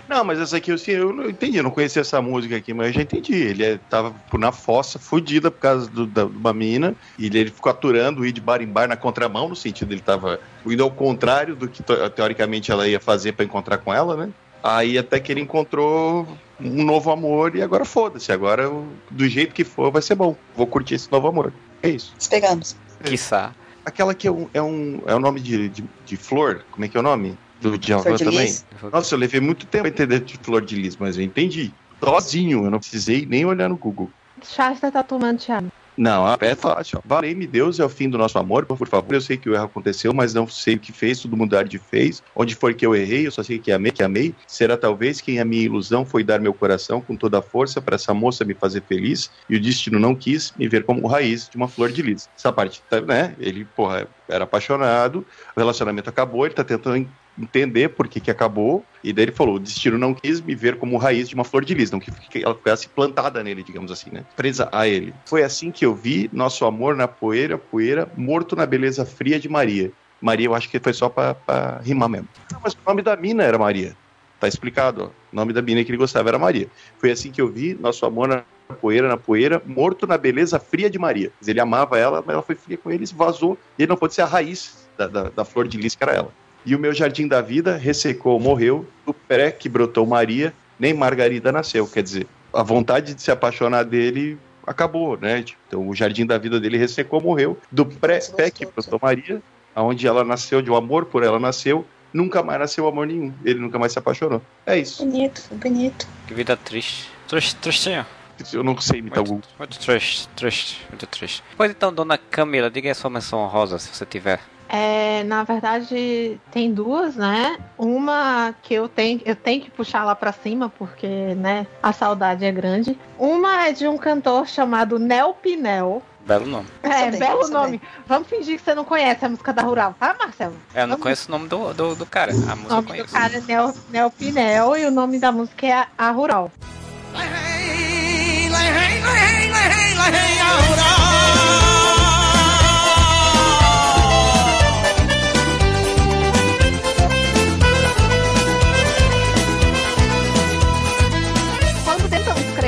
Não, 0.09 0.23
mas 0.23 0.39
essa 0.39 0.59
aqui 0.59 0.71
assim, 0.71 0.93
eu 0.93 1.13
não 1.13 1.29
entendi, 1.29 1.57
eu 1.57 1.65
não 1.65 1.71
conhecia 1.73 2.03
essa 2.03 2.23
música 2.23 2.55
aqui, 2.55 2.73
mas 2.73 2.89
eu 2.89 2.93
já 2.93 3.03
entendi. 3.03 3.35
Ele 3.35 3.65
é, 3.65 3.77
tava 3.91 4.15
na 4.35 4.53
fossa, 4.53 5.01
fudida 5.01 5.51
por 5.51 5.59
causa 5.59 5.91
do- 5.91 6.07
da, 6.07 6.27
de 6.27 6.37
uma 6.37 6.53
mina, 6.53 6.95
e 7.19 7.27
ele, 7.27 7.39
ele 7.41 7.51
ficou 7.51 7.71
aturando 7.71 8.25
ir 8.25 8.31
de 8.31 8.41
bar 8.41 8.63
em 8.63 8.69
bar 8.69 8.87
na 8.87 8.97
contramão, 8.97 9.49
no 9.49 9.57
sentido 9.57 9.93
ele 9.93 10.01
tava 10.01 10.39
indo 10.65 10.85
ao 10.85 10.93
contrário 10.93 11.57
do 11.57 11.67
que 11.67 11.83
teoricamente 12.15 12.71
ela 12.71 12.87
ia 12.87 13.01
fazer 13.01 13.33
pra 13.33 13.45
encontrar 13.45 13.79
com 13.79 13.93
ela, 13.93 14.17
né? 14.17 14.29
Aí 14.65 14.97
até 14.97 15.21
que 15.21 15.31
ele 15.31 15.43
encontrou 15.43 16.27
um 16.59 16.85
novo 16.85 17.11
amor 17.11 17.55
e 17.55 17.61
agora 17.61 17.85
foda-se, 17.85 18.33
agora 18.33 18.73
do 19.11 19.29
jeito 19.29 19.55
que 19.55 19.63
for 19.63 19.93
vai 19.93 20.01
ser 20.01 20.15
bom. 20.15 20.35
Vou 20.57 20.67
curtir 20.67 20.95
esse 20.95 21.13
novo 21.13 21.29
amor. 21.29 21.53
É 21.83 21.91
isso. 21.91 22.15
Esperamos. 22.19 22.75
Quiçá. 23.05 23.55
Aquela 23.85 24.15
que 24.15 24.27
é 24.27 24.33
um, 24.33 24.49
é 24.55 24.63
um, 24.63 25.03
é 25.05 25.15
o 25.15 25.21
nome 25.21 25.41
de, 25.41 25.69
de, 25.69 25.85
de 26.07 26.17
flor, 26.17 26.65
como 26.71 26.87
é 26.87 26.89
que 26.89 26.97
é 26.97 27.01
o 27.01 27.03
nome? 27.03 27.37
Do 27.61 27.77
de 27.77 27.95
também? 27.95 28.41
lis? 28.41 28.65
Nossa, 28.91 29.15
eu 29.15 29.19
levei 29.19 29.39
muito 29.39 29.67
tempo 29.67 29.83
pra 29.83 29.91
entender 29.91 30.21
de 30.21 30.39
flor 30.39 30.65
de 30.65 30.77
lis, 30.77 30.97
mas 30.97 31.19
eu 31.19 31.23
entendi. 31.23 31.71
Sozinho, 32.03 32.65
eu 32.65 32.71
não 32.71 32.79
precisei 32.79 33.27
nem 33.27 33.45
olhar 33.45 33.69
no 33.69 33.77
Google. 33.77 34.11
Shasta 34.43 34.91
tá 34.91 35.03
tomando 35.03 35.41
Thiago. 35.41 35.71
Não, 35.97 36.27
é 36.41 36.55
fácil. 36.57 36.99
ó. 36.99 37.03
Valei-me 37.05 37.47
Deus, 37.47 37.79
é 37.79 37.85
o 37.85 37.89
fim 37.89 38.09
do 38.11 38.19
nosso 38.19 38.37
amor, 38.37 38.67
por 38.67 38.89
favor. 38.89 39.15
Eu 39.15 39.21
sei 39.21 39.37
que 39.37 39.49
o 39.49 39.55
erro 39.55 39.67
aconteceu, 39.67 40.13
mas 40.13 40.35
não 40.35 40.47
sei 40.49 40.75
o 40.75 40.81
que 40.81 40.93
fez, 40.93 41.21
tudo 41.21 41.37
mudar 41.37 41.63
de 41.69 41.79
fez. 41.79 42.21
Onde 42.35 42.57
foi 42.57 42.75
que 42.75 42.85
eu 42.85 42.97
errei, 42.97 43.27
eu 43.27 43.31
só 43.31 43.45
sei 43.45 43.61
que 43.61 43.71
amei, 43.71 43.93
que 43.93 44.03
amei. 44.03 44.35
Será 44.49 44.77
talvez 44.77 45.21
quem 45.21 45.39
a 45.39 45.45
minha 45.45 45.63
ilusão 45.63 46.05
foi 46.05 46.25
dar 46.25 46.41
meu 46.41 46.53
coração 46.53 47.01
com 47.01 47.17
toda 47.17 47.39
a 47.39 47.43
força 47.43 47.81
para 47.81 47.95
essa 47.95 48.13
moça 48.13 48.45
me 48.45 48.57
fazer 48.57 48.85
feliz 48.87 49.31
e 49.49 49.57
o 49.57 49.61
destino 49.61 50.01
não 50.01 50.17
quis 50.17 50.53
me 50.57 50.69
ver 50.69 50.85
como 50.85 51.07
raiz 51.07 51.49
de 51.49 51.57
uma 51.57 51.69
flor 51.69 51.93
de 51.93 52.03
lis. 52.03 52.29
Essa 52.37 52.53
parte, 52.53 52.83
tá, 52.89 53.01
né? 53.01 53.37
Ele, 53.39 53.65
porra, 53.65 54.09
era 54.29 54.45
apaixonado, 54.45 55.25
o 55.57 55.61
relacionamento 55.61 56.11
acabou, 56.11 56.45
ele 56.45 56.55
tá 56.55 56.65
tentando 56.65 56.97
en- 56.97 57.13
entender 57.39 57.91
por 57.91 58.09
que 58.09 58.21
que 58.21 58.31
acabou, 58.31 58.85
e 59.03 59.13
daí 59.13 59.27
ele 59.27 59.33
falou, 59.33 59.57
o 59.57 59.61
destino 59.61 59.99
não 59.99 60.15
quis 60.15 60.41
me 60.41 60.55
ver 60.55 60.77
como 60.77 60.97
raiz 60.97 61.29
de 61.29 61.35
uma 61.35 61.45
flor 61.45 61.65
de 61.65 61.75
lis, 61.75 61.91
não 61.91 62.01
que 62.01 62.11
ela 62.43 62.55
ficasse 62.55 62.89
plantada 62.89 63.43
nele, 63.43 63.63
digamos 63.63 63.91
assim, 63.91 64.11
né? 64.11 64.25
Presa 64.37 64.69
a 64.73 64.87
ele. 64.87 65.13
Foi 65.27 65.43
assim 65.43 65.71
que 65.71 65.85
eu 65.85 65.95
vi 65.95 66.31
nosso 66.33 66.65
amor 66.65 66.97
na 66.97 67.09
poeira, 67.09 67.59
poeira, 67.59 68.11
morto 68.17 68.55
na 68.57 68.67
beleza 68.67 69.05
fria 69.05 69.39
de 69.39 69.49
Maria. 69.49 69.91
Maria, 70.21 70.47
eu 70.47 70.55
acho 70.55 70.71
que 70.71 70.79
foi 70.81 70.93
só 70.93 71.09
pra 71.09 71.81
rimar 71.83 72.09
mesmo. 72.09 72.29
Não, 72.51 72.61
mas 72.63 72.73
o 72.73 72.79
nome 72.87 73.03
da 73.03 73.17
mina 73.17 73.43
era 73.43 73.59
Maria. 73.59 73.95
Tá 74.41 74.49
explicado, 74.49 75.05
ó. 75.05 75.07
O 75.33 75.37
nome 75.37 75.53
da 75.53 75.61
mina 75.61 75.85
que 75.85 75.91
ele 75.91 75.99
gostava 75.99 76.29
era 76.29 76.39
Maria. 76.39 76.69
Foi 76.99 77.11
assim 77.11 77.31
que 77.31 77.41
eu 77.41 77.49
vi 77.49 77.75
nosso 77.75 78.07
amor 78.07 78.29
na 78.29 78.43
poeira, 78.81 79.09
na 79.09 79.17
poeira, 79.17 79.63
morto 79.67 80.07
na 80.07 80.17
beleza 80.17 80.59
fria 80.59 80.89
de 80.89 80.99
Maria. 80.99 81.31
Ele 81.47 81.61
amava 81.61 81.99
ela, 81.99 82.23
mas 82.25 82.35
ela 82.35 82.43
foi 82.43 82.55
fria 82.55 82.79
com 82.79 82.91
ele, 82.91 83.05
vazou, 83.15 83.59
e 83.79 83.83
ele 83.83 83.91
não 83.91 83.97
pôde 83.97 84.15
ser 84.15 84.23
a 84.23 84.27
raiz 84.27 84.89
da, 84.97 85.07
da, 85.07 85.29
da 85.29 85.45
flor 85.45 85.69
de 85.69 85.77
lis 85.77 85.95
que 85.95 86.03
era 86.03 86.13
ela. 86.13 86.33
E 86.65 86.75
o 86.75 86.79
meu 86.79 86.95
jardim 86.95 87.29
da 87.29 87.41
vida 87.41 87.77
ressecou, 87.77 88.41
morreu, 88.41 88.87
do 89.05 89.13
pré 89.13 89.51
que 89.51 89.69
brotou 89.69 90.07
Maria, 90.07 90.53
nem 90.79 90.95
Margarida 90.95 91.53
nasceu. 91.53 91.87
Quer 91.87 92.03
dizer, 92.03 92.27
a 92.53 92.63
vontade 92.63 93.15
de 93.15 93.23
se 93.23 93.31
apaixonar 93.31 93.85
dele 93.85 94.39
acabou, 94.67 95.19
né? 95.19 95.43
Tipo, 95.43 95.61
Então 95.67 95.89
o 95.89 95.95
jardim 95.95 96.25
da 96.25 96.39
vida 96.39 96.59
dele 96.59 96.79
ressecou, 96.79 97.21
morreu. 97.21 97.59
Do 97.71 97.85
pré 97.85 98.19
pé 98.35 98.51
que 98.51 98.65
brotou 98.65 98.99
Maria, 99.03 99.43
aonde 99.75 100.07
ela 100.07 100.25
nasceu, 100.25 100.63
de 100.63 100.71
um 100.71 100.77
amor 100.77 101.05
por 101.07 101.23
ela 101.23 101.39
nasceu, 101.39 101.85
nunca 102.13 102.43
mais 102.43 102.61
nasceu 102.61 102.87
amor 102.87 103.07
nenhum. 103.07 103.33
Ele 103.45 103.59
nunca 103.59 103.79
mais 103.79 103.93
se 103.93 103.99
apaixonou. 103.99 104.41
É 104.65 104.79
isso. 104.79 105.05
Bonito, 105.05 105.43
bonito. 105.53 106.07
Que 106.27 106.35
vida 106.35 106.57
triste. 106.57 107.11
Triste, 107.29 107.57
tristinho. 107.57 108.07
Eu 108.53 108.65
não 108.65 108.79
sei 108.79 108.99
imitar 108.99 109.19
algum. 109.19 109.41
Muito, 109.59 109.79
triste, 109.79 110.29
triste, 110.35 110.81
muito 110.89 111.07
triste. 111.07 111.43
Pois 111.57 111.71
então, 111.71 111.93
dona 111.93 112.19
Camila, 112.19 112.69
diga 112.71 112.89
aí 112.89 112.93
a 112.93 112.95
sua 112.95 113.11
menção 113.11 113.39
honrosa, 113.41 113.79
se 113.79 113.95
você 113.95 114.05
tiver. 114.05 114.41
É, 114.77 115.23
na 115.23 115.45
verdade, 115.45 116.37
tem 116.51 116.73
duas, 116.75 117.15
né? 117.15 117.59
Uma 117.79 118.53
que 118.61 118.75
eu 118.75 118.89
tenho, 118.89 119.21
eu 119.25 119.37
tenho 119.37 119.61
que 119.63 119.71
puxar 119.71 120.03
lá 120.05 120.17
pra 120.17 120.33
cima, 120.33 120.69
porque, 120.69 121.07
né, 121.37 121.65
a 121.81 121.93
saudade 121.93 122.45
é 122.45 122.51
grande. 122.51 122.99
Uma 123.17 123.67
é 123.69 123.73
de 123.73 123.87
um 123.87 123.97
cantor 123.97 124.49
chamado 124.49 124.99
Nel 124.99 125.33
Pinel. 125.35 126.03
Belo 126.27 126.47
nome. 126.47 126.67
É, 126.83 127.05
Saber, 127.05 127.19
belo 127.19 127.49
nome. 127.51 127.81
Vamos 128.05 128.27
fingir 128.27 128.59
que 128.59 128.65
você 128.65 128.75
não 128.75 128.85
conhece 128.85 129.25
a 129.25 129.29
música 129.29 129.53
da 129.53 129.63
Rural, 129.63 129.95
tá, 130.01 130.17
Marcelo? 130.19 130.57
É, 130.75 130.79
eu 130.83 130.87
não 130.89 130.97
Vamos- 130.97 131.03
conheço 131.05 131.29
o 131.29 131.31
nome 131.31 131.47
do, 131.49 131.73
do, 131.73 131.95
do 131.95 132.07
cara. 132.07 132.33
A 132.33 132.35
O 132.35 132.57
música 132.57 132.75
eu 132.75 132.83
nome 132.83 133.03
do 133.05 133.09
cara 133.09 133.37
é 133.37 133.41
Nel, 133.43 133.75
Nel 133.91 134.11
Pinel 134.11 134.77
e 134.77 134.87
o 134.87 134.91
nome 134.91 135.21
da 135.21 135.31
música 135.31 135.67
é 135.67 135.73
a, 135.73 135.87
a 135.97 136.11
Rural. 136.11 136.51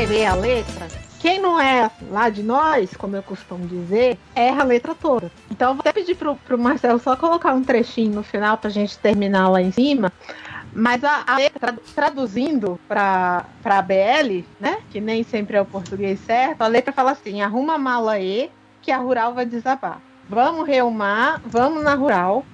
Escrever 0.07 0.27
a 0.27 0.35
letra, 0.35 0.89
quem 1.19 1.41
não 1.41 1.61
é 1.61 1.91
lá 2.11 2.29
de 2.29 2.43
nós, 2.43 2.97
como 2.97 3.17
eu 3.17 3.23
costumo 3.23 3.67
dizer, 3.67 4.17
erra 4.35 4.63
a 4.63 4.65
letra 4.65 4.95
toda. 4.95 5.31
Então 5.51 5.75
vou 5.75 5.81
até 5.81 5.93
pedir 5.93 6.15
pro, 6.15 6.37
pro 6.37 6.59
Marcelo 6.59 6.99
só 6.99 7.17
colocar 7.17 7.53
um 7.55 7.65
trechinho 7.65 8.15
no 8.15 8.23
final 8.23 8.57
pra 8.57 8.71
gente 8.71 8.97
terminar 8.99 9.49
lá 9.49 9.61
em 9.61 9.73
cima. 9.73 10.13
Mas 10.73 11.03
a, 11.03 11.25
a 11.27 11.37
letra, 11.37 11.59
tradu- 11.59 11.83
traduzindo 11.95 12.79
pra, 12.87 13.45
pra 13.63 13.83
BL, 13.83 14.45
né? 14.61 14.77
Que 14.91 15.01
nem 15.01 15.23
sempre 15.25 15.57
é 15.57 15.61
o 15.61 15.67
português 15.67 16.21
certo, 16.21 16.63
a 16.63 16.67
letra 16.67 16.93
fala 16.93 17.13
assim: 17.13 17.41
arruma 17.43 17.75
a 17.75 17.79
mala 17.79 18.13
aí, 18.13 18.51
que 18.83 18.91
a 18.93 18.99
rural 18.99 19.35
vai 19.35 19.47
desabar. 19.47 20.01
Vamos 20.29 20.67
reumar, 20.67 21.41
vamos 21.47 21.83
na 21.83 21.95
rural. 21.95 22.45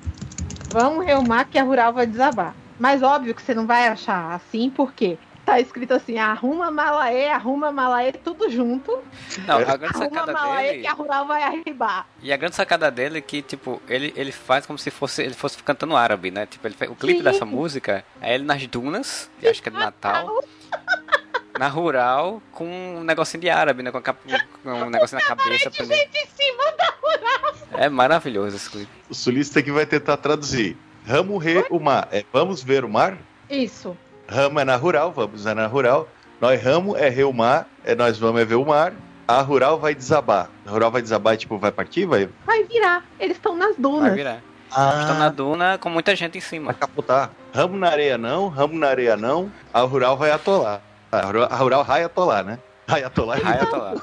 Vamos 0.70 1.04
reumar, 1.04 1.44
que 1.50 1.58
a 1.58 1.64
rural 1.64 1.92
vai 1.92 2.06
desabar. 2.06 2.54
Mas 2.78 3.02
óbvio 3.02 3.34
que 3.34 3.42
você 3.42 3.52
não 3.54 3.66
vai 3.66 3.88
achar 3.88 4.32
assim, 4.32 4.70
porque 4.70 5.18
tá 5.54 5.60
escrito 5.60 5.92
assim: 5.94 6.18
arruma 6.18 6.70
malaê, 6.70 7.28
arruma 7.28 7.70
malaê, 7.72 8.12
tudo 8.12 8.50
junto. 8.50 8.98
Não, 9.46 9.56
a 9.58 9.64
grande 9.76 9.84
Arruma 9.96 10.04
sacada 10.04 10.32
malaê, 10.32 10.68
dele. 10.70 10.80
que 10.82 10.86
a 10.88 10.92
rural 10.92 11.26
vai 11.26 11.42
arribar. 11.42 12.06
E 12.22 12.32
a 12.32 12.36
grande 12.36 12.56
sacada 12.56 12.90
dele 12.90 13.18
é 13.18 13.20
que, 13.20 13.42
tipo, 13.42 13.80
ele, 13.88 14.12
ele 14.16 14.32
faz 14.32 14.66
como 14.66 14.78
se 14.78 14.90
fosse 14.90 15.22
ele 15.22 15.34
fosse 15.34 15.62
cantando 15.62 15.96
árabe, 15.96 16.30
né? 16.30 16.46
Tipo, 16.46 16.66
ele, 16.68 16.76
o 16.88 16.94
clipe 16.94 17.18
Sim. 17.18 17.24
dessa 17.24 17.44
música 17.44 18.04
é 18.20 18.34
ele 18.34 18.44
nas 18.44 18.66
dunas, 18.66 19.30
e 19.40 19.48
acho 19.48 19.62
que 19.62 19.68
é 19.68 19.72
de 19.72 19.78
Natal, 19.78 20.42
na 21.58 21.68
rural, 21.68 22.42
com 22.52 22.66
um 22.98 23.04
negocinho 23.04 23.40
de 23.40 23.50
árabe, 23.50 23.82
né? 23.82 23.90
Com, 23.90 24.00
cap- 24.00 24.18
com 24.62 24.70
um 24.70 24.90
negocinho 24.90 25.20
na 25.20 25.26
cabeça. 25.28 25.70
pra 25.70 25.84
Gente, 25.84 26.16
em 26.16 26.26
cima 26.26 26.64
da 26.78 26.94
rural. 27.02 27.54
É 27.74 27.88
maravilhoso 27.88 28.56
esse 28.56 28.70
clipe. 28.70 28.90
O 29.08 29.14
sulista 29.14 29.62
que 29.62 29.70
vai 29.70 29.84
tentar 29.86 30.16
traduzir. 30.16 30.76
Ramo 31.06 31.36
re 31.38 31.64
o 31.70 31.78
mar. 31.80 32.08
É 32.12 32.24
vamos 32.32 32.62
ver 32.62 32.84
o 32.84 32.88
mar? 32.88 33.18
Isso. 33.50 33.96
Ramo 34.32 34.60
é 34.60 34.64
na 34.64 34.76
rural, 34.76 35.12
vamos 35.12 35.44
é 35.46 35.54
na 35.54 35.66
rural. 35.66 36.08
Nós 36.40 36.62
ramo 36.62 36.96
é 36.96 37.08
re 37.08 37.22
o 37.24 37.32
mar, 37.32 37.66
é 37.84 37.94
nós 37.94 38.18
vamos 38.18 38.40
é 38.40 38.44
ver 38.44 38.54
o 38.56 38.64
mar. 38.64 38.92
A 39.28 39.40
rural 39.40 39.78
vai 39.78 39.94
desabar. 39.94 40.48
A 40.66 40.70
rural 40.70 40.90
vai 40.90 41.00
desabar, 41.02 41.36
tipo, 41.36 41.56
vai 41.58 41.70
partir, 41.70 42.06
vai. 42.06 42.28
Vai 42.44 42.64
virar. 42.64 43.04
Eles 43.20 43.36
estão 43.36 43.54
nas 43.56 43.72
Vai 43.76 43.80
dunas. 43.82 44.14
virar. 44.14 44.38
Ah, 44.74 44.98
Estão 45.02 45.18
na 45.18 45.28
duna 45.28 45.78
com 45.78 45.88
muita 45.90 46.16
gente 46.16 46.38
em 46.38 46.40
vai 46.40 46.48
cima. 46.48 46.74
capotar. 46.74 47.30
Ramo 47.54 47.76
na 47.76 47.88
areia 47.88 48.16
não, 48.16 48.48
ramo 48.48 48.78
na 48.78 48.88
areia 48.88 49.16
não. 49.16 49.52
A 49.72 49.80
rural 49.82 50.16
vai 50.16 50.30
atolar. 50.30 50.80
A 51.12 51.20
rural, 51.20 51.48
a 51.50 51.56
rural 51.56 51.84
vai 51.84 52.02
atolar, 52.02 52.42
né? 52.44 52.58
Vai 52.86 53.04
atolar. 53.04 53.38
Vai 53.40 53.58
atolar. 53.60 53.94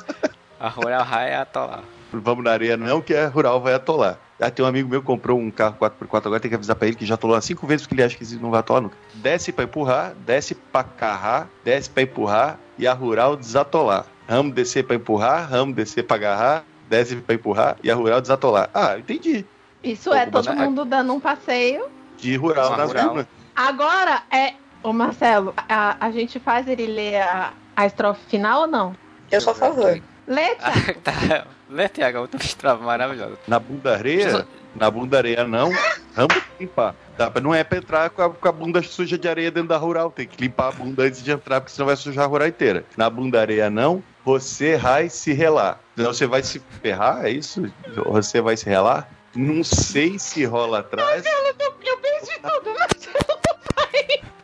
A 0.59 0.69
rural 0.69 1.05
vai 1.05 1.34
atolar. 1.34 1.80
Vamos 2.13 2.43
na 2.43 2.51
areia 2.51 2.77
não, 2.77 3.01
que 3.01 3.15
a 3.15 3.27
rural 3.27 3.59
vai 3.59 3.73
atolar. 3.73 4.17
Ah, 4.39 4.49
tem 4.49 4.63
um 4.63 4.67
amigo 4.67 4.89
meu 4.89 5.01
que 5.01 5.07
comprou 5.07 5.37
um 5.37 5.51
carro 5.51 5.75
4x4 5.79 6.25
agora, 6.25 6.39
tem 6.39 6.49
que 6.49 6.55
avisar 6.55 6.75
pra 6.75 6.87
ele 6.87 6.95
que 6.95 7.05
já 7.05 7.15
atolou 7.15 7.39
5 7.39 7.67
vezes 7.67 7.85
porque 7.85 7.95
ele 7.95 8.03
acha 8.03 8.17
que 8.17 8.35
não 8.35 8.49
vai 8.49 8.61
atolar 8.61 8.81
nunca. 8.81 8.97
Desce 9.15 9.51
pra 9.51 9.65
empurrar, 9.65 10.13
desce 10.25 10.55
pra 10.55 10.83
carrar, 10.83 11.49
desce 11.63 11.89
pra 11.89 12.03
empurrar 12.03 12.59
e 12.77 12.87
a 12.87 12.93
rural 12.93 13.35
desatolar. 13.35 14.05
Ramo 14.27 14.53
descer 14.53 14.85
pra 14.85 14.95
empurrar, 14.95 15.49
ramo 15.49 15.73
descer 15.73 16.03
pra 16.03 16.15
agarrar, 16.15 16.63
desce 16.87 17.17
pra 17.17 17.35
empurrar 17.35 17.77
e 17.83 17.91
a 17.91 17.95
rural 17.95 18.21
desatolar. 18.21 18.69
Ah, 18.73 18.97
entendi. 18.97 19.45
Isso 19.83 20.13
é 20.13 20.25
todo 20.25 20.53
mundo 20.53 20.85
dando 20.85 21.13
um 21.13 21.19
passeio. 21.19 21.85
De 22.17 22.35
rural 22.35 22.77
nas 22.77 22.89
rural. 22.89 23.09
dunas. 23.09 23.27
Agora 23.55 24.23
é. 24.31 24.53
Ô 24.81 24.93
Marcelo, 24.93 25.53
a, 25.67 25.97
a 25.99 26.11
gente 26.11 26.39
faz 26.39 26.65
ele 26.67 26.87
ler 26.87 27.21
a, 27.21 27.51
a 27.75 27.85
estrofe 27.85 28.21
final 28.29 28.61
ou 28.61 28.67
não? 28.67 28.95
Eu 29.29 29.41
sou 29.41 29.51
a 29.51 29.55
favor. 29.55 30.01
Lê, 30.30 30.55
Thiago. 30.55 30.99
tá. 31.01 31.47
Lê, 31.67 31.89
Tiago, 31.89 32.19
outra 32.19 32.39
estrofe 32.39 32.84
maravilhosa. 32.84 33.36
Na 33.47 33.59
bunda 33.59 33.95
areia, 33.95 34.47
na 34.75 34.91
bunda 34.91 35.17
areia 35.17 35.43
não, 35.43 35.71
ramo 36.15 36.30
limpar. 36.59 36.95
Dá 37.17 37.32
pra, 37.32 37.41
não 37.41 37.53
é 37.53 37.63
pra 37.63 37.80
entrar 37.80 38.09
com 38.11 38.21
a, 38.21 38.30
com 38.30 38.47
a 38.47 38.51
bunda 38.51 38.82
suja 38.84 39.17
de 39.17 39.27
areia 39.27 39.49
dentro 39.49 39.69
da 39.69 39.77
rural, 39.77 40.11
tem 40.11 40.27
que 40.27 40.39
limpar 40.39 40.67
a 40.67 40.71
bunda 40.71 41.03
antes 41.03 41.23
de 41.23 41.32
entrar, 41.32 41.59
porque 41.59 41.73
senão 41.73 41.88
vai 41.88 41.95
sujar 41.95 42.25
a 42.25 42.27
rural 42.27 42.47
inteira. 42.47 42.86
Na 42.95 43.09
bunda 43.09 43.41
areia 43.41 43.71
não, 43.71 44.03
você 44.23 44.77
vai 44.77 45.09
se 45.09 45.34
relar. 45.34 45.80
Senão 45.95 46.13
você 46.13 46.27
vai 46.27 46.43
se 46.43 46.61
ferrar, 46.82 47.25
é 47.25 47.32
isso? 47.32 47.71
Você 48.05 48.39
vai 48.39 48.55
se 48.55 48.65
relar? 48.69 49.09
Não 49.36 49.63
sei 49.63 50.19
se 50.19 50.45
rola 50.45 50.80
atrás. 50.80 51.25
Eu, 51.25 51.55
eu 51.59 51.97
perdi 51.97 52.39
tudo, 52.39 52.73
Marcelo. 52.77 53.39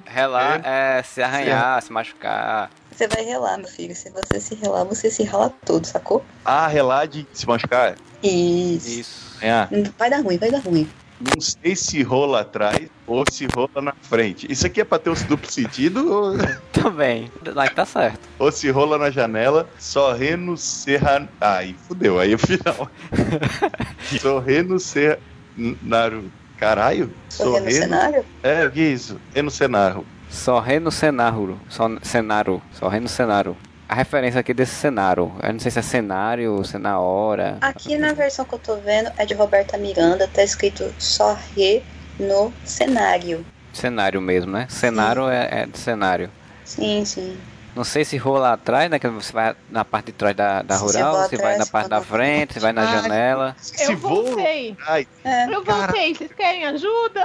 Relar 0.05 0.61
é 0.65 1.03
se 1.03 1.21
arranhar, 1.21 1.81
se 1.81 1.91
machucar. 1.91 2.71
Você 2.95 3.09
vai 3.09 3.25
relar, 3.25 3.57
meu 3.57 3.67
filho. 3.67 3.93
Se 3.93 4.09
você 4.09 4.39
se 4.39 4.55
relar, 4.55 4.85
você 4.85 5.11
se 5.11 5.21
rala 5.23 5.53
todo, 5.65 5.85
sacou? 5.85 6.23
Ah, 6.45 6.65
relar 6.65 7.07
de 7.07 7.27
se 7.33 7.45
machucar? 7.45 7.95
Isso. 8.23 8.87
Isso. 8.89 9.37
É. 9.41 9.67
Vai 9.97 10.09
dar 10.09 10.21
ruim, 10.21 10.37
vai 10.37 10.49
dar 10.49 10.59
ruim. 10.59 10.89
Não 11.19 11.41
sei 11.41 11.75
se 11.75 12.01
rola 12.03 12.41
atrás 12.41 12.87
ou 13.05 13.25
se 13.29 13.47
rola 13.53 13.81
na 13.81 13.93
frente. 14.01 14.49
Isso 14.49 14.65
aqui 14.65 14.79
é 14.79 14.85
pra 14.85 14.97
ter 14.97 15.09
um 15.09 15.13
duplo 15.13 15.51
sentido 15.51 16.09
ou, 16.09 16.37
Também. 16.71 17.29
Lá 17.45 17.67
que 17.67 17.75
tá 17.75 17.85
certo. 17.85 18.19
ou 18.39 18.49
se 18.49 18.69
rola 18.69 18.97
na 18.97 19.09
janela, 19.09 19.67
sorrendo 19.77 20.55
serra. 20.55 21.27
Aí 21.39 21.75
fudeu, 21.87 22.17
aí 22.17 22.31
é 22.31 22.35
o 22.35 22.39
final. 22.39 22.89
sorrendo 24.21 24.79
serra. 24.79 25.19
Naru. 25.57 26.31
Caralho? 26.57 27.13
Sorrendo 27.29 27.65
no 27.65 27.71
cenário? 27.71 28.25
É, 28.41 28.65
o 28.65 28.71
que 28.71 28.79
é 28.79 28.87
isso? 28.87 29.19
É 29.33 29.41
no 29.41 29.51
cenário. 29.51 30.05
Sorrê 30.35 30.79
no 30.81 30.91
cenário. 30.91 31.57
Só- 31.69 31.89
Cenário. 32.03 32.61
Sorrê 32.73 32.99
no 32.99 33.07
cenário. 33.07 33.55
A 33.87 33.95
referência 33.95 34.39
aqui 34.41 34.53
desse 34.53 34.75
cenário. 34.75 35.31
Eu 35.41 35.53
não 35.53 35.59
sei 35.59 35.71
se 35.71 35.79
é 35.79 35.81
cenário, 35.81 36.63
se 36.65 36.75
é 36.75 36.79
na 36.79 36.99
hora. 36.99 37.57
Aqui 37.61 37.97
na 37.97 38.13
versão 38.13 38.43
que 38.43 38.53
eu 38.53 38.59
tô 38.59 38.75
vendo 38.75 39.09
é 39.17 39.25
de 39.25 39.33
Roberta 39.33 39.77
Miranda, 39.77 40.27
tá 40.27 40.43
escrito 40.43 40.93
só 40.99 41.37
re 41.55 41.81
no 42.19 42.51
cenário. 42.65 43.45
Cenário 43.71 44.21
mesmo, 44.21 44.51
né? 44.51 44.65
Cenário 44.69 45.29
é, 45.29 45.61
é 45.61 45.65
de 45.65 45.77
cenário. 45.77 46.29
Sim, 46.65 47.05
sim. 47.05 47.37
Não 47.75 47.83
sei 47.83 48.05
se 48.05 48.15
rola 48.17 48.53
atrás, 48.53 48.89
né? 48.89 48.97
Que 48.99 49.07
você 49.09 49.33
vai 49.33 49.55
na 49.69 49.83
parte 49.83 50.07
de 50.07 50.11
trás 50.13 50.35
da, 50.35 50.61
da 50.61 50.77
rural, 50.77 51.27
se 51.27 51.35
vai 51.35 51.55
atrás, 51.55 51.59
na 51.59 51.65
parte 51.65 51.89
da 51.89 51.99
na 51.99 52.05
frente, 52.05 52.53
se 52.53 52.59
vai 52.59 52.71
na 52.71 52.83
Ah, 52.83 53.01
janela. 53.01 53.55
Se 53.59 53.91
Eu 53.91 53.97
voltei. 53.97 54.77
Ai, 54.87 55.05
É. 55.23 55.53
Eu 55.53 55.63
voltei. 55.63 56.15
Vocês 56.15 56.31
querem 56.31 56.65
ajuda? 56.65 57.23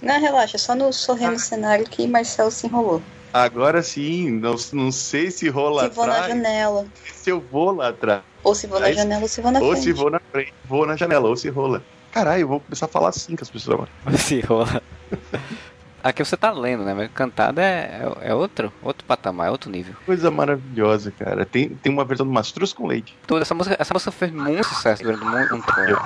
Não, 0.00 0.18
relaxa, 0.18 0.56
só 0.56 0.74
no 0.74 0.90
sorrendo 0.92 1.32
no 1.32 1.38
cenário 1.38 1.84
que 1.84 2.06
Marcelo 2.06 2.50
se 2.50 2.66
enrolou. 2.66 3.02
agora 3.34 3.82
sim, 3.82 4.30
não, 4.30 4.56
não 4.72 4.90
sei 4.90 5.30
se 5.30 5.48
rola 5.50 5.82
Se 5.84 5.94
vou 5.94 6.06
na 6.06 6.12
atrás, 6.14 6.32
janela. 6.32 6.86
se 7.12 7.30
eu 7.30 7.40
vou 7.52 7.70
lá 7.76 7.88
atrás. 7.90 8.22
Ou 8.42 8.54
se 8.54 8.66
vou 8.66 8.80
na 8.80 8.90
janela 8.92 9.20
ou 9.22 9.28
se 9.28 9.40
vou 9.42 9.52
na 9.52 9.60
ou 9.60 9.72
frente. 9.72 9.84
se 9.84 9.92
vou 9.92 10.10
na 10.10 10.20
frente. 10.32 10.54
Vou 10.64 10.86
na 10.86 10.96
janela, 10.96 11.28
ou 11.28 11.36
se 11.36 11.50
rola. 11.50 11.82
Caralho, 12.10 12.40
eu 12.40 12.48
vou 12.48 12.60
começar 12.60 12.86
a 12.86 12.88
falar 12.88 13.10
assim 13.10 13.36
com 13.36 13.44
as 13.44 13.50
pessoas 13.50 13.74
agora. 13.74 13.90
Se 14.18 14.40
rola. 14.40 14.82
Aqui 16.02 16.24
você 16.24 16.36
tá 16.36 16.50
lendo, 16.50 16.82
né? 16.84 16.94
Mas 16.94 17.10
cantado 17.12 17.60
é, 17.60 18.00
é, 18.22 18.30
é 18.30 18.34
outro, 18.34 18.72
outro 18.82 19.04
patamar, 19.04 19.48
é 19.48 19.50
outro 19.50 19.70
nível. 19.70 19.94
Coisa 20.06 20.30
maravilhosa, 20.30 21.10
cara. 21.10 21.44
Tem, 21.44 21.68
tem 21.68 21.92
uma 21.92 22.04
versão 22.04 22.26
do 22.26 22.32
Mastruz 22.32 22.72
com 22.72 22.86
leite. 22.86 23.16
Toda 23.26 23.42
essa 23.42 23.54
música, 23.54 23.76
essa 23.78 23.92
música 23.92 24.10
fez 24.10 24.32
muito 24.32 24.64
sucesso 24.64 25.02
durante 25.02 25.24
muito 25.24 25.54
um 25.54 25.60
tempo. 25.60 26.00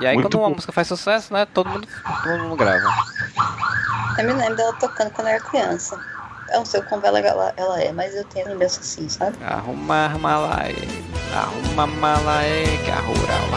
E 0.00 0.06
aí 0.06 0.14
Muito 0.14 0.28
quando 0.28 0.34
uma 0.42 0.48
bom. 0.48 0.54
música 0.54 0.72
faz 0.72 0.88
sucesso, 0.88 1.32
né? 1.32 1.46
Todo 1.46 1.68
mundo, 1.70 1.88
todo 2.22 2.38
mundo 2.42 2.56
grava. 2.56 2.88
Eu 4.18 4.24
me 4.26 4.32
lembro 4.32 4.56
dela 4.56 4.72
tocando 4.74 5.10
quando 5.10 5.28
eu 5.28 5.34
era 5.34 5.44
criança. 5.44 5.98
Eu 6.50 6.58
não 6.58 6.66
sei 6.66 6.80
o 6.80 6.84
quão 6.84 7.00
velha 7.00 7.18
ela, 7.18 7.52
ela 7.56 7.80
é, 7.80 7.92
mas 7.92 8.14
eu 8.14 8.24
tenho 8.24 8.46
lembrança 8.48 8.80
assim, 8.80 9.08
sabe? 9.08 9.36
Arruma 9.42 10.06
a 10.06 10.18
mala 10.18 10.60
aí, 10.60 11.04
arruma 11.34 11.84
a 11.84 11.86
mala 11.86 12.38
aí, 12.38 12.78
que 12.84 12.90
a 12.90 12.96
rural 13.00 13.48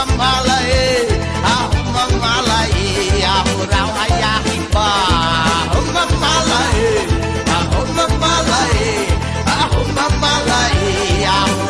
arruma 0.00 0.16
mala 0.16 0.54
aí, 0.54 1.08
arruma 1.44 2.06
mala 2.20 2.58
aí, 2.60 3.22
a 3.22 3.42
rural 3.50 3.88
vai 3.92 4.22
arribar. 4.22 5.68
Arruma 5.70 6.06
mala 6.20 6.58
aí, 6.72 6.90
arruma 7.58 8.08
mala 8.18 8.56
aí, 8.62 9.08
arruma 9.46 10.08
mala 10.20 10.56
aí, 10.66 11.26
mar 11.26 11.69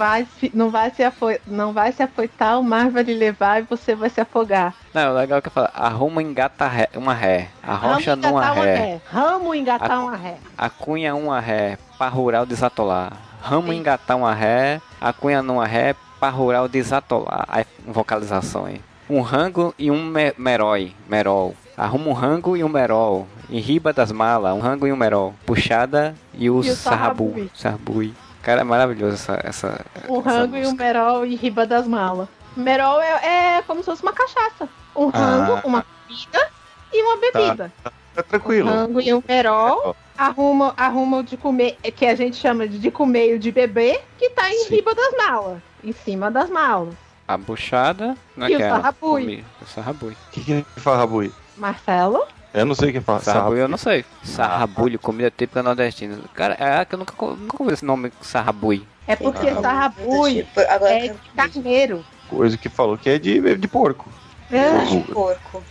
vai, 0.00 0.26
não 0.54 0.70
vai 0.70 0.90
se 0.90 1.12
não 1.46 1.72
vai 1.74 1.92
se 1.92 2.02
afoitar, 2.02 2.58
o 2.58 2.62
mar 2.64 2.88
vai 2.90 3.02
lhe 3.02 3.12
levar 3.14 3.60
e 3.60 3.66
você 3.68 3.94
vai 3.94 4.08
se 4.08 4.18
afogar. 4.18 4.74
Não, 4.94 5.12
o 5.12 5.14
legal 5.14 5.38
é 5.38 5.42
que 5.42 5.48
eu 5.48 5.52
falo, 5.52 5.68
arruma 5.74 6.22
engata 6.22 6.66
ré, 6.66 6.88
uma 6.96 7.12
ré, 7.12 7.48
a 7.62 7.74
rocha 7.74 8.12
Ramo 8.12 8.22
numa 8.22 8.50
ré, 8.54 8.74
ré. 8.74 9.00
Ramo 9.12 9.54
engatar 9.54 9.90
A- 9.92 10.00
uma 10.00 10.16
ré. 10.16 10.36
a 10.56 10.70
cunha 10.70 11.14
uma 11.14 11.38
ré, 11.38 11.76
pra 11.98 12.08
rural 12.08 12.46
desatolar. 12.46 13.12
Ramo 13.42 13.68
Sim. 13.72 13.78
engatar 13.78 14.16
uma 14.16 14.32
ré, 14.34 14.80
a 14.98 15.12
cunha 15.12 15.42
numa 15.42 15.66
ré, 15.66 15.94
pra 16.18 16.30
rural 16.30 16.66
desatolar. 16.66 17.44
Aí, 17.48 17.64
vocalização 17.86 18.64
aí. 18.64 18.80
Um 19.08 19.20
rango 19.20 19.74
e 19.78 19.90
um 19.90 20.02
me 20.02 20.32
merói, 20.38 20.94
merol. 21.08 21.54
Arruma 21.76 22.08
um 22.08 22.12
rango 22.12 22.56
e 22.56 22.64
um 22.64 22.68
merol. 22.68 23.26
Em 23.50 23.58
riba 23.58 23.92
das 23.92 24.12
malas, 24.12 24.54
um 24.54 24.60
rango 24.60 24.86
e 24.86 24.92
um 24.92 24.96
merol. 24.96 25.34
Puxada 25.44 26.14
e 26.34 26.48
o, 26.48 26.62
E 26.64 26.70
o 26.70 26.74
sarrabu. 26.74 27.24
sarrabui. 27.30 27.50
Sarrabui. 27.54 28.14
Cara, 28.42 28.62
é 28.62 28.64
maravilhoso 28.64 29.14
essa. 29.14 29.40
essa 29.44 29.84
Um 30.08 30.20
essa 30.20 30.30
rango 30.30 30.56
e 30.56 30.60
um 30.60 30.62
música. 30.64 30.84
merol 30.84 31.26
e 31.26 31.34
riba 31.36 31.66
das 31.66 31.86
malas. 31.86 32.28
Merol 32.56 33.00
é, 33.00 33.56
é 33.58 33.62
como 33.62 33.80
se 33.80 33.86
fosse 33.86 34.02
uma 34.02 34.12
cachaça. 34.12 34.68
Um 34.96 35.08
rango, 35.08 35.52
Ah. 35.52 35.62
uma 35.64 35.84
comida 36.06 36.48
e 36.92 37.02
uma 37.02 37.16
bebida. 37.18 37.72
Tá 38.14 38.22
tranquilo. 38.22 38.68
Um 38.70 38.72
rango 38.74 39.00
e 39.00 39.14
um 39.14 39.22
merol. 39.26 39.94
Arruma, 40.18 40.74
arruma 40.76 41.18
o 41.18 41.22
de 41.22 41.36
comer, 41.36 41.76
que 41.96 42.04
a 42.04 42.14
gente 42.14 42.36
chama 42.36 42.66
de, 42.68 42.78
de 42.78 42.90
comer 42.90 43.30
e 43.32 43.34
o 43.34 43.38
de 43.38 43.50
beber, 43.52 44.02
que 44.18 44.28
tá 44.30 44.50
em 44.50 44.64
Sim. 44.64 44.74
riba 44.74 44.94
das 44.94 45.16
malas. 45.16 45.58
Em 45.82 45.92
cima 45.92 46.30
das 46.30 46.50
malas. 46.50 46.94
A 47.26 47.36
buchada 47.38 48.16
E 48.36 48.38
o 48.38 48.40
naquela. 48.40 48.76
sarrabui. 48.76 49.44
O 49.62 49.66
sarrabui. 49.66 50.12
O 50.12 50.30
que, 50.32 50.44
que 50.44 50.52
é 50.52 50.64
farrabui? 50.80 51.32
Marcelo? 51.56 52.26
Eu 52.52 52.66
não 52.66 52.74
sei 52.74 52.88
o 52.88 52.92
que 52.92 52.98
é 52.98 53.00
fa- 53.00 53.20
Sarrabulho 53.20 53.60
eu 53.60 53.68
não 53.68 53.78
sei. 53.78 54.04
Sarrabulho, 54.24 54.98
comida 54.98 55.30
típica 55.30 55.62
nordestina. 55.62 56.18
Cara, 56.34 56.56
é 56.58 56.84
que 56.84 56.94
eu 56.94 56.98
nunca, 56.98 57.14
nunca 57.16 57.62
ouvi 57.62 57.72
esse 57.74 57.84
nome 57.84 58.12
sarrabui. 58.20 58.84
É 59.06 59.14
porque 59.16 59.48
Ah. 59.48 59.60
sarrabui 59.60 60.34
Tipo, 60.44 60.60
agora 60.68 60.92
é 60.92 61.08
de 61.08 61.18
carneiro. 61.36 62.04
Coisa 62.28 62.56
que 62.58 62.68
falou 62.68 62.96
que 62.98 63.08
é 63.10 63.18
de, 63.18 63.56
de 63.56 63.68
porco. 63.68 64.08
É, 64.50 64.70
quero 64.70 64.86
de 64.86 65.12
porco. 65.12 65.62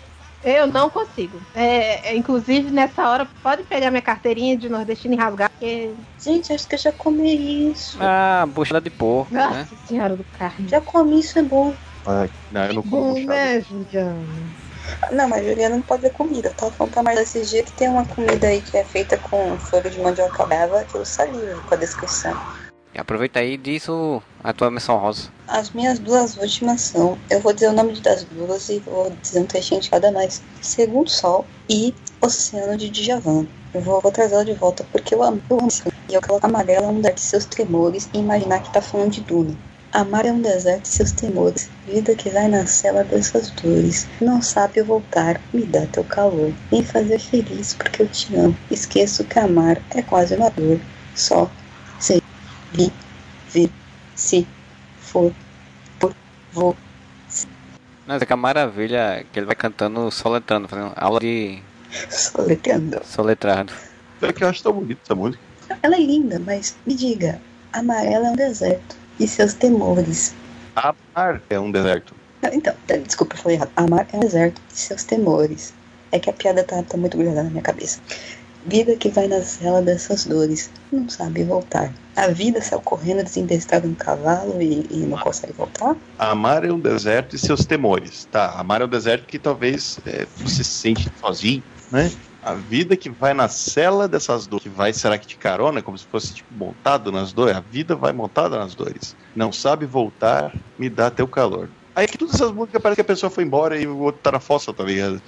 Eu 0.41 0.67
não 0.67 0.89
consigo. 0.89 1.37
É, 1.53 2.09
é, 2.11 2.15
inclusive, 2.15 2.71
nessa 2.71 3.09
hora, 3.09 3.27
pode 3.43 3.63
pegar 3.63 3.91
minha 3.91 4.01
carteirinha 4.01 4.55
de 4.57 4.69
nordestino 4.69 5.13
e 5.13 5.17
rasgar, 5.17 5.49
porque. 5.49 5.93
Gente, 6.17 6.53
acho 6.53 6.65
que 6.65 6.75
eu 6.75 6.79
já 6.79 6.91
comi 6.93 7.71
isso. 7.71 7.97
Ah, 8.01 8.45
buchada 8.47 8.79
de 8.79 8.89
porco, 8.89 9.33
né? 9.33 9.47
Nossa 9.49 9.75
senhora 9.85 10.15
do 10.15 10.23
carne. 10.37 10.69
Já 10.69 10.79
comi, 10.79 11.19
isso 11.19 11.37
é 11.39 11.43
bom. 11.43 11.73
Ai, 12.07 12.29
não, 12.49 12.65
eu 12.65 12.73
não 12.75 12.81
como 12.83 12.95
Bom, 13.01 13.13
buchada. 13.15 13.33
né, 13.33 13.59
Juliana? 13.61 14.23
Não, 15.11 15.27
mas 15.27 15.45
Juliana 15.45 15.75
não 15.75 15.81
pode 15.81 16.03
ver 16.03 16.11
comida. 16.11 16.49
Eu 16.49 16.53
tava 16.53 16.71
falando 16.71 16.93
pra 16.93 17.03
mais 17.03 17.19
esses 17.19 17.49
dias 17.49 17.65
que 17.65 17.73
tem 17.73 17.89
uma 17.89 18.05
comida 18.05 18.47
aí 18.47 18.61
que 18.61 18.77
é 18.77 18.83
feita 18.83 19.17
com 19.17 19.57
folha 19.57 19.89
de 19.89 19.99
mandioca 19.99 20.45
brava 20.45 20.83
que 20.83 20.95
eu 20.95 21.05
salivo 21.05 21.61
com 21.65 21.73
a 21.73 21.77
descrição. 21.77 22.35
E 22.93 22.99
aproveita 22.99 23.39
aí 23.39 23.53
e 23.53 23.57
diz 23.57 23.87
a 24.43 24.53
tua 24.53 24.71
menção 24.71 24.97
rosa. 24.97 25.29
As 25.47 25.71
minhas 25.71 25.99
duas 25.99 26.37
últimas 26.37 26.81
são. 26.81 27.17
Eu 27.29 27.39
vou 27.39 27.53
dizer 27.53 27.69
o 27.69 27.73
nome 27.73 27.99
das 28.01 28.23
duas 28.23 28.69
e 28.69 28.79
vou 28.79 29.11
dizer 29.21 29.39
um 29.39 29.45
trechinho 29.45 29.81
de 29.81 29.89
cada 29.89 30.11
mais. 30.11 30.41
Segundo 30.61 31.09
Sol 31.09 31.45
e 31.69 31.93
Oceano 32.21 32.77
de 32.77 32.89
Djavan. 32.89 33.45
Eu 33.73 33.81
vou, 33.81 34.01
vou 34.01 34.11
trazer 34.11 34.33
ela 34.35 34.45
de 34.45 34.53
volta 34.53 34.83
porque 34.91 35.13
eu 35.13 35.21
amo. 35.21 35.41
Eu 35.49 35.59
amo. 35.59 35.69
E 36.09 36.13
eu 36.13 36.21
coloco 36.21 36.45
amarela 36.45 36.87
um 36.87 37.01
dar 37.01 37.11
de 37.11 37.21
seus 37.21 37.45
tremores 37.45 38.09
e 38.13 38.17
imaginar 38.17 38.61
que 38.61 38.73
tá 38.73 38.81
falando 38.81 39.11
de 39.11 39.21
Duna. 39.21 39.55
Amar 39.91 40.23
é 40.23 40.31
um 40.31 40.39
deserto 40.39 40.83
de 40.83 40.89
seus 40.89 41.11
temores, 41.11 41.67
vida 41.87 42.13
que 42.13 42.29
vai 42.29 42.47
na 42.47 42.67
cela 42.67 43.03
dessas 43.03 43.49
dores. 43.49 44.07
Não 44.21 44.39
sabe 44.39 44.83
voltar, 44.83 45.41
me 45.51 45.63
dá 45.65 45.87
teu 45.87 46.03
calor. 46.03 46.53
Me 46.71 46.83
fazer 46.83 47.17
feliz 47.17 47.73
porque 47.73 48.03
eu 48.03 48.07
te 48.07 48.35
amo. 48.35 48.55
Esqueço 48.69 49.23
que 49.23 49.39
amar 49.39 49.81
é 49.89 50.03
quase 50.03 50.35
uma 50.35 50.51
dor. 50.51 50.79
Só, 51.15 51.49
sei, 51.99 52.21
vi, 52.71 52.93
vi, 53.51 53.71
se, 54.13 54.47
for, 54.99 55.33
por, 55.99 56.13
vou. 56.53 56.77
Mas 58.05 58.21
é 58.21 58.25
que 58.27 58.33
a 58.33 58.37
maravilha 58.37 59.25
que 59.33 59.39
ele 59.39 59.47
vai 59.47 59.55
cantando 59.55 60.11
soletrando, 60.11 60.67
fazendo 60.67 60.93
aula 60.95 61.19
de 61.19 61.63
Soletrando. 62.11 63.01
soletrado. 63.03 63.73
É 64.21 64.31
que 64.31 64.43
eu 64.43 64.49
acho 64.49 64.61
tão 64.61 64.73
bonito 64.73 64.99
essa 65.03 65.15
música. 65.15 65.41
Ela 65.81 65.95
é 65.95 65.99
linda, 65.99 66.39
mas 66.39 66.77
me 66.85 66.93
diga, 66.93 67.41
amarela 67.73 68.27
é 68.27 68.31
um 68.31 68.35
deserto 68.35 68.98
e 69.19 69.27
seus 69.27 69.53
temores. 69.53 70.33
Amar 70.75 71.41
é 71.49 71.59
um 71.59 71.71
deserto. 71.71 72.15
Não, 72.41 72.53
Então, 72.53 72.73
tá, 72.87 72.95
desculpa, 72.97 73.35
eu 73.35 73.39
falei 73.39 73.57
errado. 73.57 73.71
Amar 73.75 74.07
é 74.13 74.17
um 74.17 74.21
deserto 74.21 74.61
e 74.73 74.77
seus 74.77 75.03
temores. 75.03 75.73
É 76.11 76.19
que 76.19 76.29
a 76.29 76.33
piada 76.33 76.63
tá, 76.63 76.81
tá 76.81 76.97
muito 76.97 77.17
grudada 77.17 77.43
na 77.43 77.49
minha 77.49 77.61
cabeça. 77.61 77.99
Vida 78.65 78.95
que 78.95 79.09
vai 79.09 79.27
na 79.27 79.41
cela 79.41 79.81
dessas 79.81 80.25
dores, 80.25 80.69
não 80.91 81.07
sabe 81.07 81.43
voltar. 81.43 81.93
A 82.15 82.27
vida 82.27 82.61
saiu 82.61 82.81
correndo 82.81 83.23
desindestrada 83.23 83.87
no 83.87 83.95
cavalo 83.95 84.61
e, 84.61 84.85
e 84.89 84.97
não 84.97 85.17
consegue 85.17 85.53
voltar? 85.53 85.95
Amar 86.17 86.65
é 86.65 86.71
um 86.71 86.79
deserto 86.79 87.35
e 87.35 87.39
seus 87.39 87.65
temores. 87.65 88.27
Tá, 88.29 88.59
amar 88.59 88.81
é 88.81 88.85
um 88.85 88.89
deserto 88.89 89.25
que 89.25 89.39
talvez 89.39 89.99
é, 90.05 90.25
você 90.37 90.63
se 90.63 90.71
sente 90.71 91.09
sozinho, 91.21 91.63
né? 91.89 92.11
A 92.41 92.53
vida 92.53 92.95
que 92.95 93.09
vai 93.09 93.33
na 93.33 93.49
cela 93.49 94.07
dessas 94.07 94.47
dores, 94.47 94.63
que 94.63 94.69
vai, 94.69 94.93
será 94.93 95.17
que 95.17 95.27
de 95.27 95.37
carona, 95.37 95.81
como 95.81 95.97
se 95.97 96.05
fosse 96.05 96.33
tipo, 96.35 96.53
montado 96.53 97.11
nas 97.11 97.33
dores? 97.33 97.55
A 97.55 97.59
vida 97.59 97.95
vai 97.95 98.13
montada 98.13 98.57
nas 98.57 98.75
dores. 98.75 99.15
Não 99.35 99.51
sabe 99.51 99.85
voltar, 99.85 100.53
me 100.77 100.89
dá 100.89 101.11
teu 101.11 101.27
calor. 101.27 101.69
Aí 101.93 102.07
que 102.07 102.17
todas 102.17 102.35
essas 102.35 102.53
músicas 102.53 102.81
parece 102.81 102.95
que 102.95 103.01
a 103.01 103.05
pessoa 103.05 103.29
foi 103.29 103.43
embora 103.43 103.79
e 103.79 103.85
o 103.85 103.99
outro 103.99 104.21
tá 104.21 104.31
na 104.31 104.39
fossa, 104.39 104.73
tá 104.73 104.83
ligado? 104.83 105.21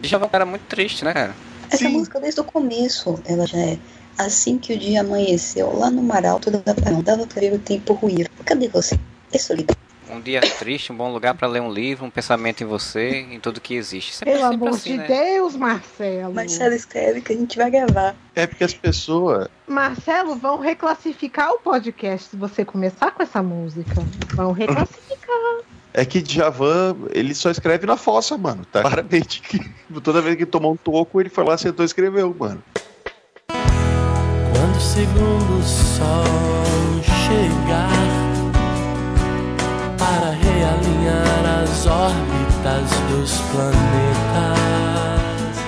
Djavan 0.00 0.24
é 0.24 0.28
um 0.28 0.30
cara 0.30 0.44
muito 0.44 0.64
triste, 0.66 1.04
né, 1.04 1.14
cara? 1.14 1.34
Essa 1.70 1.78
Sim. 1.78 1.88
música 1.88 2.20
desde 2.20 2.40
o 2.40 2.44
começo, 2.44 3.18
ela 3.24 3.46
já 3.46 3.58
é. 3.58 3.78
Assim 4.18 4.58
que 4.58 4.74
o 4.74 4.78
dia 4.78 5.00
amanheceu, 5.00 5.74
lá 5.74 5.90
no 5.90 6.02
mar 6.02 6.26
alto 6.26 6.50
dava 6.50 6.74
pra, 6.74 6.92
dava 7.00 7.26
pra 7.26 7.40
ver 7.40 7.54
o 7.54 7.58
tempo 7.58 7.94
ruir. 7.94 8.28
Cadê 8.44 8.68
você? 8.68 8.98
É 9.32 9.38
solidão. 9.38 9.74
Um 10.12 10.20
dia 10.20 10.42
triste, 10.42 10.92
um 10.92 10.96
bom 10.96 11.10
lugar 11.10 11.34
pra 11.34 11.48
ler 11.48 11.62
um 11.62 11.72
livro, 11.72 12.04
um 12.04 12.10
pensamento 12.10 12.62
em 12.62 12.66
você, 12.66 13.26
em 13.30 13.40
tudo 13.40 13.62
que 13.62 13.74
existe. 13.74 14.14
Sempre, 14.14 14.34
Pelo 14.34 14.50
sempre 14.50 14.56
amor 14.56 14.76
assim, 14.76 14.90
de 14.90 14.98
né? 14.98 15.06
Deus, 15.06 15.56
Marcelo. 15.56 16.34
Marcelo 16.34 16.74
escreve 16.74 17.22
que 17.22 17.32
a 17.32 17.36
gente 17.36 17.56
vai 17.56 17.70
gravar. 17.70 18.14
É 18.34 18.46
porque 18.46 18.62
as 18.62 18.74
pessoas. 18.74 19.48
Marcelo, 19.66 20.36
vão 20.36 20.58
reclassificar 20.58 21.50
o 21.52 21.60
podcast 21.60 22.28
se 22.28 22.36
você 22.36 22.62
começar 22.62 23.10
com 23.12 23.22
essa 23.22 23.42
música. 23.42 23.94
Vão 24.34 24.52
reclassificar. 24.52 25.32
É 25.94 26.06
que 26.06 26.22
Djavan, 26.22 26.96
ele 27.10 27.34
só 27.34 27.50
escreve 27.50 27.86
na 27.86 27.98
fossa, 27.98 28.38
mano. 28.38 28.64
Tá? 28.64 28.80
Claramente. 28.80 29.42
que 29.42 29.60
Toda 30.00 30.22
vez 30.22 30.36
que 30.36 30.46
tomou 30.46 30.72
um 30.72 30.76
toco, 30.76 31.20
ele 31.20 31.28
foi 31.28 31.44
lá, 31.44 31.58
sentou 31.58 31.84
e 31.84 31.86
escreveu, 31.86 32.34
mano. 32.38 32.62
Quando 33.46 34.76
o 34.76 34.80
segundo 34.80 35.62
para 40.02 40.30
realinhar 40.32 41.62
as 41.62 41.86
órbitas 41.86 42.90
dos 43.08 43.38
planetas. 43.52 44.58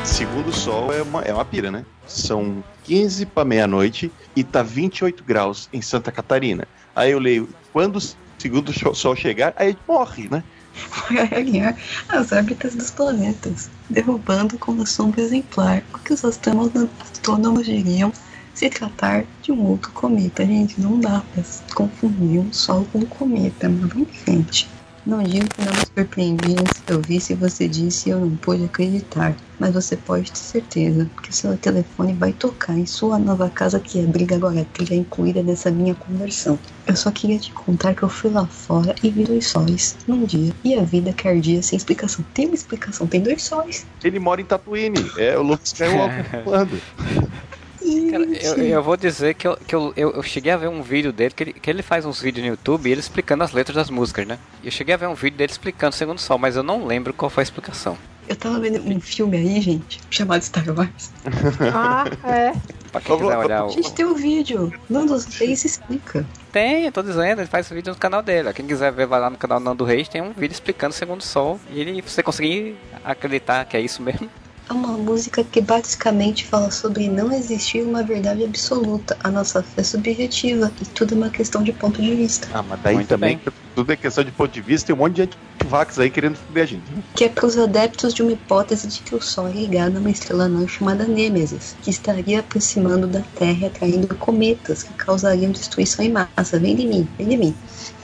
Segundo 0.02 0.48
o 0.48 0.52
sol 0.52 0.92
é 0.92 1.02
uma, 1.02 1.22
é 1.22 1.32
uma 1.32 1.44
pira, 1.44 1.70
né? 1.70 1.84
São 2.04 2.64
15 2.82 3.26
para 3.26 3.44
meia-noite 3.44 4.10
e 4.34 4.42
tá 4.42 4.60
28 4.60 5.22
graus 5.22 5.68
em 5.72 5.80
Santa 5.80 6.10
Catarina. 6.10 6.66
Aí 6.96 7.12
eu 7.12 7.20
leio, 7.20 7.48
quando 7.72 7.96
o 7.96 8.02
segundo 8.36 8.72
sol 8.72 9.14
chegar, 9.14 9.54
aí 9.56 9.68
a 9.68 9.70
gente 9.70 9.82
morre, 9.86 10.28
né? 10.28 10.42
Para 10.90 11.22
realinhar 11.22 11.76
as 12.08 12.32
órbitas 12.32 12.74
dos 12.74 12.90
planetas, 12.90 13.70
derrubando 13.88 14.58
com 14.58 14.72
uma 14.72 14.86
sombra 14.86 15.20
exemplar 15.20 15.84
o 15.94 15.98
que 16.00 16.12
os 16.12 16.24
astrônomos 16.24 17.64
diriam 17.64 18.12
se 18.64 18.70
tratar 18.70 19.24
de 19.42 19.52
um 19.52 19.62
outro 19.66 19.92
cometa. 19.92 20.44
Gente, 20.44 20.80
não 20.80 20.98
dá 20.98 21.22
pra 21.32 21.42
confundir 21.74 22.40
um 22.40 22.52
sol 22.52 22.86
com 22.90 23.00
um 23.00 23.06
cometa, 23.06 23.68
mas 23.68 23.92
vamos 23.92 24.08
em 24.08 24.12
frente. 24.12 24.68
Não 25.04 25.22
digo 25.22 25.46
que 25.46 25.60
não 25.60 25.70
me 25.70 25.86
surpreendi 25.98 26.52
antes 26.58 26.80
que 26.80 26.90
eu 26.90 27.02
visse 27.02 27.34
você 27.34 27.68
disse 27.68 28.08
e 28.08 28.12
eu 28.12 28.20
não 28.20 28.34
pude 28.36 28.64
acreditar. 28.64 29.36
Mas 29.58 29.74
você 29.74 29.98
pode 29.98 30.32
ter 30.32 30.38
certeza 30.38 31.10
que 31.22 31.28
o 31.28 31.32
seu 31.32 31.58
telefone 31.58 32.14
vai 32.14 32.32
tocar 32.32 32.74
em 32.78 32.86
sua 32.86 33.18
nova 33.18 33.50
casa 33.50 33.78
que 33.78 34.02
abriga 34.02 34.34
agora 34.34 34.62
a 34.62 34.64
trilha 34.64 34.94
incluída 34.94 35.42
dessa 35.42 35.70
minha 35.70 35.94
conversão. 35.94 36.58
Eu 36.86 36.96
só 36.96 37.10
queria 37.10 37.38
te 37.38 37.52
contar 37.52 37.94
que 37.94 38.02
eu 38.02 38.08
fui 38.08 38.30
lá 38.30 38.46
fora 38.46 38.94
e 39.02 39.10
vi 39.10 39.24
dois 39.24 39.46
sóis 39.46 39.94
num 40.06 40.24
dia. 40.24 40.54
E 40.64 40.74
a 40.74 40.82
vida 40.82 41.12
que 41.12 41.28
ardia 41.28 41.62
sem 41.62 41.76
explicação. 41.76 42.24
Tem 42.32 42.46
uma 42.46 42.54
explicação, 42.54 43.06
tem 43.06 43.20
dois 43.20 43.42
sóis. 43.42 43.84
Ele 44.02 44.18
mora 44.18 44.40
em 44.40 44.44
Tatooine. 44.46 45.10
É 45.18 45.36
o 45.36 45.42
Luke 45.42 45.66
Skywalker 45.66 46.24
falando. 46.30 46.80
Cara, 48.10 48.24
eu, 48.24 48.56
eu 48.64 48.82
vou 48.82 48.96
dizer 48.96 49.34
que, 49.34 49.46
eu, 49.46 49.56
que 49.56 49.74
eu, 49.74 49.92
eu, 49.96 50.10
eu 50.12 50.22
cheguei 50.22 50.52
a 50.52 50.56
ver 50.56 50.68
um 50.68 50.82
vídeo 50.82 51.12
dele, 51.12 51.34
que 51.34 51.42
ele, 51.42 51.52
que 51.52 51.70
ele 51.70 51.82
faz 51.82 52.06
uns 52.06 52.20
vídeos 52.20 52.44
no 52.44 52.52
YouTube 52.52 52.88
e 52.88 52.92
ele 52.92 53.00
explicando 53.00 53.44
as 53.44 53.52
letras 53.52 53.76
das 53.76 53.90
músicas, 53.90 54.26
né? 54.26 54.38
E 54.62 54.66
eu 54.66 54.72
cheguei 54.72 54.94
a 54.94 54.98
ver 54.98 55.08
um 55.08 55.14
vídeo 55.14 55.36
dele 55.36 55.52
explicando 55.52 55.92
o 55.92 55.96
Segundo 55.96 56.18
Sol, 56.18 56.38
mas 56.38 56.56
eu 56.56 56.62
não 56.62 56.86
lembro 56.86 57.12
qual 57.12 57.28
foi 57.28 57.42
a 57.42 57.44
explicação. 57.44 57.98
Eu 58.26 58.36
tava 58.36 58.58
vendo 58.58 58.80
um 58.80 59.00
filme 59.00 59.36
aí, 59.36 59.60
gente, 59.60 60.00
chamado 60.10 60.42
Star 60.42 60.64
Wars. 60.68 61.12
Ah, 61.74 62.04
é. 62.26 62.54
Pra 62.90 63.00
quem 63.00 63.18
quiser 63.18 63.36
olhar 63.36 63.64
o... 63.66 63.70
Gente, 63.70 63.92
tem 63.92 64.06
um 64.06 64.14
vídeo. 64.14 64.72
Dos 64.88 65.26
três 65.26 65.64
explica. 65.64 66.24
Tem, 66.50 66.84
eu 66.86 66.92
tô 66.92 67.02
dizendo, 67.02 67.40
ele 67.40 67.48
faz 67.48 67.68
vídeo 67.68 67.92
no 67.92 67.98
canal 67.98 68.22
dele. 68.22 68.52
Quem 68.52 68.66
quiser 68.66 68.92
ver, 68.92 69.06
vai 69.06 69.20
lá 69.20 69.28
no 69.28 69.36
canal 69.36 69.60
Nando 69.60 69.84
Reis, 69.84 70.08
tem 70.08 70.22
um 70.22 70.32
vídeo 70.32 70.54
explicando 70.54 70.94
o 70.94 70.96
Segundo 70.96 71.22
Sol. 71.22 71.60
E 71.70 71.80
ele, 71.80 72.00
você 72.00 72.22
conseguir 72.22 72.76
acreditar 73.04 73.64
que 73.66 73.76
é 73.76 73.80
isso 73.80 74.00
mesmo, 74.00 74.30
É 74.68 74.72
uma 74.72 74.92
música 74.92 75.44
que 75.44 75.60
basicamente 75.60 76.46
fala 76.46 76.70
sobre 76.70 77.06
não 77.06 77.30
existir 77.30 77.82
uma 77.82 78.02
verdade 78.02 78.44
absoluta. 78.44 79.14
A 79.22 79.30
nossa 79.30 79.62
fé 79.62 79.82
é 79.82 79.84
subjetiva 79.84 80.72
e 80.80 80.86
tudo 80.86 81.14
é 81.14 81.16
uma 81.18 81.28
questão 81.28 81.62
de 81.62 81.70
ponto 81.72 82.00
de 82.00 82.14
vista. 82.14 82.48
Ah, 82.52 82.62
mas 82.62 82.80
daí 82.80 82.94
Muito 82.94 83.08
também 83.08 83.36
bem. 83.36 83.52
tudo 83.74 83.92
é 83.92 83.96
questão 83.96 84.24
de 84.24 84.32
ponto 84.32 84.50
de 84.50 84.62
vista 84.62 84.90
e 84.90 84.94
um 84.94 84.96
monte 84.96 85.16
de 85.16 85.22
antivax 85.22 85.98
aí 85.98 86.08
querendo 86.08 86.36
foder 86.36 86.62
a 86.62 86.66
gente. 86.66 86.82
Que 87.14 87.24
é 87.24 87.28
para 87.28 87.44
os 87.44 87.58
adeptos 87.58 88.14
de 88.14 88.22
uma 88.22 88.32
hipótese 88.32 88.88
de 88.88 89.00
que 89.00 89.14
o 89.14 89.20
Sol 89.20 89.48
é 89.48 89.52
ligado 89.52 89.98
a 89.98 90.00
uma 90.00 90.10
estrela 90.10 90.44
anã 90.44 90.66
chamada 90.66 91.04
Nêmesis, 91.04 91.76
que 91.82 91.90
estaria 91.90 92.40
aproximando 92.40 93.06
da 93.06 93.20
Terra 93.38 93.58
e 93.60 93.66
atraindo 93.66 94.14
cometas 94.14 94.82
que 94.82 94.94
causariam 94.94 95.52
destruição 95.52 96.02
em 96.02 96.10
massa. 96.10 96.58
Vem 96.58 96.74
de 96.74 96.86
mim, 96.86 97.06
vem 97.18 97.28
de 97.28 97.36
mim. 97.36 97.54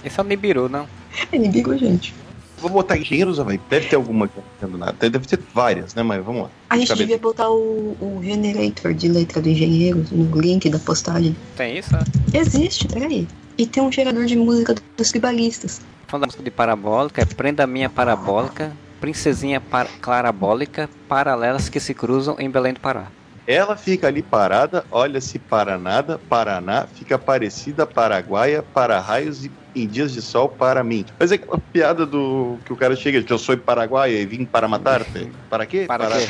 Esse 0.04 0.20
é 0.20 0.24
Nibiru, 0.24 0.68
não? 0.68 0.86
É 1.32 1.36
inimigo, 1.36 1.76
gente. 1.76 2.14
Vou 2.60 2.70
botar 2.70 2.96
engenheiros, 2.98 3.38
vai. 3.38 3.58
Deve 3.68 3.88
ter 3.88 3.96
alguma 3.96 4.28
que 4.28 4.36
eu 4.36 4.42
não 4.42 4.68
entendo 4.68 4.78
nada. 4.78 5.10
Deve 5.10 5.26
ter 5.26 5.38
várias, 5.54 5.94
né? 5.94 6.02
Mas 6.02 6.24
vamos 6.24 6.42
lá. 6.42 6.50
A 6.68 6.76
gente 6.76 6.88
Cabeça. 6.88 7.04
devia 7.04 7.18
botar 7.18 7.50
o, 7.50 7.96
o 8.00 8.20
generator 8.22 8.92
de 8.92 9.08
letra 9.08 9.40
do 9.40 9.48
engenheiro 9.48 10.04
no 10.12 10.40
link 10.40 10.68
da 10.68 10.78
postagem. 10.78 11.34
Tem 11.56 11.78
isso? 11.78 11.92
né? 11.92 12.02
Existe, 12.34 12.86
peraí. 12.86 13.26
E 13.56 13.66
tem 13.66 13.82
um 13.82 13.90
gerador 13.90 14.26
de 14.26 14.36
música 14.36 14.74
dos 14.96 15.10
tribalistas. 15.10 15.80
Falando 16.06 16.22
da 16.22 16.26
música 16.26 16.42
de 16.42 16.50
parabólica, 16.50 17.22
é 17.22 17.24
Prenda 17.24 17.66
Minha 17.66 17.88
Parabólica, 17.88 18.72
Princesinha 19.00 19.60
par 19.60 19.86
Clarabólica, 20.00 20.88
Paralelas 21.08 21.68
que 21.68 21.78
se 21.80 21.94
cruzam 21.94 22.36
em 22.38 22.50
Belém 22.50 22.74
do 22.74 22.80
Pará. 22.80 23.06
Ela 23.46 23.76
fica 23.76 24.06
ali 24.06 24.22
parada, 24.22 24.84
olha-se 24.90 25.38
para 25.38 25.76
nada, 25.78 26.20
Paraná, 26.28 26.86
fica 26.94 27.18
parecida 27.18 27.86
Paraguaia, 27.86 28.62
para 28.62 29.00
raios 29.00 29.44
e 29.44 29.50
em 29.74 29.86
dias 29.86 30.12
de 30.12 30.20
sol 30.22 30.48
para 30.48 30.82
mim. 30.84 31.04
Mas 31.18 31.32
é 31.32 31.36
aquela 31.36 31.58
piada 31.58 32.04
do 32.06 32.58
que 32.64 32.72
o 32.72 32.76
cara 32.76 32.94
chega, 32.96 33.22
que 33.22 33.32
eu 33.32 33.38
sou 33.38 33.56
Paraguaia 33.56 34.18
e 34.20 34.26
vim 34.26 34.44
para 34.44 34.66
matar-te. 34.68 35.30
Para 35.48 35.66
quê? 35.66 35.84
Para 35.86 36.06
quê? 36.08 36.28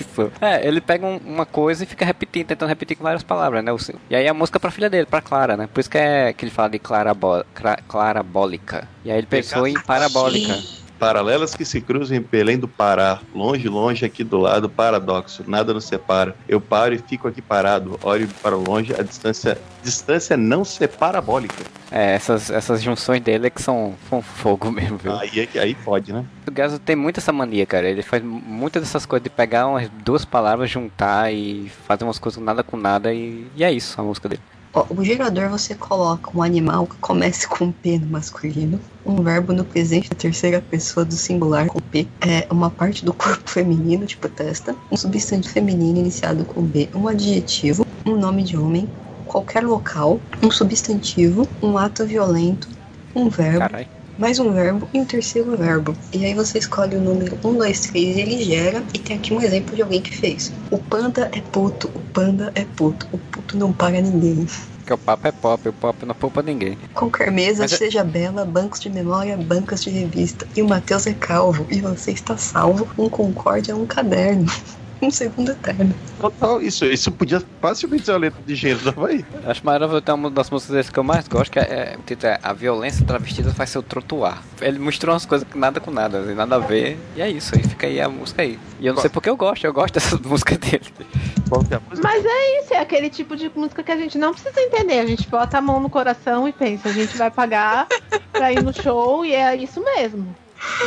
Isso. 0.00 0.32
É, 0.40 0.66
ele 0.66 0.80
pega 0.80 1.06
um- 1.06 1.20
uma 1.24 1.46
coisa 1.46 1.84
e 1.84 1.86
fica 1.86 2.04
repetindo, 2.04 2.46
tentando 2.48 2.68
repetir 2.68 2.96
com 2.96 3.04
várias 3.04 3.22
palavras, 3.22 3.62
né? 3.64 3.70
E 4.10 4.16
aí 4.16 4.26
a 4.26 4.34
música 4.34 4.58
pra 4.58 4.70
filha 4.72 4.90
dele, 4.90 5.06
pra 5.06 5.20
Clara, 5.20 5.56
né? 5.56 5.68
Por 5.72 5.78
isso 5.78 5.88
que, 5.88 5.96
é, 5.96 6.32
que 6.32 6.44
ele 6.44 6.50
fala 6.50 6.68
de 6.70 6.80
clarabó- 6.80 7.44
cra- 7.54 7.78
clarabólica. 7.86 8.88
E 9.04 9.10
aí 9.12 9.18
ele 9.18 9.26
pensou 9.28 9.66
em 9.68 9.74
parabólica. 9.74 10.58
Paralelas 10.98 11.54
que 11.54 11.64
se 11.64 11.80
cruzam 11.80 12.16
em 12.16 12.20
Belém 12.20 12.58
do 12.58 12.66
Pará, 12.66 13.20
longe, 13.34 13.68
longe 13.68 14.04
aqui 14.04 14.24
do 14.24 14.38
lado, 14.38 14.68
paradoxo, 14.68 15.44
nada 15.46 15.72
nos 15.72 15.84
separa. 15.84 16.34
Eu 16.48 16.60
paro 16.60 16.94
e 16.94 16.98
fico 16.98 17.28
aqui 17.28 17.40
parado, 17.40 17.98
olho 18.02 18.28
para 18.42 18.56
longe, 18.56 18.92
a 18.98 19.02
distância, 19.02 19.58
distância 19.82 20.36
não 20.36 20.64
se 20.64 20.86
parabólica. 20.88 21.64
É, 21.90 22.14
essas, 22.14 22.50
essas 22.50 22.82
junções 22.82 23.20
dele 23.22 23.46
é 23.46 23.50
que 23.50 23.62
são, 23.62 23.94
são 24.10 24.20
fogo 24.20 24.70
mesmo, 24.70 24.98
viu? 24.98 25.12
Aí, 25.16 25.48
é 25.54 25.58
aí 25.58 25.74
pode, 25.74 26.12
né? 26.12 26.24
O 26.46 26.50
Gazo 26.50 26.78
tem 26.78 26.96
muito 26.96 27.18
essa 27.18 27.32
mania, 27.32 27.64
cara. 27.64 27.88
Ele 27.88 28.02
faz 28.02 28.22
muitas 28.22 28.82
dessas 28.82 29.06
coisas 29.06 29.24
de 29.24 29.30
pegar 29.30 29.66
umas 29.66 29.88
duas 30.04 30.24
palavras, 30.24 30.70
juntar 30.70 31.32
e 31.32 31.70
fazer 31.86 32.04
umas 32.04 32.18
coisas 32.18 32.42
nada 32.42 32.62
com 32.62 32.76
nada 32.76 33.12
e, 33.14 33.46
e 33.56 33.64
é 33.64 33.72
isso 33.72 34.00
a 34.00 34.04
música 34.04 34.28
dele. 34.28 34.42
O 34.90 35.02
gerador 35.02 35.48
você 35.48 35.74
coloca 35.74 36.36
um 36.36 36.42
animal 36.42 36.86
que 36.86 36.96
comece 37.00 37.48
com 37.48 37.72
P 37.72 37.98
no 37.98 38.06
masculino, 38.08 38.80
um 39.04 39.22
verbo 39.22 39.52
no 39.52 39.64
presente 39.64 40.10
da 40.10 40.16
terceira 40.16 40.60
pessoa 40.60 41.04
do 41.04 41.14
singular 41.14 41.66
com 41.66 41.80
P, 41.80 42.06
é 42.20 42.46
uma 42.50 42.70
parte 42.70 43.04
do 43.04 43.12
corpo 43.12 43.48
feminino, 43.50 44.06
tipo 44.06 44.28
testa, 44.28 44.76
um 44.90 44.96
substantivo 44.96 45.52
feminino 45.52 45.98
iniciado 45.98 46.44
com 46.44 46.62
B, 46.62 46.88
um 46.94 47.08
adjetivo, 47.08 47.86
um 48.06 48.16
nome 48.16 48.42
de 48.42 48.56
homem, 48.56 48.88
qualquer 49.24 49.64
local, 49.64 50.20
um 50.42 50.50
substantivo, 50.50 51.48
um 51.62 51.76
ato 51.76 52.04
violento, 52.06 52.68
um 53.14 53.28
verbo, 53.28 53.60
Caralho. 53.60 53.97
Mais 54.18 54.40
um 54.40 54.52
verbo 54.52 54.88
e 54.92 55.00
um 55.00 55.04
terceiro 55.04 55.56
verbo. 55.56 55.96
E 56.12 56.24
aí 56.24 56.34
você 56.34 56.58
escolhe 56.58 56.96
o 56.96 57.00
número 57.00 57.38
1, 57.44 57.56
2, 57.56 57.80
3 57.80 58.16
e 58.16 58.20
ele 58.20 58.42
gera. 58.42 58.84
E 58.92 58.98
tem 58.98 59.16
aqui 59.16 59.32
um 59.32 59.40
exemplo 59.40 59.76
de 59.76 59.82
alguém 59.82 60.02
que 60.02 60.14
fez. 60.14 60.52
O 60.70 60.78
panda 60.78 61.30
é 61.32 61.40
puto, 61.40 61.88
o 61.94 62.00
panda 62.12 62.50
é 62.54 62.64
puto, 62.64 63.06
o 63.12 63.18
puto 63.18 63.56
não 63.56 63.72
paga 63.72 64.00
ninguém. 64.00 64.46
Porque 64.78 64.92
o 64.92 64.98
papo 64.98 65.28
é 65.28 65.32
pop, 65.32 65.68
o 65.68 65.72
pop 65.72 66.06
não 66.06 66.14
poupa 66.14 66.42
ninguém. 66.42 66.78
Qualquer 66.94 67.30
mesa, 67.30 67.62
Mas 67.62 67.72
é- 67.74 67.76
seja 67.76 68.02
bela, 68.02 68.44
bancos 68.44 68.80
de 68.80 68.90
memória, 68.90 69.36
bancas 69.36 69.82
de 69.82 69.90
revista. 69.90 70.48
E 70.56 70.62
o 70.62 70.68
Matheus 70.68 71.06
é 71.06 71.14
calvo, 71.14 71.66
e 71.70 71.80
você 71.80 72.10
está 72.10 72.36
salvo. 72.36 72.88
Um 72.98 73.08
concórdia, 73.08 73.76
um 73.76 73.86
caderno. 73.86 74.50
Um 75.02 75.10
segundo 75.10 75.52
eterno. 75.52 75.94
Total, 76.20 76.60
isso, 76.60 76.84
isso 76.84 77.10
podia 77.12 77.42
facilmente 77.60 78.04
ser 78.04 78.12
a 78.12 78.16
letra 78.16 78.40
de 78.44 78.52
engenheiros 78.52 78.82
do 78.82 78.90
Havaí. 78.90 79.24
Acho 79.46 79.64
maravilhoso, 79.64 80.02
tem 80.02 80.14
uma 80.14 80.30
das 80.30 80.50
músicas 80.50 80.76
desse 80.76 80.92
que 80.92 80.98
eu 80.98 81.04
mais 81.04 81.28
gosto, 81.28 81.52
que 81.52 81.58
é, 81.58 81.62
é, 81.62 81.96
o 81.96 82.02
título 82.02 82.32
é 82.32 82.38
A 82.42 82.52
Violência 82.52 83.06
Travestida 83.06 83.52
Faz 83.54 83.70
Seu 83.70 83.82
Trotuar. 83.82 84.42
Ele 84.60 84.78
mostrou 84.78 85.14
umas 85.14 85.24
coisas 85.24 85.46
que 85.46 85.56
nada 85.56 85.78
com 85.80 85.90
nada, 85.90 86.18
assim, 86.18 86.34
nada 86.34 86.56
a 86.56 86.58
ver, 86.58 86.98
e 87.16 87.22
é 87.22 87.30
isso, 87.30 87.54
aí 87.54 87.62
fica 87.62 87.86
aí 87.86 88.00
a 88.00 88.08
música 88.08 88.42
aí. 88.42 88.58
E 88.80 88.86
eu 88.86 88.94
não 88.94 89.00
sei 89.00 89.10
porque 89.10 89.30
eu 89.30 89.36
gosto, 89.36 89.64
eu 89.64 89.72
gosto 89.72 89.94
dessas 89.94 90.18
músicas 90.22 90.58
dele. 90.58 90.92
É 90.98 91.54
música? 91.54 91.80
Mas 92.02 92.24
é 92.24 92.60
isso, 92.60 92.74
é 92.74 92.78
aquele 92.78 93.08
tipo 93.08 93.36
de 93.36 93.50
música 93.54 93.82
que 93.82 93.92
a 93.92 93.96
gente 93.96 94.18
não 94.18 94.32
precisa 94.32 94.60
entender. 94.60 94.98
A 94.98 95.06
gente 95.06 95.28
bota 95.28 95.58
a 95.58 95.60
mão 95.60 95.80
no 95.80 95.88
coração 95.88 96.48
e 96.48 96.52
pensa, 96.52 96.88
a 96.88 96.92
gente 96.92 97.16
vai 97.16 97.30
pagar 97.30 97.86
pra 98.32 98.52
ir 98.52 98.62
no 98.62 98.72
show 98.72 99.24
e 99.24 99.34
é 99.34 99.56
isso 99.56 99.82
mesmo. 99.82 100.34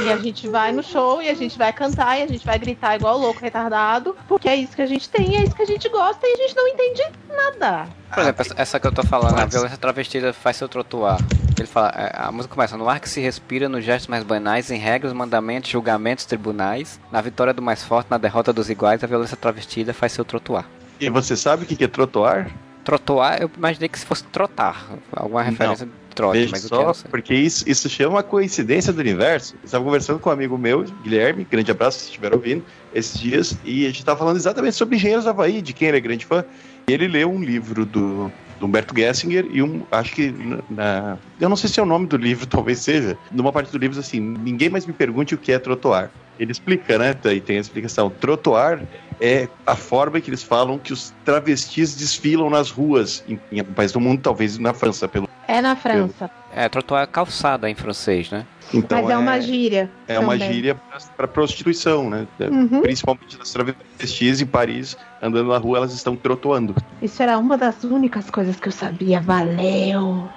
E 0.03 0.11
a 0.11 0.17
gente 0.17 0.47
vai 0.47 0.71
no 0.71 0.83
show 0.83 1.21
e 1.21 1.29
a 1.29 1.33
gente 1.33 1.57
vai 1.57 1.71
cantar 1.71 2.17
e 2.19 2.23
a 2.23 2.27
gente 2.27 2.45
vai 2.45 2.57
gritar 2.57 2.95
igual 2.95 3.17
louco, 3.17 3.39
retardado, 3.41 4.15
porque 4.27 4.47
é 4.47 4.55
isso 4.55 4.75
que 4.75 4.81
a 4.81 4.85
gente 4.85 5.09
tem, 5.09 5.37
é 5.37 5.43
isso 5.43 5.55
que 5.55 5.61
a 5.61 5.65
gente 5.65 5.87
gosta 5.89 6.25
e 6.25 6.33
a 6.33 6.37
gente 6.37 6.55
não 6.55 6.67
entende 6.67 7.03
nada. 7.29 7.87
Por 8.13 8.19
exemplo, 8.19 8.41
essa, 8.41 8.53
essa 8.57 8.79
que 8.79 8.87
eu 8.87 8.91
tô 8.91 9.03
falando, 9.03 9.39
A 9.39 9.45
Violência 9.45 9.77
Travestida 9.77 10.33
Faz 10.33 10.57
Seu 10.57 10.67
Trotuar. 10.67 11.19
Ele 11.57 11.67
fala, 11.67 11.89
é, 11.95 12.11
a 12.13 12.31
música 12.31 12.53
começa 12.53 12.75
no 12.75 12.89
ar 12.89 12.99
que 12.99 13.07
se 13.07 13.21
respira, 13.21 13.69
nos 13.69 13.85
gestos 13.85 14.07
mais 14.07 14.23
banais, 14.23 14.71
em 14.71 14.77
regras, 14.77 15.13
mandamentos, 15.13 15.69
julgamentos, 15.69 16.25
tribunais, 16.25 16.99
na 17.11 17.21
vitória 17.21 17.53
do 17.53 17.61
mais 17.61 17.83
forte, 17.83 18.07
na 18.09 18.17
derrota 18.17 18.51
dos 18.51 18.69
iguais, 18.69 19.03
a 19.03 19.07
violência 19.07 19.37
travestida 19.37 19.93
faz 19.93 20.11
seu 20.11 20.25
trotuar. 20.25 20.65
E 20.99 21.09
você 21.09 21.35
sabe 21.37 21.63
o 21.63 21.65
que 21.65 21.75
que 21.75 21.83
é 21.83 21.87
trotuar? 21.87 22.51
Trotuar, 22.83 23.41
eu 23.41 23.49
imaginei 23.55 23.87
que 23.87 23.99
se 23.99 24.05
fosse 24.05 24.23
trotar, 24.25 24.85
alguma 25.15 25.43
referência 25.43 25.85
de 25.85 25.91
trote, 26.15 26.39
Veja 26.39 26.51
mas 26.51 26.61
só, 26.61 26.93
porque 27.09 27.33
isso, 27.33 27.67
isso 27.67 27.89
chama 27.89 28.15
uma 28.15 28.23
coincidência 28.23 28.91
do 28.93 28.99
universo. 28.99 29.55
Eu 29.55 29.65
estava 29.65 29.83
conversando 29.83 30.19
com 30.19 30.29
um 30.29 30.33
amigo 30.33 30.57
meu, 30.57 30.83
Guilherme, 31.03 31.45
grande 31.49 31.71
abraço 31.71 31.99
se 31.99 32.05
estiver 32.05 32.33
ouvindo, 32.33 32.63
esses 32.93 33.19
dias, 33.19 33.57
e 33.63 33.85
a 33.85 33.87
gente 33.87 33.99
estava 33.99 34.19
falando 34.19 34.37
exatamente 34.37 34.75
sobre 34.75 34.95
engenheiros 34.95 35.25
do 35.25 35.29
Havaí, 35.29 35.61
de 35.61 35.73
quem 35.73 35.87
ele 35.87 35.97
é 35.97 36.01
grande 36.01 36.25
fã. 36.25 36.43
E 36.87 36.93
ele 36.93 37.07
leu 37.07 37.31
um 37.31 37.41
livro 37.41 37.85
do, 37.85 38.31
do 38.59 38.65
Humberto 38.65 38.93
Gessinger 38.95 39.45
e 39.51 39.61
um, 39.61 39.83
acho 39.91 40.13
que 40.13 40.33
na, 40.69 41.17
eu 41.39 41.49
não 41.49 41.55
sei 41.55 41.69
se 41.69 41.79
é 41.79 41.83
o 41.83 41.85
nome 41.85 42.07
do 42.07 42.17
livro, 42.17 42.45
talvez 42.47 42.79
seja, 42.79 43.17
numa 43.31 43.51
parte 43.51 43.71
do 43.71 43.77
livro 43.77 43.99
assim, 43.99 44.19
ninguém 44.19 44.69
mais 44.69 44.85
me 44.85 44.93
pergunte 44.93 45.33
o 45.33 45.37
que 45.37 45.51
é 45.51 45.59
trotuar. 45.59 46.11
Ele 46.39 46.51
explica, 46.51 46.97
né? 46.97 47.13
Daí 47.21 47.39
tem 47.39 47.57
a 47.57 47.61
explicação. 47.61 48.09
Trotuar 48.09 48.81
é 49.19 49.47
a 49.65 49.75
forma 49.75 50.19
que 50.19 50.29
eles 50.29 50.41
falam 50.41 50.79
que 50.79 50.91
os 50.91 51.13
travestis 51.23 51.95
desfilam 51.95 52.49
nas 52.49 52.71
ruas 52.71 53.23
em, 53.27 53.39
em 53.51 53.63
país 53.63 53.91
do 53.91 53.99
mundo, 53.99 54.21
talvez 54.21 54.57
na 54.57 54.73
França, 54.73 55.07
pelo 55.07 55.29
É 55.51 55.59
na 55.59 55.75
França. 55.75 56.31
É, 56.55 56.69
trotuar 56.69 57.03
é 57.03 57.05
calçada 57.05 57.69
em 57.69 57.75
francês, 57.75 58.31
né? 58.31 58.45
então 58.73 59.01
mas 59.01 59.09
é, 59.09 59.17
uma 59.17 59.41
gíria. 59.41 59.91
É 60.07 60.17
uma 60.17 60.31
também. 60.31 60.53
gíria 60.53 60.81
para 61.17 61.27
prostituição, 61.27 62.09
né? 62.09 62.25
Uhum. 62.39 62.79
Principalmente 62.81 63.37
das 63.37 63.51
travestis 63.51 64.39
em 64.39 64.45
Paris, 64.45 64.95
andando 65.21 65.49
na 65.49 65.57
rua, 65.57 65.79
elas 65.79 65.93
estão 65.93 66.15
trotuando. 66.15 66.73
Isso 67.01 67.21
era 67.21 67.37
uma 67.37 67.57
das 67.57 67.83
únicas 67.83 68.29
coisas 68.29 68.61
que 68.61 68.69
eu 68.69 68.71
sabia. 68.71 69.19
Valeu! 69.19 70.29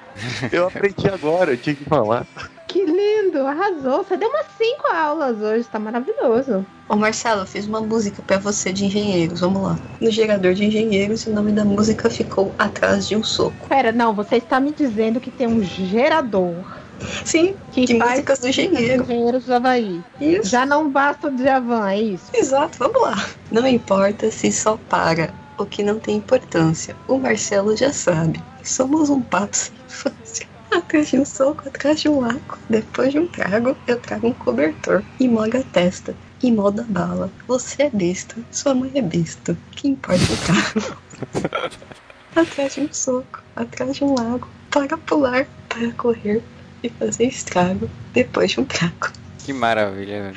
Eu 0.50 0.66
aprendi 0.66 1.08
agora, 1.08 1.52
eu 1.52 1.58
tinha 1.58 1.76
que 1.76 1.84
falar. 1.84 2.26
Que 2.74 2.84
lindo! 2.84 3.46
Arrasou! 3.46 4.02
Você 4.02 4.16
deu 4.16 4.28
umas 4.28 4.46
cinco 4.58 4.88
aulas 4.92 5.40
hoje, 5.40 5.64
tá 5.68 5.78
maravilhoso. 5.78 6.66
Ô 6.88 6.96
Marcelo, 6.96 7.42
eu 7.42 7.46
fiz 7.46 7.68
uma 7.68 7.80
música 7.80 8.20
pra 8.26 8.36
você 8.36 8.72
de 8.72 8.84
engenheiros, 8.86 9.38
vamos 9.38 9.62
lá. 9.62 9.78
No 10.00 10.10
gerador 10.10 10.54
de 10.54 10.64
engenheiros, 10.64 11.24
o 11.24 11.30
nome 11.30 11.52
da 11.52 11.64
música 11.64 12.10
ficou 12.10 12.52
Atrás 12.58 13.06
de 13.06 13.14
um 13.14 13.22
Soco. 13.22 13.68
Pera, 13.68 13.92
não, 13.92 14.12
você 14.12 14.38
está 14.38 14.58
me 14.58 14.72
dizendo 14.72 15.20
que 15.20 15.30
tem 15.30 15.46
um 15.46 15.62
gerador 15.62 16.64
Sim, 17.24 17.54
que 17.70 17.84
de 17.84 17.94
músicas 17.94 18.40
do 18.40 18.48
engenheiro. 18.48 19.04
engenheiros 19.04 19.44
do 19.44 19.54
Havaí. 19.54 20.02
Isso. 20.20 20.48
Já 20.48 20.66
não 20.66 20.90
basta 20.90 21.28
o 21.28 21.30
Djavan, 21.30 21.90
é 21.90 22.00
isso? 22.00 22.24
Exato, 22.34 22.76
vamos 22.76 23.00
lá. 23.00 23.24
Não 23.52 23.68
importa 23.68 24.32
se 24.32 24.50
só 24.50 24.76
para 24.88 25.32
o 25.56 25.64
que 25.64 25.84
não 25.84 26.00
tem 26.00 26.16
importância. 26.16 26.96
O 27.06 27.18
Marcelo 27.18 27.76
já 27.76 27.92
sabe. 27.92 28.42
Somos 28.64 29.10
um 29.10 29.20
passo 29.20 29.66
sem 29.66 30.10
infância. 30.10 30.53
Atrás 30.74 31.08
de 31.08 31.20
um 31.20 31.24
soco, 31.24 31.68
atrás 31.68 32.00
de 32.00 32.08
um 32.08 32.18
laco. 32.18 32.58
Depois 32.68 33.12
de 33.12 33.20
um 33.20 33.28
trago, 33.28 33.76
eu 33.86 33.96
trago 34.00 34.26
um 34.26 34.32
cobertor. 34.32 35.04
E 35.20 35.28
molho 35.28 35.60
a 35.60 35.62
testa. 35.62 36.16
E 36.42 36.50
molda 36.50 36.82
a 36.82 36.84
bala. 36.84 37.30
Você 37.46 37.84
é 37.84 37.90
besta. 37.90 38.34
Sua 38.50 38.74
mãe 38.74 38.90
é 38.96 39.00
besta. 39.00 39.56
Que 39.70 39.86
importa 39.86 40.24
o 40.24 40.36
trago? 40.36 40.98
atrás 42.34 42.74
de 42.74 42.80
um 42.80 42.92
soco, 42.92 43.40
atrás 43.54 43.96
de 43.96 44.02
um 44.02 44.14
lago. 44.14 44.48
Para 44.68 44.98
pular, 44.98 45.46
para 45.68 45.92
correr 45.92 46.42
e 46.82 46.88
fazer 46.88 47.26
estrago. 47.26 47.88
Depois 48.12 48.50
de 48.50 48.60
um 48.60 48.64
trago. 48.64 49.12
Que 49.44 49.52
maravilha. 49.52 50.32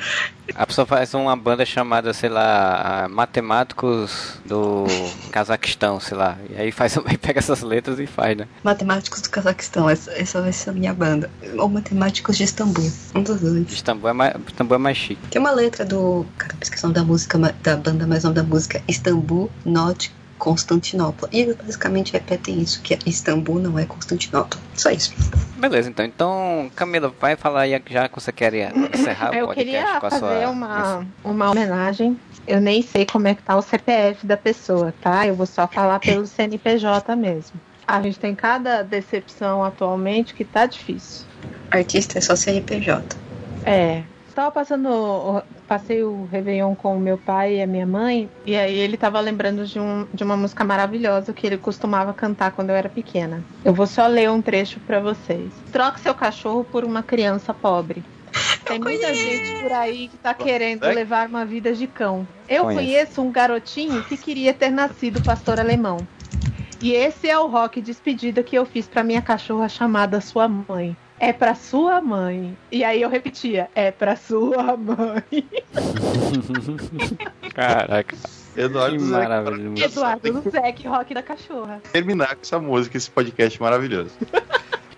A 0.54 0.66
pessoa 0.66 0.86
faz 0.86 1.14
uma 1.14 1.34
banda 1.34 1.64
chamada, 1.64 2.12
sei 2.12 2.28
lá, 2.28 3.06
Matemáticos 3.10 4.38
do 4.44 4.84
Cazaquistão, 5.32 5.98
sei 5.98 6.14
lá. 6.14 6.36
E 6.50 6.60
aí 6.60 6.70
faz, 6.70 6.94
pega 7.20 7.38
essas 7.38 7.62
letras 7.62 7.98
e 7.98 8.06
faz, 8.06 8.36
né? 8.36 8.46
Matemáticos 8.62 9.22
do 9.22 9.30
Cazaquistão, 9.30 9.88
essa, 9.88 10.12
essa 10.12 10.42
vai 10.42 10.52
ser 10.52 10.70
a 10.70 10.72
minha 10.74 10.92
banda. 10.92 11.30
Ou 11.56 11.70
Matemáticos 11.70 12.36
de 12.36 12.44
Istambul, 12.44 12.92
um 13.14 13.22
dos 13.22 13.40
dois. 13.40 13.72
Istambul 13.72 14.10
é 14.10 14.12
mais, 14.12 14.34
Istambul 14.46 14.74
é 14.74 14.78
mais 14.78 14.96
chique. 14.98 15.28
Tem 15.30 15.40
uma 15.40 15.52
letra 15.52 15.86
do. 15.86 16.26
Cara, 16.36 16.54
esqueci 16.60 16.84
o 16.84 16.88
nome 16.88 17.00
da 17.00 17.04
música, 17.04 17.38
da 17.62 17.76
banda, 17.76 18.06
mas 18.06 18.24
o 18.24 18.26
nome 18.28 18.36
da 18.36 18.42
música 18.42 18.82
Istambul, 18.86 19.50
not 19.64 20.12
Constantinopla. 20.38 21.28
E 21.32 21.40
eles 21.40 21.56
basicamente 21.56 22.12
repetem 22.12 22.60
isso, 22.60 22.80
que 22.82 22.98
Istambul 23.06 23.58
não 23.58 23.78
é 23.78 23.84
Constantinopla. 23.84 24.60
Só 24.74 24.90
isso. 24.90 25.12
Beleza, 25.56 25.88
então. 25.90 26.04
Então, 26.04 26.70
Camila, 26.74 27.12
vai 27.20 27.36
falar 27.36 27.62
aí 27.62 27.82
já 27.90 28.08
que 28.08 28.14
você 28.14 28.32
quer 28.32 28.54
encerrar 28.54 29.32
o 29.32 29.34
Eu 29.34 29.46
podcast 29.46 29.72
queria 29.72 30.00
com 30.00 30.06
a 30.06 30.10
fazer 30.10 30.18
sua. 30.18 30.50
uma, 30.50 31.06
uma 31.24 31.50
homenagem. 31.50 32.18
Eu 32.46 32.60
nem 32.60 32.80
sei 32.80 33.04
como 33.04 33.28
é 33.28 33.34
que 33.34 33.42
tá 33.42 33.56
o 33.56 33.62
CPF 33.62 34.26
da 34.26 34.36
pessoa, 34.36 34.94
tá? 35.02 35.26
Eu 35.26 35.34
vou 35.34 35.46
só 35.46 35.66
falar 35.66 35.98
pelo 35.98 36.26
CNPJ 36.26 37.14
mesmo. 37.16 37.60
A 37.86 38.00
gente 38.02 38.18
tem 38.18 38.34
cada 38.34 38.82
decepção 38.82 39.64
atualmente 39.64 40.34
que 40.34 40.44
tá 40.44 40.66
difícil. 40.66 41.26
Artista 41.70 42.18
é 42.18 42.20
só 42.20 42.36
CNPJ. 42.36 43.16
É. 43.64 44.02
Tava 44.38 44.52
passando. 44.52 45.42
Passei 45.66 46.04
o 46.04 46.28
Réveillon 46.30 46.72
com 46.76 46.96
o 46.96 47.00
meu 47.00 47.18
pai 47.18 47.56
e 47.56 47.62
a 47.62 47.66
minha 47.66 47.84
mãe, 47.84 48.30
e 48.46 48.54
aí 48.54 48.78
ele 48.78 48.96
tava 48.96 49.18
lembrando 49.18 49.66
de, 49.66 49.80
um, 49.80 50.06
de 50.14 50.22
uma 50.22 50.36
música 50.36 50.62
maravilhosa 50.62 51.32
que 51.32 51.44
ele 51.44 51.58
costumava 51.58 52.14
cantar 52.14 52.52
quando 52.52 52.70
eu 52.70 52.76
era 52.76 52.88
pequena. 52.88 53.42
Eu 53.64 53.74
vou 53.74 53.84
só 53.84 54.06
ler 54.06 54.30
um 54.30 54.40
trecho 54.40 54.78
pra 54.86 55.00
vocês. 55.00 55.50
Troque 55.72 55.98
seu 55.98 56.14
cachorro 56.14 56.62
por 56.62 56.84
uma 56.84 57.02
criança 57.02 57.52
pobre. 57.52 58.04
Tem 58.64 58.78
muita 58.78 59.12
gente 59.12 59.60
por 59.60 59.72
aí 59.72 60.06
que 60.06 60.16
tá 60.18 60.32
querendo 60.32 60.84
É? 60.86 60.92
levar 60.92 61.28
uma 61.28 61.44
vida 61.44 61.72
de 61.74 61.88
cão. 61.88 62.24
Eu 62.48 62.62
Conheço. 62.62 62.80
conheço 62.86 63.22
um 63.22 63.32
garotinho 63.32 64.04
que 64.04 64.16
queria 64.16 64.54
ter 64.54 64.70
nascido 64.70 65.20
pastor 65.20 65.58
alemão. 65.58 65.98
E 66.80 66.92
esse 66.92 67.28
é 67.28 67.36
o 67.36 67.48
rock 67.48 67.80
despedida 67.80 68.40
que 68.44 68.54
eu 68.54 68.64
fiz 68.64 68.86
pra 68.86 69.02
minha 69.02 69.20
cachorra 69.20 69.68
chamada 69.68 70.20
Sua 70.20 70.46
Mãe. 70.46 70.96
É 71.20 71.32
pra 71.32 71.54
sua 71.54 72.00
mãe. 72.00 72.56
E 72.70 72.84
aí 72.84 73.02
eu 73.02 73.08
repetia, 73.08 73.68
é 73.74 73.90
pra 73.90 74.16
sua 74.16 74.76
mãe. 74.76 75.46
Caraca, 77.54 78.16
Eduardo 78.56 78.96
que. 78.98 79.82
Eduardo 79.82 80.32
do 80.32 80.50
Zec, 80.50 80.86
rock 80.86 81.14
da 81.14 81.22
cachorra. 81.22 81.80
terminar 81.92 82.34
com 82.34 82.42
essa 82.42 82.58
música, 82.58 82.96
esse 82.96 83.10
podcast 83.10 83.60
maravilhoso. 83.60 84.10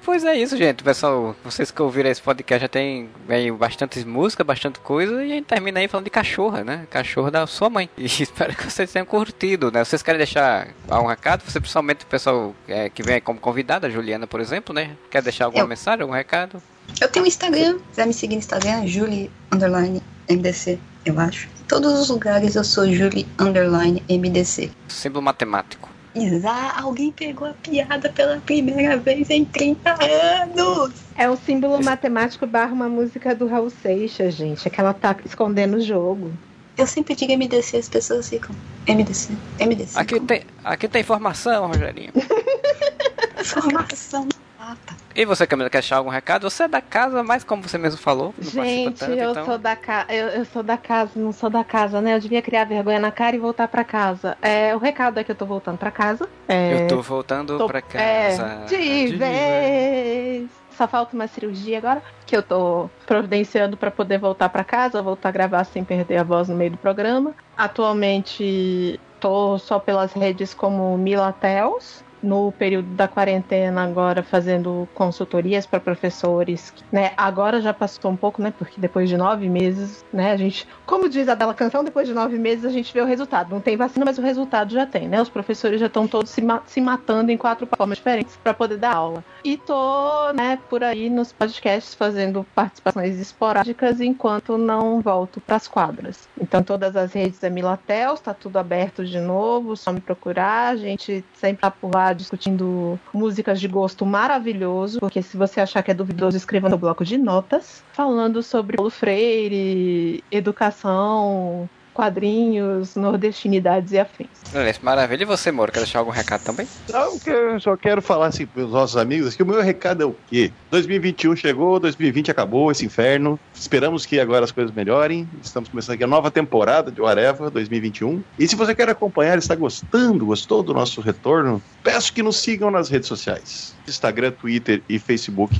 Pois 0.02 0.24
é 0.24 0.34
isso, 0.34 0.56
gente. 0.56 0.82
Pessoal, 0.82 1.36
vocês 1.44 1.70
que 1.70 1.82
ouviram 1.82 2.08
esse 2.10 2.22
podcast 2.22 2.62
já 2.62 2.68
tem 2.68 3.10
veio 3.28 3.56
bastante 3.56 4.02
música, 4.04 4.42
bastante 4.42 4.80
coisa, 4.80 5.22
e 5.22 5.32
a 5.32 5.34
gente 5.36 5.44
termina 5.44 5.78
aí 5.78 5.88
falando 5.88 6.04
de 6.04 6.10
cachorra, 6.10 6.64
né? 6.64 6.86
Cachorro 6.90 7.30
da 7.30 7.46
sua 7.46 7.68
mãe. 7.68 7.88
E 7.98 8.06
espero 8.06 8.54
que 8.56 8.64
vocês 8.64 8.90
tenham 8.90 9.04
curtido, 9.04 9.70
né? 9.70 9.84
Vocês 9.84 10.02
querem 10.02 10.18
deixar 10.18 10.68
um 10.90 11.06
recado? 11.06 11.42
Você, 11.46 11.60
principalmente 11.60 12.04
o 12.04 12.06
pessoal 12.06 12.54
é, 12.66 12.88
que 12.88 13.02
vem 13.02 13.16
aí 13.16 13.20
como 13.20 13.38
convidada, 13.38 13.86
a 13.86 13.90
Juliana, 13.90 14.26
por 14.26 14.40
exemplo, 14.40 14.74
né? 14.74 14.96
Quer 15.10 15.22
deixar 15.22 15.44
alguma 15.44 15.64
Eu. 15.64 15.68
mensagem, 15.68 16.02
algum 16.02 16.14
recado? 16.14 16.62
Eu 17.00 17.08
tenho 17.08 17.24
um 17.24 17.28
Instagram, 17.28 17.74
se 17.74 17.84
quiser 17.90 18.06
me 18.06 18.14
seguir 18.14 18.34
no 18.36 18.40
Instagram, 18.40 18.86
Julie 18.86 19.30
Underline 19.52 20.02
MDC, 20.28 20.78
eu 21.04 21.20
acho. 21.20 21.46
Em 21.60 21.64
todos 21.68 21.92
os 22.00 22.08
lugares 22.08 22.56
eu 22.56 22.64
sou 22.64 22.90
Julie 22.90 23.26
Underline 23.38 24.02
MDC. 24.08 24.70
Símbolo 24.88 25.22
matemático. 25.22 25.89
Isa, 26.14 26.72
alguém 26.76 27.12
pegou 27.12 27.48
a 27.48 27.52
piada 27.52 28.08
pela 28.08 28.38
primeira 28.40 28.96
vez 28.96 29.30
em 29.30 29.44
30 29.44 29.96
anos! 30.02 30.94
É 31.16 31.30
um 31.30 31.36
símbolo 31.36 31.82
matemático 31.82 32.46
barra 32.46 32.72
uma 32.72 32.88
música 32.88 33.34
do 33.34 33.46
Raul 33.46 33.70
Seixas, 33.70 34.34
gente. 34.34 34.66
É 34.66 34.70
que 34.70 34.80
ela 34.80 34.92
tá 34.92 35.14
escondendo 35.24 35.76
o 35.76 35.80
jogo. 35.80 36.32
Eu 36.76 36.86
sempre 36.86 37.14
digo 37.14 37.32
MDC, 37.32 37.76
as 37.76 37.88
pessoas 37.88 38.28
ficam. 38.28 38.54
MDC, 38.88 39.36
MDC. 39.60 39.98
Aqui 39.98 40.18
tem, 40.20 40.42
aqui 40.64 40.88
tem 40.88 41.02
informação, 41.02 41.68
Rogerinho. 41.68 42.12
Informação 43.40 44.24
no 44.24 44.30
mapa. 44.58 44.96
E 45.20 45.24
você, 45.26 45.46
Camila, 45.46 45.68
quer 45.68 45.80
deixar 45.80 45.98
algum 45.98 46.08
recado? 46.08 46.48
Você 46.48 46.62
é 46.62 46.68
da 46.68 46.80
casa, 46.80 47.22
mas 47.22 47.44
como 47.44 47.62
você 47.62 47.76
mesmo 47.76 48.00
falou, 48.00 48.32
Gente, 48.40 49.00
tanto, 49.00 49.12
eu 49.12 49.32
então... 49.32 49.44
sou 49.44 49.58
da 49.58 49.76
casa, 49.76 50.10
eu, 50.10 50.28
eu 50.28 50.44
sou 50.46 50.62
da 50.62 50.78
casa, 50.78 51.10
não 51.16 51.30
sou 51.30 51.50
da 51.50 51.62
casa, 51.62 52.00
né? 52.00 52.14
Eu 52.14 52.20
devia 52.20 52.40
criar 52.40 52.64
vergonha 52.64 52.98
na 52.98 53.10
cara 53.12 53.36
e 53.36 53.38
voltar 53.38 53.68
pra 53.68 53.84
casa. 53.84 54.34
É, 54.40 54.74
o 54.74 54.78
recado 54.78 55.20
é 55.20 55.24
que 55.24 55.30
eu 55.30 55.34
tô 55.34 55.44
voltando 55.44 55.76
pra 55.76 55.90
casa. 55.90 56.26
É, 56.48 56.84
Eu 56.84 56.88
tô 56.88 57.02
voltando 57.02 57.58
tô- 57.58 57.66
pra 57.66 57.80
é, 57.80 57.82
casa. 57.82 58.64
de 58.66 59.08
vez. 59.18 60.48
Só 60.70 60.88
falta 60.88 61.14
uma 61.14 61.26
cirurgia 61.26 61.76
agora 61.76 62.02
que 62.24 62.34
eu 62.34 62.42
tô 62.42 62.88
providenciando 63.06 63.76
pra 63.76 63.90
poder 63.90 64.16
voltar 64.16 64.48
pra 64.48 64.64
casa, 64.64 65.02
voltar 65.02 65.28
a 65.28 65.32
gravar 65.32 65.64
sem 65.64 65.84
perder 65.84 66.16
a 66.16 66.22
voz 66.24 66.48
no 66.48 66.56
meio 66.56 66.70
do 66.70 66.78
programa. 66.78 67.34
Atualmente 67.58 68.98
tô 69.20 69.58
só 69.58 69.78
pelas 69.78 70.14
redes 70.14 70.54
como 70.54 70.96
Milatels. 70.96 72.02
No 72.22 72.52
período 72.52 72.94
da 72.94 73.08
quarentena, 73.08 73.82
agora 73.82 74.22
fazendo 74.22 74.86
consultorias 74.94 75.66
para 75.66 75.80
professores, 75.80 76.72
né? 76.92 77.12
Agora 77.16 77.60
já 77.60 77.72
passou 77.72 78.10
um 78.10 78.16
pouco, 78.16 78.42
né? 78.42 78.50
Porque 78.50 78.80
depois 78.80 79.08
de 79.08 79.16
nove 79.16 79.48
meses, 79.48 80.04
né? 80.12 80.32
A 80.32 80.36
gente, 80.36 80.66
como 80.84 81.08
diz 81.08 81.28
a 81.28 81.34
bela 81.34 81.54
canção, 81.54 81.82
depois 81.82 82.06
de 82.06 82.12
nove 82.14 82.38
meses 82.38 82.64
a 82.64 82.70
gente 82.70 82.92
vê 82.92 83.00
o 83.00 83.06
resultado. 83.06 83.50
Não 83.50 83.60
tem 83.60 83.76
vacina, 83.76 84.04
mas 84.04 84.18
o 84.18 84.22
resultado 84.22 84.72
já 84.72 84.86
tem, 84.86 85.08
né? 85.08 85.20
Os 85.22 85.30
professores 85.30 85.80
já 85.80 85.86
estão 85.86 86.06
todos 86.06 86.30
se, 86.30 86.42
ma- 86.42 86.62
se 86.66 86.80
matando 86.80 87.30
em 87.32 87.38
quatro 87.38 87.66
formas 87.76 87.98
diferentes 87.98 88.36
para 88.36 88.52
poder 88.54 88.76
dar 88.76 88.94
aula. 88.96 89.24
E 89.44 89.56
tô, 89.56 90.32
né, 90.34 90.58
por 90.68 90.84
aí 90.84 91.08
nos 91.08 91.32
podcasts 91.32 91.94
fazendo 91.94 92.44
participações 92.54 93.18
esporádicas 93.18 94.00
enquanto 94.00 94.58
não 94.58 95.00
volto 95.00 95.40
para 95.40 95.56
as 95.56 95.66
quadras. 95.66 96.28
Então 96.40 96.62
todas 96.62 96.94
as 96.96 97.12
redes 97.12 97.38
da 97.38 97.48
Milatel, 97.50 98.14
está 98.14 98.34
tudo 98.34 98.58
aberto 98.58 99.04
de 99.04 99.18
novo, 99.20 99.76
só 99.76 99.92
me 99.92 100.00
procurar. 100.00 100.68
A 100.72 100.76
gente 100.76 101.24
sempre 101.34 101.60
tá 101.62 101.70
por 101.70 101.90
lá 101.94 102.09
discutindo 102.12 102.98
músicas 103.12 103.60
de 103.60 103.68
gosto 103.68 104.04
maravilhoso, 104.06 105.00
porque 105.00 105.22
se 105.22 105.36
você 105.36 105.60
achar 105.60 105.82
que 105.82 105.90
é 105.90 105.94
duvidoso, 105.94 106.36
escreva 106.36 106.68
no 106.68 106.78
bloco 106.78 107.04
de 107.04 107.16
notas, 107.16 107.82
falando 107.92 108.42
sobre 108.42 108.76
Paulo 108.76 108.90
Freire, 108.90 110.22
educação, 110.30 111.68
quadrinhos, 112.00 112.96
nordestinidades 112.96 113.92
e 113.92 113.98
afins. 113.98 114.30
Beleza, 114.50 114.78
maravilha. 114.80 115.22
E 115.22 115.26
você, 115.26 115.52
Moro, 115.52 115.70
quer 115.70 115.80
deixar 115.80 115.98
algum 115.98 116.10
recado 116.10 116.42
também? 116.42 116.66
Não, 116.90 117.18
que 117.18 117.28
eu 117.28 117.60
só 117.60 117.76
quero 117.76 118.00
falar 118.00 118.28
assim 118.28 118.46
pros 118.46 118.70
nossos 118.70 118.96
amigos 118.96 119.36
que 119.36 119.42
o 119.42 119.46
meu 119.46 119.60
recado 119.60 120.02
é 120.02 120.06
o 120.06 120.16
quê? 120.26 120.50
2021 120.70 121.36
chegou, 121.36 121.78
2020 121.78 122.30
acabou, 122.30 122.72
esse 122.72 122.86
inferno. 122.86 123.38
Esperamos 123.54 124.06
que 124.06 124.18
agora 124.18 124.46
as 124.46 124.50
coisas 124.50 124.74
melhorem. 124.74 125.28
Estamos 125.42 125.68
começando 125.68 125.96
aqui 125.96 126.04
a 126.04 126.06
nova 126.06 126.30
temporada 126.30 126.90
de 126.90 127.04
Areva 127.04 127.50
2021. 127.50 128.24
E 128.38 128.48
se 128.48 128.56
você 128.56 128.74
quer 128.74 128.88
acompanhar, 128.88 129.36
está 129.36 129.54
gostando, 129.54 130.24
gostou 130.24 130.62
do 130.62 130.72
nosso 130.72 131.02
retorno, 131.02 131.62
peço 131.84 132.14
que 132.14 132.22
nos 132.22 132.38
sigam 132.38 132.70
nas 132.70 132.88
redes 132.88 133.08
sociais: 133.08 133.76
Instagram, 133.86 134.30
Twitter 134.30 134.82
e 134.88 134.98
Facebook. 134.98 135.54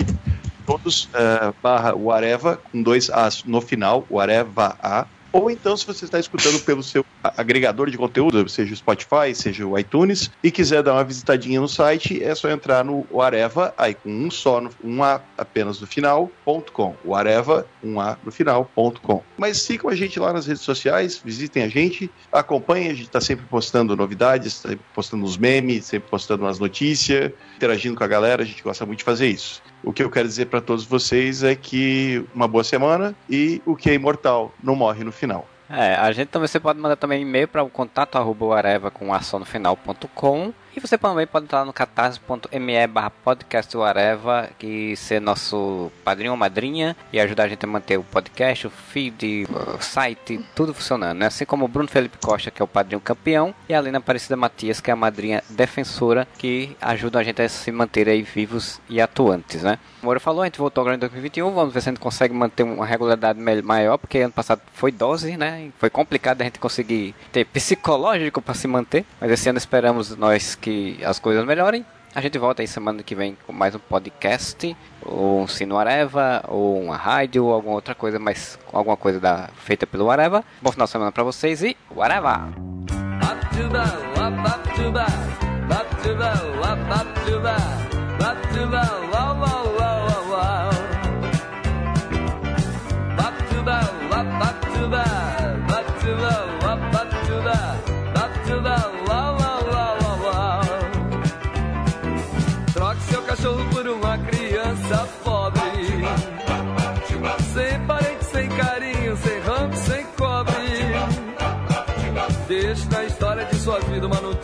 Todos 0.64 1.06
eh, 1.12 1.52
barra 1.62 1.94
o 1.94 2.10
Areva, 2.10 2.56
com 2.56 2.82
dois 2.82 3.10
As 3.10 3.44
no 3.44 3.60
final, 3.60 4.06
o 4.08 4.18
Areva 4.18 4.74
A. 4.82 5.06
Ou 5.32 5.50
então, 5.50 5.76
se 5.76 5.86
você 5.86 6.04
está 6.04 6.18
escutando 6.18 6.60
pelo 6.64 6.82
seu 6.82 7.04
agregador 7.22 7.90
de 7.90 7.96
conteúdo, 7.96 8.48
seja 8.48 8.72
o 8.72 8.76
Spotify, 8.76 9.34
seja 9.34 9.66
o 9.66 9.78
iTunes, 9.78 10.30
e 10.42 10.50
quiser 10.50 10.82
dar 10.82 10.94
uma 10.94 11.04
visitadinha 11.04 11.60
no 11.60 11.68
site, 11.68 12.22
é 12.22 12.34
só 12.34 12.50
entrar 12.50 12.84
no 12.84 13.06
Areva, 13.20 13.72
aí 13.76 13.94
com 13.94 14.10
um 14.10 14.30
só, 14.30 14.62
um 14.82 15.02
A 15.02 15.20
apenas 15.38 15.80
no 15.80 15.86
final, 15.86 16.30
ponto 16.44 16.72
.com. 16.72 16.94
O 17.04 17.14
Areva, 17.14 17.66
um 17.82 18.00
A 18.00 18.18
no 18.24 18.32
final, 18.32 18.70
ponto 18.74 19.00
.com. 19.00 19.22
Mas 19.36 19.58
sigam 19.62 19.90
a 19.90 19.94
gente 19.94 20.18
lá 20.18 20.32
nas 20.32 20.46
redes 20.46 20.62
sociais, 20.62 21.20
visitem 21.24 21.62
a 21.62 21.68
gente, 21.68 22.10
acompanhem, 22.32 22.90
a 22.90 22.94
gente 22.94 23.06
está 23.06 23.20
sempre 23.20 23.44
postando 23.46 23.96
novidades, 23.96 24.54
sempre 24.54 24.84
postando 24.94 25.24
os 25.24 25.36
memes, 25.36 25.84
sempre 25.84 26.10
postando 26.10 26.44
umas 26.44 26.58
notícias, 26.58 27.32
interagindo 27.56 27.96
com 27.96 28.04
a 28.04 28.08
galera, 28.08 28.42
a 28.42 28.46
gente 28.46 28.62
gosta 28.62 28.84
muito 28.84 28.98
de 28.98 29.04
fazer 29.04 29.28
isso. 29.28 29.62
O 29.82 29.92
que 29.92 30.02
eu 30.02 30.10
quero 30.10 30.28
dizer 30.28 30.46
para 30.46 30.60
todos 30.60 30.84
vocês 30.84 31.42
é 31.42 31.54
que 31.54 32.24
uma 32.34 32.46
boa 32.46 32.62
semana 32.62 33.14
e 33.28 33.62
o 33.64 33.74
que 33.74 33.90
é 33.90 33.94
imortal 33.94 34.52
não 34.62 34.76
morre 34.76 35.04
no 35.04 35.12
final. 35.12 35.46
É, 35.68 35.94
a 35.94 36.10
gente 36.12 36.28
também 36.28 36.48
você 36.48 36.58
pode 36.58 36.80
mandar 36.80 36.96
também 36.96 37.22
e-mail 37.22 37.46
para 37.46 37.62
o 37.62 37.70
contato 37.70 38.16
arroba 38.16 38.56
areva 38.56 38.90
com 38.90 39.14
ação 39.14 39.38
no 39.38 39.46
final.com 39.46 40.52
você 40.80 40.96
também 40.96 41.26
pode 41.26 41.44
entrar 41.44 41.64
no 41.64 41.72
catarse.me 41.72 42.86
barra 42.86 43.10
podcast 43.10 43.76
e 44.62 44.96
ser 44.96 45.20
nosso 45.20 45.92
padrinho 46.04 46.32
ou 46.32 46.36
madrinha 46.36 46.96
e 47.12 47.20
ajudar 47.20 47.44
a 47.44 47.48
gente 47.48 47.64
a 47.64 47.68
manter 47.68 47.98
o 47.98 48.02
podcast, 48.02 48.66
o 48.66 48.70
feed, 48.70 49.46
o 49.50 49.82
site, 49.82 50.40
tudo 50.54 50.72
funcionando, 50.72 51.18
né? 51.18 51.26
Assim 51.26 51.44
como 51.44 51.64
o 51.64 51.68
Bruno 51.68 51.88
Felipe 51.88 52.18
Costa, 52.18 52.50
que 52.50 52.62
é 52.62 52.64
o 52.64 52.68
padrinho 52.68 53.00
campeão, 53.00 53.54
e 53.68 53.74
a 53.74 53.80
Lina 53.80 53.98
Aparecida 53.98 54.36
Matias, 54.36 54.80
que 54.80 54.90
é 54.90 54.92
a 54.92 54.96
madrinha 54.96 55.42
defensora, 55.50 56.26
que 56.38 56.76
ajuda 56.80 57.18
a 57.18 57.22
gente 57.22 57.42
a 57.42 57.48
se 57.48 57.70
manter 57.70 58.08
aí 58.08 58.22
vivos 58.22 58.80
e 58.88 59.00
atuantes, 59.00 59.62
né? 59.62 59.78
O 60.02 60.06
Moro 60.06 60.20
falou, 60.20 60.42
a 60.42 60.46
gente 60.46 60.58
voltou 60.58 60.82
agora 60.82 60.96
em 60.96 61.00
2021, 61.00 61.50
vamos 61.52 61.74
ver 61.74 61.82
se 61.82 61.88
a 61.88 61.92
gente 61.92 62.00
consegue 62.00 62.32
manter 62.34 62.62
uma 62.62 62.86
regularidade 62.86 63.38
maior, 63.62 63.98
porque 63.98 64.18
ano 64.18 64.32
passado 64.32 64.62
foi 64.72 64.90
dose, 64.90 65.36
né? 65.36 65.70
Foi 65.78 65.90
complicado 65.90 66.40
a 66.40 66.44
gente 66.44 66.58
conseguir 66.58 67.14
ter 67.30 67.44
psicológico 67.44 68.40
para 68.40 68.54
se 68.54 68.66
manter, 68.66 69.04
mas 69.20 69.30
esse 69.30 69.48
ano 69.48 69.58
esperamos 69.58 70.16
nós 70.16 70.54
que 70.54 70.69
as 71.04 71.18
coisas 71.18 71.44
melhorem. 71.44 71.84
A 72.14 72.20
gente 72.20 72.36
volta 72.38 72.60
aí 72.62 72.66
semana 72.66 73.02
que 73.04 73.14
vem 73.14 73.36
com 73.46 73.52
mais 73.52 73.74
um 73.74 73.78
podcast, 73.78 74.76
ou 75.02 75.42
um 75.42 75.46
Sino 75.46 75.78
Areva, 75.78 76.42
ou 76.48 76.82
uma 76.82 76.96
rádio, 76.96 77.44
ou 77.44 77.52
alguma 77.52 77.74
outra 77.74 77.94
coisa, 77.94 78.18
mas 78.18 78.58
alguma 78.72 78.96
coisa 78.96 79.20
da, 79.20 79.48
feita 79.54 79.86
pelo 79.86 80.10
Areva. 80.10 80.44
Bom 80.60 80.72
final 80.72 80.86
de 80.86 80.90
semana 80.90 81.12
pra 81.12 81.22
vocês 81.22 81.62
e 81.62 81.76
Areva! 82.00 82.48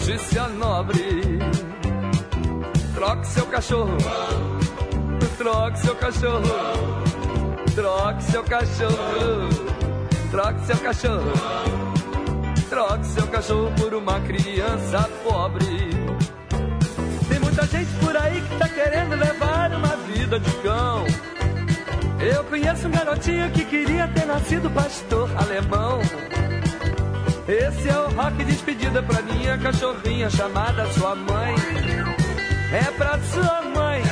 Notícia 0.07 0.47
nobre. 0.47 1.39
Troque 2.95 3.27
seu 3.27 3.47
cachorro. 3.47 3.97
Troque 5.37 5.78
seu 5.81 5.97
cachorro. 5.97 6.43
Troque 7.74 8.23
seu 8.23 8.45
cachorro. 8.45 9.49
Troque 10.31 10.61
seu 10.65 10.77
cachorro. 10.78 11.33
Troque 12.70 13.07
seu 13.07 13.27
cachorro 13.27 13.73
por 13.77 13.95
uma 13.95 14.20
criança 14.20 15.11
pobre. 15.24 15.91
Tem 17.28 17.41
muita 17.41 17.66
gente 17.66 17.91
por 17.99 18.16
aí 18.16 18.41
que 18.41 18.59
tá 18.59 18.69
querendo 18.69 19.16
levar 19.16 19.73
uma 19.73 19.97
vida 19.97 20.39
de 20.39 20.53
cão. 20.62 21.05
Eu 22.20 22.45
conheço 22.45 22.87
um 22.87 22.93
garotinho 22.93 23.51
que 23.51 23.65
queria 23.65 24.07
ter 24.07 24.24
nascido 24.24 24.70
pastor 24.70 25.28
alemão. 25.37 26.01
Esse 27.48 27.89
é 27.89 27.97
o 27.97 28.09
rock 28.10 28.44
despedida 28.44 29.01
pra 29.05 29.23
minha 29.23 29.56
cachorrinha 29.59 30.28
chamada 30.28 30.85
sua 30.93 31.14
mãe. 31.14 31.55
É 32.73 32.90
pra 32.90 33.18
sua 33.20 33.62
mãe. 33.73 34.02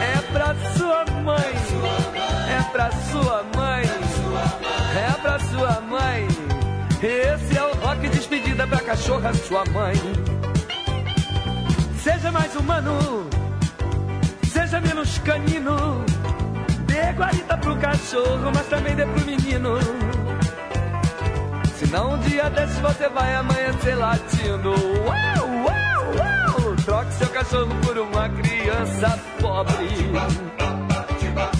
É 0.00 0.32
pra 0.32 0.54
sua 0.74 1.04
mãe. 1.20 1.52
É 2.48 2.62
pra 2.72 2.90
sua 2.90 3.44
mãe. 3.54 3.82
É 4.96 5.12
pra 5.20 5.38
sua 5.40 5.80
mãe. 5.82 6.28
Esse 7.02 7.58
é 7.58 7.64
o 7.64 7.74
rock 7.86 8.08
despedida 8.08 8.66
pra 8.66 8.80
cachorra 8.80 9.34
sua 9.34 9.64
mãe. 9.66 9.94
Seja 12.02 12.32
mais 12.32 12.56
humano. 12.56 13.28
Seja 14.50 14.80
menos 14.80 15.18
canino. 15.18 16.02
Dê 16.86 17.12
guarita 17.12 17.58
pro 17.58 17.76
cachorro, 17.76 18.50
mas 18.54 18.66
também 18.68 18.96
dê 18.96 19.04
pro 19.04 19.26
menino. 19.26 19.78
Senão 21.84 22.12
um 22.12 22.18
dia 22.18 22.48
desses 22.48 22.78
você 22.78 23.08
vai 23.08 23.34
amanhecer 23.34 23.96
latindo. 23.96 24.70
Uau, 24.70 25.48
uau, 25.64 26.04
uau! 26.16 26.76
Troque 26.84 27.12
seu 27.14 27.28
cachorro 27.28 27.74
por 27.84 27.98
uma 27.98 28.28
criança 28.28 29.18
pobre. 29.40 29.88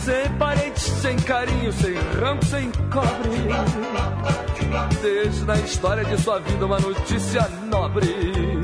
Sem 0.04 0.32
parentes, 0.38 0.82
sem 0.82 1.16
carinho, 1.16 1.72
sem 1.72 1.94
ranco, 2.20 2.44
sem 2.46 2.70
cobre. 2.90 3.30
Deixe 5.02 5.44
na 5.44 5.56
história 5.56 6.04
de 6.04 6.20
sua 6.22 6.38
vida 6.38 6.66
uma 6.66 6.78
notícia 6.78 7.48
nobre. 7.68 8.62